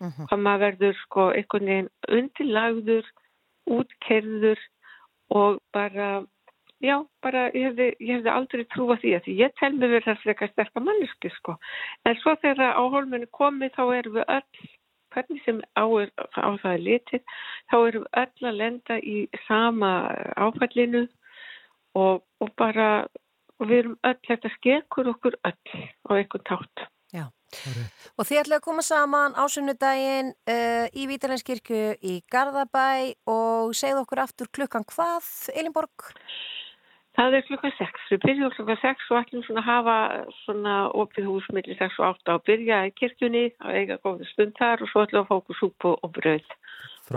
Hvað 0.00 0.42
maður 0.42 0.62
verður 0.66 1.00
sko 1.04 1.30
einhvern 1.36 1.70
veginn 1.70 1.90
undirlagður, 2.18 3.08
útkerður 3.70 4.62
og 5.36 5.60
bara, 5.74 6.08
já, 6.82 6.96
bara 7.22 7.46
ég 7.52 7.68
hefði, 7.68 7.88
ég 8.00 8.18
hefði 8.18 8.32
aldrei 8.34 8.64
trúa 8.72 8.96
því 9.02 9.14
að 9.18 9.26
því 9.26 9.36
ég 9.42 9.56
tel 9.60 9.72
mig 9.76 9.92
verið 9.92 10.08
þess 10.08 10.24
frekar 10.24 10.52
sterkar 10.54 10.86
manneski 10.86 11.32
sko. 11.36 11.56
En 12.08 12.18
svo 12.22 12.34
þegar 12.42 12.74
á 12.74 12.82
hólminu 12.82 13.28
komið 13.36 13.76
þá 13.76 13.82
erum 13.98 14.16
við 14.18 14.32
öll, 14.38 14.70
hvernig 15.14 15.42
sem 15.44 15.60
á, 15.74 15.84
er, 16.02 16.12
á 16.38 16.50
það 16.62 16.72
er 16.72 16.84
litið, 16.86 17.24
þá 17.70 17.76
erum 17.78 18.06
við 18.06 18.20
öll 18.22 18.50
að 18.50 18.60
lenda 18.60 19.00
í 19.00 19.16
sama 19.46 19.90
áfallinu 20.36 21.06
og, 21.98 22.22
og 22.40 22.54
bara, 22.60 22.88
og 23.58 23.68
við 23.68 23.82
erum 23.82 23.98
öll, 24.06 24.20
þetta 24.28 24.54
skekur 24.56 25.12
okkur 25.14 25.38
öll 25.42 25.84
á 26.06 26.10
einhvern 26.16 26.48
tátt. 26.48 26.86
Já. 27.10 27.26
Og 28.14 28.26
þið 28.28 28.40
ætlaðu 28.44 28.58
að 28.60 28.66
koma 28.68 28.84
saman 28.86 29.34
á 29.34 29.42
sunnudaginn 29.50 30.30
uh, 30.30 30.86
í 30.94 31.08
Vítalenskirkju 31.10 31.98
í 32.06 32.20
Garðabæ 32.30 33.18
og 33.30 33.74
segðu 33.74 34.04
okkur 34.04 34.22
aftur 34.22 34.50
klukkan 34.54 34.86
hvað, 34.86 35.26
Elinborg? 35.58 36.10
Það 37.18 37.36
er 37.36 37.46
klukkan 37.48 37.72
6. 37.76 38.04
Við 38.12 38.20
byrjum 38.24 38.52
klukkan 38.54 38.78
6 38.82 39.08
og 39.10 39.18
ætlum 39.18 39.42
svona 39.46 39.62
að 39.64 39.68
hafa 39.70 39.96
svona 40.44 40.74
opið 41.02 41.26
hús 41.30 41.48
millir 41.56 41.78
6 41.80 41.98
og 41.98 42.20
8 42.20 42.36
og 42.36 42.44
byrja 42.46 42.84
í 42.86 42.94
kirkjunni 43.00 43.44
að 43.58 43.80
eiga 43.80 43.98
góða 44.04 44.28
stund 44.30 44.54
þar 44.60 44.84
og 44.84 44.92
svo 44.92 45.04
ætlum 45.04 45.18
við 45.18 45.24
að 45.24 45.30
fá 45.30 45.36
okkur 45.40 45.58
súpu 45.58 45.92
og 45.96 46.14
brauð 46.16 46.54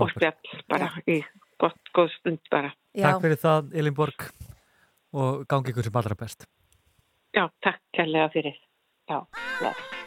og 0.02 0.16
spjall 0.16 0.58
bara 0.74 0.90
í 1.06 1.20
gott, 1.62 1.94
góð 1.94 2.10
stund 2.18 2.42
bara. 2.52 2.74
Takk 2.98 3.22
fyrir 3.24 3.40
það, 3.46 3.72
Elinborg 3.78 4.28
og 5.14 5.46
gangi 5.50 5.74
ykkur 5.74 5.86
sem 5.86 6.02
allra 6.02 6.18
best 6.18 6.50
Já, 7.34 7.48
takk 7.66 7.82
kærlega 7.98 8.30
fyrir. 8.34 8.58
Já, 9.10 9.26
bless. 9.60 10.03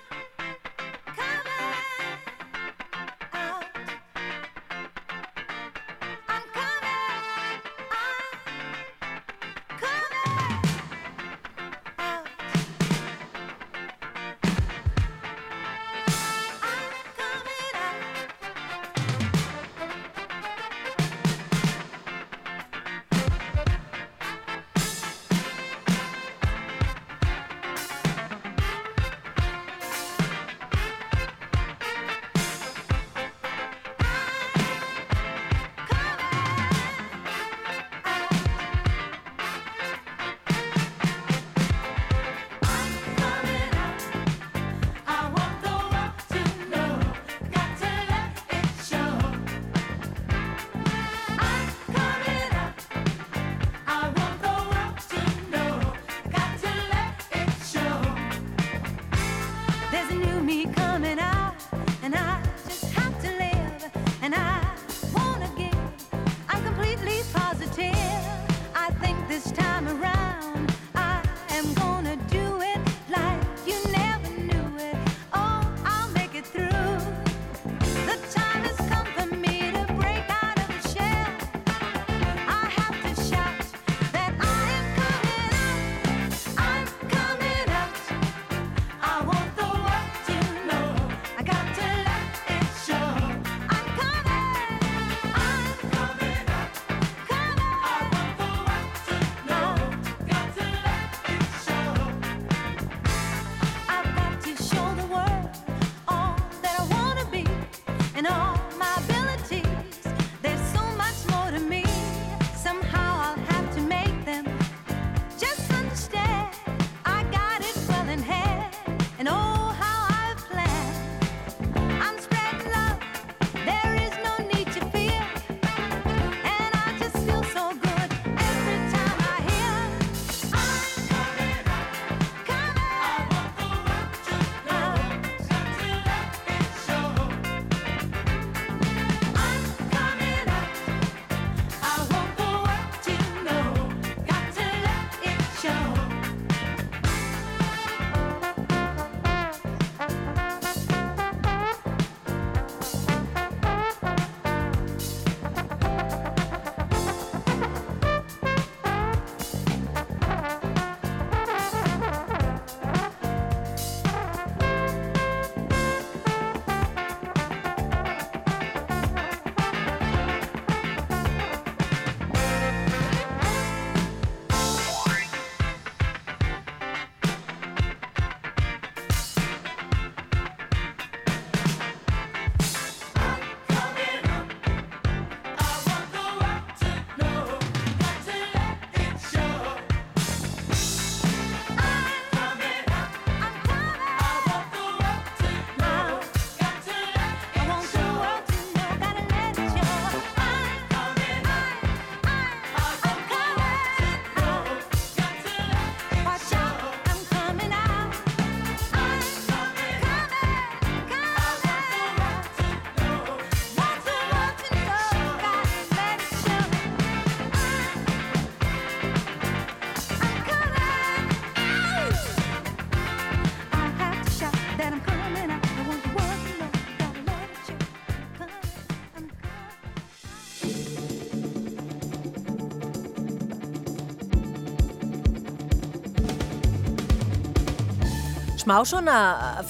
Smá 238.66 238.80
svona 238.82 239.16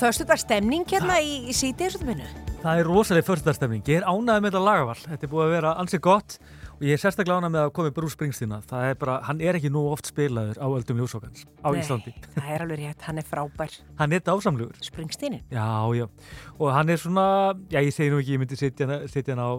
förstudags 0.00 0.40
stemning 0.46 0.86
hérna 0.88 1.18
í, 1.20 1.42
í 1.50 1.52
sítiðsutminu. 1.52 2.24
Það 2.62 2.78
er 2.80 2.86
rosalega 2.88 3.26
förstarstemning. 3.28 3.82
Ég 3.92 3.98
er 4.00 4.06
ánægð 4.08 4.38
með 4.40 4.46
þetta 4.54 4.62
lagavall. 4.64 5.02
Þetta 5.04 5.26
er 5.26 5.30
búið 5.34 5.42
að 5.44 5.50
vera 5.52 5.72
ansið 5.82 6.00
gott 6.06 6.36
og 6.76 6.80
ég 6.84 6.96
er 6.96 7.00
sérstaklega 7.02 7.36
ánægð 7.42 7.52
með 7.52 7.60
að 7.66 7.72
komi 7.76 7.90
Bruce 7.98 8.16
Springsteen. 8.16 8.54
Það 8.70 8.86
er 8.88 8.96
bara, 9.02 9.18
hann 9.28 9.42
er 9.44 9.58
ekki 9.58 9.68
nú 9.74 9.82
oft 9.92 10.08
spilaður 10.08 10.56
á 10.56 10.66
öldum 10.78 11.02
ljósokans 11.02 11.44
á 11.60 11.68
Íslandi. 11.76 12.14
Það 12.38 12.48
er 12.56 12.64
alveg 12.64 12.80
rétt, 12.86 13.04
hann 13.10 13.20
er 13.20 13.26
frábær. 13.28 13.76
Hann 14.00 14.16
er 14.16 14.24
dásamlugur. 14.30 14.80
Springsteenin. 14.88 15.44
Já, 15.52 15.68
já. 16.00 16.08
Og 16.56 16.72
hann 16.72 16.94
er 16.96 17.02
svona, 17.04 17.26
já 17.68 17.82
ég 17.84 17.92
segi 17.92 18.08
nú 18.14 18.22
ekki, 18.24 18.32
ég 18.38 18.42
myndi 18.46 18.56
setja 18.56 18.88
hann- 18.88 19.44
á 19.44 19.50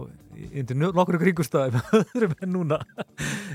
undir 0.50 0.82
nokkru 0.98 1.22
kringustæðum 1.22 1.78
öðrum 2.02 2.34
en 2.42 2.52
núna. 2.58 2.80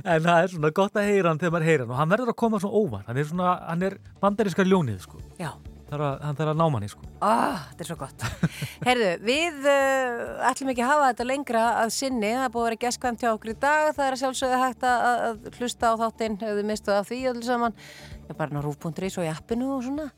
En 0.08 0.24
það 0.24 0.40
er 0.48 0.56
svona 0.56 0.72
gott 0.80 0.96
að 0.96 1.12
heyra 1.12 1.30
hann 1.36 1.44
þegar 1.44 1.56
maður 1.60 1.68
heyra 1.70 1.84
hann 1.86 1.92
og 1.92 2.00
hann 2.02 2.16
verður 2.16 2.34
að 2.34 2.40
koma 2.40 2.64
svona 2.64 2.80
óvar. 2.88 3.06
Hann 3.12 3.20
er 3.20 3.30
svona, 3.30 3.54
hann 3.68 3.88
er 3.92 4.00
bandarískar 4.24 4.68
ljónið, 4.72 5.04
sko. 5.06 5.20
Já. 5.40 5.52
Þarf 5.94 6.06
að, 6.08 6.22
hann 6.26 6.38
þarf 6.40 6.50
að 6.50 6.58
ná 6.58 6.64
manni, 6.74 6.88
sko. 6.90 7.08
Ah, 7.22 7.66
þetta 7.70 7.84
er 7.84 7.88
svo 7.92 7.96
gott. 8.00 8.24
Herðu, 8.88 9.10
við 9.28 9.68
uh, 9.70 10.48
ætlum 10.50 10.72
ekki 10.74 10.82
að 10.82 10.90
hafa 10.90 11.10
þetta 11.12 11.28
lengra 11.30 11.66
að 11.84 11.92
sinni. 11.94 12.32
Það 12.34 12.46
er 12.48 12.54
búið 12.56 12.64
að 12.64 12.68
vera 12.70 12.80
geskvæmt 12.82 13.22
hjá 13.22 13.30
okkur 13.30 13.52
í 13.52 13.56
dag. 13.62 13.90
Það 13.94 14.08
er 14.08 14.18
sjálfsögðu 14.24 14.62
hægt 14.64 14.88
að, 14.90 15.06
að 15.28 15.60
hlusta 15.60 15.92
á 15.94 15.94
þáttinn 16.02 16.40
ef 16.40 16.58
þið 16.58 16.70
mistuð 16.72 16.98
af 16.98 17.12
því 17.12 17.20
öllu 17.34 17.46
saman. 17.46 17.78
Já, 18.24 18.34
bara 18.42 18.50
ná 18.50 18.64
rúf.is 18.66 19.20
og 19.22 19.28
í 19.28 19.32
appinu 19.36 19.70
og 19.76 19.86
svona. 19.86 20.10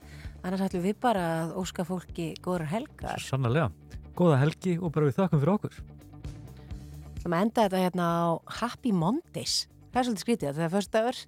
Annars 0.45 0.65
ætlum 0.69 0.87
við 0.87 0.97
bara 1.03 1.27
að 1.41 1.53
óska 1.59 1.83
fólki 1.91 2.31
góðar 2.39 2.69
helgar. 2.71 3.19
Sannarlega. 3.27 3.67
Góða 4.15 4.39
helgi 4.45 4.79
og 4.79 4.95
bara 4.95 5.11
við 5.11 5.19
þakkum 5.19 5.43
fyrir 5.43 5.55
okkur. 5.57 5.79
Við 5.83 7.19
ætlum 7.19 7.35
að 7.35 7.47
enda 7.49 7.67
þetta 7.67 7.83
hérna 7.83 8.11
á 8.15 8.23
Happy 8.61 8.95
Mondays. 8.95 9.65
Það 9.95 10.01
er 10.01 10.07
svolítið 10.09 10.23
skrítið 10.25 10.47
að 10.49 10.57
það 10.57 10.65
er 10.65 10.71
fyrst 10.73 10.91
dagur. 10.91 11.19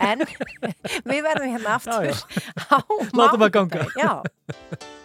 En 0.00 0.22
við 1.12 1.18
verðum 1.26 1.50
hérna 1.52 1.74
aftur 1.76 2.22
á 2.72 2.78
Látum 3.12 3.44
að 3.44 3.50
ganga. 3.52 3.82
mánudaginn. 3.84 4.00
Já. 4.00 5.04